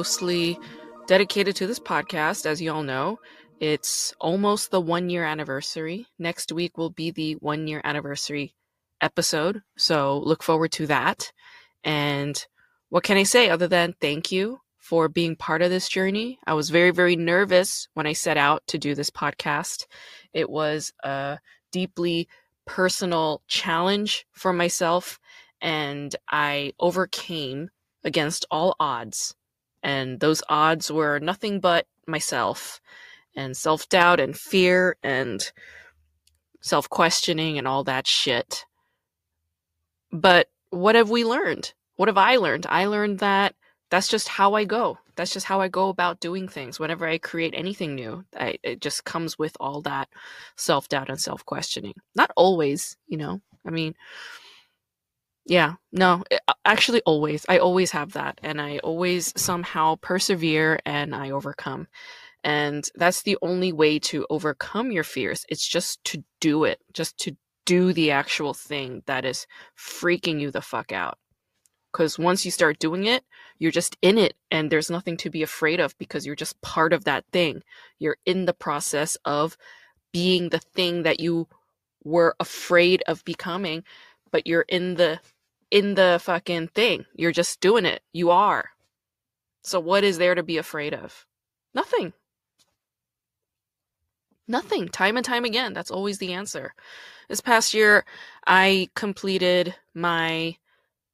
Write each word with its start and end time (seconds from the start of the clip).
Mostly 0.00 0.58
dedicated 1.08 1.54
to 1.54 1.66
this 1.66 1.78
podcast, 1.78 2.46
as 2.46 2.62
you 2.62 2.72
all 2.72 2.82
know. 2.82 3.18
It's 3.60 4.14
almost 4.18 4.70
the 4.70 4.80
one 4.80 5.10
year 5.10 5.24
anniversary. 5.24 6.06
Next 6.18 6.52
week 6.52 6.78
will 6.78 6.88
be 6.88 7.10
the 7.10 7.34
one 7.34 7.68
year 7.68 7.82
anniversary 7.84 8.54
episode. 9.02 9.60
So 9.76 10.20
look 10.20 10.42
forward 10.42 10.72
to 10.72 10.86
that. 10.86 11.32
And 11.84 12.42
what 12.88 13.04
can 13.04 13.18
I 13.18 13.24
say 13.24 13.50
other 13.50 13.68
than 13.68 13.94
thank 14.00 14.32
you 14.32 14.60
for 14.78 15.10
being 15.10 15.36
part 15.36 15.60
of 15.60 15.68
this 15.68 15.86
journey? 15.86 16.38
I 16.46 16.54
was 16.54 16.70
very, 16.70 16.92
very 16.92 17.14
nervous 17.14 17.86
when 17.92 18.06
I 18.06 18.14
set 18.14 18.38
out 18.38 18.62
to 18.68 18.78
do 18.78 18.94
this 18.94 19.10
podcast. 19.10 19.84
It 20.32 20.48
was 20.48 20.94
a 21.04 21.40
deeply 21.72 22.26
personal 22.64 23.42
challenge 23.48 24.24
for 24.32 24.54
myself, 24.54 25.20
and 25.60 26.16
I 26.30 26.72
overcame 26.80 27.68
against 28.02 28.46
all 28.50 28.76
odds. 28.80 29.34
And 29.82 30.20
those 30.20 30.42
odds 30.48 30.90
were 30.90 31.18
nothing 31.18 31.60
but 31.60 31.86
myself 32.06 32.80
and 33.34 33.56
self 33.56 33.88
doubt 33.88 34.20
and 34.20 34.36
fear 34.36 34.96
and 35.02 35.50
self 36.60 36.88
questioning 36.88 37.58
and 37.58 37.66
all 37.66 37.84
that 37.84 38.06
shit. 38.06 38.64
But 40.12 40.48
what 40.70 40.94
have 40.94 41.10
we 41.10 41.24
learned? 41.24 41.72
What 41.96 42.08
have 42.08 42.18
I 42.18 42.36
learned? 42.36 42.66
I 42.68 42.86
learned 42.86 43.20
that 43.20 43.54
that's 43.90 44.08
just 44.08 44.28
how 44.28 44.54
I 44.54 44.64
go. 44.64 44.98
That's 45.16 45.32
just 45.32 45.46
how 45.46 45.60
I 45.60 45.68
go 45.68 45.88
about 45.88 46.20
doing 46.20 46.48
things. 46.48 46.78
Whenever 46.78 47.06
I 47.06 47.18
create 47.18 47.54
anything 47.56 47.94
new, 47.94 48.24
I, 48.38 48.56
it 48.62 48.80
just 48.80 49.04
comes 49.04 49.38
with 49.38 49.56
all 49.60 49.82
that 49.82 50.08
self 50.56 50.88
doubt 50.88 51.10
and 51.10 51.20
self 51.20 51.44
questioning. 51.44 51.94
Not 52.14 52.30
always, 52.36 52.96
you 53.06 53.18
know. 53.18 53.40
I 53.66 53.70
mean, 53.70 53.94
yeah, 55.50 55.74
no, 55.90 56.22
actually, 56.64 57.02
always. 57.04 57.44
I 57.48 57.58
always 57.58 57.90
have 57.90 58.12
that. 58.12 58.38
And 58.40 58.60
I 58.60 58.78
always 58.78 59.32
somehow 59.36 59.96
persevere 59.96 60.78
and 60.86 61.12
I 61.12 61.32
overcome. 61.32 61.88
And 62.44 62.88
that's 62.94 63.24
the 63.24 63.36
only 63.42 63.72
way 63.72 63.98
to 63.98 64.24
overcome 64.30 64.92
your 64.92 65.02
fears. 65.02 65.44
It's 65.48 65.66
just 65.66 66.04
to 66.04 66.22
do 66.40 66.62
it, 66.62 66.78
just 66.92 67.18
to 67.18 67.36
do 67.66 67.92
the 67.92 68.12
actual 68.12 68.54
thing 68.54 69.02
that 69.06 69.24
is 69.24 69.48
freaking 69.76 70.40
you 70.40 70.52
the 70.52 70.62
fuck 70.62 70.92
out. 70.92 71.18
Because 71.92 72.16
once 72.16 72.44
you 72.44 72.52
start 72.52 72.78
doing 72.78 73.06
it, 73.06 73.24
you're 73.58 73.72
just 73.72 73.96
in 74.02 74.18
it 74.18 74.34
and 74.52 74.70
there's 74.70 74.88
nothing 74.88 75.16
to 75.16 75.30
be 75.30 75.42
afraid 75.42 75.80
of 75.80 75.98
because 75.98 76.24
you're 76.24 76.36
just 76.36 76.60
part 76.62 76.92
of 76.92 77.02
that 77.06 77.24
thing. 77.32 77.64
You're 77.98 78.18
in 78.24 78.44
the 78.44 78.54
process 78.54 79.16
of 79.24 79.56
being 80.12 80.50
the 80.50 80.60
thing 80.60 81.02
that 81.02 81.18
you 81.18 81.48
were 82.04 82.36
afraid 82.38 83.02
of 83.08 83.24
becoming, 83.24 83.82
but 84.30 84.46
you're 84.46 84.66
in 84.68 84.94
the 84.94 85.18
in 85.70 85.94
the 85.94 86.20
fucking 86.22 86.68
thing. 86.68 87.04
You're 87.14 87.32
just 87.32 87.60
doing 87.60 87.84
it. 87.84 88.02
You 88.12 88.30
are. 88.30 88.70
So 89.62 89.78
what 89.80 90.04
is 90.04 90.18
there 90.18 90.34
to 90.34 90.42
be 90.42 90.58
afraid 90.58 90.94
of? 90.94 91.26
Nothing. 91.74 92.12
Nothing. 94.48 94.88
Time 94.88 95.16
and 95.16 95.24
time 95.24 95.44
again. 95.44 95.72
That's 95.72 95.90
always 95.90 96.18
the 96.18 96.32
answer. 96.32 96.74
This 97.28 97.40
past 97.40 97.72
year, 97.72 98.04
I 98.46 98.88
completed 98.96 99.76
my 99.94 100.56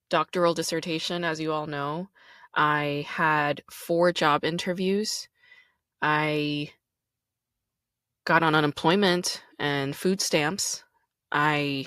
doctoral 0.09 0.55
dissertation, 0.55 1.25
as 1.25 1.41
you 1.41 1.53
all 1.53 1.67
know. 1.67 2.09
I 2.55 3.05
had 3.07 3.63
four 3.71 4.13
job 4.13 4.45
interviews. 4.45 5.29
I 6.01 6.71
got 8.25 8.43
on 8.43 8.55
unemployment 8.55 9.43
and 9.59 9.95
food 9.95 10.23
stamps. 10.23 10.83
I 11.31 11.87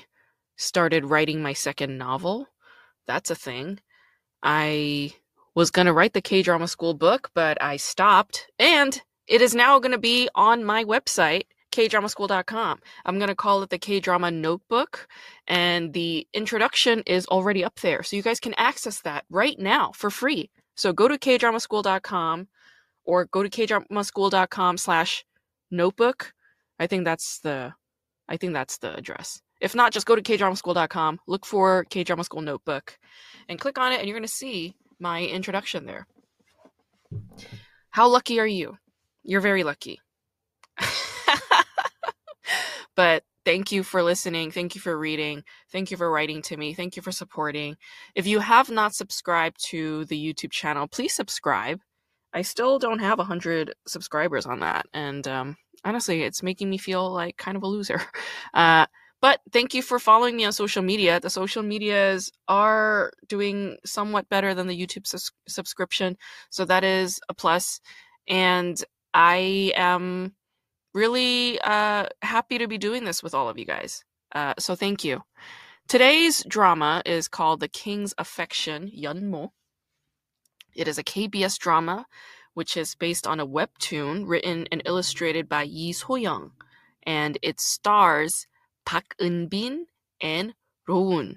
started 0.58 1.06
writing 1.06 1.42
my 1.42 1.54
second 1.54 1.98
novel. 1.98 2.48
That's 3.10 3.32
a 3.32 3.36
thing. 3.36 3.80
I 4.44 5.14
was 5.56 5.72
going 5.72 5.88
to 5.88 5.94
write 5.94 6.14
the 6.14 6.22
K 6.22 6.44
drama 6.44 6.68
school 6.68 6.94
book, 6.94 7.32
but 7.34 7.60
I 7.60 7.78
stopped. 7.78 8.46
And 8.60 9.02
it 9.26 9.42
is 9.42 9.56
now 9.56 9.80
going 9.80 9.94
to 9.94 9.98
be 9.98 10.30
on 10.36 10.64
my 10.64 10.84
website, 10.84 11.46
kdramaschool.com. 11.72 12.80
I'm 13.08 13.18
going 13.18 13.30
to 13.30 13.36
call 13.36 13.64
it 13.64 13.72
the 13.72 13.80
K 13.80 14.00
drama 14.00 14.30
notebook. 14.30 15.08
And 15.48 15.92
the 15.92 16.28
introduction 16.36 17.02
is 17.08 17.26
already 17.26 17.64
up 17.64 17.80
there. 17.80 18.04
So 18.04 18.16
you 18.16 18.22
guys 18.22 18.40
can 18.40 18.54
access 18.60 19.02
that 19.02 19.26
right 19.32 19.58
now 19.58 19.92
for 19.96 20.12
free. 20.12 20.52
So 20.78 20.94
go 20.94 21.08
to 21.08 21.18
kdramaschool.com 21.18 22.48
or 23.06 23.26
go 23.26 23.42
to 23.42 23.50
kdramaschool.com 23.50 24.78
slash 24.78 25.26
notebook. 25.72 26.32
I 26.78 26.86
think 26.86 27.06
that's 27.06 27.40
the 27.40 27.74
I 28.28 28.38
think 28.38 28.54
that's 28.54 28.78
the 28.78 28.96
address. 28.96 29.42
If 29.60 29.76
not, 29.76 29.92
just 29.92 30.06
go 30.06 30.16
to 30.16 30.22
kdramaschool.com, 30.22 31.20
look 31.28 31.46
for 31.46 31.86
K 31.86 32.04
Drama 32.04 32.24
School 32.24 32.42
Notebook, 32.42 32.98
and 33.48 33.60
click 33.60 33.78
on 33.78 33.92
it, 33.92 34.00
and 34.00 34.08
you're 34.08 34.18
going 34.18 34.28
to 34.28 34.34
see 34.34 34.76
my 35.00 35.24
introduction 35.24 35.86
there. 35.86 36.08
How 37.90 38.08
lucky 38.08 38.40
are 38.40 38.48
you? 38.48 38.78
You're 39.24 39.42
very 39.42 39.64
lucky. 39.64 40.00
but 42.96 43.24
thank 43.46 43.72
you 43.72 43.84
for 43.84 44.04
listening. 44.04 44.52
Thank 44.52 44.76
you 44.76 44.82
for 44.82 44.98
reading. 44.98 45.44
Thank 45.72 45.92
you 45.92 45.98
for 45.98 46.10
writing 46.10 46.42
to 46.44 46.58
me. 46.58 46.74
Thank 46.74 46.96
you 46.96 47.02
for 47.02 47.12
supporting. 47.12 47.76
If 48.16 48.28
you 48.28 48.40
have 48.40 48.70
not 48.70 48.94
subscribed 48.94 49.58
to 49.70 50.06
the 50.06 50.18
YouTube 50.18 50.52
channel, 50.52 50.88
please 50.88 51.14
subscribe. 51.14 51.80
I 52.34 52.44
still 52.44 52.78
don't 52.78 53.00
have 53.00 53.18
100 53.18 53.74
subscribers 53.88 54.46
on 54.46 54.60
that. 54.60 54.86
And 54.94 55.28
um, 55.28 55.58
honestly, 55.84 56.22
it's 56.22 56.44
making 56.44 56.70
me 56.70 56.78
feel 56.78 57.10
like 57.12 57.38
kind 57.38 57.58
of 57.58 57.64
a 57.64 57.68
loser. 57.68 58.02
Uh, 58.54 58.86
but 59.22 59.42
thank 59.52 59.74
you 59.74 59.82
for 59.82 60.00
following 60.00 60.36
me 60.36 60.46
on 60.46 60.54
social 60.54 60.82
media. 60.82 61.20
The 61.20 61.30
social 61.30 61.64
medias 61.64 62.32
are 62.48 63.12
doing 63.28 63.78
somewhat 63.86 64.30
better 64.30 64.54
than 64.54 64.68
the 64.68 64.80
YouTube 64.80 65.08
sus- 65.08 65.32
subscription. 65.48 66.18
So 66.50 66.66
that 66.66 66.84
is 66.84 67.20
a 67.30 67.34
plus. 67.34 67.82
And 68.28 68.82
I 69.14 69.72
am 69.76 70.34
really 70.94 71.60
uh, 71.62 72.06
happy 72.22 72.58
to 72.58 72.68
be 72.68 72.78
doing 72.78 73.04
this 73.04 73.22
with 73.22 73.34
all 73.34 73.50
of 73.50 73.58
you 73.58 73.66
guys. 73.66 74.04
Uh, 74.34 74.54
so 74.58 74.76
thank 74.76 75.04
you. 75.04 75.22
Today's 75.88 76.44
drama 76.48 77.02
is 77.06 77.28
called 77.28 77.60
The 77.60 77.68
King's 77.68 78.14
Affection, 78.18 78.92
Yeonmo. 78.96 79.50
It 80.76 80.88
is 80.88 80.98
a 80.98 81.04
KBS 81.04 81.58
drama 81.58 82.06
which 82.54 82.76
is 82.76 82.96
based 82.96 83.26
on 83.28 83.40
a 83.40 83.48
webtoon 83.48 84.28
written 84.28 84.68
and 84.72 84.82
illustrated 84.86 85.48
by 85.48 85.64
Yi 85.64 85.94
So-young. 85.94 86.52
And 87.04 87.38
it 87.42 87.60
stars 87.60 88.48
Park 88.90 89.16
Eun-bin 89.22 89.86
and 90.20 90.56
Rowoon. 90.90 91.36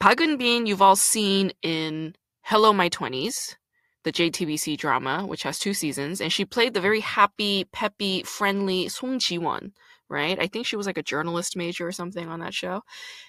Park 0.00 0.18
Eun-bin 0.18 0.66
you've 0.66 0.82
all 0.82 0.96
seen 0.96 1.52
in 1.62 2.16
Hello 2.42 2.72
My 2.72 2.88
20s, 2.88 3.54
the 4.02 4.10
JTBC 4.10 4.76
drama, 4.76 5.24
which 5.24 5.44
has 5.44 5.60
two 5.60 5.72
seasons, 5.72 6.20
and 6.20 6.32
she 6.32 6.44
played 6.44 6.74
the 6.74 6.80
very 6.80 6.98
happy, 6.98 7.66
peppy, 7.72 8.24
friendly 8.24 8.88
Song 8.88 9.20
Ji-won, 9.20 9.74
right? 10.08 10.36
I 10.40 10.48
think 10.48 10.66
she 10.66 10.74
was 10.74 10.86
like 10.88 10.98
a 10.98 11.04
journalist 11.04 11.56
major 11.56 11.86
or 11.86 11.92
something 11.92 12.26
on 12.26 12.40
that 12.40 12.52
show, 12.52 12.82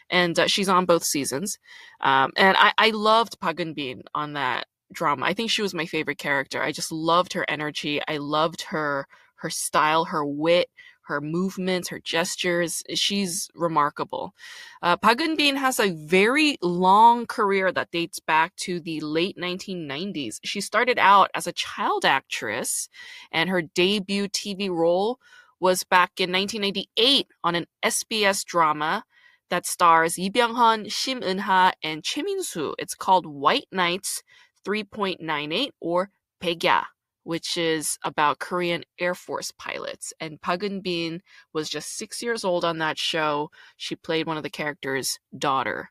and 0.10 0.40
uh, 0.40 0.48
she's 0.48 0.68
on 0.68 0.86
both 0.86 1.04
seasons. 1.04 1.60
Um, 2.02 2.32
and 2.38 2.58
I, 2.58 2.74
I 2.80 2.90
loved 2.90 3.40
Park 3.40 3.58
Eun-bin 3.58 4.02
on 4.16 4.34
that 4.34 4.66
drama. 4.92 5.28
I 5.28 5.36
think 5.36 5.52
she 5.52 5.62
was 5.62 5.76
my 5.76 5.86
favorite 5.86 6.18
character. 6.18 6.64
I 6.64 6.72
just 6.72 6.92
loved 6.92 7.34
her 7.34 7.46
energy. 7.48 8.02
I 8.08 8.18
loved 8.18 8.64
her 8.64 9.06
her 9.42 9.50
style, 9.52 10.06
her 10.06 10.26
wit, 10.26 10.70
her 11.08 11.22
movements, 11.22 11.90
her 11.90 12.00
gestures. 12.00 12.84
She's 12.94 13.50
remarkable. 13.56 14.34
Uh, 14.82 14.98
Eun-bin 14.98 15.56
has 15.56 15.80
a 15.80 15.92
very 15.92 16.58
long 16.62 17.26
career 17.26 17.72
that 17.72 17.92
dates 17.92 18.20
back 18.20 18.56
to 18.58 18.80
the 18.80 19.00
late 19.02 19.38
1990s. 19.38 20.40
She 20.44 20.62
started 20.62 21.00
out 21.00 21.30
as 21.34 21.48
a 21.48 21.54
child 21.54 22.06
actress, 22.06 22.90
and 23.32 23.50
her 23.50 23.62
debut 23.62 24.28
TV 24.28 24.70
role 24.70 25.20
was 25.60 25.84
back 25.84 26.12
in 26.20 26.32
1998 26.32 27.28
on 27.44 27.56
an 27.56 27.66
SBS 27.84 28.46
drama 28.46 29.04
that 29.50 29.66
stars 29.66 30.18
Lee 30.18 30.30
Byung-hun, 30.30 30.86
Shim 30.86 31.24
Eun-ha, 31.24 31.72
and 31.82 32.04
Choi 32.04 32.22
Min-soo. 32.24 32.76
It's 32.78 32.96
called 32.96 33.26
White 33.26 33.68
Nights 33.72 34.24
3.98 34.68 35.72
or 35.80 36.10
Baekya, 36.42 36.84
which 37.28 37.58
is 37.58 38.00
about 38.06 38.40
Korean 38.40 38.86
Air 38.98 39.14
Force 39.14 39.52
pilots. 39.52 40.14
And 40.22 40.40
Park 40.40 40.62
Eun-bin 40.62 41.22
was 41.52 41.70
just 41.70 41.98
six 41.98 42.24
years 42.24 42.46
old 42.46 42.64
on 42.64 42.78
that 42.78 42.98
show. 42.98 43.52
She 43.76 43.98
played 43.98 44.28
one 44.28 44.38
of 44.38 44.44
the 44.44 44.50
characters' 44.50 45.20
daughter. 45.38 45.90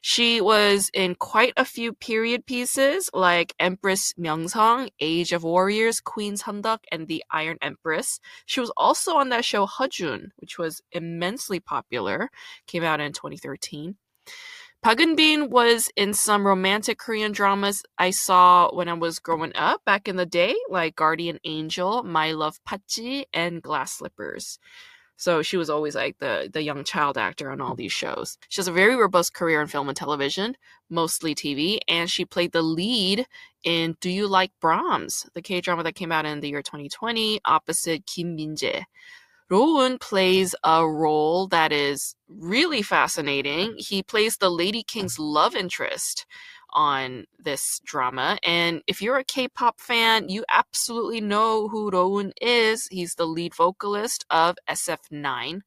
She 0.00 0.40
was 0.40 0.88
in 0.94 1.16
quite 1.16 1.54
a 1.56 1.64
few 1.64 1.92
period 1.92 2.46
pieces 2.46 3.10
like 3.12 3.52
Empress 3.58 4.12
Myeongseong, 4.16 4.90
Age 5.00 5.32
of 5.32 5.42
Warriors, 5.42 6.00
Queen 6.00 6.36
Seondeok, 6.36 6.84
and 6.92 7.08
The 7.08 7.24
Iron 7.32 7.58
Empress. 7.60 8.20
She 8.44 8.60
was 8.60 8.70
also 8.76 9.16
on 9.16 9.30
that 9.30 9.44
show 9.44 9.66
Hejun, 9.66 10.28
which 10.36 10.56
was 10.56 10.82
immensely 10.92 11.58
popular, 11.58 12.30
came 12.68 12.84
out 12.84 13.00
in 13.00 13.12
2013. 13.12 13.96
Park 14.82 14.98
Eun-bin 14.98 15.50
was 15.50 15.90
in 15.96 16.14
some 16.14 16.46
romantic 16.46 16.98
Korean 16.98 17.32
dramas 17.32 17.82
I 17.98 18.10
saw 18.10 18.72
when 18.72 18.88
I 18.88 18.92
was 18.92 19.18
growing 19.18 19.52
up 19.56 19.84
back 19.84 20.06
in 20.06 20.16
the 20.16 20.26
day, 20.26 20.54
like 20.70 20.94
Guardian 20.94 21.40
Angel, 21.44 22.04
My 22.04 22.32
Love 22.32 22.60
Patzzi, 22.64 23.24
and 23.32 23.60
Glass 23.60 23.94
Slippers. 23.94 24.60
So 25.16 25.42
she 25.42 25.56
was 25.56 25.70
always 25.70 25.94
like 25.94 26.18
the 26.18 26.50
the 26.52 26.62
young 26.62 26.84
child 26.84 27.16
actor 27.16 27.50
on 27.50 27.60
all 27.60 27.74
these 27.74 27.92
shows. 27.92 28.38
She 28.48 28.60
has 28.60 28.68
a 28.68 28.72
very 28.72 28.94
robust 28.94 29.34
career 29.34 29.62
in 29.62 29.66
film 29.66 29.88
and 29.88 29.96
television, 29.96 30.56
mostly 30.90 31.34
TV, 31.34 31.78
and 31.88 32.10
she 32.10 32.24
played 32.24 32.52
the 32.52 32.62
lead 32.62 33.26
in 33.64 33.96
Do 34.00 34.10
You 34.10 34.28
Like 34.28 34.52
Brahms, 34.60 35.26
the 35.34 35.42
K 35.42 35.60
drama 35.60 35.82
that 35.84 35.94
came 35.94 36.12
out 36.12 36.26
in 36.26 36.40
the 36.40 36.48
year 36.50 36.62
2020, 36.62 37.40
opposite 37.44 38.06
Kim 38.06 38.36
Min-jae. 38.36 38.84
Rowoon 39.50 40.00
plays 40.00 40.56
a 40.64 40.86
role 40.86 41.46
that 41.48 41.72
is 41.72 42.16
really 42.28 42.82
fascinating. 42.82 43.74
He 43.78 44.02
plays 44.02 44.36
the 44.36 44.50
Lady 44.50 44.82
King's 44.82 45.18
love 45.18 45.54
interest 45.54 46.26
on 46.70 47.26
this 47.38 47.80
drama. 47.84 48.38
And 48.42 48.82
if 48.88 49.00
you're 49.00 49.18
a 49.18 49.24
K-pop 49.24 49.80
fan, 49.80 50.28
you 50.28 50.44
absolutely 50.52 51.20
know 51.20 51.68
who 51.68 51.90
Rowoon 51.92 52.32
is. 52.40 52.88
He's 52.90 53.14
the 53.14 53.26
lead 53.26 53.54
vocalist 53.54 54.26
of 54.30 54.56
SF9. 54.68 55.60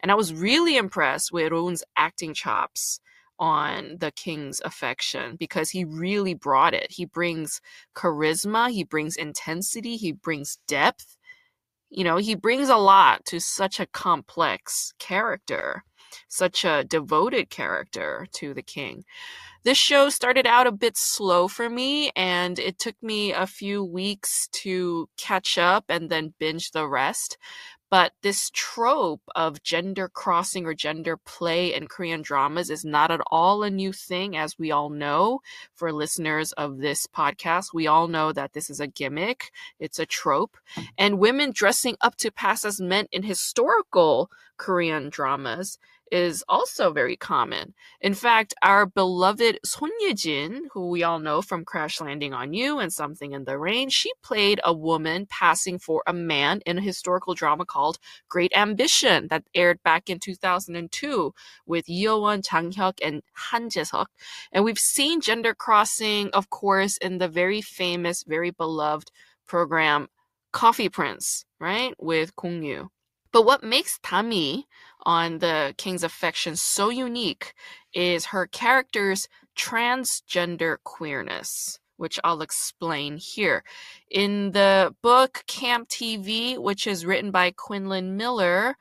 And 0.00 0.10
I 0.10 0.14
was 0.14 0.32
really 0.32 0.78
impressed 0.78 1.30
with 1.30 1.52
Rowoon's 1.52 1.84
acting 1.94 2.32
chops 2.32 3.00
on 3.38 3.98
the 4.00 4.10
king's 4.10 4.60
affection 4.64 5.36
because 5.36 5.70
he 5.70 5.84
really 5.84 6.32
brought 6.32 6.72
it. 6.72 6.90
He 6.90 7.04
brings 7.04 7.60
charisma, 7.94 8.70
he 8.70 8.82
brings 8.82 9.14
intensity, 9.14 9.96
he 9.96 10.12
brings 10.12 10.58
depth 10.66 11.18
you 11.96 12.04
know, 12.04 12.18
he 12.18 12.34
brings 12.36 12.68
a 12.68 12.76
lot 12.76 13.24
to 13.24 13.40
such 13.40 13.80
a 13.80 13.86
complex 13.86 14.92
character, 14.98 15.82
such 16.28 16.64
a 16.64 16.84
devoted 16.84 17.48
character 17.50 18.26
to 18.34 18.52
the 18.54 18.62
king. 18.62 19.04
This 19.64 19.78
show 19.78 20.10
started 20.10 20.46
out 20.46 20.68
a 20.68 20.72
bit 20.72 20.96
slow 20.96 21.48
for 21.48 21.68
me, 21.70 22.12
and 22.14 22.58
it 22.58 22.78
took 22.78 22.94
me 23.02 23.32
a 23.32 23.46
few 23.46 23.82
weeks 23.82 24.48
to 24.62 25.08
catch 25.16 25.58
up 25.58 25.86
and 25.88 26.10
then 26.10 26.34
binge 26.38 26.70
the 26.70 26.86
rest. 26.86 27.38
But 27.88 28.12
this 28.22 28.50
trope 28.52 29.22
of 29.34 29.62
gender 29.62 30.08
crossing 30.08 30.66
or 30.66 30.74
gender 30.74 31.16
play 31.16 31.72
in 31.72 31.86
Korean 31.86 32.22
dramas 32.22 32.68
is 32.68 32.84
not 32.84 33.10
at 33.10 33.20
all 33.30 33.62
a 33.62 33.70
new 33.70 33.92
thing, 33.92 34.36
as 34.36 34.58
we 34.58 34.72
all 34.72 34.90
know. 34.90 35.40
For 35.74 35.92
listeners 35.92 36.52
of 36.52 36.78
this 36.78 37.06
podcast, 37.06 37.72
we 37.72 37.86
all 37.86 38.08
know 38.08 38.32
that 38.32 38.54
this 38.54 38.70
is 38.70 38.80
a 38.80 38.88
gimmick, 38.88 39.52
it's 39.78 39.98
a 39.98 40.06
trope. 40.06 40.56
And 40.98 41.18
women 41.20 41.52
dressing 41.52 41.96
up 42.00 42.16
to 42.16 42.32
pass 42.32 42.64
as 42.64 42.80
men 42.80 43.06
in 43.12 43.22
historical 43.22 44.30
Korean 44.56 45.10
dramas 45.10 45.78
is 46.12 46.44
also 46.48 46.92
very 46.92 47.16
common. 47.16 47.74
In 48.00 48.14
fact, 48.14 48.54
our 48.62 48.86
beloved 48.86 49.58
Son 49.64 49.90
Ye-jin, 50.00 50.68
who 50.72 50.88
we 50.88 51.02
all 51.02 51.18
know 51.18 51.42
from 51.42 51.64
Crash 51.64 52.00
Landing 52.00 52.32
on 52.32 52.52
You 52.52 52.78
and 52.78 52.92
Something 52.92 53.32
in 53.32 53.44
the 53.44 53.58
Rain, 53.58 53.88
she 53.88 54.10
played 54.22 54.60
a 54.64 54.72
woman 54.72 55.26
passing 55.26 55.78
for 55.78 56.02
a 56.06 56.12
man 56.12 56.60
in 56.66 56.78
a 56.78 56.82
historical 56.82 57.34
drama 57.34 57.64
called 57.64 57.98
Great 58.28 58.52
Ambition 58.56 59.28
that 59.28 59.44
aired 59.54 59.82
back 59.82 60.08
in 60.08 60.18
2002 60.18 61.34
with 61.66 61.86
Yeowon, 61.86 62.48
Jang 62.48 62.72
Hyuk, 62.72 62.98
and 63.02 63.22
Han 63.34 63.68
Jae-seok. 63.68 64.06
And 64.52 64.64
we've 64.64 64.78
seen 64.78 65.20
gender 65.20 65.54
crossing, 65.54 66.30
of 66.30 66.50
course, 66.50 66.96
in 66.98 67.18
the 67.18 67.28
very 67.28 67.60
famous, 67.60 68.22
very 68.22 68.50
beloved 68.50 69.10
program 69.46 70.08
Coffee 70.52 70.88
Prince, 70.88 71.44
right, 71.60 71.92
with 71.98 72.34
Gong 72.36 72.62
Yoo. 72.62 72.88
But 73.30 73.44
what 73.44 73.62
makes 73.62 73.98
Tami 73.98 74.64
on 75.06 75.38
the 75.38 75.72
King's 75.78 76.02
Affection 76.02 76.56
so 76.56 76.90
unique 76.90 77.54
is 77.94 78.26
her 78.26 78.46
character's 78.48 79.28
transgender 79.56 80.76
queerness, 80.84 81.78
which 81.96 82.18
I'll 82.24 82.42
explain 82.42 83.16
here. 83.16 83.62
In 84.10 84.50
the 84.50 84.94
book 85.02 85.44
Camp 85.46 85.88
TV, 85.88 86.58
which 86.58 86.88
is 86.88 87.06
written 87.06 87.30
by 87.30 87.52
Quinlan 87.52 88.16
Miller, 88.16 88.76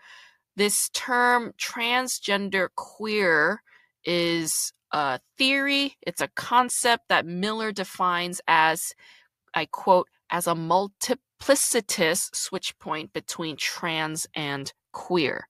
this 0.56 0.90
term 0.90 1.54
transgender 1.60 2.70
queer 2.76 3.62
is 4.04 4.74
a 4.92 5.20
theory, 5.38 5.96
it's 6.02 6.22
a 6.22 6.30
concept 6.30 7.04
that 7.10 7.28
Miller 7.28 7.72
defines 7.72 8.42
as, 8.48 8.96
I 9.54 9.66
quote, 9.66 10.08
as 10.32 10.48
a 10.48 10.56
multiplicitous 10.56 12.36
switch 12.36 12.78
point 12.80 13.14
between 13.14 13.58
trans 13.58 14.26
and 14.34 14.74
queer. 14.92 15.48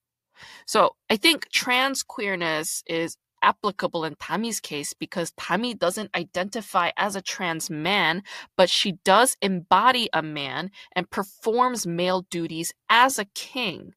So 0.65 0.95
I 1.09 1.17
think 1.17 1.49
trans 1.49 2.03
queerness 2.03 2.83
is 2.87 3.17
applicable 3.41 4.03
in 4.03 4.15
Tammy's 4.15 4.59
case 4.59 4.93
because 4.93 5.31
Tammy 5.37 5.73
doesn't 5.73 6.15
identify 6.15 6.89
as 6.97 7.15
a 7.15 7.21
trans 7.21 7.69
man, 7.69 8.23
but 8.57 8.69
she 8.69 8.93
does 9.03 9.37
embody 9.41 10.09
a 10.11 10.23
man 10.23 10.71
and 10.95 11.09
performs 11.09 11.85
male 11.85 12.25
duties 12.29 12.73
as 12.89 13.19
a 13.19 13.25
king. 13.25 13.93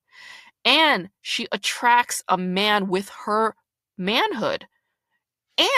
And 0.64 1.08
she 1.23 1.49
attracts 1.50 2.23
a 2.29 2.37
man 2.37 2.88
with 2.88 3.08
her 3.25 3.55
manhood. 3.96 4.67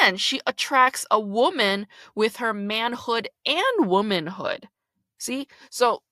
And 0.02 0.20
she 0.20 0.40
attracts 0.46 1.06
a 1.10 1.20
woman 1.20 1.86
with 2.14 2.36
her 2.36 2.52
manhood 2.52 3.28
and 3.46 3.86
womanhood. 3.86 4.68
See? 5.16 5.46
So 5.70 6.02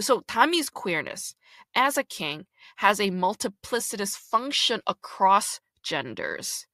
so 0.00 0.22
Tammy's 0.26 0.70
queerness 0.70 1.34
as 1.74 1.98
a 1.98 2.04
king 2.04 2.46
has 2.80 2.98
a 2.98 3.10
multiplicitous 3.10 4.16
function 4.16 4.80
across 4.86 5.60
genders. 5.82 6.66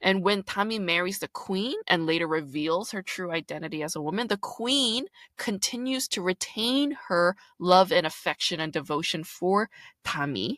And 0.00 0.24
when 0.24 0.42
Tami 0.42 0.80
marries 0.80 1.18
the 1.18 1.28
queen 1.28 1.76
and 1.86 2.06
later 2.06 2.26
reveals 2.26 2.92
her 2.92 3.02
true 3.02 3.30
identity 3.30 3.82
as 3.82 3.94
a 3.94 4.00
woman, 4.00 4.28
the 4.28 4.38
queen 4.38 5.04
continues 5.36 6.08
to 6.08 6.22
retain 6.22 6.96
her 7.08 7.36
love 7.58 7.92
and 7.92 8.06
affection 8.06 8.58
and 8.58 8.72
devotion 8.72 9.22
for 9.22 9.68
Tami 10.02 10.56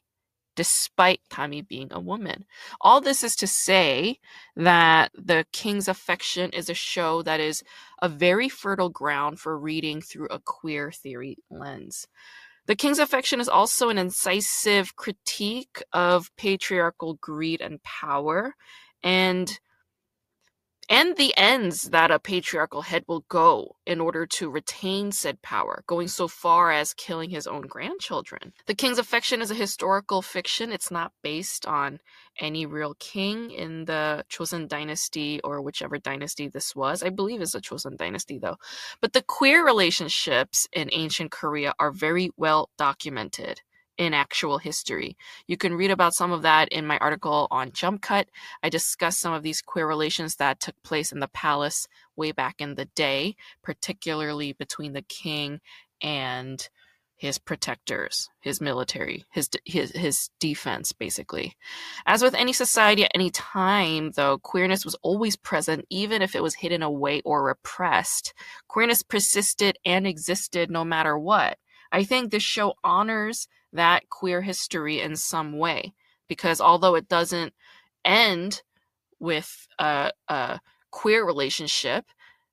despite 0.54 1.20
Tami 1.30 1.66
being 1.66 1.88
a 1.90 1.98
woman. 1.98 2.44
All 2.80 3.00
this 3.00 3.24
is 3.24 3.34
to 3.36 3.46
say 3.46 4.18
that 4.54 5.10
The 5.14 5.46
King's 5.52 5.88
Affection 5.88 6.50
is 6.50 6.68
a 6.68 6.74
show 6.74 7.22
that 7.22 7.40
is 7.40 7.64
a 8.00 8.08
very 8.08 8.48
fertile 8.48 8.90
ground 8.90 9.40
for 9.40 9.58
reading 9.58 10.00
through 10.00 10.28
a 10.30 10.38
queer 10.38 10.92
theory 10.92 11.38
lens. 11.50 12.06
The 12.66 12.76
King's 12.76 13.00
Affection 13.00 13.40
is 13.40 13.48
also 13.48 13.88
an 13.88 13.98
incisive 13.98 14.94
critique 14.94 15.82
of 15.92 16.30
patriarchal 16.36 17.14
greed 17.14 17.60
and 17.60 17.82
power 17.82 18.54
and 19.02 19.58
and 20.88 21.16
the 21.16 21.34
ends 21.36 21.90
that 21.90 22.10
a 22.10 22.18
patriarchal 22.18 22.82
head 22.82 23.04
will 23.06 23.24
go 23.28 23.76
in 23.86 24.00
order 24.00 24.26
to 24.26 24.50
retain 24.50 25.12
said 25.12 25.40
power, 25.42 25.84
going 25.86 26.08
so 26.08 26.28
far 26.28 26.70
as 26.72 26.94
killing 26.94 27.30
his 27.30 27.46
own 27.46 27.62
grandchildren. 27.62 28.52
The 28.66 28.74
King's 28.74 28.98
Affection 28.98 29.40
is 29.40 29.50
a 29.50 29.54
historical 29.54 30.22
fiction. 30.22 30.72
It's 30.72 30.90
not 30.90 31.12
based 31.22 31.66
on 31.66 32.00
any 32.38 32.66
real 32.66 32.94
king 32.98 33.50
in 33.50 33.84
the 33.84 34.24
Joseon 34.30 34.68
dynasty 34.68 35.40
or 35.42 35.62
whichever 35.62 35.98
dynasty 35.98 36.48
this 36.48 36.74
was. 36.74 37.02
I 37.02 37.10
believe 37.10 37.40
it's 37.40 37.52
the 37.52 37.60
Joseon 37.60 37.96
dynasty 37.96 38.38
though. 38.38 38.56
But 39.00 39.12
the 39.12 39.22
queer 39.22 39.64
relationships 39.64 40.68
in 40.72 40.88
ancient 40.92 41.30
Korea 41.30 41.74
are 41.78 41.92
very 41.92 42.30
well 42.36 42.70
documented 42.76 43.60
in 43.98 44.14
actual 44.14 44.58
history. 44.58 45.16
You 45.46 45.56
can 45.56 45.74
read 45.74 45.90
about 45.90 46.14
some 46.14 46.32
of 46.32 46.42
that 46.42 46.68
in 46.68 46.86
my 46.86 46.98
article 46.98 47.48
on 47.50 47.72
Jump 47.72 48.02
Cut. 48.02 48.28
I 48.62 48.68
discuss 48.68 49.18
some 49.18 49.32
of 49.32 49.42
these 49.42 49.62
queer 49.62 49.86
relations 49.86 50.36
that 50.36 50.60
took 50.60 50.80
place 50.82 51.12
in 51.12 51.20
the 51.20 51.28
palace 51.28 51.86
way 52.16 52.32
back 52.32 52.60
in 52.60 52.74
the 52.74 52.86
day, 52.86 53.36
particularly 53.62 54.52
between 54.52 54.92
the 54.92 55.02
king 55.02 55.60
and 56.00 56.68
his 57.22 57.38
protectors, 57.38 58.28
his 58.40 58.60
military, 58.60 59.24
his 59.30 59.48
his 59.64 59.92
his 59.92 60.28
defense 60.40 60.92
basically. 60.92 61.54
As 62.04 62.20
with 62.20 62.34
any 62.34 62.52
society 62.52 63.04
at 63.04 63.12
any 63.14 63.30
time, 63.30 64.10
though, 64.16 64.38
queerness 64.38 64.84
was 64.84 64.96
always 65.02 65.36
present 65.36 65.86
even 65.88 66.20
if 66.20 66.34
it 66.34 66.42
was 66.42 66.56
hidden 66.56 66.82
away 66.82 67.22
or 67.24 67.44
repressed. 67.44 68.34
Queerness 68.66 69.04
persisted 69.04 69.78
and 69.84 70.04
existed 70.04 70.68
no 70.68 70.84
matter 70.84 71.16
what. 71.16 71.58
I 71.92 72.02
think 72.02 72.32
this 72.32 72.42
show 72.42 72.74
honors 72.82 73.46
that 73.72 74.08
queer 74.10 74.42
history 74.42 75.00
in 75.00 75.16
some 75.16 75.58
way 75.58 75.94
because 76.28 76.60
although 76.60 76.94
it 76.94 77.08
doesn't 77.08 77.52
end 78.04 78.62
with 79.20 79.66
a, 79.78 80.10
a 80.28 80.60
queer 80.90 81.24
relationship, 81.24 82.06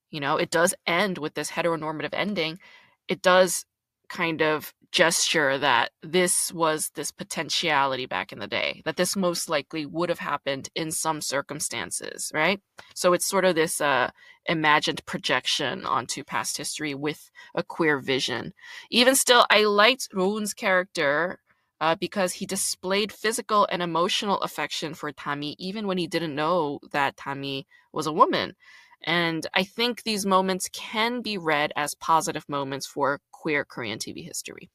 you 0.10 0.20
know, 0.20 0.38
it 0.38 0.50
does 0.50 0.74
end 0.86 1.18
with 1.18 1.34
this 1.34 1.52
heteronormative 1.52 2.14
ending. 2.14 2.60
It 3.08 3.22
does 3.22 3.66
kind 4.10 4.42
of 4.42 4.74
gesture 4.92 5.58
that 5.58 5.92
this 6.02 6.52
was 6.52 6.90
this 6.96 7.12
potentiality 7.12 8.06
back 8.06 8.32
in 8.32 8.40
the 8.40 8.48
day, 8.48 8.82
that 8.86 8.98
this 8.98 9.16
most 9.16 9.50
likely 9.50 9.86
would 9.86 10.10
have 10.10 10.20
happened 10.20 10.70
in 10.76 10.92
some 10.92 11.22
circumstances, 11.22 12.32
right? 12.34 12.60
So 12.96 13.14
it's 13.14 13.28
sort 13.28 13.46
of 13.46 13.56
this 13.56 13.82
uh, 13.82 14.10
imagined 14.46 15.06
projection 15.06 15.86
onto 15.86 16.24
past 16.24 16.58
history 16.58 16.96
with 16.96 17.30
a 17.54 17.64
queer 17.64 18.00
vision. 18.00 18.54
Even 18.90 19.16
still, 19.16 19.46
I 19.50 19.64
liked 19.66 20.10
Rowoon's 20.14 20.54
character 20.54 21.40
uh, 21.82 21.96
because 21.96 22.34
he 22.34 22.46
displayed 22.46 23.12
physical 23.12 23.68
and 23.72 23.82
emotional 23.82 24.42
affection 24.42 24.94
for 24.94 25.12
Tami 25.12 25.56
even 25.60 25.88
when 25.88 25.98
he 25.98 26.08
didn't 26.08 26.36
know 26.36 26.80
that 26.92 27.16
Tami 27.16 27.66
was 27.94 28.08
a 28.08 28.14
woman. 28.14 28.56
And 29.04 29.48
I 29.54 29.64
think 29.64 30.04
these 30.04 30.26
moments 30.26 30.70
can 30.74 31.22
be 31.22 31.38
read 31.38 31.72
as 31.76 31.96
positive 31.96 32.48
moments 32.50 32.86
for 32.86 33.22
queer 33.32 33.64
Korean 33.64 33.98
TV 33.98 34.26
history. 34.26 34.70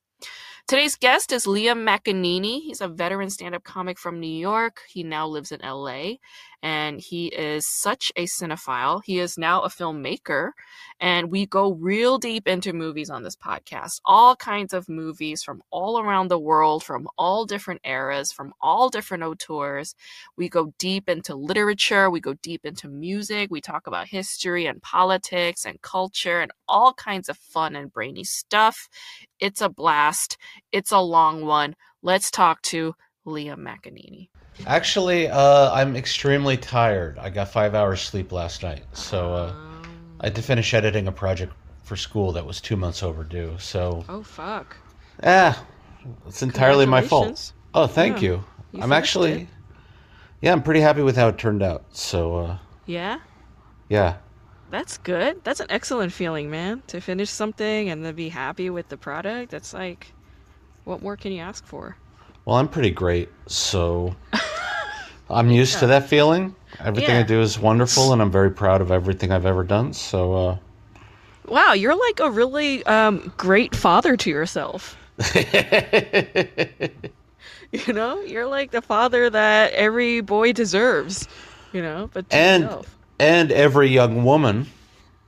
Today's 0.67 0.97
guest 0.97 1.31
is 1.31 1.45
Liam 1.45 1.87
McEneaney. 1.87 2.63
He's 2.63 2.81
a 2.81 2.89
veteran 2.89 3.29
stand 3.29 3.55
up 3.55 3.65
comic 3.65 3.99
from 3.99 4.19
New 4.19 4.27
York. 4.27 4.81
He 4.89 5.03
now 5.03 5.27
lives 5.27 5.53
in 5.53 5.61
LA 5.61 6.15
and 6.65 6.99
he 6.99 7.27
is 7.27 7.67
such 7.69 8.11
a 8.17 8.25
cinephile. 8.25 9.03
He 9.05 9.19
is 9.19 9.37
now 9.37 9.61
a 9.61 9.69
filmmaker, 9.69 10.53
and 10.99 11.31
we 11.31 11.45
go 11.45 11.75
real 11.75 12.17
deep 12.17 12.49
into 12.49 12.73
movies 12.73 13.11
on 13.11 13.23
this 13.23 13.37
podcast. 13.37 14.01
All 14.07 14.35
kinds 14.35 14.73
of 14.73 14.89
movies 14.89 15.43
from 15.43 15.63
all 15.71 16.01
around 16.01 16.29
the 16.29 16.39
world, 16.39 16.83
from 16.83 17.07
all 17.19 17.45
different 17.45 17.83
eras, 17.85 18.33
from 18.33 18.55
all 18.63 18.89
different 18.89 19.23
auteurs. 19.25 19.95
We 20.39 20.49
go 20.49 20.73
deep 20.79 21.07
into 21.07 21.35
literature, 21.35 22.09
we 22.09 22.21
go 22.21 22.33
deep 22.43 22.65
into 22.65 22.89
music, 22.89 23.51
we 23.51 23.61
talk 23.61 23.87
about 23.87 24.09
history 24.09 24.65
and 24.65 24.81
politics 24.81 25.67
and 25.67 25.83
culture 25.83 26.41
and 26.41 26.51
all 26.67 26.95
kinds 26.95 27.29
of 27.29 27.37
fun 27.37 27.77
and 27.77 27.93
brainy 27.93 28.25
stuff. 28.25 28.89
It's 29.39 29.61
a 29.61 29.69
blast. 29.69 30.39
It's 30.73 30.93
a 30.93 31.01
long 31.01 31.45
one. 31.45 31.77
Let's 32.03 32.31
talk 32.31 32.63
to 32.63 32.95
Liam 33.27 33.59
McEneaney. 33.59 34.29
Actually, 34.67 35.29
uh, 35.29 35.73
I'm 35.73 35.97
extremely 35.97 36.57
tired. 36.57 37.19
I 37.19 37.31
got 37.31 37.49
five 37.49 37.75
hours 37.75 38.01
sleep 38.03 38.31
last 38.33 38.63
night, 38.63 38.85
so 38.93 39.33
uh, 39.35 39.55
I 40.21 40.27
had 40.27 40.35
to 40.37 40.43
finish 40.43 40.75
editing 40.75 41.09
a 41.09 41.13
project 41.13 41.53
for 41.83 41.97
school 41.97 42.33
that 42.33 42.47
was 42.47 42.61
two 42.61 42.77
months 42.77 43.03
overdue. 43.03 43.57
So, 43.59 44.09
Oh 44.09 44.23
fuck. 44.23 44.77
ah, 45.23 45.67
it's 46.27 46.43
entirely 46.43 46.87
my 46.87 47.03
fault. 47.03 47.53
Oh, 47.75 47.87
thank 47.87 48.21
Yeah, 48.21 48.23
you. 48.23 48.45
you 48.73 48.83
I'm 48.83 48.93
actually, 48.93 49.43
it. 49.43 49.49
yeah, 50.41 50.53
I'm 50.53 50.63
pretty 50.63 50.81
happy 50.81 51.03
with 51.03 51.17
how 51.17 51.29
it 51.29 51.39
turned 51.39 51.63
out. 51.63 51.87
So, 51.97 52.37
uh, 52.37 52.59
Yeah? 52.87 53.21
yeah, 53.89 54.19
That's 54.69 54.99
good. 54.99 55.43
That's 55.43 55.61
an 55.61 55.69
excellent 55.71 56.13
feeling, 56.13 56.51
man. 56.51 56.83
To 56.89 57.01
finish 57.01 57.31
something 57.31 57.89
and 57.89 58.05
then 58.05 58.15
be 58.15 58.29
happy 58.29 58.69
with 58.69 58.89
the 58.89 58.99
product. 58.99 59.51
That's 59.53 59.73
like 59.73 60.15
what 60.85 61.03
more 61.03 61.17
can 61.17 61.33
you 61.33 61.41
ask 61.41 61.67
for? 61.67 61.99
Well, 62.45 62.57
I'm 62.57 62.69
pretty 62.69 62.91
great, 62.91 63.29
so 63.47 64.15
I'm 65.31 65.51
used 65.51 65.79
to 65.81 65.87
that 65.89 66.09
feeling. 66.09 66.55
Everything 66.81 67.17
I 67.17 67.23
do 67.23 67.41
is 67.41 67.59
wonderful, 67.59 68.13
and 68.13 68.21
I'm 68.21 68.31
very 68.31 68.51
proud 68.51 68.81
of 68.81 68.91
everything 68.91 69.33
I've 69.33 69.47
ever 69.47 69.65
done. 69.65 69.93
So, 69.93 70.35
uh, 70.35 70.57
Wow, 71.47 71.73
you're 71.75 71.95
like 71.95 72.21
a 72.21 72.31
really 72.31 72.85
um, 72.87 73.33
great 73.37 73.77
father 73.77 74.17
to 74.17 74.31
yourself. 74.31 74.97
You 77.75 77.93
know, 77.93 78.21
you're 78.21 78.47
like 78.47 78.71
the 78.71 78.81
father 78.81 79.29
that 79.29 79.73
every 79.73 80.21
boy 80.21 80.53
deserves. 80.53 81.27
You 81.73 81.83
know, 81.83 82.09
but 82.13 82.31
to 82.31 82.37
and 82.37 82.63
yourself. 82.63 82.97
and 83.19 83.51
every 83.51 83.89
young 83.89 84.25
woman. 84.25 84.67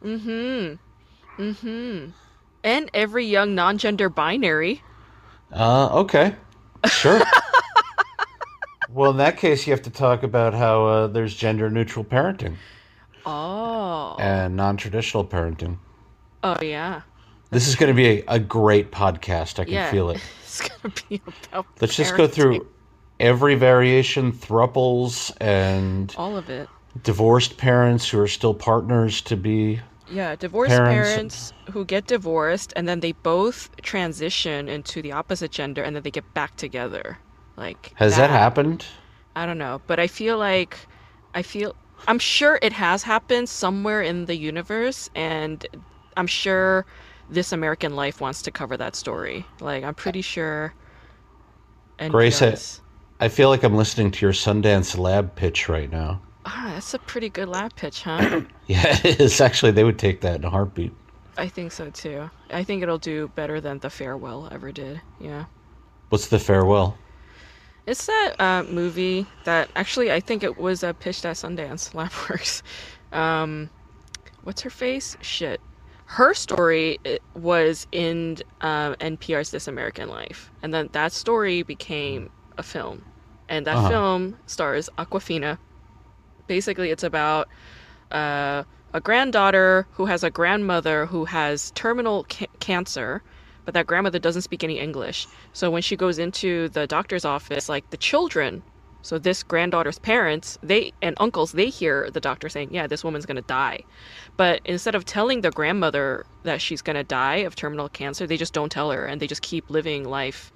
Mm-hmm. 0.04 1.42
Mm-hmm. 1.42 2.10
And 2.62 2.90
every 2.94 3.26
young 3.26 3.56
non-gender 3.56 4.08
binary. 4.08 4.80
Uh, 5.52 5.88
okay, 6.02 6.36
sure. 6.86 7.20
well, 8.90 9.10
in 9.10 9.16
that 9.18 9.36
case, 9.36 9.66
you 9.66 9.72
have 9.72 9.82
to 9.82 9.90
talk 9.90 10.22
about 10.22 10.54
how 10.54 10.86
uh, 10.86 11.06
there's 11.08 11.34
gender 11.34 11.70
neutral 11.70 12.04
parenting 12.04 12.56
Oh. 13.24 14.16
and 14.20 14.56
non 14.56 14.76
traditional 14.76 15.24
parenting. 15.24 15.78
Oh 16.44 16.56
yeah. 16.62 17.02
This 17.50 17.68
is 17.68 17.74
going 17.76 17.88
to 17.88 17.94
be 17.96 18.06
a, 18.20 18.24
a 18.28 18.38
great 18.38 18.90
podcast. 18.92 19.58
I 19.58 19.64
can 19.64 19.74
Yeah. 19.74 19.90
feel 19.90 20.10
it. 20.10 20.20
It's 20.58 20.66
gonna 20.68 20.94
be 21.10 21.20
about. 21.26 21.66
Let's 21.82 21.94
just 21.96 22.16
go 22.16 22.26
through 22.26 22.66
every 23.20 23.56
variation, 23.56 24.32
thruples, 24.32 25.30
and 25.38 26.14
all 26.16 26.34
of 26.34 26.48
it. 26.48 26.66
divorced 27.02 27.58
parents 27.58 28.08
who 28.08 28.18
are 28.20 28.26
still 28.28 28.54
partners 28.54 29.20
to 29.22 29.36
be. 29.36 29.80
Yeah, 30.10 30.36
divorced 30.36 30.70
Parents. 30.70 31.16
parents. 31.16 31.52
who 31.72 31.84
get 31.84 32.06
divorced 32.06 32.72
and 32.76 32.88
then 32.88 33.00
they 33.00 33.12
both 33.12 33.70
transition 33.82 34.68
into 34.68 35.02
the 35.02 35.12
opposite 35.12 35.50
gender 35.50 35.82
and 35.82 35.96
then 35.96 36.02
they 36.02 36.10
get 36.10 36.32
back 36.34 36.56
together. 36.56 37.18
Like 37.56 37.92
Has 37.96 38.16
that 38.16 38.30
happened? 38.30 38.84
I 39.34 39.46
don't 39.46 39.58
know, 39.58 39.80
but 39.86 39.98
I 39.98 40.06
feel 40.06 40.38
like 40.38 40.78
I 41.34 41.42
feel 41.42 41.74
I'm 42.06 42.18
sure 42.18 42.58
it 42.62 42.72
has 42.72 43.02
happened 43.02 43.48
somewhere 43.48 44.02
in 44.02 44.26
the 44.26 44.36
universe 44.36 45.10
and 45.14 45.66
I'm 46.16 46.26
sure 46.26 46.86
this 47.28 47.52
American 47.52 47.96
Life 47.96 48.20
wants 48.20 48.42
to 48.42 48.50
cover 48.50 48.76
that 48.76 48.94
story. 48.94 49.44
Like 49.60 49.82
I'm 49.84 49.94
pretty 49.94 50.22
sure 50.22 50.74
and 51.98 52.12
Grace, 52.12 52.42
I- 52.42 53.24
I 53.24 53.28
feel 53.28 53.48
like 53.48 53.62
I'm 53.64 53.74
listening 53.74 54.10
to 54.12 54.26
your 54.26 54.34
Sundance 54.34 54.98
lab 54.98 55.34
pitch 55.34 55.68
right 55.70 55.90
now. 55.90 56.20
Ah, 56.48 56.70
that's 56.74 56.94
a 56.94 56.98
pretty 57.00 57.28
good 57.28 57.48
lab 57.48 57.74
pitch, 57.76 58.02
huh? 58.02 58.40
Yeah, 58.66 58.98
it 59.04 59.20
is. 59.20 59.40
Actually, 59.40 59.72
they 59.72 59.84
would 59.84 59.98
take 59.98 60.20
that 60.22 60.36
in 60.36 60.44
a 60.44 60.50
heartbeat. 60.50 60.92
I 61.36 61.48
think 61.48 61.72
so 61.72 61.90
too. 61.90 62.30
I 62.50 62.62
think 62.64 62.82
it'll 62.82 62.98
do 62.98 63.28
better 63.34 63.60
than 63.60 63.78
The 63.80 63.90
Farewell 63.90 64.48
ever 64.50 64.72
did. 64.72 65.00
Yeah. 65.20 65.44
What's 66.08 66.28
the 66.28 66.38
farewell? 66.38 66.96
It's 67.86 68.06
that 68.06 68.34
uh, 68.40 68.62
movie 68.64 69.26
that 69.44 69.68
actually 69.76 70.10
I 70.12 70.20
think 70.20 70.42
it 70.42 70.56
was 70.56 70.82
uh, 70.82 70.92
pitched 70.94 71.24
at 71.24 71.36
Sundance 71.36 71.92
Labworks. 71.94 72.62
Um, 73.12 73.70
what's 74.44 74.62
her 74.62 74.70
face? 74.70 75.16
Shit. 75.20 75.60
Her 76.06 76.32
story 76.34 76.98
was 77.34 77.86
in 77.90 78.38
um, 78.60 78.94
NPR's 79.00 79.50
This 79.50 79.66
American 79.66 80.08
Life, 80.08 80.50
and 80.62 80.72
then 80.72 80.88
that 80.92 81.12
story 81.12 81.62
became 81.62 82.30
a 82.56 82.62
film, 82.62 83.04
and 83.48 83.66
that 83.66 83.76
Uh-huh. 83.76 83.88
film 83.88 84.36
stars 84.46 84.88
Awkwafina. 84.98 85.58
Basically, 86.48 86.90
it's 86.90 87.04
about 87.04 87.48
uh, 88.12 88.64
a 88.94 89.00
granddaughter 89.00 89.88
who 89.92 90.06
has 90.06 90.24
a 90.24 90.30
grandmother 90.30 91.06
who 91.06 91.26
has 91.26 91.72
terminal 91.72 92.26
ca- 92.30 92.46
cancer, 92.60 93.22
but 93.64 93.74
that 93.74 93.86
grandmother 93.86 94.18
doesn't 94.20 94.42
speak 94.42 94.64
any 94.64 94.78
English. 94.80 95.28
So 95.52 95.70
when 95.70 95.82
she 95.82 95.96
goes 95.96 96.18
into 96.18 96.68
the 96.70 96.86
doctor's 96.86 97.24
office, 97.24 97.68
like 97.68 97.90
the 97.90 97.98
children, 97.98 98.64
so 99.02 99.18
this 99.18 99.42
granddaughter's 99.44 99.98
parents, 100.00 100.58
they 100.62 100.92
and 101.02 101.16
uncles, 101.20 101.52
they 101.52 101.70
hear 101.70 102.10
the 102.10 102.20
doctor 102.20 102.48
saying, 102.48 102.70
"Yeah, 102.72 102.86
this 102.88 103.04
woman's 103.04 103.26
gonna 103.26 103.42
die," 103.42 103.84
but 104.36 104.62
instead 104.66 104.94
of 104.96 105.04
telling 105.06 105.42
the 105.42 105.52
grandmother 105.52 106.26
that 106.44 106.60
she's 106.62 106.82
gonna 106.82 107.04
die 107.04 107.38
of 107.38 107.56
terminal 107.56 107.88
cancer, 107.90 108.26
they 108.26 108.36
just 108.38 108.54
don't 108.54 108.72
tell 108.72 108.90
her, 108.92 109.06
and 109.06 109.20
they 109.22 109.28
just 109.28 109.42
keep 109.42 109.70
living 109.70 110.04
life 110.04 110.52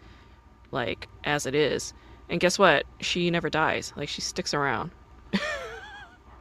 like 0.72 1.08
as 1.24 1.46
it 1.46 1.54
is. 1.54 1.94
And 2.28 2.40
guess 2.40 2.58
what? 2.58 2.86
She 3.00 3.30
never 3.30 3.50
dies. 3.50 3.92
Like 3.96 4.08
she 4.10 4.20
sticks 4.22 4.54
around. 4.54 4.92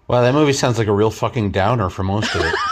Wow, 0.10 0.22
that 0.24 0.34
movie 0.34 0.54
sounds 0.54 0.80
like 0.80 0.88
a 0.88 0.92
real 0.92 1.12
fucking 1.12 1.51
downer 1.51 1.92
for 1.92 2.04
most 2.04 2.34
of 2.36 2.42
it. 2.42 2.54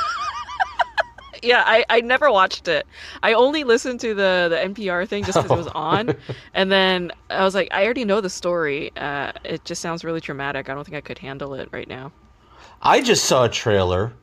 Yeah, 1.43 1.61
I, 1.65 1.85
I 1.87 2.01
never 2.01 2.31
watched 2.31 2.67
it. 2.67 2.87
I 3.21 3.33
only 3.33 3.63
listened 3.63 3.99
to 3.99 4.15
the, 4.15 4.47
the 4.49 4.55
NPR 4.55 5.07
thing 5.07 5.23
just 5.23 5.37
because 5.37 5.51
it 5.51 5.55
was 5.55 5.67
on. 5.75 6.15
And 6.55 6.71
then 6.71 7.11
I 7.29 7.43
was 7.43 7.53
like, 7.53 7.67
I 7.71 7.85
already 7.85 8.05
know 8.05 8.21
the 8.21 8.29
story. 8.29 8.91
Uh, 8.97 9.31
it 9.45 9.63
just 9.63 9.79
sounds 9.79 10.03
really 10.03 10.19
traumatic. 10.19 10.67
I 10.67 10.73
don't 10.73 10.83
think 10.83 10.97
I 10.97 11.01
could 11.01 11.19
handle 11.19 11.53
it 11.53 11.69
right 11.71 11.87
now. 11.87 12.11
I 12.81 13.01
just 13.01 13.25
saw 13.25 13.45
a 13.45 13.49
trailer. 13.49 14.13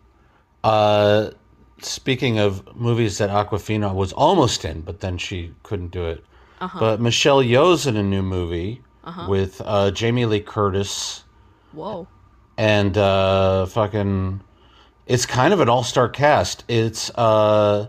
Uh, 0.64 1.30
speaking 1.80 2.40
of 2.40 2.76
movies 2.76 3.18
that 3.18 3.30
Awkwafina 3.30 3.94
was 3.94 4.12
almost 4.12 4.64
in, 4.64 4.80
but 4.80 4.98
then 4.98 5.16
she 5.16 5.54
couldn't 5.62 5.92
do 5.92 6.04
it. 6.06 6.24
But 6.80 7.00
Michelle 7.00 7.42
Yeoh's 7.42 7.86
in 7.86 7.96
a 7.96 8.02
new 8.02 8.22
movie 8.22 8.82
with 9.28 9.62
uh, 9.64 9.92
Jamie 9.92 10.26
Lee 10.26 10.40
Curtis 10.40 11.22
Whoa. 11.74 12.06
And 12.56 12.96
uh, 12.96 13.66
fucking. 13.66 14.40
It's 15.06 15.26
kind 15.26 15.52
of 15.52 15.60
an 15.60 15.68
all-star 15.68 16.08
cast. 16.08 16.64
It's 16.68 17.10
uh, 17.16 17.88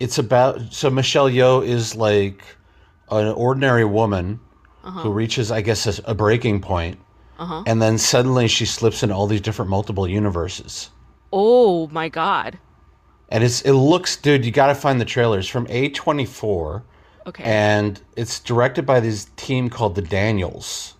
it's 0.00 0.18
about 0.18 0.72
so 0.72 0.90
Michelle 0.90 1.30
Yeoh 1.30 1.66
is 1.66 1.96
like 1.96 2.42
an 3.10 3.28
ordinary 3.28 3.84
woman 3.84 4.40
who 4.82 5.10
reaches, 5.10 5.50
I 5.50 5.62
guess, 5.62 5.98
a, 5.98 6.10
a 6.10 6.14
breaking 6.14 6.60
point, 6.60 6.98
and 7.38 7.82
then 7.82 7.98
suddenly 7.98 8.46
she 8.48 8.64
slips 8.66 9.02
into 9.02 9.14
all 9.14 9.26
these 9.26 9.40
different 9.40 9.70
multiple 9.70 10.06
universes. 10.06 10.90
Oh 11.32 11.88
my 11.88 12.08
god. 12.08 12.58
And 13.30 13.42
it's 13.42 13.62
it 13.62 13.72
looks, 13.72 14.16
dude. 14.16 14.44
You 14.44 14.52
got 14.52 14.68
to 14.68 14.74
find 14.74 15.00
the 15.00 15.04
trailers 15.04 15.48
from 15.48 15.66
A24, 15.66 16.82
Okay. 17.26 17.42
and 17.42 18.00
it's 18.16 18.38
directed 18.38 18.86
by 18.86 19.00
this 19.00 19.26
team 19.36 19.68
called 19.68 19.96
the 19.96 20.02
Daniels, 20.02 20.94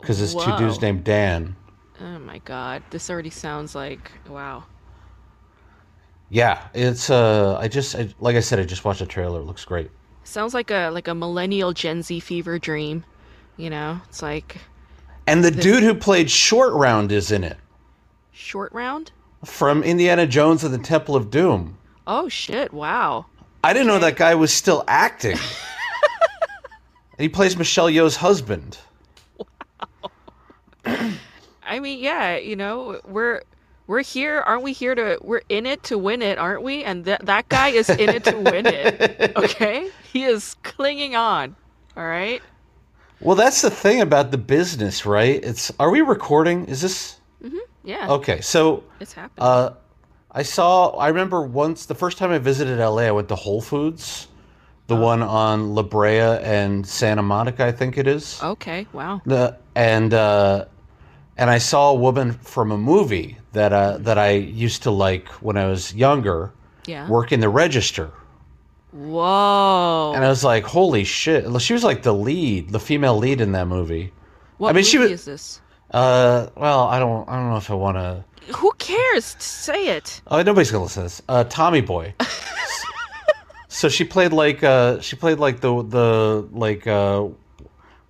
because 0.00 0.22
it's 0.22 0.32
two 0.32 0.56
dudes 0.56 0.80
named 0.80 1.04
Dan. 1.04 1.54
Oh 2.00 2.18
my 2.18 2.38
god. 2.38 2.82
This 2.90 3.10
already 3.10 3.30
sounds 3.30 3.74
like 3.74 4.10
wow. 4.28 4.64
Yeah, 6.28 6.66
it's 6.74 7.08
uh, 7.10 7.56
I 7.60 7.68
just 7.68 7.94
I, 7.94 8.08
like 8.20 8.36
I 8.36 8.40
said, 8.40 8.58
I 8.58 8.64
just 8.64 8.84
watched 8.84 8.98
the 9.00 9.06
trailer. 9.06 9.40
It 9.40 9.44
looks 9.44 9.64
great. 9.64 9.90
Sounds 10.24 10.54
like 10.54 10.70
a 10.70 10.90
like 10.90 11.08
a 11.08 11.14
millennial 11.14 11.72
Gen 11.72 12.02
Z 12.02 12.20
fever 12.20 12.58
dream. 12.58 13.04
You 13.56 13.70
know, 13.70 14.00
it's 14.08 14.22
like 14.22 14.58
And 15.26 15.44
the 15.44 15.50
dude 15.50 15.82
who 15.82 15.94
played 15.94 16.30
Short 16.30 16.72
Round 16.74 17.12
is 17.12 17.30
in 17.30 17.44
it 17.44 17.56
short 18.32 18.70
round. 18.72 19.12
from 19.44 19.82
Indiana 19.82 20.26
Jones 20.26 20.62
and 20.62 20.74
the 20.74 20.78
Temple 20.78 21.16
of 21.16 21.30
Doom. 21.30 21.78
Oh 22.06 22.28
shit! 22.28 22.72
Wow. 22.72 23.26
I 23.64 23.72
didn't 23.72 23.88
know 23.88 23.98
that 23.98 24.16
guy 24.16 24.34
was 24.34 24.52
still 24.52 24.84
acting. 24.86 25.38
he 27.18 27.28
plays 27.28 27.56
Michelle 27.56 27.88
Yeoh's 27.88 28.16
husband. 28.16 28.78
I 31.76 31.80
mean, 31.80 31.98
yeah, 32.00 32.36
you 32.38 32.56
know, 32.56 33.00
we're 33.06 33.42
we're 33.86 34.02
here, 34.02 34.40
aren't 34.40 34.62
we? 34.62 34.72
Here 34.72 34.94
to 34.94 35.18
we're 35.20 35.42
in 35.48 35.66
it 35.66 35.82
to 35.84 35.98
win 35.98 36.22
it, 36.22 36.38
aren't 36.38 36.62
we? 36.62 36.82
And 36.82 37.04
that 37.04 37.26
that 37.26 37.48
guy 37.50 37.68
is 37.68 37.90
in 37.90 38.08
it 38.08 38.24
to 38.24 38.36
win 38.38 38.66
it. 38.66 39.32
Okay, 39.36 39.90
he 40.12 40.24
is 40.24 40.56
clinging 40.62 41.14
on. 41.14 41.54
All 41.96 42.06
right. 42.06 42.42
Well, 43.20 43.36
that's 43.36 43.60
the 43.62 43.70
thing 43.70 44.00
about 44.00 44.30
the 44.30 44.38
business, 44.38 45.04
right? 45.04 45.42
It's 45.44 45.70
are 45.78 45.90
we 45.90 46.00
recording? 46.00 46.64
Is 46.66 46.80
this 46.80 47.20
Mm-hmm. 47.44 47.58
Yeah, 47.84 48.10
okay? 48.12 48.40
So, 48.40 48.82
it's 48.98 49.12
happening. 49.12 49.46
uh, 49.46 49.74
I 50.32 50.42
saw. 50.42 50.96
I 50.96 51.08
remember 51.08 51.42
once 51.42 51.84
the 51.86 51.94
first 51.94 52.16
time 52.16 52.30
I 52.30 52.38
visited 52.38 52.78
LA, 52.78 53.02
I 53.02 53.10
went 53.10 53.28
to 53.28 53.36
Whole 53.36 53.60
Foods, 53.60 54.28
the 54.86 54.96
one 54.96 55.22
on 55.22 55.74
La 55.74 55.82
Brea 55.82 56.40
and 56.42 56.86
Santa 56.86 57.22
Monica, 57.22 57.64
I 57.66 57.72
think 57.72 57.98
it 57.98 58.06
is. 58.08 58.42
okay. 58.42 58.86
Wow. 58.94 59.20
The 59.26 59.58
and 59.74 60.14
uh, 60.14 60.64
and 61.36 61.50
I 61.50 61.58
saw 61.58 61.90
a 61.90 61.94
woman 61.94 62.32
from 62.32 62.72
a 62.72 62.78
movie 62.78 63.38
that 63.52 63.72
uh, 63.72 63.98
that 63.98 64.18
I 64.18 64.30
used 64.32 64.82
to 64.84 64.90
like 64.90 65.28
when 65.42 65.56
I 65.56 65.66
was 65.66 65.94
younger 65.94 66.52
Yeah. 66.86 67.08
working 67.08 67.40
the 67.40 67.48
register, 67.48 68.10
Whoa. 68.92 70.12
and 70.14 70.24
I 70.24 70.28
was 70.28 70.42
like, 70.44 70.64
"Holy 70.64 71.04
shit!" 71.04 71.44
She 71.60 71.72
was 71.72 71.84
like 71.84 72.02
the 72.02 72.14
lead, 72.14 72.70
the 72.70 72.80
female 72.80 73.16
lead 73.18 73.40
in 73.40 73.52
that 73.52 73.66
movie. 73.68 74.12
what 74.58 74.70
I 74.70 74.72
mean, 74.72 74.84
she 74.84 74.98
movie 74.98 75.12
was- 75.12 75.20
is 75.20 75.26
this? 75.26 75.60
Uh, 75.92 76.48
well, 76.56 76.88
I 76.88 76.98
don't, 76.98 77.28
I 77.28 77.36
don't 77.36 77.50
know 77.50 77.56
if 77.58 77.70
I 77.70 77.74
want 77.74 77.96
to. 77.96 78.24
Who 78.56 78.72
cares? 78.78 79.24
Say 79.38 79.88
it. 79.96 80.20
Oh, 80.26 80.42
nobody's 80.42 80.70
gonna 80.70 80.84
listen 80.84 81.02
to 81.02 81.08
this. 81.08 81.22
Uh, 81.28 81.44
Tommy 81.44 81.80
Boy. 81.80 82.14
so 83.68 83.88
she 83.88 84.04
played 84.04 84.32
like 84.32 84.62
uh, 84.64 85.00
she 85.00 85.16
played 85.16 85.38
like 85.38 85.60
the 85.60 85.82
the 85.82 86.48
like 86.52 86.86
uh, 86.86 87.26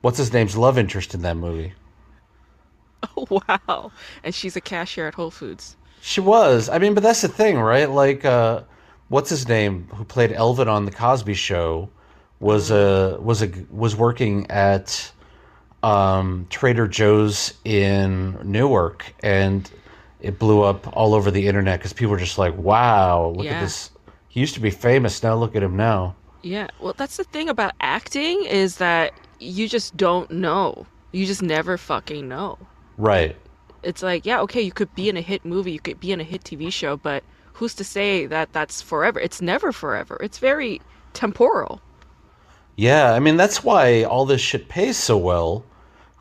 what's 0.03 0.19
his 0.19 0.33
name's 0.33 0.57
love 0.57 0.79
interest 0.79 1.15
in 1.15 1.23
that 1.23 1.37
movie. 1.37 1.73
Oh 3.17 3.27
wow. 3.49 3.93
And 4.25 4.35
she's 4.35 4.57
a 4.57 4.61
cashier 4.61 5.07
at 5.07 5.15
Whole 5.15 5.31
Foods. 5.31 5.77
She 6.01 6.21
was. 6.21 6.69
I 6.69 6.79
mean, 6.79 6.95
but 6.95 7.03
that's 7.03 7.23
the 7.23 7.29
thing, 7.29 7.59
right? 7.59 7.91
Like, 7.91 8.25
uh, 8.25 8.63
what's 9.09 9.31
his 9.31 9.49
name? 9.49 9.89
Who 9.95 10.05
played 10.05 10.33
Elvin 10.33 10.69
on 10.69 10.85
the 10.85 10.91
Cosby 10.91 11.35
Show? 11.35 11.89
Was 12.41 12.71
a 12.71 13.19
was 13.21 13.43
a 13.43 13.51
was 13.71 13.97
working 13.97 14.51
at 14.51 15.11
um, 15.83 16.47
Trader 16.51 16.87
Joe's 16.87 17.55
in 17.65 18.39
Newark, 18.45 19.13
and 19.21 19.71
it 20.21 20.39
blew 20.39 20.63
up 20.63 20.95
all 20.97 21.15
over 21.15 21.31
the 21.31 21.47
internet 21.49 21.79
because 21.81 21.93
people 21.93 22.13
were 22.13 22.19
just 22.19 22.39
like, 22.39 22.57
"Wow, 22.57 23.33
look 23.37 23.47
Yeah. 23.47 23.53
at 23.53 23.61
this." 23.63 23.91
He 24.29 24.41
used 24.41 24.55
to 24.55 24.61
be 24.61 24.71
famous. 24.71 25.23
Now 25.23 25.35
look 25.35 25.57
at 25.57 25.63
him 25.63 25.77
now. 25.77 26.15
Yeah. 26.43 26.69
Well, 26.79 26.95
that's 26.97 27.17
the 27.17 27.25
thing 27.25 27.49
about 27.49 27.73
acting 27.81 28.45
is 28.45 28.77
that 28.77 29.15
you 29.41 29.69
just 29.69 29.97
don't 29.97 30.31
know. 30.31 30.87
You 31.13 31.25
just 31.25 31.43
never 31.43 31.79
fucking 31.79 32.29
know. 32.29 32.59
Right. 32.97 33.37
It's 33.83 34.03
like, 34.03 34.27
yeah, 34.27 34.41
okay, 34.41 34.61
you 34.61 34.73
could 34.73 34.95
be 34.95 35.09
in 35.09 35.17
a 35.17 35.21
hit 35.21 35.45
movie, 35.45 35.73
you 35.73 35.81
could 35.81 36.01
be 36.01 36.13
in 36.13 36.21
a 36.21 36.25
hit 36.25 36.43
TV 36.45 36.73
show, 36.73 36.97
but 36.97 37.23
who's 37.53 37.75
to 37.75 37.85
say 37.85 38.27
that 38.27 38.53
that's 38.53 38.83
forever? 38.83 39.19
It's 39.21 39.41
never 39.41 39.73
forever. 39.73 40.19
It's 40.23 40.39
very 40.39 40.81
temporal. 41.13 41.81
Yeah, 42.77 43.13
I 43.13 43.21
mean 43.21 43.37
that's 43.37 43.65
why 43.65 44.05
all 44.05 44.27
this 44.27 44.41
shit 44.41 44.69
pays 44.69 44.97
so 44.99 45.17
well, 45.17 45.65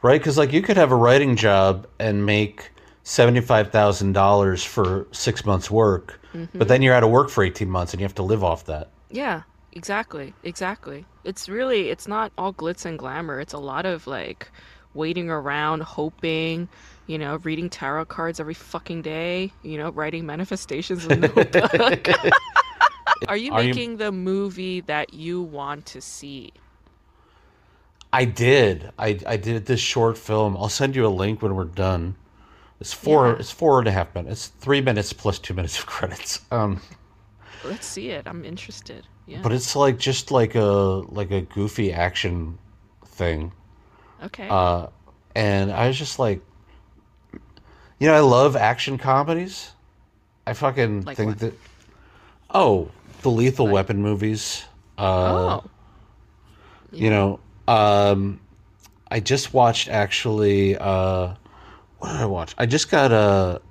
right? 0.02 0.20
Because 0.20 0.38
like 0.38 0.54
you 0.54 0.62
could 0.62 0.78
have 0.78 0.92
a 0.92 0.96
writing 0.96 1.36
job 1.36 1.86
and 2.00 2.26
make 2.26 2.72
seventy 3.04 3.42
five 3.42 3.72
thousand 3.72 4.14
dollars 4.14 4.64
for 4.64 5.06
six 5.12 5.46
months' 5.46 5.70
work, 5.70 6.20
but 6.32 6.40
mm-hmm. 6.40 6.60
then 6.60 6.82
you're 6.82 6.94
out 6.94 7.04
of 7.04 7.10
work 7.10 7.30
for 7.30 7.44
eighteen 7.44 7.70
months 7.70 7.94
and 7.94 8.00
you 8.00 8.06
have 8.06 8.16
to 8.16 8.24
live 8.24 8.44
off 8.44 8.66
that. 8.66 8.90
Yeah, 9.12 9.44
exactly. 9.74 10.34
Exactly. 10.44 11.06
It's 11.26 11.50
really 11.50 11.90
it's 11.90 12.08
not 12.08 12.32
all 12.38 12.54
glitz 12.54 12.86
and 12.86 12.98
glamour. 12.98 13.42
It's 13.42 13.54
a 13.54 13.60
lot 13.60 13.86
of 13.86 14.08
like 14.08 14.50
waiting 14.96 15.30
around, 15.30 15.84
hoping, 15.84 16.68
you 17.08 17.18
know, 17.18 17.38
reading 17.44 17.70
tarot 17.70 18.06
cards 18.06 18.40
every 18.40 18.54
fucking 18.54 19.02
day, 19.04 19.52
you 19.64 19.78
know, 19.78 19.92
writing 19.92 20.26
manifestations 20.26 21.06
in 21.06 21.20
notebook. 21.22 22.08
Are 23.28 23.38
you 23.38 23.54
Are 23.54 23.62
you- 23.62 23.70
making 23.70 23.98
the 23.98 24.12
movie 24.12 24.82
that 24.82 25.14
you 25.14 25.42
want 25.42 25.86
to 25.88 26.02
see? 26.02 26.52
I 28.14 28.24
did. 28.26 28.92
I 28.98 29.20
I 29.28 29.36
did 29.38 29.66
this 29.66 29.80
short 29.82 30.18
film. 30.18 30.56
I'll 30.56 30.70
send 30.70 30.96
you 30.96 31.06
a 31.06 31.10
link 31.10 31.42
when 31.42 31.54
we're 31.56 31.66
done. 31.66 32.16
It's 32.80 32.94
four. 32.94 33.28
Yeah. 33.28 33.36
It's 33.40 33.52
four 33.52 33.80
and 33.80 33.88
a 33.88 33.92
half 33.92 34.14
minutes. 34.16 34.48
It's 34.48 34.64
three 34.64 34.80
minutes 34.82 35.12
plus 35.12 35.38
two 35.40 35.54
minutes 35.54 35.78
of 35.78 35.86
credits. 35.96 36.42
Um, 36.52 36.82
Let's 37.66 37.86
see 37.86 38.10
it. 38.10 38.26
I'm 38.28 38.46
interested. 38.46 39.08
Yeah. 39.28 39.40
but 39.42 39.52
it's 39.52 39.76
like 39.76 39.98
just 39.98 40.30
like 40.32 40.54
a 40.56 40.64
like 41.10 41.32
a 41.32 41.42
goofy 41.42 41.92
action 41.92 42.58
thing. 43.06 43.52
Okay. 44.24 44.48
Uh, 44.50 44.88
and 45.36 45.72
I 45.72 45.88
was 45.88 45.98
just 45.98 46.20
like, 46.20 46.42
you 48.00 48.08
know, 48.08 48.14
I 48.14 48.20
love 48.20 48.56
action 48.56 48.98
comedies. 48.98 49.72
I 50.48 50.54
fucking 50.54 51.06
Like 51.06 51.18
think 51.18 51.30
what? 51.30 51.40
that. 51.40 51.54
Oh, 52.54 52.90
the 53.22 53.32
Lethal 53.32 53.68
Weapon 53.68 54.02
movies. 54.02 54.66
Uh, 54.98 55.60
oh. 55.62 55.64
You 56.92 57.10
know, 57.10 57.40
um, 57.68 58.40
I 59.10 59.20
just 59.20 59.54
watched 59.54 59.90
actually. 59.90 60.78
Uh, 60.78 61.34
what 62.00 62.12
did 62.12 62.22
I 62.22 62.26
watch? 62.26 62.54
I 62.58 62.66
just 62.66 62.90
got 62.90 63.12
a. 63.12 63.62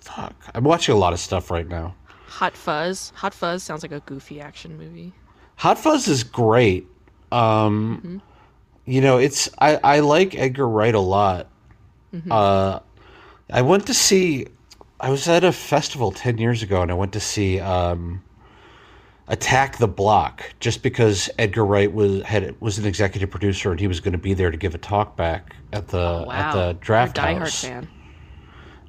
Fuck, 0.00 0.34
I'm 0.54 0.64
watching 0.64 0.94
a 0.94 0.98
lot 0.98 1.12
of 1.12 1.20
stuff 1.20 1.50
right 1.50 1.66
now. 1.68 1.94
Hot 2.26 2.56
Fuzz. 2.56 3.12
Hot 3.16 3.34
Fuzz 3.34 3.62
sounds 3.62 3.82
like 3.82 3.92
a 3.92 4.00
goofy 4.00 4.40
action 4.40 4.76
movie. 4.78 5.12
Hot 5.56 5.78
Fuzz 5.78 6.08
is 6.08 6.22
great. 6.22 6.86
Um, 7.32 8.22
You 8.86 9.00
know, 9.00 9.18
it's 9.18 9.48
I, 9.58 9.76
I 9.82 10.00
like 10.00 10.34
Edgar 10.36 10.68
Wright 10.68 10.94
a 10.94 11.00
lot. 11.00 11.48
Uh, 12.30 12.78
I 13.52 13.62
went 13.62 13.86
to 13.88 13.94
see. 13.94 14.46
I 15.00 15.10
was 15.10 15.28
at 15.28 15.44
a 15.44 15.52
festival 15.52 16.12
ten 16.12 16.38
years 16.38 16.62
ago, 16.62 16.80
and 16.80 16.90
I 16.90 16.94
went 16.94 17.12
to 17.12 17.20
see 17.20 17.60
um, 17.60 18.22
Attack 19.28 19.78
the 19.78 19.88
Block 19.88 20.54
just 20.60 20.82
because 20.82 21.28
Edgar 21.38 21.66
Wright 21.66 21.92
was 21.92 22.22
had 22.22 22.58
was 22.60 22.78
an 22.78 22.86
executive 22.86 23.28
producer, 23.30 23.70
and 23.72 23.80
he 23.80 23.86
was 23.88 24.00
going 24.00 24.12
to 24.12 24.18
be 24.18 24.32
there 24.34 24.50
to 24.50 24.56
give 24.56 24.74
a 24.74 24.78
talk 24.78 25.16
back 25.16 25.54
at 25.72 25.88
the 25.88 25.98
Oh, 25.98 26.24
wow. 26.28 26.32
at 26.32 26.52
the 26.54 26.72
draft 26.80 27.18
You're 27.18 27.26
a 27.26 27.34
house. 27.40 27.64
fan. 27.64 27.88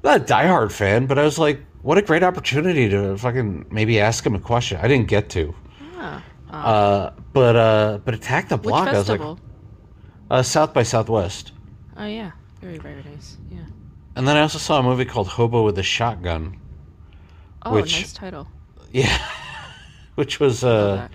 Not 0.04 0.20
a 0.22 0.24
diehard 0.24 0.70
fan, 0.70 1.06
but 1.06 1.18
I 1.18 1.24
was 1.24 1.38
like, 1.38 1.60
what 1.82 1.98
a 1.98 2.02
great 2.02 2.22
opportunity 2.22 2.88
to 2.88 3.18
fucking 3.18 3.66
maybe 3.70 3.98
ask 4.00 4.24
him 4.24 4.36
a 4.36 4.40
question. 4.40 4.78
I 4.80 4.86
didn't 4.86 5.08
get 5.08 5.28
to. 5.30 5.52
Ah. 5.96 6.24
Uh, 6.50 7.10
but 7.32 7.56
uh, 7.56 7.98
but 8.04 8.14
Attack 8.14 8.48
the 8.48 8.56
Block, 8.56 8.88
I 8.88 8.92
was 8.96 9.08
like? 9.08 9.20
Uh, 10.30 10.42
South 10.42 10.72
by 10.74 10.82
Southwest. 10.82 11.52
oh 11.96 12.06
yeah. 12.06 12.32
Very, 12.60 12.78
very 12.78 13.02
nice. 13.04 13.36
Yeah. 13.50 13.58
And 14.16 14.26
then 14.26 14.36
I 14.36 14.40
also 14.40 14.58
saw 14.58 14.80
a 14.80 14.82
movie 14.82 15.04
called 15.04 15.28
Hobo 15.28 15.62
with 15.64 15.78
a 15.78 15.82
Shotgun. 15.82 16.58
Oh, 17.64 17.72
Which- 17.74 17.92
nice 18.00 18.12
title. 18.12 18.48
Yeah. 18.92 19.16
Which 20.16 20.40
was 20.40 20.64
uh 20.64 21.06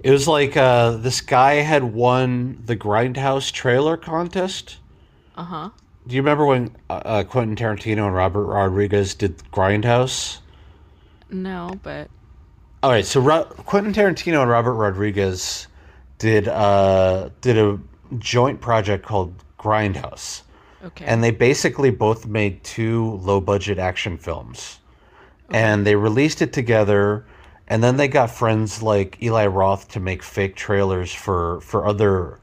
it 0.00 0.10
was 0.12 0.28
like 0.28 0.56
uh 0.56 0.92
this 0.92 1.20
guy 1.20 1.54
had 1.54 1.82
won 1.82 2.62
the 2.64 2.76
Grindhouse 2.76 3.50
trailer 3.50 3.96
contest. 3.96 4.76
Uh 5.36 5.42
huh. 5.44 5.70
Do 6.06 6.14
you 6.14 6.20
remember 6.22 6.44
when 6.46 6.76
uh, 6.90 6.92
uh, 7.04 7.24
Quentin 7.24 7.56
Tarantino 7.56 8.06
and 8.06 8.14
Robert 8.14 8.44
Rodriguez 8.44 9.14
did 9.14 9.38
Grindhouse? 9.52 10.38
No, 11.30 11.80
but 11.82 12.08
All 12.82 12.90
right, 12.90 13.06
so 13.06 13.20
Ro- 13.20 13.44
Quentin 13.44 13.92
Tarantino 13.94 14.42
and 14.42 14.50
Robert 14.50 14.74
Rodriguez 14.74 15.66
did 16.18 16.46
uh 16.46 17.30
did 17.40 17.58
a 17.58 17.80
joint 18.18 18.60
project 18.60 19.04
called 19.04 19.34
Grindhouse. 19.58 20.42
okay. 20.84 21.04
and 21.06 21.22
they 21.22 21.30
basically 21.30 21.90
both 21.90 22.26
made 22.26 22.62
two 22.64 23.14
low 23.22 23.40
budget 23.40 23.78
action 23.78 24.18
films 24.18 24.80
and 25.50 25.86
they 25.86 25.94
released 25.94 26.42
it 26.42 26.52
together 26.52 27.24
and 27.68 27.82
then 27.82 27.96
they 27.96 28.08
got 28.08 28.30
friends 28.30 28.82
like 28.82 29.22
Eli 29.22 29.46
Roth 29.46 29.88
to 29.88 30.00
make 30.00 30.22
fake 30.22 30.54
trailers 30.54 31.12
for 31.12 31.60
for 31.60 31.86
other 31.86 32.40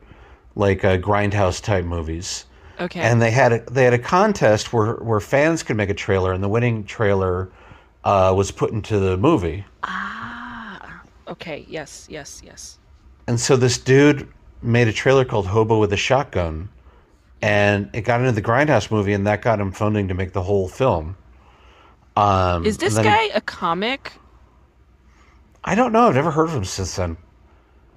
like 0.55 0.83
uh, 0.83 0.97
grindhouse 0.97 1.61
type 1.61 1.85
movies 1.85 2.45
okay. 2.79 3.01
and 3.01 3.21
they 3.21 3.31
had 3.31 3.53
a, 3.53 3.59
they 3.71 3.83
had 3.83 3.93
a 3.93 3.99
contest 3.99 4.73
where 4.73 4.95
where 4.95 5.19
fans 5.19 5.63
could 5.63 5.77
make 5.77 5.89
a 5.89 5.93
trailer 5.93 6.33
and 6.33 6.43
the 6.43 6.49
winning 6.49 6.83
trailer 6.83 7.51
uh, 8.03 8.33
was 8.35 8.49
put 8.51 8.71
into 8.71 8.99
the 8.99 9.15
movie 9.17 9.63
ah. 9.83 10.21
Okay. 11.31 11.65
Yes. 11.69 12.07
Yes. 12.09 12.41
Yes. 12.43 12.77
And 13.27 13.39
so 13.39 13.55
this 13.55 13.77
dude 13.77 14.27
made 14.61 14.87
a 14.87 14.93
trailer 14.93 15.25
called 15.25 15.47
Hobo 15.47 15.79
with 15.79 15.91
a 15.93 15.97
Shotgun, 15.97 16.69
and 17.41 17.89
it 17.93 18.01
got 18.01 18.19
into 18.19 18.31
the 18.31 18.41
Grindhouse 18.41 18.91
movie, 18.91 19.13
and 19.13 19.25
that 19.27 19.41
got 19.41 19.59
him 19.59 19.71
funding 19.71 20.07
to 20.09 20.13
make 20.13 20.33
the 20.33 20.43
whole 20.43 20.67
film. 20.67 21.15
Um, 22.15 22.65
Is 22.65 22.77
this 22.77 22.95
guy 22.97 23.23
he- 23.25 23.29
a 23.31 23.41
comic? 23.41 24.13
I 25.63 25.75
don't 25.75 25.91
know. 25.93 26.07
I've 26.07 26.15
never 26.15 26.31
heard 26.31 26.49
of 26.49 26.55
him 26.55 26.65
since 26.65 26.95
then. 26.95 27.17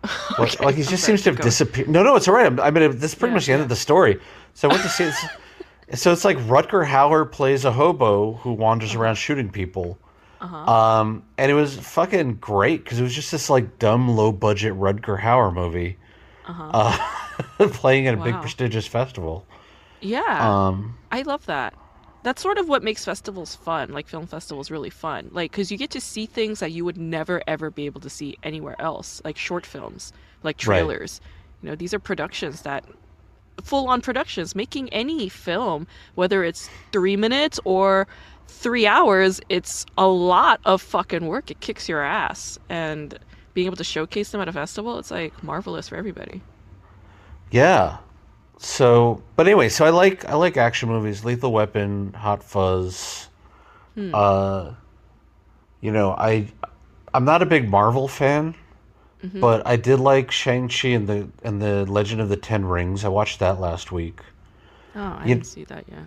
Like, 0.39 0.55
Okay, 0.55 0.65
like 0.65 0.75
he 0.75 0.83
I'm 0.83 0.89
just 0.89 1.03
sorry, 1.05 1.17
seems 1.17 1.23
to 1.23 1.31
have 1.31 1.39
going. 1.39 1.45
disappeared. 1.47 1.89
No, 1.89 2.03
no, 2.03 2.15
it's 2.17 2.29
all 2.29 2.35
right. 2.35 2.61
I 2.61 2.71
mean, 2.71 2.99
this 2.99 3.13
is 3.13 3.15
pretty 3.15 3.31
Yeah, 3.31 3.35
much 3.37 3.47
the 3.47 3.53
end 3.53 3.61
yeah. 3.61 3.65
of 3.65 3.69
the 3.71 3.77
story. 3.77 4.21
So 4.53 4.69
I 4.69 4.73
went 4.73 4.83
to 4.85 4.89
see 4.91 5.05
it. 5.05 5.15
So 5.95 6.13
it's 6.13 6.25
like 6.25 6.39
Rutger 6.39 6.85
Hauer 6.85 7.31
plays 7.31 7.67
a 7.67 7.71
hobo 7.71 8.33
who 8.35 8.53
wanders 8.55 8.93
Uh-huh. 8.93 9.03
around 9.03 9.15
shooting 9.17 9.51
people. 9.51 9.99
Um, 10.41 11.23
and 11.39 11.51
it 11.51 11.55
was 11.55 11.77
fucking 11.79 12.35
great 12.37 12.83
because 12.85 12.99
it 12.99 13.03
was 13.03 13.15
just 13.15 13.31
this 13.31 13.49
like 13.51 13.79
dumb, 13.79 14.09
low 14.09 14.33
budget 14.33 14.73
Rutger 14.75 15.21
Hauer 15.21 15.53
movie 15.53 15.97
uh, 16.47 16.99
playing 17.73 18.07
at 18.07 18.15
a 18.15 18.17
big 18.17 18.35
Uh-huh. 18.35 18.41
Prestigious 18.41 18.87
festival. 18.87 19.47
Yeah. 20.01 20.55
Um, 20.69 20.99
I 21.11 21.23
love 21.23 21.47
that. 21.47 21.75
That's 22.23 22.41
sort 22.43 22.59
of 22.59 22.69
what 22.69 22.83
makes 22.83 23.05
festivals 23.05 23.55
fun, 23.55 23.93
like 23.93 24.09
film 24.09 24.27
festivals 24.27 24.71
really 24.71 24.91
fun. 24.91 25.29
Like, 25.33 25.53
because 25.53 25.71
you 25.71 25.77
get 25.79 25.91
to 25.91 26.01
see 26.01 26.27
things 26.27 26.61
that 26.61 26.73
you 26.73 26.85
would 26.85 26.97
never 26.97 27.43
ever 27.47 27.71
be 27.71 27.87
able 27.87 28.01
to 28.01 28.11
see 28.11 28.39
anywhere 28.43 28.81
else, 28.81 29.21
like 29.25 29.37
short 29.37 29.67
films, 29.67 30.13
like 30.43 30.57
Right. 30.65 30.89
trailers. 30.89 31.21
You 31.63 31.71
know, 31.71 31.77
these 31.77 31.93
are 31.95 31.99
productions 31.99 32.63
that, 32.63 32.85
full 33.63 33.89
on 33.89 34.01
productions, 34.01 34.55
making 34.55 34.89
any 34.91 35.29
film, 35.29 35.87
whether 36.15 36.45
it's 36.45 36.71
three 36.93 37.17
minutes 37.17 37.61
or 37.65 38.07
three 38.49 38.87
hours, 38.87 39.41
it's 39.49 39.87
a 39.99 40.09
lot 40.09 40.61
of 40.65 40.83
fucking 40.83 41.27
work. 41.27 41.51
It 41.51 41.61
kicks 41.61 41.89
your 41.89 42.03
ass. 42.03 42.59
And 42.69 43.19
being 43.55 43.67
able 43.67 43.77
to 43.77 43.85
showcase 43.85 44.31
them 44.31 44.41
at 44.41 44.49
a 44.49 44.53
festival, 44.53 44.99
it's 44.99 45.11
like 45.11 45.43
marvelous 45.43 45.89
for 45.89 45.97
everybody. 45.97 46.43
Yeah. 47.51 47.99
So, 48.59 49.23
but 49.37 49.47
anyway, 49.47 49.69
so 49.69 49.85
I 49.85 49.91
like 49.91 50.25
I 50.27 50.35
like 50.35 50.57
action 50.57 50.89
movies, 50.89 51.25
Lethal 51.25 51.53
Weapon, 51.53 52.13
Hot 52.15 52.43
Fuzz. 52.43 53.29
Uh, 53.97 54.73
you 55.81 55.93
know, 55.93 56.13
I 56.13 56.49
I'm 57.13 57.25
not 57.25 57.43
a 57.43 57.47
big 57.47 57.69
Marvel 57.69 58.09
fan, 58.09 58.55
but 59.35 59.65
I 59.67 59.77
did 59.77 60.01
like 60.01 60.31
Shang 60.31 60.69
Chi 60.69 60.89
and 60.89 61.07
the 61.07 61.29
and 61.45 61.61
the 61.63 61.85
Legend 61.87 62.21
of 62.21 62.29
the 62.29 62.37
Ten 62.37 62.65
Rings. 62.65 63.05
I 63.05 63.09
watched 63.09 63.39
that 63.41 63.61
last 63.61 63.93
week. 63.93 64.21
Oh, 64.97 65.01
I 65.01 65.23
You- 65.23 65.35
didn't 65.35 65.47
see 65.47 65.65
that 65.65 65.85
yet. 65.89 66.05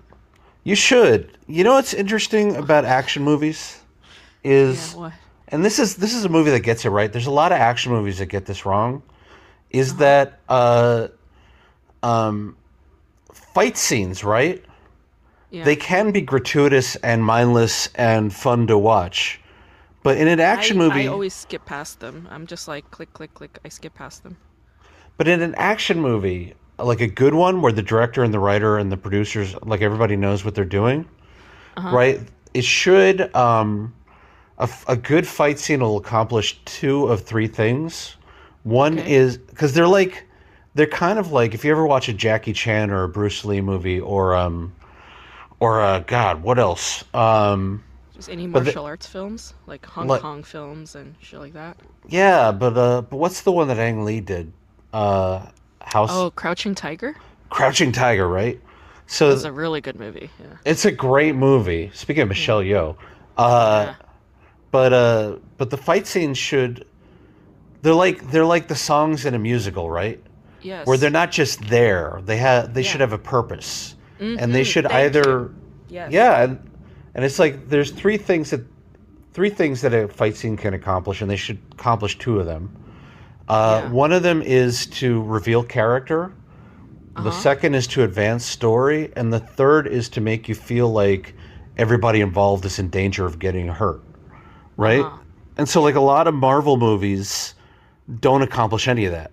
You 0.63 0.75
should. 0.75 1.37
You 1.47 1.63
know 1.63 1.73
what's 1.75 1.93
interesting 1.93 2.55
about 2.57 2.83
action 2.83 3.23
movies 3.23 3.79
is 4.43 4.93
Yeah, 4.93 4.99
what? 4.99 5.13
And 5.49 5.63
this 5.65 5.79
is 5.79 5.95
this 5.97 6.13
is 6.13 6.25
a 6.25 6.29
movie 6.29 6.51
that 6.51 6.61
gets 6.61 6.85
it 6.85 6.89
right. 6.89 7.11
There's 7.11 7.27
a 7.27 7.31
lot 7.31 7.51
of 7.51 7.57
action 7.59 7.91
movies 7.91 8.19
that 8.19 8.27
get 8.27 8.45
this 8.45 8.65
wrong. 8.65 9.01
Is 9.71 9.95
that 9.97 10.39
uh 10.49 11.07
um 12.03 12.55
fight 13.33 13.77
scenes, 13.77 14.23
right? 14.23 14.63
Yeah. 15.49 15.63
They 15.63 15.75
can 15.75 16.11
be 16.11 16.21
gratuitous 16.21 16.95
and 16.97 17.23
mindless 17.23 17.87
and 17.95 18.33
fun 18.33 18.67
to 18.67 18.77
watch. 18.77 19.39
But 20.03 20.17
in 20.17 20.27
an 20.27 20.39
action 20.39 20.77
I, 20.77 20.79
movie, 20.79 21.03
I 21.03 21.07
always 21.07 21.33
skip 21.33 21.65
past 21.65 21.99
them. 21.99 22.27
I'm 22.29 22.47
just 22.47 22.67
like 22.67 22.89
click, 22.91 23.13
click, 23.13 23.33
click. 23.33 23.59
I 23.65 23.69
skip 23.69 23.93
past 23.95 24.23
them. 24.23 24.37
but 25.17 25.27
in 25.27 25.41
an 25.41 25.55
action 25.55 25.99
movie, 26.01 26.53
like 26.79 27.01
a 27.01 27.07
good 27.07 27.33
one 27.33 27.61
where 27.61 27.71
the 27.71 27.81
director 27.81 28.23
and 28.23 28.33
the 28.33 28.39
writer 28.39 28.77
and 28.77 28.91
the 28.91 28.97
producers, 28.97 29.55
like 29.63 29.81
everybody 29.81 30.15
knows 30.15 30.45
what 30.45 30.53
they're 30.55 30.65
doing, 30.65 31.07
Uh-huh. 31.77 31.91
right? 31.95 32.19
It 32.53 32.63
should 32.65 33.33
um 33.35 33.93
a, 34.59 34.69
a 34.87 34.95
good 34.95 35.27
fight 35.27 35.59
scene 35.59 35.81
will 35.81 35.97
accomplish 35.97 36.59
two 36.65 37.07
of 37.07 37.21
three 37.21 37.47
things. 37.47 38.15
One 38.63 38.99
Okay. 38.99 39.13
is 39.13 39.37
because 39.37 39.73
they're 39.73 39.87
like 39.87 40.25
they're 40.75 40.85
kind 40.87 41.17
of 41.19 41.31
like 41.31 41.53
if 41.53 41.63
you 41.63 41.71
ever 41.71 41.85
watch 41.85 42.09
a 42.09 42.13
Jackie 42.13 42.53
Chan 42.53 42.91
or 42.91 43.03
a 43.03 43.07
Bruce 43.09 43.45
Lee 43.45 43.61
movie 43.61 43.99
or 43.99 44.35
um 44.35 44.73
or 45.59 45.81
uh 45.81 45.99
God, 45.99 46.43
what 46.43 46.59
else? 46.59 47.03
Um 47.13 47.83
Just 48.13 48.29
any 48.29 48.47
But 48.47 48.59
the- 48.59 48.65
martial 48.65 48.85
arts 48.85 49.07
films, 49.07 49.53
like 49.67 49.85
Hong 49.85 50.07
Like- 50.07 50.21
Kong 50.21 50.43
films 50.43 50.95
and 50.95 51.15
shit 51.21 51.39
like 51.39 51.53
that. 51.53 51.77
yeah, 52.07 52.51
but 52.51 52.77
uh 52.77 53.01
but 53.03 53.17
what's 53.17 53.41
the 53.41 53.51
one 53.51 53.67
that 53.69 53.77
Ang 53.79 54.03
Lee 54.05 54.19
did? 54.21 54.51
Uh 54.93 55.45
House 55.81 56.09
Oh, 56.11 56.31
Crouching 56.31 56.75
Tiger. 56.75 57.15
Crouching 57.49 57.91
Tiger, 57.93 58.27
right? 58.27 58.59
So 59.05 59.29
it's 59.29 59.45
a 59.45 59.51
really 59.53 59.79
good 59.79 59.97
movie. 59.97 60.29
Yeah. 60.37 60.57
It's 60.65 60.83
a 60.83 60.91
great 60.91 61.33
movie. 61.35 61.89
Speaking 61.93 62.23
of 62.23 62.27
Michelle 62.27 62.59
Yeoh, 62.61 62.97
uh, 63.37 63.85
Yeah. 63.87 63.95
But 64.71 64.93
uh, 64.93 65.37
but 65.57 65.69
the 65.69 65.77
fight 65.77 66.07
scenes 66.07 66.37
should 66.37 66.85
they're 67.81 67.93
like 67.93 68.29
they're 68.31 68.45
like 68.45 68.67
the 68.67 68.75
songs 68.75 69.25
in 69.25 69.33
a 69.33 69.39
musical, 69.39 69.89
right? 69.89 70.21
Yes. 70.61 70.85
Where 70.87 70.97
they're 70.97 71.09
not 71.09 71.31
just 71.31 71.61
there. 71.69 72.21
They 72.25 72.37
have 72.37 72.73
they 72.73 72.81
Yeah. 72.81 72.89
should 72.91 73.01
have 73.01 73.13
a 73.13 73.17
purpose, 73.17 73.95
and 74.19 74.53
they 74.53 74.61
Mhm, 74.61 74.65
should 74.65 74.83
thank 74.85 75.15
either. 75.15 75.51
Yes. 75.89 76.11
yeah, 76.11 76.43
and 76.43 76.59
and 77.15 77.23
it's 77.23 77.39
like 77.39 77.69
there's 77.69 77.91
three 77.91 78.17
things 78.17 78.49
that 78.51 78.61
three 79.33 79.49
things 79.49 79.81
that 79.81 79.93
a 79.93 80.07
fight 80.07 80.35
scene 80.35 80.57
can 80.57 80.73
accomplish, 80.73 81.21
and 81.21 81.29
they 81.29 81.35
should 81.35 81.59
accomplish 81.73 82.17
two 82.17 82.39
of 82.39 82.45
them. 82.45 82.69
Uh, 83.47 83.81
Yeah. 83.83 83.91
One 83.91 84.11
of 84.11 84.23
them 84.23 84.41
is 84.41 84.87
to 84.87 85.21
reveal 85.23 85.63
character. 85.63 86.31
The 87.15 87.21
Uh-huh. 87.29 87.31
second 87.31 87.73
is 87.75 87.87
to 87.87 88.03
advance 88.03 88.45
story, 88.45 89.11
and 89.15 89.31
the 89.31 89.39
third 89.39 89.87
is 89.87 90.09
to 90.09 90.21
make 90.21 90.49
you 90.49 90.55
feel 90.55 90.91
like 90.91 91.33
everybody 91.77 92.19
involved 92.21 92.65
is 92.65 92.77
in 92.79 92.89
danger 92.89 93.25
of 93.25 93.39
getting 93.39 93.67
hurt, 93.67 94.01
right? 94.77 95.01
Uh-huh. 95.01 95.17
And 95.57 95.67
so, 95.67 95.81
like 95.81 95.95
a 95.95 96.01
lot 96.01 96.27
of 96.27 96.33
Marvel 96.33 96.77
movies, 96.77 97.53
don't 98.19 98.41
accomplish 98.41 98.87
any 98.87 99.05
of 99.05 99.11
that. 99.11 99.31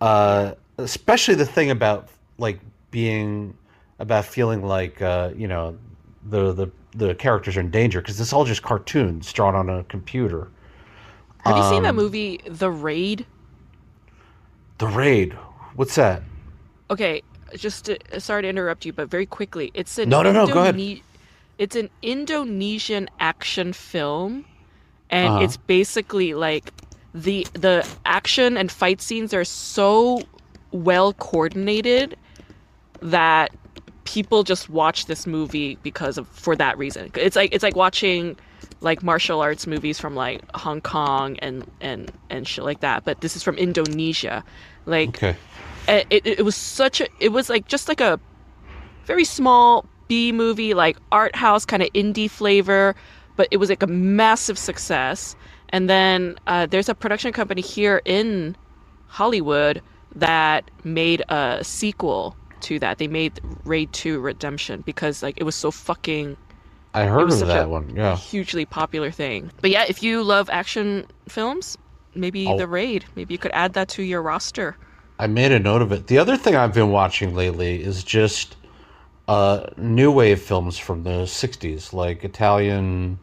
Uh, 0.00 0.54
especially 0.78 1.34
the 1.34 1.46
thing 1.46 1.70
about 1.70 2.08
like 2.38 2.58
being 2.90 3.56
about 3.98 4.24
feeling 4.24 4.62
like 4.64 5.00
uh, 5.00 5.30
you 5.36 5.46
know 5.46 5.78
the 6.28 6.52
the 6.52 6.70
the 6.94 7.14
characters 7.14 7.56
are 7.56 7.60
in 7.60 7.70
danger 7.70 8.00
because 8.00 8.20
it's 8.20 8.32
all 8.32 8.44
just 8.44 8.62
cartoons 8.62 9.32
drawn 9.32 9.54
on 9.54 9.68
a 9.68 9.84
computer. 9.84 10.48
Have 11.44 11.56
you 11.56 11.62
seen 11.64 11.82
that 11.82 11.90
um, 11.90 11.96
movie, 11.96 12.40
The 12.46 12.70
Raid? 12.70 13.26
The 14.78 14.86
raid, 14.86 15.32
what's 15.74 15.94
that? 15.96 16.22
Okay, 16.90 17.22
just 17.54 17.84
to, 17.84 17.98
sorry 18.20 18.42
to 18.42 18.48
interrupt 18.48 18.84
you, 18.84 18.92
but 18.92 19.08
very 19.08 19.26
quickly, 19.26 19.70
it's 19.74 19.98
an 19.98 20.08
No, 20.08 20.22
no, 20.22 20.32
no, 20.32 20.46
go 20.46 20.60
ahead. 20.60 21.00
It's 21.58 21.76
an 21.76 21.90
Indonesian 22.02 23.08
action 23.20 23.72
film, 23.72 24.44
and 25.12 25.34
Uh-huh. 25.34 25.38
it's 25.38 25.58
basically 25.58 26.34
like 26.34 26.74
the 27.14 27.48
the 27.54 27.86
action 28.06 28.58
and 28.58 28.72
fight 28.72 29.02
scenes 29.02 29.34
are 29.34 29.44
so 29.44 30.28
well 30.72 31.14
coordinated 31.14 32.16
that 33.02 33.52
people 34.04 34.44
just 34.44 34.68
watch 34.70 35.06
this 35.06 35.26
movie 35.26 35.78
because 35.82 36.18
of 36.18 36.28
for 36.28 36.56
that 36.56 36.78
reason. 36.78 37.10
It's 37.16 37.36
like 37.36 37.54
it's 37.54 37.64
like 37.64 37.76
watching 37.76 38.36
like 38.80 39.02
martial 39.02 39.40
arts 39.40 39.66
movies 39.66 40.00
from 40.00 40.16
like 40.16 40.42
Hong 40.56 40.82
Kong 40.82 41.36
and 41.40 41.66
and 41.80 42.10
and 42.30 42.48
shit 42.48 42.64
like 42.64 42.80
that, 42.80 43.04
but 43.04 43.20
this 43.22 43.36
is 43.36 43.44
from 43.44 43.56
Indonesia. 43.58 44.44
Like 44.86 45.20
Okay. 45.20 45.36
it, 45.88 46.06
it, 46.10 46.26
it 46.26 46.44
was 46.44 46.56
such 46.56 47.00
a 47.00 47.08
it 47.20 47.30
was 47.30 47.50
like 47.50 47.68
just 47.68 47.88
like 47.88 48.00
a 48.00 48.20
very 49.06 49.24
small 49.24 49.86
b 50.08 50.32
movie 50.32 50.74
like 50.74 50.98
art 51.12 51.36
house 51.36 51.64
kind 51.64 51.82
of 51.82 51.90
indie 51.94 52.30
flavor 52.30 52.94
but 53.36 53.48
it 53.50 53.56
was 53.58 53.68
like 53.68 53.82
a 53.82 53.86
massive 53.86 54.58
success 54.58 55.34
and 55.70 55.88
then 55.88 56.36
uh, 56.46 56.66
there's 56.66 56.88
a 56.88 56.94
production 56.94 57.32
company 57.32 57.62
here 57.62 58.02
in 58.04 58.56
hollywood 59.08 59.80
that 60.14 60.70
made 60.84 61.22
a 61.28 61.60
sequel 61.62 62.36
to 62.60 62.78
that 62.78 62.98
they 62.98 63.08
made 63.08 63.40
raid 63.64 63.92
2 63.92 64.20
redemption 64.20 64.82
because 64.86 65.22
like 65.22 65.36
it 65.38 65.44
was 65.44 65.54
so 65.54 65.70
fucking 65.70 66.36
I 66.94 67.04
heard 67.04 67.24
was 67.24 67.40
of 67.40 67.48
such 67.48 67.56
that 67.56 67.64
a 67.64 67.68
one. 67.68 67.96
Yeah. 67.96 68.16
hugely 68.16 68.66
popular 68.66 69.10
thing 69.10 69.50
but 69.60 69.70
yeah 69.70 69.84
if 69.88 70.02
you 70.02 70.22
love 70.22 70.50
action 70.50 71.06
films 71.28 71.78
maybe 72.14 72.46
Oh. 72.46 72.58
the 72.58 72.66
raid 72.66 73.04
maybe 73.16 73.32
you 73.34 73.38
could 73.38 73.52
add 73.52 73.72
that 73.72 73.88
to 73.90 74.02
your 74.02 74.22
roster 74.22 74.76
I 75.18 75.26
made 75.28 75.52
a 75.52 75.58
note 75.60 75.82
of 75.82 75.92
it. 75.92 76.08
The 76.08 76.18
other 76.18 76.36
thing 76.36 76.56
I've 76.56 76.74
been 76.74 76.90
watching 76.90 77.32
lately 77.34 77.80
is 77.80 78.02
just 78.02 78.56
uh, 79.32 79.70
new 79.76 80.10
wave 80.10 80.40
films 80.40 80.78
from 80.78 81.02
the 81.04 81.26
'60s, 81.26 81.92
like 81.92 82.24
Italian, 82.24 83.18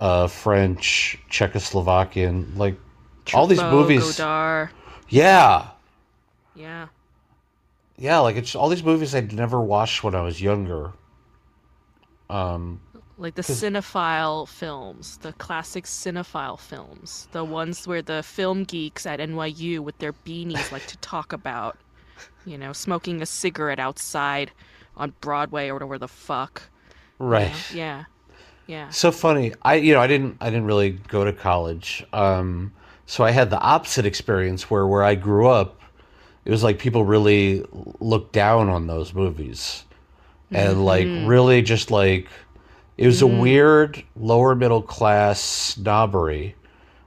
uh, 0.00 0.26
French, 0.26 1.18
Czechoslovakian, 1.30 2.56
like 2.56 2.76
all 3.34 3.46
these 3.46 3.62
movies. 3.62 4.18
Godard. 4.18 4.70
Yeah, 5.08 5.68
yeah 6.54 6.88
yeah, 8.02 8.18
like 8.18 8.34
it's 8.34 8.56
all 8.56 8.68
these 8.68 8.82
movies 8.82 9.14
I'd 9.14 9.32
never 9.32 9.60
watched 9.60 10.02
when 10.02 10.16
I 10.16 10.22
was 10.22 10.42
younger. 10.42 10.92
Um, 12.28 12.80
like 13.16 13.36
the 13.36 13.42
cinephile 13.42 14.48
films, 14.48 15.18
the 15.18 15.32
classic 15.34 15.84
cinephile 15.84 16.58
films, 16.58 17.28
the 17.30 17.44
ones 17.44 17.86
where 17.86 18.02
the 18.02 18.24
film 18.24 18.64
geeks 18.64 19.06
at 19.06 19.20
NYU 19.20 19.78
with 19.78 19.98
their 19.98 20.12
beanies 20.12 20.72
like 20.72 20.84
to 20.88 20.96
talk 20.96 21.32
about, 21.32 21.78
you 22.44 22.58
know, 22.58 22.72
smoking 22.72 23.22
a 23.22 23.26
cigarette 23.26 23.78
outside 23.78 24.50
on 24.96 25.14
Broadway 25.20 25.68
or 25.68 25.74
whatever 25.74 25.98
the 25.98 26.08
fuck. 26.08 26.62
you 27.20 27.26
right. 27.26 27.50
know? 27.50 27.58
Yeah. 27.72 28.04
Yeah. 28.66 28.88
So 28.90 29.10
funny. 29.10 29.52
I 29.62 29.74
you 29.76 29.92
know 29.94 30.00
I 30.00 30.06
didn't 30.06 30.36
I 30.40 30.46
didn't 30.50 30.66
really 30.66 30.90
go 30.90 31.24
to 31.24 31.32
college. 31.32 32.04
Um, 32.12 32.72
so 33.06 33.24
I 33.24 33.30
had 33.30 33.50
the 33.50 33.60
opposite 33.60 34.06
experience 34.06 34.70
where 34.70 34.86
where 34.86 35.02
I 35.04 35.14
grew 35.14 35.48
up, 35.48 35.80
it 36.44 36.50
was 36.50 36.62
like 36.62 36.78
people 36.78 37.04
really 37.04 37.64
looked 38.00 38.32
down 38.32 38.68
on 38.68 38.86
those 38.86 39.14
movies, 39.14 39.84
and 40.52 40.84
like 40.84 41.12
really 41.12 41.62
just 41.62 41.90
like 41.90 42.28
it 42.98 43.06
was 43.06 43.22
a 43.22 43.26
weird 43.26 44.02
lower 44.16 44.54
middle 44.54 44.82
class 44.82 45.40
snobbery 45.40 46.56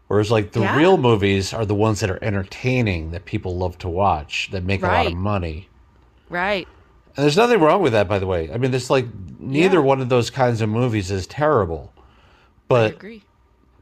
Whereas 0.07 0.31
like 0.31 0.51
the 0.53 0.61
Yeah. 0.61 0.75
real 0.77 0.97
movies 0.97 1.53
are 1.53 1.65
the 1.65 1.75
ones 1.75 1.99
that 2.01 2.09
are 2.11 2.19
entertaining 2.23 3.11
that 3.11 3.25
people 3.25 3.57
love 3.57 3.77
to 3.79 3.89
watch 3.89 4.49
that 4.51 4.63
make 4.63 4.83
a 4.83 4.89
lot 4.89 5.07
of 5.07 5.13
money. 5.13 5.69
Right. 6.29 6.67
And 7.17 7.23
there's 7.23 7.37
nothing 7.37 7.59
wrong 7.61 7.81
with 7.81 7.93
that, 7.93 8.07
by 8.07 8.19
the 8.19 8.27
way. 8.27 8.51
I 8.51 8.57
mean, 8.57 8.71
there's 8.71 8.89
like 8.89 9.05
neither 9.39 9.77
Yeah. 9.77 9.83
one 9.83 10.01
of 10.01 10.09
those 10.09 10.29
kinds 10.29 10.61
of 10.61 10.69
movies 10.69 11.11
is 11.11 11.27
terrible, 11.27 11.93
I 11.95 12.01
but 12.67 12.91
agree. 12.95 13.23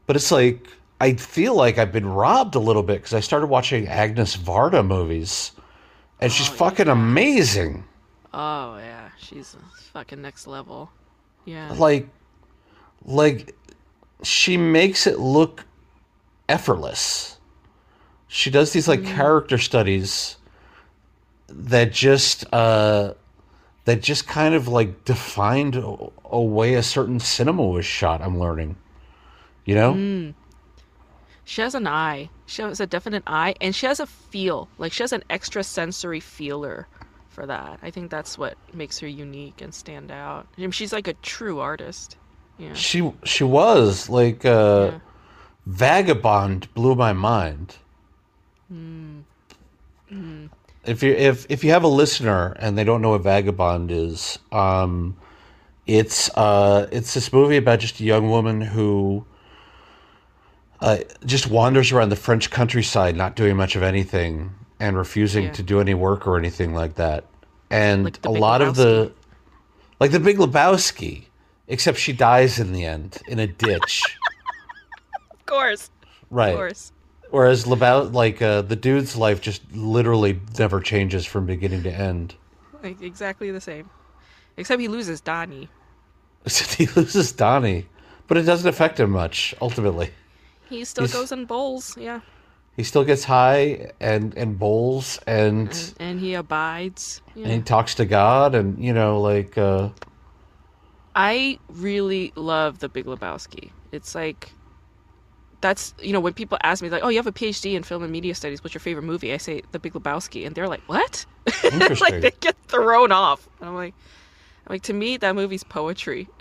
but 0.06 0.16
it's 0.16 0.30
like 0.30 0.66
I 1.00 1.14
feel 1.14 1.54
like 1.54 1.78
I've 1.78 1.92
been 1.92 2.06
robbed 2.06 2.54
a 2.54 2.60
little 2.60 2.82
bit 2.82 2.98
because 2.98 3.14
I 3.14 3.20
started 3.20 3.46
watching 3.48 3.88
Agnes 3.88 4.36
Varda 4.36 4.86
movies, 4.86 5.52
and 6.20 6.30
she's 6.32 6.48
Oh, 6.48 6.52
fucking 6.52 6.88
amazing. 6.88 7.84
Oh 8.32 8.76
yeah, 8.78 9.08
she's 9.18 9.56
fucking 9.92 10.22
next 10.22 10.46
level. 10.46 10.90
Yeah. 11.44 11.72
Like, 11.76 12.08
like 13.04 13.54
she 14.22 14.56
makes 14.56 15.06
it 15.06 15.18
look 15.18 15.64
effortless. 16.48 17.38
She 18.28 18.50
does 18.50 18.72
these 18.72 18.88
like 18.88 19.04
character 19.04 19.58
studies 19.58 20.36
that 21.48 21.92
just 21.92 22.44
uh 22.52 23.14
that 23.84 24.02
just 24.02 24.26
kind 24.26 24.54
of 24.54 24.68
like 24.68 25.04
defined 25.04 25.76
a, 25.76 25.96
a 26.24 26.40
way 26.42 26.74
a 26.74 26.82
certain 26.82 27.20
cinema 27.20 27.64
was 27.66 27.84
shot. 27.84 28.22
I'm 28.22 28.38
learning, 28.38 28.76
you 29.64 29.74
know. 29.74 30.32
She 31.44 31.60
has 31.60 31.74
an 31.74 31.86
eye. 31.86 32.30
She 32.46 32.62
has 32.62 32.80
a 32.80 32.86
definite 32.86 33.22
eye, 33.26 33.54
and 33.60 33.74
she 33.74 33.86
has 33.86 34.00
a 34.00 34.06
feel. 34.06 34.68
Like 34.78 34.92
she 34.92 35.02
has 35.02 35.12
an 35.12 35.22
extra 35.28 35.62
sensory 35.62 36.20
feeler 36.20 36.88
for 37.28 37.46
that. 37.46 37.78
I 37.82 37.90
think 37.90 38.10
that's 38.10 38.38
what 38.38 38.56
makes 38.72 38.98
her 39.00 39.06
unique 39.08 39.60
and 39.60 39.74
stand 39.74 40.10
out. 40.10 40.46
I 40.56 40.60
mean, 40.60 40.70
she's 40.70 40.92
like 40.92 41.08
a 41.08 41.14
true 41.14 41.60
artist. 41.60 42.16
Yeah. 42.58 42.72
She 42.74 43.12
she 43.24 43.44
was 43.44 44.08
like 44.08 44.44
uh, 44.44 44.92
Yeah. 44.92 44.98
Vagabond 45.66 46.72
blew 46.74 46.94
my 46.94 47.12
mind. 47.12 47.76
Hmm. 48.68 49.20
If 50.86 51.02
you 51.02 51.12
if 51.12 51.46
if 51.50 51.64
you 51.64 51.70
have 51.70 51.82
a 51.84 51.88
listener 51.88 52.54
and 52.58 52.76
they 52.76 52.84
don't 52.84 53.00
know 53.00 53.10
what 53.10 53.22
Vagabond 53.22 53.90
is, 53.90 54.38
um, 54.52 55.16
it's 55.86 56.30
uh 56.36 56.88
it's 56.92 57.14
this 57.14 57.32
movie 57.32 57.56
about 57.56 57.78
just 57.80 58.00
a 58.00 58.04
young 58.04 58.30
woman 58.30 58.60
who 58.60 59.24
uh, 60.80 60.98
just 61.24 61.46
wanders 61.46 61.92
around 61.92 62.10
the 62.10 62.16
French 62.16 62.50
countryside, 62.50 63.16
not 63.16 63.36
doing 63.36 63.56
much 63.56 63.76
of 63.76 63.82
anything 63.82 64.52
and 64.80 64.96
refusing 64.98 65.44
Yeah. 65.44 65.52
to 65.52 65.62
do 65.62 65.80
any 65.80 65.94
work 65.94 66.26
or 66.26 66.36
anything 66.36 66.74
like 66.74 66.96
that. 66.96 67.24
And 67.70 68.04
Like 68.04 68.24
a 68.26 68.30
lot 68.30 68.60
of 68.60 68.76
the 68.76 69.12
like 70.00 70.10
the 70.10 70.20
Big 70.20 70.36
Lebowski, 70.38 71.24
except 71.68 71.98
she 71.98 72.12
dies 72.12 72.58
in 72.58 72.72
the 72.72 72.84
end 72.84 73.18
in 73.28 73.38
a 73.38 73.46
ditch. 73.46 74.02
Of 75.30 75.46
course. 75.46 75.90
Right. 76.30 76.48
Of 76.50 76.56
course. 76.56 76.92
Whereas 77.34 77.64
Lebowski, 77.64 78.12
like 78.14 78.40
uh, 78.40 78.62
the 78.62 78.76
dude's 78.76 79.16
life, 79.16 79.40
just 79.40 79.60
literally 79.74 80.40
never 80.56 80.78
changes 80.80 81.26
from 81.26 81.46
beginning 81.46 81.82
to 81.82 81.90
end. 81.92 82.36
Like 82.80 83.02
exactly 83.02 83.50
the 83.50 83.60
same. 83.60 83.90
Except 84.56 84.80
he 84.80 84.86
loses 84.86 85.20
Donnie. 85.20 85.68
he 86.78 86.86
loses 86.94 87.32
Donnie, 87.32 87.86
but 88.28 88.36
it 88.36 88.42
doesn't 88.42 88.68
affect 88.68 89.00
him 89.00 89.10
much. 89.10 89.52
Ultimately, 89.60 90.10
He 90.68 90.84
still 90.84 91.06
He's- 91.06 91.12
goes 91.12 91.32
in 91.32 91.44
bowls. 91.46 91.96
Yeah. 91.98 92.20
he 92.76 92.84
still 92.84 93.02
gets 93.04 93.24
high 93.24 93.90
and 94.00 94.32
and 94.38 94.56
bowls 94.56 95.18
and 95.26 95.68
And, 95.68 95.94
and 95.98 96.20
he 96.20 96.34
abides. 96.34 97.20
Yeah. 97.34 97.44
and 97.46 97.52
he 97.52 97.60
talks 97.62 97.96
to 97.96 98.04
God 98.04 98.54
and 98.54 98.78
you 98.78 98.92
know 98.94 99.20
like 99.20 99.58
uh, 99.58 99.88
I 101.16 101.58
really 101.68 102.32
love 102.36 102.78
The 102.78 102.88
Big 102.88 103.06
Lebowski. 103.06 103.70
It's 103.90 104.14
like 104.14 104.52
that's 105.64 105.94
you 105.98 106.12
know 106.12 106.20
when 106.20 106.34
people 106.34 106.58
ask 106.62 106.82
me 106.82 106.90
like, 106.90 107.02
"Oh, 107.02 107.08
you 107.08 107.16
have 107.16 107.26
a 107.26 107.32
PhD 107.32 107.74
in 107.74 107.82
film 107.82 108.02
and 108.02 108.12
media 108.12 108.34
studies. 108.34 108.62
What's 108.62 108.74
your 108.74 108.82
favorite 108.82 109.04
movie?" 109.04 109.32
I 109.32 109.38
say 109.38 109.62
The 109.72 109.78
Big 109.78 109.94
Lebowski, 109.94 110.46
and 110.46 110.54
they're 110.54 110.68
like, 110.68 110.82
"What?" 110.86 111.24
like 111.64 112.20
they 112.20 112.32
get 112.40 112.54
thrown 112.68 113.12
off. 113.12 113.48
And 113.60 113.70
I'm 113.70 113.74
like, 113.74 113.94
I'm 114.66 114.74
like 114.74 114.82
to 114.82 114.92
me 114.92 115.16
that 115.16 115.34
movie's 115.34 115.64
poetry. 115.64 116.28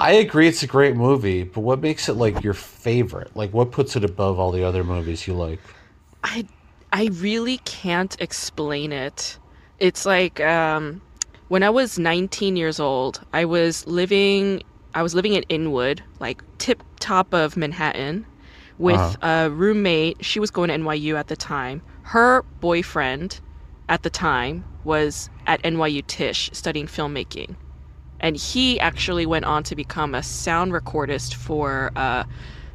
I 0.00 0.12
agree, 0.12 0.48
it's 0.48 0.62
a 0.62 0.66
great 0.66 0.96
movie, 0.96 1.42
but 1.42 1.60
what 1.60 1.82
makes 1.82 2.08
it 2.08 2.14
like 2.14 2.42
your 2.42 2.54
favorite? 2.54 3.36
Like, 3.36 3.52
what 3.52 3.70
puts 3.70 3.96
it 3.96 4.04
above 4.04 4.38
all 4.38 4.50
the 4.50 4.64
other 4.64 4.82
movies 4.82 5.26
you 5.26 5.34
like? 5.34 5.60
I 6.24 6.46
I 6.90 7.10
really 7.12 7.58
can't 7.66 8.18
explain 8.18 8.92
it. 8.92 9.38
It's 9.78 10.06
like 10.06 10.40
um, 10.40 11.02
when 11.48 11.62
I 11.62 11.68
was 11.68 11.98
19 11.98 12.56
years 12.56 12.80
old, 12.80 13.20
I 13.34 13.44
was 13.44 13.86
living 13.86 14.62
I 14.94 15.02
was 15.02 15.14
living 15.14 15.34
in 15.34 15.44
Inwood, 15.48 16.02
like 16.18 16.42
tip 16.58 16.82
top 16.98 17.32
of 17.34 17.56
Manhattan, 17.56 18.26
with 18.78 18.96
Uh-huh. 18.98 19.44
a 19.46 19.50
roommate. 19.50 20.24
She 20.24 20.40
was 20.40 20.50
going 20.50 20.68
to 20.68 20.74
NYU 20.74 21.16
at 21.16 21.28
the 21.28 21.36
time. 21.36 21.82
Her 22.02 22.42
boyfriend 22.60 23.40
at 23.88 24.02
the 24.02 24.10
time 24.10 24.64
was 24.84 25.28
at 25.46 25.62
NYU 25.62 26.02
Tisch 26.06 26.50
studying 26.52 26.86
filmmaking. 26.86 27.54
And 28.20 28.36
he 28.36 28.78
actually 28.80 29.26
went 29.26 29.44
on 29.44 29.62
to 29.64 29.74
become 29.76 30.14
a 30.14 30.22
sound 30.22 30.72
recordist 30.72 31.34
for 31.34 31.90
uh, 31.96 32.24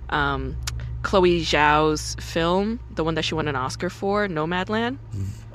um, 0.10 0.56
Chloe 1.04 1.42
Zhao's 1.42 2.16
film, 2.20 2.80
the 2.96 3.04
one 3.04 3.14
that 3.16 3.24
she 3.26 3.36
won 3.36 3.48
an 3.48 3.56
Oscar 3.56 3.90
for, 3.90 4.28
Nomadland. 4.28 4.98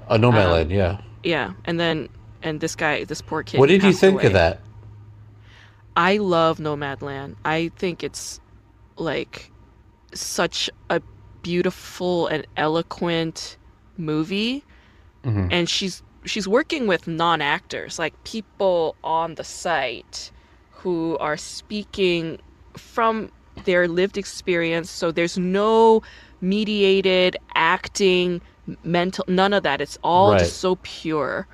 Uh, 0.08 0.16
Nomadland, 0.16 0.70
yeah. 0.70 1.00
Yeah, 1.24 1.52
and 1.64 1.78
then 1.80 2.08
and 2.42 2.60
this 2.60 2.74
guy, 2.76 3.04
this 3.04 3.20
poor 3.20 3.42
kid. 3.42 3.58
What 3.60 3.68
did 3.68 3.82
you 3.82 3.92
think 3.92 4.14
away. 4.14 4.26
of 4.26 4.32
that? 4.34 4.60
I 5.96 6.18
love 6.18 6.58
Nomadland. 6.58 7.36
I 7.44 7.70
think 7.76 8.02
it's 8.04 8.40
like 8.96 9.50
such 10.14 10.70
a 10.88 11.00
beautiful 11.42 12.26
and 12.26 12.46
eloquent 12.56 13.56
movie. 13.96 14.64
Mhm. 15.24 15.48
And 15.50 15.68
she's 15.68 16.02
she's 16.24 16.46
working 16.46 16.86
with 16.86 17.06
non-actors, 17.08 17.98
like 17.98 18.12
people 18.24 18.94
on 19.02 19.36
the 19.36 19.44
site 19.44 20.30
who 20.70 21.16
are 21.18 21.36
speaking 21.36 22.38
from 22.76 23.30
their 23.64 23.88
lived 23.88 24.18
experience. 24.18 24.90
So 24.90 25.10
there's 25.10 25.38
no 25.38 26.02
mediated 26.42 27.36
acting, 27.54 28.40
mental 28.84 29.24
none 29.28 29.52
of 29.52 29.62
that. 29.62 29.80
It's 29.80 29.98
all 30.02 30.32
Right. 30.32 30.40
just 30.40 30.58
so 30.58 30.76
pure. 30.82 31.46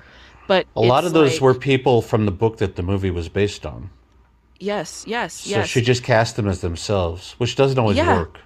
But 0.47 0.65
A 0.75 0.81
lot 0.81 1.03
of 1.05 1.13
those 1.13 1.33
like- 1.33 1.41
were 1.41 1.53
people 1.53 2.01
from 2.01 2.25
the 2.25 2.31
book 2.31 2.57
that 2.57 2.75
the 2.77 2.83
movie 2.83 3.11
was 3.11 3.27
based 3.29 3.65
on. 3.65 3.89
Yes, 4.59 5.03
yes, 5.07 5.33
So 5.33 5.49
yes. 5.49 5.67
she 5.67 5.81
just 5.81 6.03
cast 6.03 6.35
them 6.35 6.47
as 6.47 6.61
themselves, 6.61 7.33
which 7.37 7.55
doesn't 7.55 7.77
always 7.79 7.97
Yeah. 7.97 8.17
work. 8.17 8.39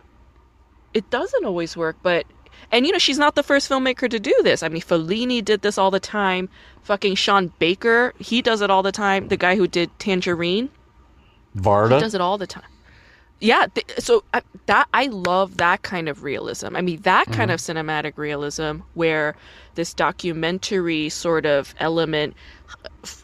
it 0.93 1.09
doesn't 1.09 1.45
always 1.45 1.77
work, 1.77 1.95
but 2.03 2.25
and 2.71 2.85
you 2.85 2.91
know 2.91 2.97
she's 2.99 3.17
not 3.17 3.35
the 3.35 3.43
first 3.43 3.69
filmmaker 3.69 4.09
to 4.09 4.19
do 4.19 4.35
this. 4.43 4.61
I 4.61 4.67
mean, 4.69 4.81
Fellini 4.81 5.43
did 5.43 5.61
this 5.61 5.77
all 5.77 5.89
the 5.91 6.01
time. 6.01 6.49
Fucking 6.83 7.15
Sean 7.15 7.53
Baker, 7.59 8.13
he 8.19 8.41
does 8.41 8.61
it 8.61 8.69
all 8.69 8.83
the 8.83 8.91
time. 8.91 9.27
The 9.29 9.37
guy 9.37 9.55
who 9.55 9.67
did 9.67 9.89
Tangerine, 9.99 10.69
he 11.53 11.59
Varda? 11.61 11.99
does 11.99 12.13
it 12.13 12.21
all 12.21 12.37
the 12.37 12.47
time. 12.47 12.63
Yeah, 13.39 13.65
th- 13.73 13.87
so 13.99 14.23
I, 14.33 14.41
that 14.67 14.87
I 14.93 15.07
love 15.07 15.57
that 15.57 15.81
kind 15.81 16.07
of 16.09 16.23
realism. 16.23 16.75
I 16.75 16.81
mean, 16.81 17.01
that 17.01 17.25
kind 17.31 17.49
mm-hmm. 17.49 17.51
of 17.51 17.59
cinematic 17.59 18.17
realism 18.17 18.81
where 18.93 19.35
this 19.75 19.93
documentary 19.95 21.09
sort 21.09 21.45
of 21.47 21.73
element, 21.79 22.35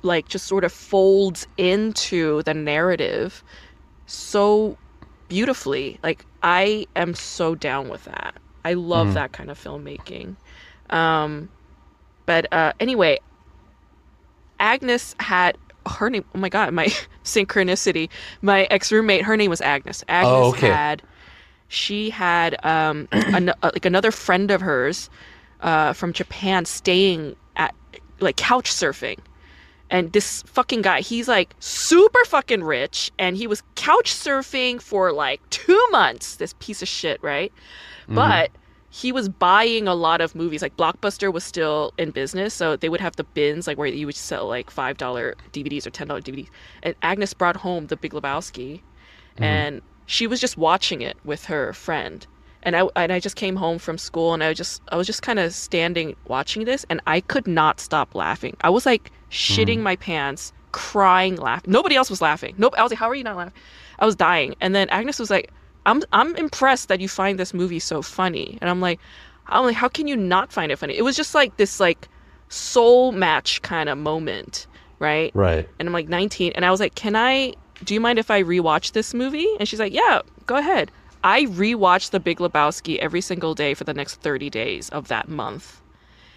like, 0.04 0.28
just 0.28 0.48
sort 0.48 0.64
of 0.64 0.72
folds 0.72 1.48
into 1.58 2.44
the 2.44 2.54
narrative 2.54 3.44
so 4.06 4.78
beautifully. 5.28 6.00
Like 6.04 6.26
I 6.42 6.88
am 6.96 7.14
so 7.14 7.56
down 7.56 7.90
with 7.90 8.06
that. 8.06 8.36
I 8.66 8.74
love 8.74 9.14
that 9.14 9.32
kind 9.34 9.50
of 9.52 9.60
filmmaking. 9.60 10.38
Um 10.90 11.50
but 12.26 12.52
uh 12.54 12.74
anyway, 12.80 13.20
Agnes 14.60 15.16
had 15.20 15.58
her 15.88 16.10
name 16.10 16.26
oh 16.36 16.40
my 16.40 16.50
god, 16.50 16.74
my 16.74 16.88
synchronicity. 17.24 18.10
My 18.42 18.64
ex-roommate, 18.66 19.24
her 19.24 19.38
name 19.38 19.50
was 19.50 19.62
Agnes. 19.62 20.04
Agnes 20.08 20.46
Oh, 20.46 20.50
okay. 20.50 20.68
had 20.68 21.04
she 21.68 22.10
had 22.10 22.56
um 22.66 23.08
an, 23.12 23.50
uh, 23.50 23.72
like 23.74 23.86
another 23.86 24.12
friend 24.12 24.52
of 24.52 24.62
hers 24.62 25.10
uh 25.62 25.94
from 25.94 26.14
Japan 26.14 26.66
staying 26.66 27.36
at 27.56 27.76
like 28.20 28.38
couch 28.38 28.72
surfing 28.72 29.20
and 29.90 30.12
this 30.12 30.44
fucking 30.44 30.82
guy, 30.82 31.02
he's 31.02 31.28
like 31.28 31.56
super 31.60 32.24
fucking 32.26 32.64
rich, 32.64 33.12
and 33.18 33.38
he 33.38 33.48
was 33.48 33.64
couch 33.76 34.14
surfing 34.14 34.82
for 34.82 35.12
like 35.12 35.42
two 35.50 35.82
months. 35.92 36.36
This 36.36 36.54
piece 36.60 36.82
of 36.82 36.88
shit, 36.88 37.22
right? 37.24 37.54
Mm-hmm. 38.04 38.16
But 38.16 38.52
he 38.90 39.12
was 39.12 39.30
buying 39.30 39.88
a 39.88 39.94
lot 39.94 40.22
of 40.22 40.36
movies. 40.36 40.62
Like 40.62 40.76
Blockbuster 40.76 41.32
was 41.32 41.44
still 41.44 41.94
in 41.98 42.12
business, 42.12 42.54
so 42.54 42.76
they 42.76 42.90
would 42.90 43.02
have 43.02 43.16
the 43.16 43.24
bins 43.24 43.68
like 43.68 43.78
where 43.78 43.88
you 43.88 44.06
would 44.06 44.16
sell 44.16 44.48
like 44.48 44.70
five 44.70 44.98
dollar 44.98 45.36
DVDs 45.54 45.86
or 45.86 45.92
ten 45.92 46.08
dollar 46.08 46.22
DVDs. 46.22 46.50
And 46.84 46.96
Agnes 47.02 47.34
brought 47.34 47.58
home 47.58 47.88
The 47.88 47.98
Big 47.98 48.12
Lebowski, 48.14 48.82
mm-hmm. 48.82 49.44
and 49.44 49.82
she 50.06 50.28
was 50.28 50.40
just 50.40 50.58
watching 50.58 51.02
it 51.02 51.18
with 51.24 51.46
her 51.46 51.74
friend. 51.74 52.26
And 52.68 52.76
I 52.76 52.82
and 52.98 53.14
I 53.14 53.22
just 53.22 53.38
came 53.38 53.56
home 53.56 53.80
from 53.80 53.98
school, 53.98 54.34
and 54.34 54.44
I 54.44 54.50
was 54.50 54.58
just 54.58 54.82
I 54.90 54.98
was 54.98 55.08
just 55.08 55.22
kind 55.22 55.40
of 55.40 55.54
standing 55.54 56.18
watching 56.28 56.66
this, 56.66 56.86
and 56.90 57.00
I 57.08 57.22
could 57.22 57.48
not 57.48 57.80
stop 57.80 58.14
laughing. 58.14 58.58
I 58.60 58.70
was 58.70 58.86
like 58.86 59.10
shitting 59.32 59.78
mm. 59.78 59.84
my 59.84 59.96
pants, 59.96 60.52
crying, 60.74 61.38
laughing. 61.38 61.72
Nobody 61.72 61.96
else 61.96 62.10
was 62.10 62.22
laughing. 62.22 62.56
Nope. 62.58 62.76
I 62.78 62.84
was 62.84 62.92
like, 62.92 63.00
how 63.00 63.08
are 63.10 63.16
you 63.16 63.24
not 63.24 63.38
laughing? 63.38 63.54
I 64.00 64.06
was 64.06 64.18
dying. 64.18 64.54
And 64.60 64.76
then 64.76 64.90
Agnes 64.90 65.18
was 65.18 65.30
like, 65.30 65.50
I'm 65.86 66.04
I'm 66.12 66.36
impressed 66.36 66.90
that 66.90 67.00
you 67.00 67.08
find 67.08 67.40
this 67.40 67.54
movie 67.54 67.80
so 67.80 68.02
funny. 68.02 68.58
And 68.60 68.70
I'm 68.70 68.82
like, 68.82 69.00
I'm 69.48 69.64
like, 69.64 69.78
how 69.78 69.88
can 69.88 70.08
you 70.08 70.18
not 70.18 70.52
find 70.52 70.70
it 70.70 70.76
funny? 70.76 70.98
It 70.98 71.04
was 71.04 71.16
just 71.16 71.34
like 71.34 71.56
this 71.56 71.80
like 71.80 72.10
soul 72.50 73.14
match 73.14 73.62
kind 73.62 73.88
of 73.88 73.98
moment, 73.98 74.68
right? 75.00 75.32
Right. 75.34 75.70
And 75.80 75.88
I'm 75.88 75.94
like 75.94 76.10
19, 76.10 76.52
and 76.54 76.66
I 76.66 76.72
was 76.72 76.82
like, 76.82 76.96
can 76.96 77.16
I? 77.16 77.54
Do 77.84 77.94
you 77.94 78.02
mind 78.02 78.20
if 78.20 78.30
I 78.30 78.44
rewatch 78.44 78.92
this 78.92 79.14
movie? 79.14 79.48
And 79.60 79.70
she's 79.70 79.80
like, 79.80 79.94
yeah, 79.94 80.22
go 80.48 80.58
ahead. 80.58 80.92
I 81.24 81.46
rewatched 81.46 82.12
The 82.12 82.20
Big 82.20 82.40
Lebowski 82.40 82.98
every 82.98 83.22
single 83.22 83.54
day 83.54 83.74
for 83.74 83.84
the 83.84 83.94
next 83.94 84.22
30 84.22 84.50
days 84.50 84.90
of 84.90 85.08
that 85.08 85.28
month. 85.28 85.82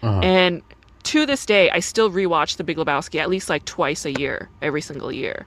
Uh-huh. 0.03 0.21
And 0.21 0.63
to 1.05 1.27
this 1.27 1.47
day, 1.47 1.71
I 1.71 1.81
still 1.81 2.11
rewatch 2.11 2.57
The 2.57 2.65
Big 2.65 2.77
Lebowski 2.77 3.21
at 3.21 3.29
least 3.29 3.49
like 3.49 3.65
twice 3.65 4.05
a 4.05 4.13
year, 4.13 4.49
every 4.63 4.81
single 4.81 5.13
year. 5.13 5.47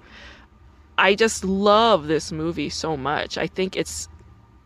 I 0.97 1.15
just 1.15 1.43
love 1.43 2.07
this 2.07 2.31
movie 2.31 2.69
so 2.69 2.95
much. 2.95 3.37
I 3.37 3.47
think 3.47 3.75
it's 3.75 4.07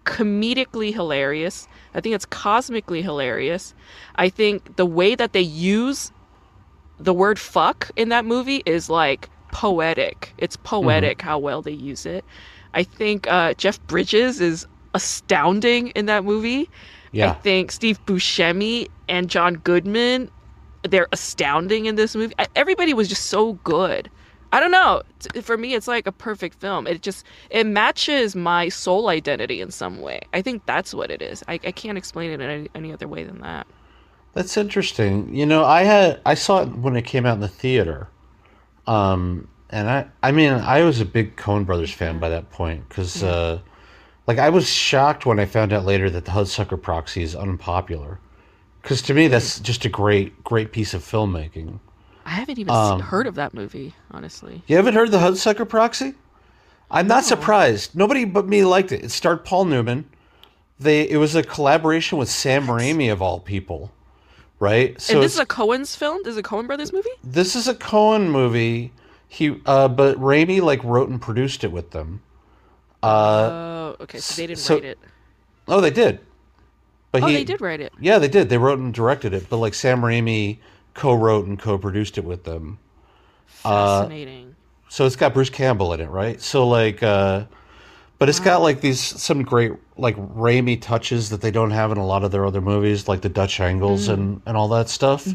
comedically 0.04 0.94
hilarious. 0.94 1.68
I 1.94 2.02
think 2.02 2.16
it's 2.16 2.26
cosmically 2.26 3.02
hilarious. 3.02 3.74
I 4.16 4.30
think 4.30 4.76
the 4.76 4.86
way 4.86 5.16
that 5.16 5.34
they 5.34 5.42
use 5.42 6.12
the 7.00 7.14
word 7.14 7.40
fuck 7.40 7.92
in 7.96 8.10
that 8.10 8.26
movie 8.26 8.64
is 8.66 8.90
like 8.90 9.30
poetic. 9.52 10.34
It's 10.38 10.56
poetic 10.58 11.22
how 11.22 11.38
well 11.40 11.62
they 11.62 11.72
use 11.72 12.06
it. 12.06 12.26
I 12.74 12.84
think 12.84 13.28
uh, 13.28 13.54
Jeff 13.56 13.86
Bridges 13.88 14.42
is 14.42 14.66
astounding 14.94 15.90
in 15.90 16.06
that 16.08 16.24
movie. 16.24 16.70
I 17.30 17.34
think 17.34 17.72
Steve 17.72 18.04
Buscemi 18.06 18.88
and 19.08 19.30
John 19.30 19.56
Goodman, 19.56 20.30
they're 20.84 21.08
astounding 21.12 21.86
in 21.86 21.96
this 21.96 22.16
movie. 22.16 22.34
I- 22.40 22.48
Everybody 22.56 22.94
was 22.94 23.08
just 23.08 23.28
so 23.28 23.54
good. 23.64 24.10
I 24.54 24.60
don't 24.62 24.72
know. 24.72 25.02
For 25.42 25.58
me, 25.58 25.74
it's 25.74 25.88
like 25.88 26.08
a 26.08 26.12
perfect 26.12 26.60
film. 26.60 26.88
It 26.88 27.02
just 27.02 27.26
it 27.50 27.66
matches 27.66 28.36
my 28.36 28.70
soul 28.70 29.10
identity 29.10 29.60
in 29.62 29.72
some 29.72 30.00
way. 30.00 30.22
I 30.34 30.42
think 30.42 30.66
that's 30.66 30.94
what 30.94 31.12
it 31.12 31.22
is. 31.22 31.44
I, 31.50 31.54
I 31.56 31.72
can't 31.72 31.98
explain 31.98 32.32
it 32.32 32.36
in 32.36 32.50
any, 32.50 32.70
any 32.74 32.94
other 32.94 33.08
way 33.10 33.24
than 33.26 33.42
that. 33.42 33.68
That's 34.34 34.56
interesting. 34.56 35.34
You 35.36 35.46
know, 35.46 35.66
I 35.66 35.84
had 35.84 36.22
I 36.26 36.36
saw 36.36 36.62
it 36.62 36.70
when 36.70 36.96
it 36.96 37.02
came 37.04 37.26
out 37.26 37.36
in 37.36 37.40
the 37.42 37.48
theater, 37.50 38.08
um, 38.86 39.48
and 39.70 39.90
I 39.90 40.08
I 40.24 40.32
mean 40.32 40.54
I 40.54 40.82
was 40.84 41.00
a 41.02 41.06
big 41.06 41.36
Coen 41.36 41.66
Brothers 41.66 41.92
fan 41.92 42.20
by 42.20 42.30
that 42.30 42.50
point 42.52 42.88
because 42.88 43.24
uh, 43.24 43.60
like 44.28 44.38
I 44.40 44.50
was 44.50 44.70
shocked 44.70 45.26
when 45.26 45.40
I 45.40 45.46
found 45.46 45.74
out 45.74 45.86
later 45.86 46.10
that 46.10 46.26
the 46.26 46.32
Hudsucker 46.32 46.82
Proxy 46.82 47.24
is 47.24 47.36
unpopular, 47.36 48.20
because 48.82 49.02
to 49.04 49.14
me 49.14 49.28
that's 49.28 49.60
just 49.60 49.86
a 49.86 49.90
great 49.90 50.44
great 50.44 50.72
piece 50.72 50.94
of 50.94 51.02
filmmaking. 51.04 51.80
I 52.26 52.32
haven't 52.32 52.60
even 52.60 52.74
s- 52.74 53.02
heard 53.02 53.26
of 53.26 53.36
that 53.36 53.54
movie, 53.54 53.94
honestly. 54.12 54.62
You 54.68 54.76
haven't 54.76 54.96
heard 54.96 55.12
the 55.12 55.18
Hudsucker 55.20 55.68
Proxy? 55.68 56.14
I'm 56.92 57.08
not 57.08 57.24
surprised. 57.26 57.96
Nobody 57.96 58.26
but 58.26 58.48
me 58.48 58.64
liked 58.66 58.92
it. 58.92 59.04
It 59.04 59.12
starred 59.12 59.44
Paul 59.46 59.66
Newman. 59.66 60.10
They 60.80 61.10
it 61.10 61.18
was 61.18 61.36
a 61.36 61.44
collaboration 61.44 62.18
with 62.18 62.30
Sam 62.30 62.68
Raimi 62.68 63.12
of 63.12 63.22
all 63.22 63.40
people, 63.40 63.92
right? 64.60 65.00
So 65.02 65.16
and 65.16 65.24
this 65.24 65.34
is 65.34 65.40
a 65.40 65.46
Coen's 65.46 65.96
film. 65.96 66.20
This 66.24 66.32
is 66.34 66.38
a 66.38 66.44
Coen 66.44 66.68
Brothers 66.68 66.94
movie. 66.94 67.10
this 67.24 67.56
is 67.56 67.68
a 67.68 67.74
Coen 67.76 68.30
movie. 68.30 68.92
He 69.28 69.60
uh, 69.66 69.88
but 69.90 70.18
Raimi 70.18 70.62
like 70.62 70.84
wrote 70.84 71.10
and 71.10 71.22
produced 71.22 71.64
it 71.64 71.72
with 71.72 71.92
them. 71.92 72.22
Uh, 73.04 73.50
Oh, 73.52 73.96
okay. 74.02 74.20
So 74.20 74.42
they 74.42 74.48
didn't 74.48 74.60
so- 74.60 74.76
write 74.76 74.86
it. 74.86 75.00
oh, 75.68 75.82
they 75.82 75.92
did. 75.92 76.20
But 77.12 77.24
Oh, 77.24 77.28
he, 77.28 77.36
they 77.36 77.44
did 77.44 77.62
write 77.62 77.80
it. 77.80 77.94
Yeah, 78.00 78.20
they 78.20 78.28
did. 78.28 78.50
They 78.50 78.58
wrote 78.58 78.80
and 78.80 78.94
directed 78.94 79.34
it. 79.34 79.50
But 79.50 79.58
like 79.58 79.74
Sam 79.74 80.02
Raimi 80.02 80.58
co-wrote 80.94 81.46
and 81.46 81.58
co-produced 81.58 82.18
it 82.18 82.26
with 82.26 82.44
them. 82.44 82.80
Uh, 83.64 84.02
Fascinating. 84.02 84.56
So 84.90 85.06
it's 85.06 85.16
got 85.16 85.34
Bruce 85.34 85.50
Campbell 85.50 85.94
in 85.94 86.02
it, 86.02 86.10
right? 86.10 86.40
So 86.42 86.68
like, 86.68 87.02
uh, 87.04 87.46
but 88.20 88.30
it's 88.30 88.40
got 88.40 88.62
like 88.62 88.82
these 88.82 89.00
some 89.00 89.44
great 89.44 89.74
like 89.98 90.16
Raimi 90.16 90.80
touches 90.82 91.30
that 91.30 91.42
they 91.42 91.52
don't 91.52 91.72
have 91.72 91.92
in 91.92 91.98
a 91.98 92.06
lot 92.06 92.24
of 92.24 92.32
their 92.32 92.46
other 92.46 92.62
movies, 92.62 93.08
like 93.08 93.22
the 93.22 93.30
Dutch 93.30 93.60
angles 93.60 94.08
and 94.08 94.42
and 94.46 94.58
all 94.58 94.68
that 94.70 94.90
stuff. 94.90 95.28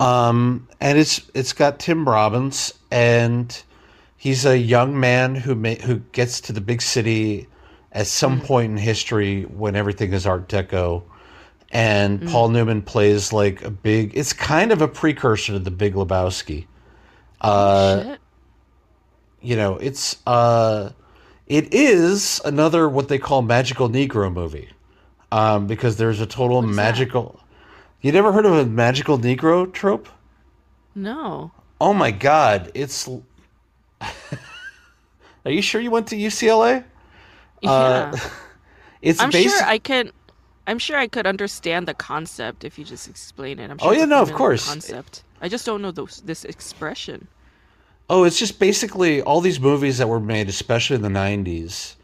Um, 0.00 0.68
and 0.80 0.98
it's 0.98 1.30
it's 1.34 1.52
got 1.52 1.78
Tim 1.78 2.08
Robbins, 2.08 2.72
and 2.90 3.62
he's 4.16 4.44
a 4.46 4.56
young 4.58 4.98
man 4.98 5.34
who 5.34 5.54
ma- 5.54 5.74
who 5.74 5.96
gets 6.12 6.40
to 6.42 6.52
the 6.52 6.60
big 6.60 6.80
city 6.82 7.46
at 7.92 8.06
some 8.06 8.40
point 8.40 8.70
in 8.72 8.76
history 8.76 9.42
when 9.44 9.76
everything 9.76 10.12
is 10.12 10.26
Art 10.26 10.48
Deco. 10.48 11.02
And 11.72 12.26
Paul 12.28 12.50
Newman 12.50 12.80
plays 12.82 13.32
like 13.32 13.62
a 13.62 13.70
big. 13.70 14.16
It's 14.16 14.32
kind 14.32 14.70
of 14.72 14.80
a 14.80 14.88
precursor 14.88 15.52
to 15.52 15.58
the 15.58 15.70
Big 15.70 15.94
Lebowski 15.94 16.66
uh, 17.40 18.02
Shit. 18.02 18.20
you 19.40 19.56
know, 19.56 19.76
it's 19.76 20.16
uh 20.26 20.90
it 21.46 21.72
is 21.74 22.40
another 22.44 22.88
what 22.88 23.08
they 23.08 23.18
call 23.18 23.42
magical 23.42 23.88
negro 23.88 24.32
movie. 24.32 24.68
Um 25.32 25.66
because 25.66 25.96
there's 25.96 26.20
a 26.20 26.26
total 26.26 26.62
that? 26.62 26.62
magical 26.62 27.40
You 28.02 28.12
never 28.12 28.32
heard 28.32 28.46
of 28.46 28.52
a 28.54 28.66
magical 28.66 29.18
negro 29.18 29.70
trope? 29.72 30.08
No. 30.94 31.50
Oh 31.80 31.92
my 31.94 32.10
god, 32.10 32.70
it's 32.74 33.08
Are 35.44 35.50
you 35.50 35.62
sure 35.62 35.80
you 35.80 35.90
went 35.90 36.08
to 36.08 36.16
UCLA? 36.16 36.84
Yeah. 37.60 37.70
Uh, 37.70 38.16
It's 39.02 39.20
I'm 39.20 39.30
based 39.30 39.58
sure 39.58 39.66
I 39.66 39.78
can. 39.78 40.10
I'm 40.66 40.78
sure 40.78 40.96
I 40.96 41.06
could 41.06 41.26
understand 41.26 41.86
the 41.86 41.94
concept 41.94 42.64
if 42.64 42.78
you 42.78 42.84
just 42.84 43.08
explain 43.08 43.60
it. 43.60 43.70
I'm 43.70 43.76
Oh, 43.80 43.92
sure 43.92 43.94
it's 43.94 44.00
yeah, 44.00 44.04
no, 44.06 44.22
of 44.22 44.32
course. 44.32 44.66
Concept. 44.66 45.22
I 45.40 45.48
just 45.48 45.66
don't 45.66 45.82
know 45.82 45.92
those, 45.92 46.22
this 46.24 46.44
expression. 46.44 47.28
Oh, 48.08 48.24
it's 48.24 48.38
just 48.38 48.58
basically 48.60 49.20
all 49.22 49.40
these 49.40 49.58
movies 49.58 49.98
that 49.98 50.08
were 50.08 50.20
made, 50.20 50.48
especially 50.48 50.96
in 50.96 51.02
the 51.02 51.08
'90s, 51.08 51.96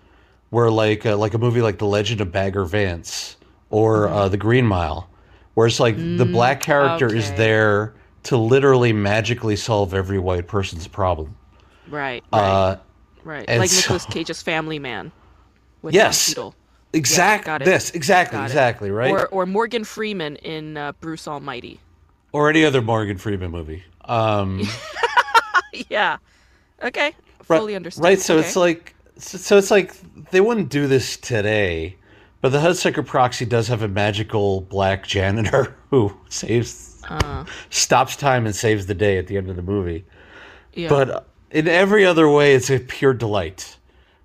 were 0.51 0.71
like 0.71 1.07
uh, 1.07 1.17
like 1.17 1.35
a 1.35 1.39
movie 1.39 1.63
like 1.63 1.79
The 1.79 1.87
Legend 1.87 2.21
of 2.21 2.33
Bagger 2.33 2.65
Vance 2.65 3.37
or 3.71 4.09
uh, 4.09 4.29
The 4.29 4.37
Green 4.37 4.67
Mile, 4.67 5.09
where 5.55 5.67
it's 5.67 5.79
like 5.81 5.97
the 5.97 6.25
black 6.27 6.61
character 6.61 7.15
is 7.15 7.31
there 7.35 7.95
to 8.25 8.37
literally 8.37 8.93
magically 8.93 9.57
solve 9.57 9.95
every 9.95 10.19
white 10.19 10.47
person's 10.49 10.87
problem. 10.89 11.37
Right. 11.89 12.23
Right. 12.33 12.39
Uh, 12.41 12.77
right. 13.25 13.45
and 13.49 13.61
Like 13.61 13.71
so- 13.71 13.81
Nicolas 13.81 14.05
Cage's 14.07 14.43
Family 14.43 14.79
Man. 14.79 15.11
With 15.83 15.95
Yes. 15.95 16.27
Don 16.27 16.35
Cheadle. 16.35 16.55
exact. 16.93 17.45
got 17.47 17.63
it. 17.63 17.65
This 17.65 17.91
exactly, 17.91 18.37
Got 18.39 18.43
it. 18.45 18.47
exactly 18.47 18.91
right. 18.91 19.11
Or 19.11 19.21
Or, 19.27 19.43
or 19.43 19.47
Morgan 19.47 19.83
Freeman 19.85 20.37
in 20.37 20.77
uh, 20.77 20.93
Bruce 21.01 21.27
Almighty. 21.27 21.81
Or 22.33 22.49
any 22.49 22.65
other 22.65 22.81
Morgan 22.83 23.19
Freeman 23.19 23.51
movie. 23.51 23.83
Um, 24.05 24.63
yeah. 25.89 26.19
Okay. 26.83 27.13
Right- 27.49 27.59
Fully 27.59 27.75
understand. 27.77 28.05
Right, 28.05 28.21
so 28.21 28.37
Okay. 28.39 28.47
it's 28.47 28.57
like 28.57 28.95
so, 29.19 29.57
it's 29.59 29.71
like 29.71 29.95
they 30.31 30.41
wouldn't 30.41 30.69
do 30.69 30.87
this 30.87 31.17
today, 31.17 31.97
but 32.41 32.49
the 32.51 32.59
Hudsucker 32.59 33.07
Proxy 33.07 33.45
does 33.45 33.69
have 33.69 33.83
a 33.83 33.89
magical 33.89 34.63
black 34.63 35.07
janitor 35.07 35.77
who 35.91 36.13
saves 36.29 37.03
Uh, 37.09 37.45
stops 37.71 38.17
time 38.17 38.47
and 38.47 38.55
saves 38.55 38.87
the 38.87 38.95
day 38.95 39.19
at 39.19 39.27
the 39.27 39.37
end 39.37 39.51
of 39.51 39.57
the 39.57 39.63
movie. 39.63 40.05
yeah. 40.73 40.89
But 40.89 41.27
in 41.51 41.69
every 41.69 42.05
other 42.07 42.29
way 42.29 42.55
it's 42.55 42.71
a 42.71 42.79
pure 42.79 43.13
delight. 43.15 43.77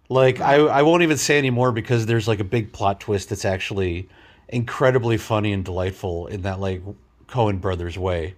Like 0.09 0.39
I 0.39 0.55
I 0.55 0.81
won't 0.83 1.03
even 1.03 1.17
say 1.17 1.37
anymore 1.37 1.71
because 1.71 2.05
there's 2.05 2.27
like 2.27 2.39
a 2.39 2.45
big 2.45 2.71
plot 2.71 2.99
twist 3.01 3.29
that's 3.29 3.43
actually 3.45 4.07
incredibly 4.47 5.17
funny 5.17 5.51
and 5.53 5.65
delightful 5.65 6.27
in 6.27 6.43
that 6.43 6.59
like 6.61 6.81
Coen 7.27 7.59
brothers 7.59 7.97
way. 7.97 8.35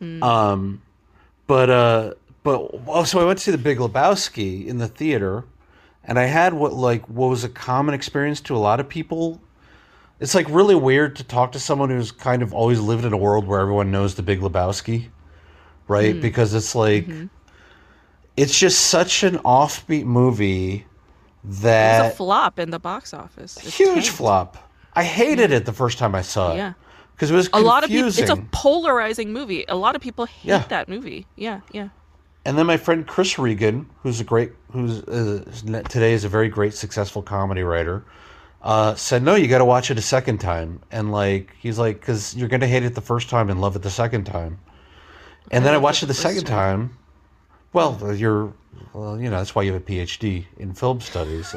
Um 0.00 0.82
but 1.52 1.68
uh 1.68 2.14
but 2.44 2.70
oh, 2.88 3.04
so 3.04 3.20
I 3.20 3.24
went 3.26 3.38
to 3.38 3.44
see 3.44 3.50
the 3.50 3.58
Big 3.58 3.76
Lebowski 3.76 4.66
in 4.66 4.78
the 4.78 4.88
theater, 4.88 5.44
and 6.02 6.18
I 6.18 6.24
had 6.24 6.54
what 6.54 6.72
like 6.72 7.06
what 7.10 7.28
was 7.28 7.44
a 7.44 7.48
common 7.50 7.94
experience 7.94 8.40
to 8.42 8.56
a 8.56 8.58
lot 8.58 8.80
of 8.80 8.88
people. 8.88 9.38
It's 10.18 10.34
like 10.34 10.46
really 10.48 10.74
weird 10.74 11.14
to 11.16 11.24
talk 11.24 11.52
to 11.52 11.58
someone 11.58 11.90
who's 11.90 12.10
kind 12.10 12.40
of 12.42 12.54
always 12.54 12.80
lived 12.80 13.04
in 13.04 13.12
a 13.12 13.18
world 13.18 13.46
where 13.46 13.60
everyone 13.60 13.90
knows 13.90 14.14
the 14.14 14.22
Big 14.22 14.40
Lebowski, 14.40 15.08
right? 15.88 16.18
Because 16.18 16.54
it's 16.54 16.74
like 16.74 17.06
it's 18.38 18.58
just 18.58 18.86
such 18.86 19.22
an 19.22 19.36
offbeat 19.40 20.04
movie 20.04 20.86
that 21.44 22.12
a 22.12 22.16
flop 22.16 22.58
in 22.58 22.70
the 22.70 22.78
box 22.78 23.12
office. 23.12 23.58
It 23.58 23.74
huge 23.74 24.04
tanked. 24.04 24.08
flop. 24.08 24.70
I 24.94 25.04
hated 25.04 25.50
it 25.50 25.66
the 25.66 25.74
first 25.74 25.98
time 25.98 26.14
I 26.14 26.22
saw 26.22 26.54
it. 26.54 26.56
Yeah. 26.56 26.72
Because 27.22 27.30
it 27.30 27.36
was 27.36 27.50
A 27.52 27.60
lot 27.60 27.84
of 27.84 27.90
people. 27.90 28.08
It's 28.08 28.18
a 28.18 28.44
polarizing 28.50 29.32
movie. 29.32 29.64
A 29.68 29.76
lot 29.76 29.94
of 29.94 30.02
people 30.02 30.24
hate 30.26 30.48
Yeah. 30.48 30.64
that 30.70 30.88
movie. 30.88 31.24
Yeah. 31.36 31.60
Yeah. 31.70 31.90
And 32.44 32.58
then 32.58 32.66
my 32.66 32.76
friend 32.76 33.06
Chris 33.06 33.38
Regan, 33.38 33.88
who's 34.02 34.18
a 34.18 34.24
great, 34.24 34.50
who's 34.72 35.04
uh, 35.04 35.44
today 35.88 36.14
is 36.14 36.24
a 36.24 36.28
very 36.28 36.48
great, 36.48 36.74
successful 36.74 37.22
comedy 37.22 37.62
writer, 37.62 38.02
uh, 38.60 38.96
said, 38.96 39.22
"No, 39.22 39.36
you 39.36 39.46
got 39.46 39.58
to 39.58 39.64
watch 39.64 39.88
it 39.92 39.98
a 39.98 40.02
second 40.02 40.38
time." 40.38 40.80
And 40.90 41.12
like, 41.12 41.54
he's 41.60 41.78
like, 41.78 42.00
"Cause 42.00 42.34
you're 42.34 42.48
gonna 42.48 42.66
hate 42.66 42.82
it 42.82 42.96
the 42.96 43.00
first 43.00 43.30
time 43.30 43.50
and 43.50 43.60
love 43.60 43.76
it 43.76 43.82
the 43.82 43.90
second 43.90 44.24
time." 44.24 44.58
And 45.52 45.64
then 45.64 45.74
I 45.74 45.78
watched 45.78 46.02
it 46.02 46.06
the 46.06 46.14
second 46.14 46.46
time. 46.46 46.96
Well, 47.72 48.16
you're, 48.16 48.52
well, 48.94 49.20
you 49.20 49.30
know, 49.30 49.36
that's 49.38 49.54
why 49.54 49.62
you 49.62 49.74
have 49.74 49.82
a 49.82 49.84
PhD 49.84 50.46
in 50.56 50.74
film 50.74 51.00
studies. 51.00 51.54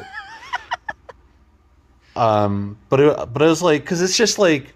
um, 2.14 2.78
but 2.88 3.00
it, 3.00 3.32
but 3.32 3.42
it 3.42 3.46
was 3.46 3.62
like, 3.62 3.84
cause 3.84 4.00
it's 4.00 4.16
just 4.16 4.38
like, 4.38 4.72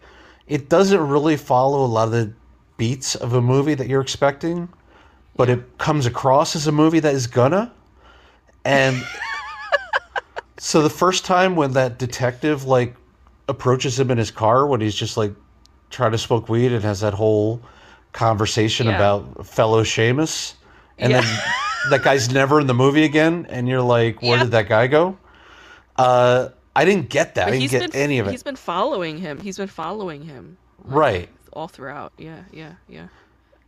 it 0.51 0.69
doesn't 0.69 1.01
really 1.09 1.37
follow 1.39 1.83
a 1.85 1.87
lot 1.87 2.05
of 2.09 2.13
the 2.13 2.31
beats 2.77 3.15
of 3.15 3.33
a 3.33 3.41
movie 3.41 3.75
that 3.75 3.89
you're 3.89 4.01
expecting 4.03 4.69
but 5.37 5.49
it 5.49 5.79
comes 5.79 6.05
across 6.07 6.55
as 6.57 6.67
a 6.67 6.73
movie 6.73 7.01
that 7.01 7.15
is 7.15 7.27
gonna 7.27 7.73
and 8.65 8.97
So 10.59 10.83
the 10.83 10.91
first 10.91 11.25
time 11.25 11.57
when 11.57 11.73
that 11.73 11.99
detective 11.99 12.65
like 12.65 12.95
approaches 13.49 13.99
him 13.99 14.11
in 14.11 14.19
his 14.19 14.31
car 14.31 14.67
when 14.67 14.83
he's 14.83 14.95
just 14.95 15.17
like 15.17 15.33
trying 15.89 16.13
to 16.13 16.19
smoke 16.19 16.51
weed 16.51 16.71
and 16.73 16.85
has 16.85 17.01
that 17.01 17.15
whole 17.15 17.63
conversation 18.13 18.87
Yeah. 18.87 18.97
about 18.97 19.47
fellow 19.47 19.83
shamus, 19.83 20.55
and 20.99 21.13
Yeah. 21.13 21.21
then 21.23 21.39
that 21.91 22.03
guy's 22.03 22.31
never 22.31 22.61
in 22.61 22.67
the 22.67 22.75
movie 22.75 23.05
again, 23.05 23.47
and 23.49 23.67
you're 23.69 23.81
like, 23.81 24.21
where 24.21 24.37
Yeah. 24.37 24.43
did 24.45 24.51
that 24.53 24.69
guy 24.69 24.87
go? 24.87 25.17
Uh, 25.97 26.49
I 26.81 26.87
didn't 26.87 27.11
get 27.11 27.35
that. 27.35 27.49
I 27.49 27.51
didn't 27.51 27.71
get 27.71 27.93
been 27.93 28.01
any 28.01 28.19
of 28.21 28.27
it. 28.27 28.31
he's 28.31 28.43
been 28.43 28.57
following 28.57 29.19
him. 29.19 29.39
He's 29.39 29.59
been 29.59 29.69
following 29.69 30.23
him 30.23 30.57
Right. 30.85 31.29
all 31.53 31.69
throughout. 31.69 32.15
Yeah, 32.17 32.45
yeah, 32.53 32.73
yeah. 32.89 33.09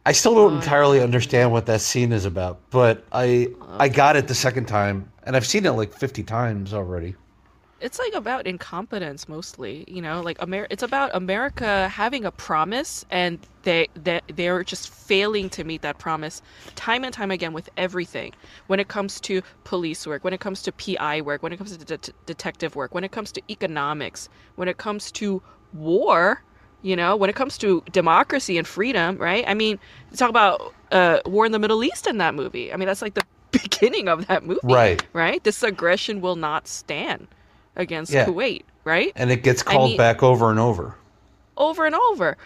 I 0.07 0.13
still 0.13 0.35
don't 0.35 0.55
uh, 0.55 0.57
entirely 0.57 1.03
understand 1.03 1.53
what 1.53 1.67
that 1.67 1.83
scene 1.83 2.11
is 2.11 2.25
about, 2.25 2.61
but 2.71 3.05
I 3.13 3.49
I 3.79 3.85
uh, 3.87 3.89
got 3.89 4.17
it 4.17 4.29
the 4.29 4.35
second 4.35 4.65
time, 4.67 5.13
and 5.25 5.37
I've 5.37 5.47
seen 5.47 5.67
it 5.67 5.73
like 5.73 5.93
fifty 5.93 6.23
times 6.23 6.73
already. 6.73 7.15
It's 7.83 7.99
like 7.99 8.15
about 8.15 8.47
incompetence 8.47 9.29
mostly, 9.29 9.85
you 9.89 10.01
know, 10.01 10.23
like 10.23 10.41
Amer- 10.41 10.69
it's 10.71 10.85
about 10.85 11.11
America 11.15 11.89
having 11.89 12.25
a 12.25 12.31
promise 12.31 13.05
and 13.11 13.41
they 13.65 13.89
they 13.95 14.21
they're 14.29 14.63
just 14.63 14.89
failing 14.89 15.51
to 15.51 15.65
meet 15.65 15.83
that 15.83 15.99
promise 15.99 16.43
time 16.77 17.03
and 17.03 17.13
time 17.13 17.33
again 17.33 17.53
with 17.53 17.69
everything. 17.77 18.33
When 18.69 18.79
it 18.79 18.87
comes 18.87 19.21
to 19.23 19.43
police 19.65 20.07
work, 20.07 20.23
when 20.23 20.33
it 20.33 20.39
comes 20.41 20.63
to 20.63 20.73
PI 20.73 21.23
work, 21.23 21.43
when 21.43 21.53
it 21.53 21.57
comes 21.57 21.77
to 21.77 21.85
det- 21.85 22.15
detective 22.25 22.77
work, 22.77 22.95
when 22.95 23.03
it 23.03 23.11
comes 23.11 23.33
to 23.33 23.43
economics, 23.51 24.29
when 24.55 24.69
it 24.69 24.77
comes 24.79 25.11
to 25.13 25.43
war, 25.73 26.43
you 26.83 26.95
know, 26.95 27.17
when 27.17 27.31
it 27.31 27.37
comes 27.37 27.59
to 27.59 27.83
democracy 27.91 28.59
and 28.59 28.67
freedom, 28.67 29.17
right? 29.17 29.45
I 29.47 29.55
mean, 29.55 29.81
talk 30.17 30.31
about 30.31 30.73
uh, 30.93 31.19
war 31.27 31.47
in 31.47 31.53
the 31.53 31.59
Middle 31.59 31.83
East 31.83 32.07
in 32.07 32.19
that 32.19 32.35
movie. 32.35 32.73
I 32.73 32.77
mean, 32.77 32.87
that's 32.87 33.03
like 33.03 33.15
the 33.15 33.27
beginning 33.51 34.09
of 34.09 34.29
that 34.29 34.45
movie, 34.45 34.61
Right. 34.63 35.05
Right? 35.13 35.43
This 35.43 35.63
aggression 35.65 36.21
will 36.21 36.37
not 36.37 36.69
stand 36.69 37.27
against 37.77 38.13
Yeah. 38.13 38.27
Kuwait, 38.27 38.63
right? 38.85 39.13
And 39.17 39.31
it 39.31 39.43
gets 39.43 39.63
I 39.67 39.73
called 39.73 39.91
mean- 39.91 39.97
back 39.99 40.23
over 40.23 40.51
and 40.51 40.59
over. 40.59 40.95
Over 41.57 41.87
and 41.87 41.95
over. 41.95 42.37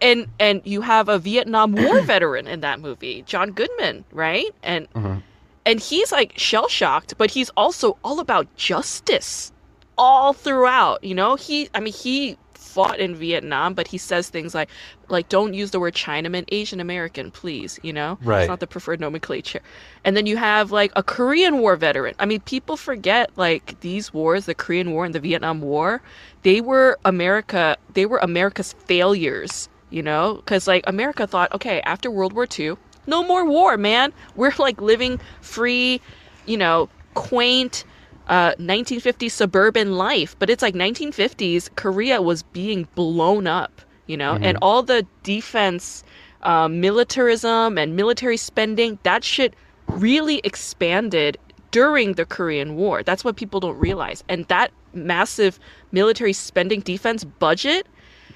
And 0.00 0.26
and 0.38 0.60
you 0.64 0.82
have 0.82 1.08
a 1.08 1.18
Vietnam 1.18 1.72
War 1.72 2.00
veteran 2.02 2.46
in 2.46 2.60
that 2.60 2.80
movie, 2.80 3.22
John 3.26 3.52
Goodman, 3.52 4.04
right? 4.12 4.50
And 4.62 4.90
Mhm. 4.92 5.22
and 5.64 5.80
he's 5.80 6.12
like 6.12 6.32
shell 6.38 6.68
shocked, 6.68 7.14
but 7.16 7.30
he's 7.30 7.48
also 7.56 7.96
all 8.04 8.20
about 8.20 8.54
justice 8.56 9.52
all 9.96 10.32
throughout. 10.34 11.02
You 11.02 11.14
know, 11.14 11.36
he 11.36 11.70
I 11.74 11.80
mean 11.80 11.94
he 11.94 12.36
fought 12.76 12.98
in 13.00 13.14
Vietnam, 13.14 13.72
but 13.72 13.86
he 13.88 13.96
says 13.96 14.28
things 14.28 14.54
like 14.54 14.68
like 15.08 15.30
don't 15.30 15.54
use 15.54 15.70
the 15.70 15.80
word 15.80 15.94
Chinaman, 15.94 16.44
Asian 16.52 16.78
American, 16.78 17.30
please. 17.30 17.80
You 17.82 17.94
know, 17.94 18.18
Right. 18.20 18.42
It's 18.42 18.48
not 18.48 18.60
the 18.60 18.66
preferred 18.66 19.00
nomenclature. 19.00 19.62
And 20.04 20.14
then 20.14 20.26
you 20.26 20.36
have 20.36 20.72
like 20.72 20.92
a 20.94 21.02
Korean 21.02 21.58
War 21.60 21.74
veteran. 21.76 22.14
I 22.18 22.26
mean, 22.26 22.40
people 22.40 22.76
forget 22.76 23.30
like 23.36 23.80
these 23.80 24.12
wars, 24.12 24.44
the 24.44 24.54
Korean 24.54 24.90
War 24.92 25.06
and 25.06 25.14
the 25.14 25.20
Vietnam 25.20 25.62
War, 25.62 26.02
they 26.42 26.60
were 26.60 26.98
America. 27.06 27.78
They 27.94 28.04
were 28.04 28.18
America's 28.18 28.74
failures. 28.84 29.70
You 29.88 30.02
know, 30.02 30.34
because 30.34 30.66
like 30.66 30.84
America 30.86 31.26
thought, 31.26 31.50
okay, 31.54 31.80
after 31.82 32.10
World 32.10 32.34
War 32.34 32.46
II, 32.58 32.74
no 33.06 33.22
more 33.22 33.44
war, 33.46 33.78
man. 33.78 34.12
We're 34.34 34.52
like 34.58 34.82
living 34.82 35.18
free, 35.40 36.02
you 36.44 36.58
know, 36.58 36.90
quaint 37.14 37.84
uh, 38.28 38.52
1950s 38.54 39.30
suburban 39.30 39.96
life. 39.96 40.36
But 40.38 40.50
it's 40.50 40.62
like 40.62 40.74
1950s, 40.74 41.74
Korea 41.76 42.20
was 42.22 42.42
being 42.42 42.88
blown 42.94 43.46
up, 43.46 43.80
you 44.06 44.16
know, 44.16 44.34
and 44.34 44.58
all 44.62 44.82
the 44.82 45.06
defense, 45.22 46.04
um, 46.42 46.80
militarism 46.80 47.78
and 47.78 47.96
military 47.96 48.36
spending, 48.36 48.98
that 49.02 49.24
shit 49.24 49.54
really 49.88 50.40
expanded 50.44 51.38
during 51.70 52.14
the 52.14 52.24
Korean 52.24 52.76
War. 52.76 53.02
That's 53.02 53.24
what 53.24 53.36
people 53.36 53.60
don't 53.60 53.78
realize. 53.78 54.24
And 54.28 54.46
that 54.46 54.70
massive 54.94 55.58
military 55.92 56.32
spending 56.32 56.80
defense 56.80 57.24
budget 57.24 57.86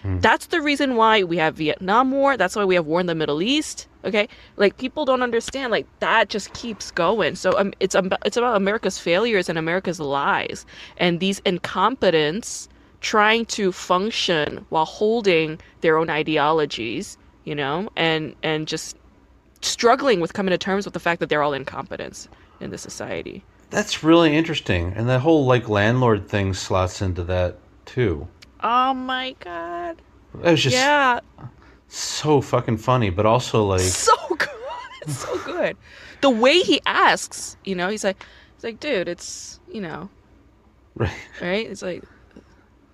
that's 0.05 0.47
the 0.47 0.61
reason 0.61 0.97
why 0.97 1.23
we 1.23 1.37
have 1.37 1.57
Vietnam 1.57 2.11
War. 2.11 2.37
That's 2.37 2.57
why 2.57 2.65
we 2.65 2.75
have 2.75 2.87
war 2.87 3.01
in 3.01 3.07
the 3.07 3.15
Middle 3.15 3.43
East. 3.43 3.87
Okay, 4.05 4.29
like 4.57 4.79
people 4.79 5.05
don't 5.05 5.23
understand. 5.23 5.71
Like 5.71 5.87
that 6.01 6.31
just 6.31 6.53
keeps 6.55 6.91
going. 6.91 7.35
So 7.35 7.59
um, 7.59 7.75
it's 7.81 7.95
um, 7.95 8.11
it's 8.25 8.37
about 8.37 8.57
America's 8.57 8.99
failures 8.99 9.49
and 9.49 9.59
America's 9.59 10.01
lies 10.01 10.65
and 10.97 11.21
these 11.21 11.41
incompetents 11.41 12.69
trying 13.01 13.47
to 13.47 13.73
function 13.73 14.65
while 14.71 14.87
holding 14.87 15.61
their 15.83 15.99
own 15.99 16.09
ideologies. 16.09 17.19
You 17.45 17.55
know, 17.55 17.91
and 17.97 18.35
and 18.43 18.67
just 18.67 18.97
struggling 19.61 20.21
with 20.21 20.33
coming 20.33 20.51
to 20.53 20.59
terms 20.59 20.87
with 20.87 20.95
the 20.95 21.01
fact 21.01 21.21
that 21.21 21.29
they're 21.29 21.43
all 21.43 21.53
incompetents 21.53 22.29
in 22.61 22.71
the 22.71 22.79
society. 22.79 23.45
That's 23.69 24.03
really 24.03 24.35
interesting, 24.35 24.93
and 24.97 25.09
that 25.09 25.21
whole 25.21 25.45
like 25.45 25.69
landlord 25.69 26.29
thing 26.29 26.55
slots 26.55 27.03
into 27.03 27.23
that 27.25 27.59
too. 27.85 28.29
Oh 28.63 28.95
my 28.95 29.35
god! 29.41 30.03
It 30.35 30.51
was 30.51 30.63
just 30.63 30.77
Yeah, 30.77 31.21
so 31.89 32.41
fucking 32.41 32.79
funny, 32.79 33.11
but 33.11 33.27
also 33.27 33.65
like 33.65 33.81
so 33.81 34.15
good. 34.37 34.49
It's 35.03 35.19
so 35.19 35.39
good. 35.45 35.77
The 36.21 36.31
way 36.31 36.61
he 36.61 36.81
asks, 36.87 37.57
you 37.65 37.75
know, 37.75 37.89
he's 37.89 38.05
like, 38.05 38.25
he's 38.57 38.65
like, 38.65 38.81
dude, 38.81 39.09
it's 39.09 39.61
you 39.71 39.81
know, 39.81 40.11
right. 40.95 41.13
right? 41.41 41.67
It's 41.67 41.83
like, 41.83 42.05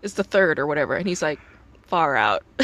it's 0.02 0.14
the 0.14 0.24
third 0.24 0.58
or 0.58 0.66
whatever, 0.66 0.94
and 0.96 1.06
he's 1.08 1.22
like, 1.22 1.40
far 1.82 2.16
out. 2.16 2.42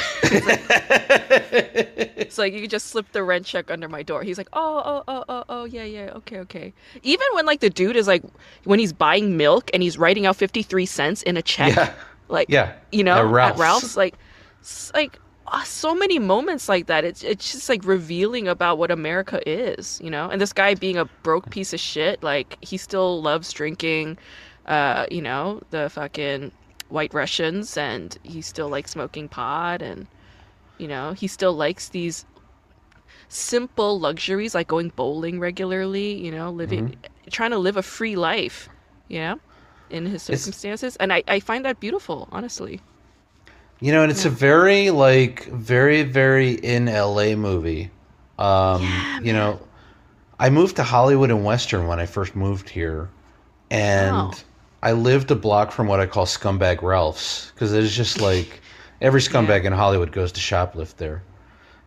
it's 2.15 2.39
like 2.39 2.53
you 2.53 2.67
just 2.69 2.87
slip 2.87 3.11
the 3.13 3.23
rent 3.23 3.47
check 3.47 3.71
under 3.71 3.89
my 3.89 4.03
door. 4.03 4.23
He's 4.23 4.39
like, 4.39 4.49
oh, 4.53 4.83
oh, 4.85 5.05
oh, 5.09 5.25
oh, 5.29 5.45
oh, 5.49 5.65
yeah, 5.65 5.85
yeah, 5.85 6.13
okay, 6.17 6.39
okay. 6.41 6.73
Even 7.03 7.27
when 7.33 7.47
like 7.47 7.61
the 7.61 7.71
dude 7.71 7.97
is 7.97 8.07
like, 8.07 8.23
when 8.65 8.79
he's 8.79 8.93
buying 8.93 9.37
milk 9.37 9.71
and 9.75 9.83
he's 9.83 9.99
writing 9.99 10.27
out 10.27 10.37
fifty 10.37 10.63
three 10.63 10.87
cents 10.87 11.23
in 11.23 11.37
a 11.37 11.43
check, 11.43 11.75
Yeah. 11.77 11.93
Like 12.33 12.49
Yeah. 12.49 12.75
you 12.93 13.05
know 13.05 13.19
At 13.19 13.27
at 13.43 13.57
Ralph's. 13.57 13.57
Ralph's, 13.57 13.97
like 13.97 14.17
like 14.95 15.19
ah, 15.47 15.65
so 15.67 15.95
many 15.95 16.19
moments 16.19 16.69
like 16.69 16.87
that 16.87 17.05
it's 17.05 17.23
it's 17.23 17.53
just 17.53 17.69
like 17.69 17.85
revealing 17.85 18.49
about 18.49 18.79
what 18.79 18.91
America 18.91 19.41
is 19.49 20.01
you 20.03 20.11
know 20.11 20.29
and 20.31 20.41
this 20.41 20.53
guy 20.53 20.75
being 20.75 20.97
a 20.99 21.07
broke 21.23 21.51
piece 21.51 21.73
of 21.73 21.81
shit 21.81 22.23
like 22.23 22.59
he 22.63 22.77
still 22.79 23.23
loves 23.23 23.53
drinking 23.53 24.19
uh 24.67 25.07
you 25.11 25.23
know 25.23 25.61
the 25.71 25.91
fucking 25.91 26.53
white 26.89 27.15
Russians 27.15 27.77
and 27.77 28.19
he 28.23 28.43
still 28.43 28.69
likes 28.69 28.93
smoking 28.93 29.29
pot 29.29 29.83
and 29.83 30.09
you 30.79 30.89
know 30.89 31.13
he 31.13 31.27
still 31.29 31.55
likes 31.55 31.91
these 31.91 32.27
simple 33.29 33.99
luxuries 34.01 34.55
like 34.55 34.69
going 34.69 34.91
bowling 34.91 35.41
regularly 35.41 36.15
you 36.15 36.31
know 36.31 36.51
living 36.51 36.89
Mm-hmm. 36.89 37.31
trying 37.31 37.51
to 37.51 37.59
live 37.59 37.77
a 37.77 37.83
free 37.83 38.17
life 38.17 38.69
you 39.09 39.19
know 39.21 39.41
in 39.93 40.07
his 40.07 40.29
It's- 40.31 40.43
circumstances 40.43 40.97
and 40.97 41.13
I, 41.13 41.23
I 41.29 41.41
find 41.41 41.65
that 41.65 41.81
beautiful 41.81 42.29
honestly 42.33 42.83
You 43.81 43.93
know, 43.93 44.03
and 44.03 44.11
it's 44.13 44.25
a 44.25 44.31
very 44.31 44.91
like 44.91 45.45
very 45.47 46.03
very 46.05 46.53
in 46.53 46.89
LA 46.89 47.35
movie. 47.37 47.91
Um, 48.39 49.09
you 49.19 49.33
know, 49.33 49.61
I 50.39 50.51
moved 50.51 50.77
to 50.77 50.83
Hollywood 50.85 51.31
and 51.31 51.45
Western 51.45 51.87
when 51.87 52.01
I 52.01 52.07
first 52.07 52.37
moved 52.37 52.69
here, 52.69 53.11
and 53.71 54.33
Wow. 54.33 54.39
I 54.83 54.93
lived 54.93 55.31
a 55.31 55.37
block 55.37 55.73
from 55.73 55.87
what 55.89 56.01
I 56.01 56.07
call 56.07 56.27
Scumbag 56.27 56.83
Ralph's 56.83 57.51
because 57.53 57.73
it's 57.73 57.95
just 57.95 58.21
like 58.21 58.63
every 59.01 59.21
scumbag 59.21 59.65
in 59.65 59.73
Hollywood 59.73 60.13
goes 60.13 60.33
to 60.33 60.41
shoplift 60.41 60.97
there. 60.97 61.25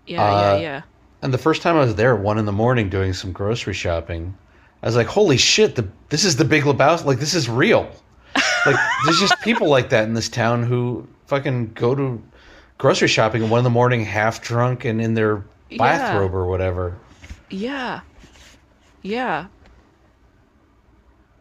yeah 0.07 0.29
Uh, 0.29 0.31
yeah 0.31 0.55
yeah 0.55 0.81
And 1.21 1.33
the 1.33 1.37
first 1.39 1.61
time 1.61 1.75
I 1.75 1.81
was 1.81 1.95
there, 1.95 2.15
one 2.15 2.37
in 2.37 2.45
the 2.45 2.51
morning, 2.53 2.89
doing 2.89 3.13
some 3.13 3.31
grocery 3.33 3.73
shopping, 3.73 4.37
I 4.85 4.87
was 4.87 4.95
like, 4.95 5.07
"Holy 5.07 5.35
shit! 5.37 5.75
The, 5.75 5.87
this 6.09 6.23
is 6.23 6.35
the 6.37 6.45
Big 6.45 6.63
Lebowski. 6.63 7.05
Like 7.05 7.19
this 7.19 7.33
is 7.33 7.49
real. 7.49 7.89
Like 8.65 8.75
there's 9.05 9.19
just 9.19 9.39
people 9.43 9.67
like 9.67 9.89
that 9.89 10.03
in 10.05 10.13
this 10.13 10.29
town 10.29 10.61
who 10.63 11.07
fucking 11.25 11.73
go 11.73 11.95
to 11.95 12.21
grocery 12.77 13.07
shopping 13.07 13.43
at 13.43 13.49
one 13.49 13.57
in 13.59 13.63
the 13.63 13.69
morning, 13.71 14.05
half 14.05 14.41
drunk 14.43 14.85
and 14.85 15.01
in 15.01 15.15
their 15.15 15.43
Yeah. 15.71 15.77
bathrobe 15.79 16.35
or 16.35 16.45
whatever. 16.45 16.95
Yeah. 17.49 18.01
Yeah. 19.01 19.47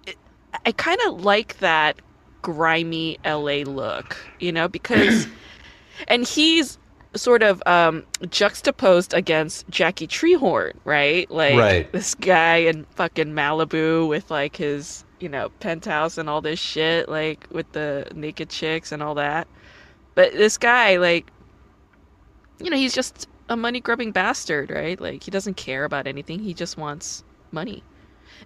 It, 0.06 0.16
I 0.64 0.72
kind 0.72 1.00
of 1.06 1.22
like 1.22 1.58
that 1.58 2.00
grimy 2.40 3.18
LA 3.26 3.62
look, 3.70 4.16
you 4.40 4.52
know, 4.52 4.68
because 4.68 5.26
and 6.08 6.26
he's 6.26 6.78
sort 7.16 7.42
of 7.42 7.62
um 7.66 8.04
juxtaposed 8.30 9.14
against 9.14 9.68
Jackie 9.68 10.06
Treehorn, 10.06 10.72
right? 10.84 11.30
Like 11.30 11.56
Right. 11.56 11.92
this 11.92 12.14
guy 12.14 12.56
in 12.56 12.84
fucking 12.96 13.32
Malibu 13.32 14.08
with 14.08 14.30
like 14.30 14.56
his, 14.56 15.04
you 15.20 15.28
know, 15.28 15.50
penthouse 15.60 16.18
and 16.18 16.28
all 16.28 16.40
this 16.40 16.58
shit 16.58 17.08
like 17.08 17.46
with 17.50 17.70
the 17.72 18.06
naked 18.14 18.48
chicks 18.50 18.92
and 18.92 19.02
all 19.02 19.14
that. 19.14 19.46
But 20.14 20.32
this 20.32 20.58
guy 20.58 20.96
like 20.96 21.30
you 22.60 22.70
know, 22.70 22.76
he's 22.76 22.94
just 22.94 23.28
a 23.48 23.56
money 23.56 23.80
grubbing 23.80 24.12
bastard, 24.12 24.70
right? 24.70 25.00
Like 25.00 25.22
he 25.22 25.30
doesn't 25.30 25.54
care 25.56 25.84
about 25.84 26.06
anything. 26.06 26.38
He 26.38 26.54
just 26.54 26.76
wants 26.78 27.24
money. 27.52 27.82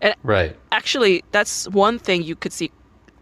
And 0.01 0.15
Right. 0.23 0.57
Actually, 0.73 1.25
that's 1.31 1.69
one 1.69 1.99
thing 1.99 2.23
you 2.23 2.37
could 2.37 2.53
see 2.53 2.71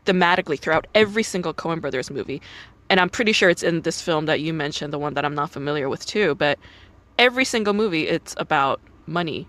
thematically 0.05 0.59
throughout 0.59 0.87
every 0.95 1.23
single 1.23 1.53
Coen 1.53 1.81
Brothers 1.81 2.11
movie. 2.11 2.41
And 2.89 3.01
I'm 3.01 3.09
pretty 3.11 3.33
sure 3.33 3.51
it's 3.51 3.63
in 3.63 3.83
this 3.83 4.01
film 4.01 4.27
that 4.27 4.41
you 4.41 4.53
mentioned, 4.55 4.93
the 4.93 4.99
one 4.99 5.15
that 5.15 5.25
I'm 5.25 5.35
not 5.35 5.51
familiar 5.51 5.89
with 5.89 6.07
too, 6.07 6.35
but 6.37 6.59
every 7.19 7.45
single 7.45 7.75
movie 7.75 8.07
it's 8.09 8.35
about 8.39 8.81
money. 9.07 9.49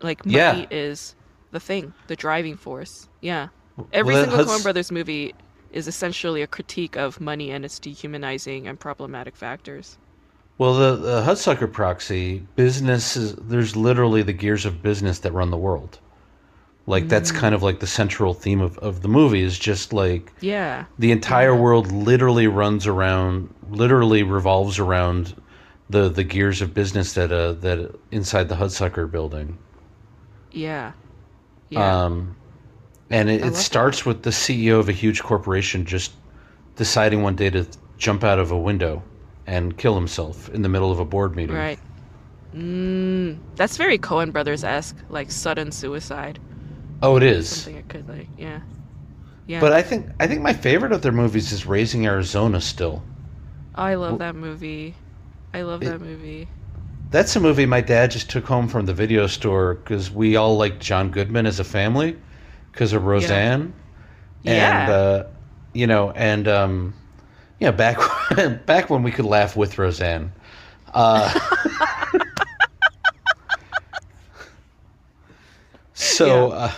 Like 0.00 0.24
money 0.24 0.36
Yeah. 0.36 0.66
is 0.70 1.14
the 1.50 1.60
thing, 1.60 1.92
the 2.06 2.16
driving 2.16 2.56
force. 2.56 3.08
Yeah. 3.20 3.48
Every 3.92 4.14
Well, 4.14 4.24
single 4.24 4.38
Huds- 4.44 4.50
Coen 4.50 4.62
Brothers 4.62 4.90
movie 4.92 5.34
is 5.72 5.86
essentially 5.88 6.42
a 6.42 6.46
critique 6.46 6.96
of 6.96 7.20
money 7.20 7.50
and 7.50 7.64
its 7.64 7.78
dehumanizing 7.78 8.66
and 8.66 8.78
problematic 8.78 9.36
factors. 9.36 9.98
Well, 10.58 10.74
the, 10.74 10.96
the 10.96 11.22
Hudsucker 11.22 11.70
Proxy 11.72 12.46
business 12.56 13.16
is 13.16 13.34
there's 13.36 13.74
literally 13.74 14.22
the 14.22 14.34
gears 14.34 14.64
of 14.66 14.82
business 14.82 15.18
that 15.20 15.32
run 15.32 15.50
the 15.50 15.56
world. 15.56 15.98
Like 16.86 17.08
that's 17.08 17.30
kind 17.30 17.54
of 17.54 17.62
like 17.62 17.78
the 17.78 17.86
central 17.86 18.34
theme 18.34 18.60
of, 18.60 18.76
of 18.78 19.02
the 19.02 19.08
movie 19.08 19.42
is 19.42 19.56
just 19.58 19.92
like 19.92 20.32
Yeah. 20.40 20.84
the 20.98 21.12
entire 21.12 21.54
world 21.54 21.92
literally 21.92 22.48
runs 22.48 22.86
around, 22.88 23.54
literally 23.70 24.22
revolves 24.24 24.78
around 24.80 25.34
the 25.90 26.08
the 26.08 26.24
gears 26.24 26.60
of 26.62 26.72
business 26.74 27.12
that 27.14 27.30
uh 27.30 27.52
that 27.52 27.94
inside 28.10 28.48
the 28.48 28.56
Hudsucker 28.56 29.08
building. 29.10 29.58
Yeah. 30.50 30.92
Yeah. 31.68 32.04
Um, 32.04 32.36
and 33.10 33.30
it, 33.30 33.44
it 33.44 33.54
starts 33.56 34.04
with 34.04 34.22
the 34.22 34.30
CEO 34.30 34.78
of 34.80 34.88
a 34.88 34.92
huge 34.92 35.22
corporation 35.22 35.84
just 35.84 36.12
deciding 36.76 37.22
one 37.22 37.36
day 37.36 37.50
to 37.50 37.66
jump 37.98 38.24
out 38.24 38.38
of 38.38 38.50
a 38.50 38.58
window 38.58 39.02
and 39.46 39.76
kill 39.76 39.94
himself 39.94 40.48
in 40.50 40.62
the 40.62 40.68
middle 40.68 40.90
of 40.90 40.98
a 40.98 41.04
board 41.04 41.36
meeting. 41.36 41.54
right. 41.54 41.78
Mm, 42.54 43.38
that's 43.56 43.76
very 43.76 43.98
Coen 43.98 44.32
Brothers 44.32 44.64
esque, 44.64 44.96
like 45.08 45.30
sudden 45.30 45.70
suicide. 45.72 46.38
Oh, 47.02 47.16
it 47.16 47.22
is. 47.22 47.48
Something 47.48 47.76
it 47.76 47.88
could 47.88 48.08
like, 48.08 48.28
yeah. 48.38 48.60
Yeah. 49.46 49.60
But 49.60 49.72
I 49.72 49.82
think 49.82 50.06
I 50.20 50.26
think 50.26 50.40
my 50.40 50.52
favorite 50.52 50.92
of 50.92 51.02
their 51.02 51.12
movies 51.12 51.50
is 51.52 51.66
Raising 51.66 52.06
Arizona. 52.06 52.60
Still, 52.60 53.02
I 53.74 53.94
love 53.94 54.18
that 54.20 54.36
movie. 54.36 54.94
I 55.52 55.62
love 55.62 55.82
It- 55.82 55.86
that 55.86 56.00
movie. 56.00 56.48
that's 57.10 57.34
a 57.36 57.40
movie 57.40 57.66
my 57.66 57.80
dad 57.82 58.10
just 58.12 58.30
took 58.30 58.46
home 58.46 58.68
from 58.68 58.86
the 58.86 58.94
video 58.94 59.26
store 59.26 59.74
because 59.74 60.10
we 60.10 60.36
all 60.36 60.56
liked 60.56 60.80
John 60.80 61.10
Goodman 61.10 61.44
as 61.46 61.58
a 61.60 61.64
family 61.64 62.16
because 62.70 62.92
of 62.92 63.04
Roseanne. 63.04 63.72
Yeah. 64.44 64.82
And 64.82 64.90
uh, 64.92 65.24
you 65.74 65.86
know, 65.88 66.12
and 66.12 66.46
um, 66.48 66.94
yeah, 67.58 67.72
back 67.72 67.98
back 68.66 68.90
when 68.90 69.02
we 69.02 69.10
could 69.10 69.24
laugh 69.26 69.56
with 69.56 69.76
Roseanne. 69.76 70.32
Uh, 70.94 71.32
so, 76.02 76.50
uh, 76.52 76.70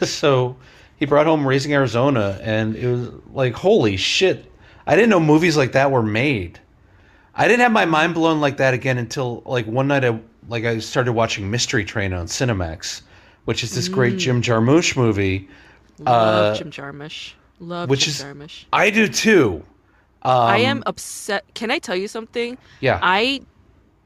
so 0.02 0.56
he 0.96 1.06
brought 1.06 1.26
home 1.26 1.46
Raising 1.46 1.72
Arizona, 1.72 2.38
and 2.42 2.76
it 2.76 2.86
was 2.90 3.10
like, 3.32 3.54
holy 3.54 3.96
shit! 3.96 4.50
I 4.86 4.94
didn't 4.96 5.10
know 5.10 5.20
movies 5.20 5.56
like 5.56 5.72
that 5.72 5.90
were 5.90 6.02
made. 6.02 6.58
I 7.34 7.48
didn't 7.48 7.60
have 7.60 7.72
my 7.72 7.84
mind 7.86 8.14
blown 8.14 8.40
like 8.40 8.58
that 8.58 8.74
again 8.74 8.98
until 8.98 9.42
like 9.46 9.66
one 9.66 9.88
night. 9.88 10.04
I 10.04 10.18
like 10.48 10.64
I 10.64 10.78
started 10.80 11.12
watching 11.12 11.50
Mystery 11.50 11.84
Train 11.84 12.12
on 12.12 12.26
Cinemax, 12.26 13.02
which 13.44 13.62
is 13.62 13.74
this 13.74 13.88
great 13.88 14.18
Jim 14.18 14.42
Jarmusch 14.42 14.96
movie. 14.96 15.48
Love 15.98 16.54
Uh, 16.54 16.58
Jim 16.58 16.70
Jarmusch. 16.70 17.32
Love 17.60 17.88
which 17.88 18.00
Jim 18.04 18.10
is- 18.10 18.22
Jarmusch. 18.22 18.64
I 18.72 18.90
do 18.90 19.08
too. 19.08 19.64
Um, 20.24 20.32
I 20.32 20.58
am 20.58 20.82
upset. 20.86 21.44
Can 21.54 21.70
I 21.70 21.78
tell 21.78 21.96
you 21.96 22.06
something? 22.08 22.58
Yeah. 22.80 22.98
I 23.02 23.42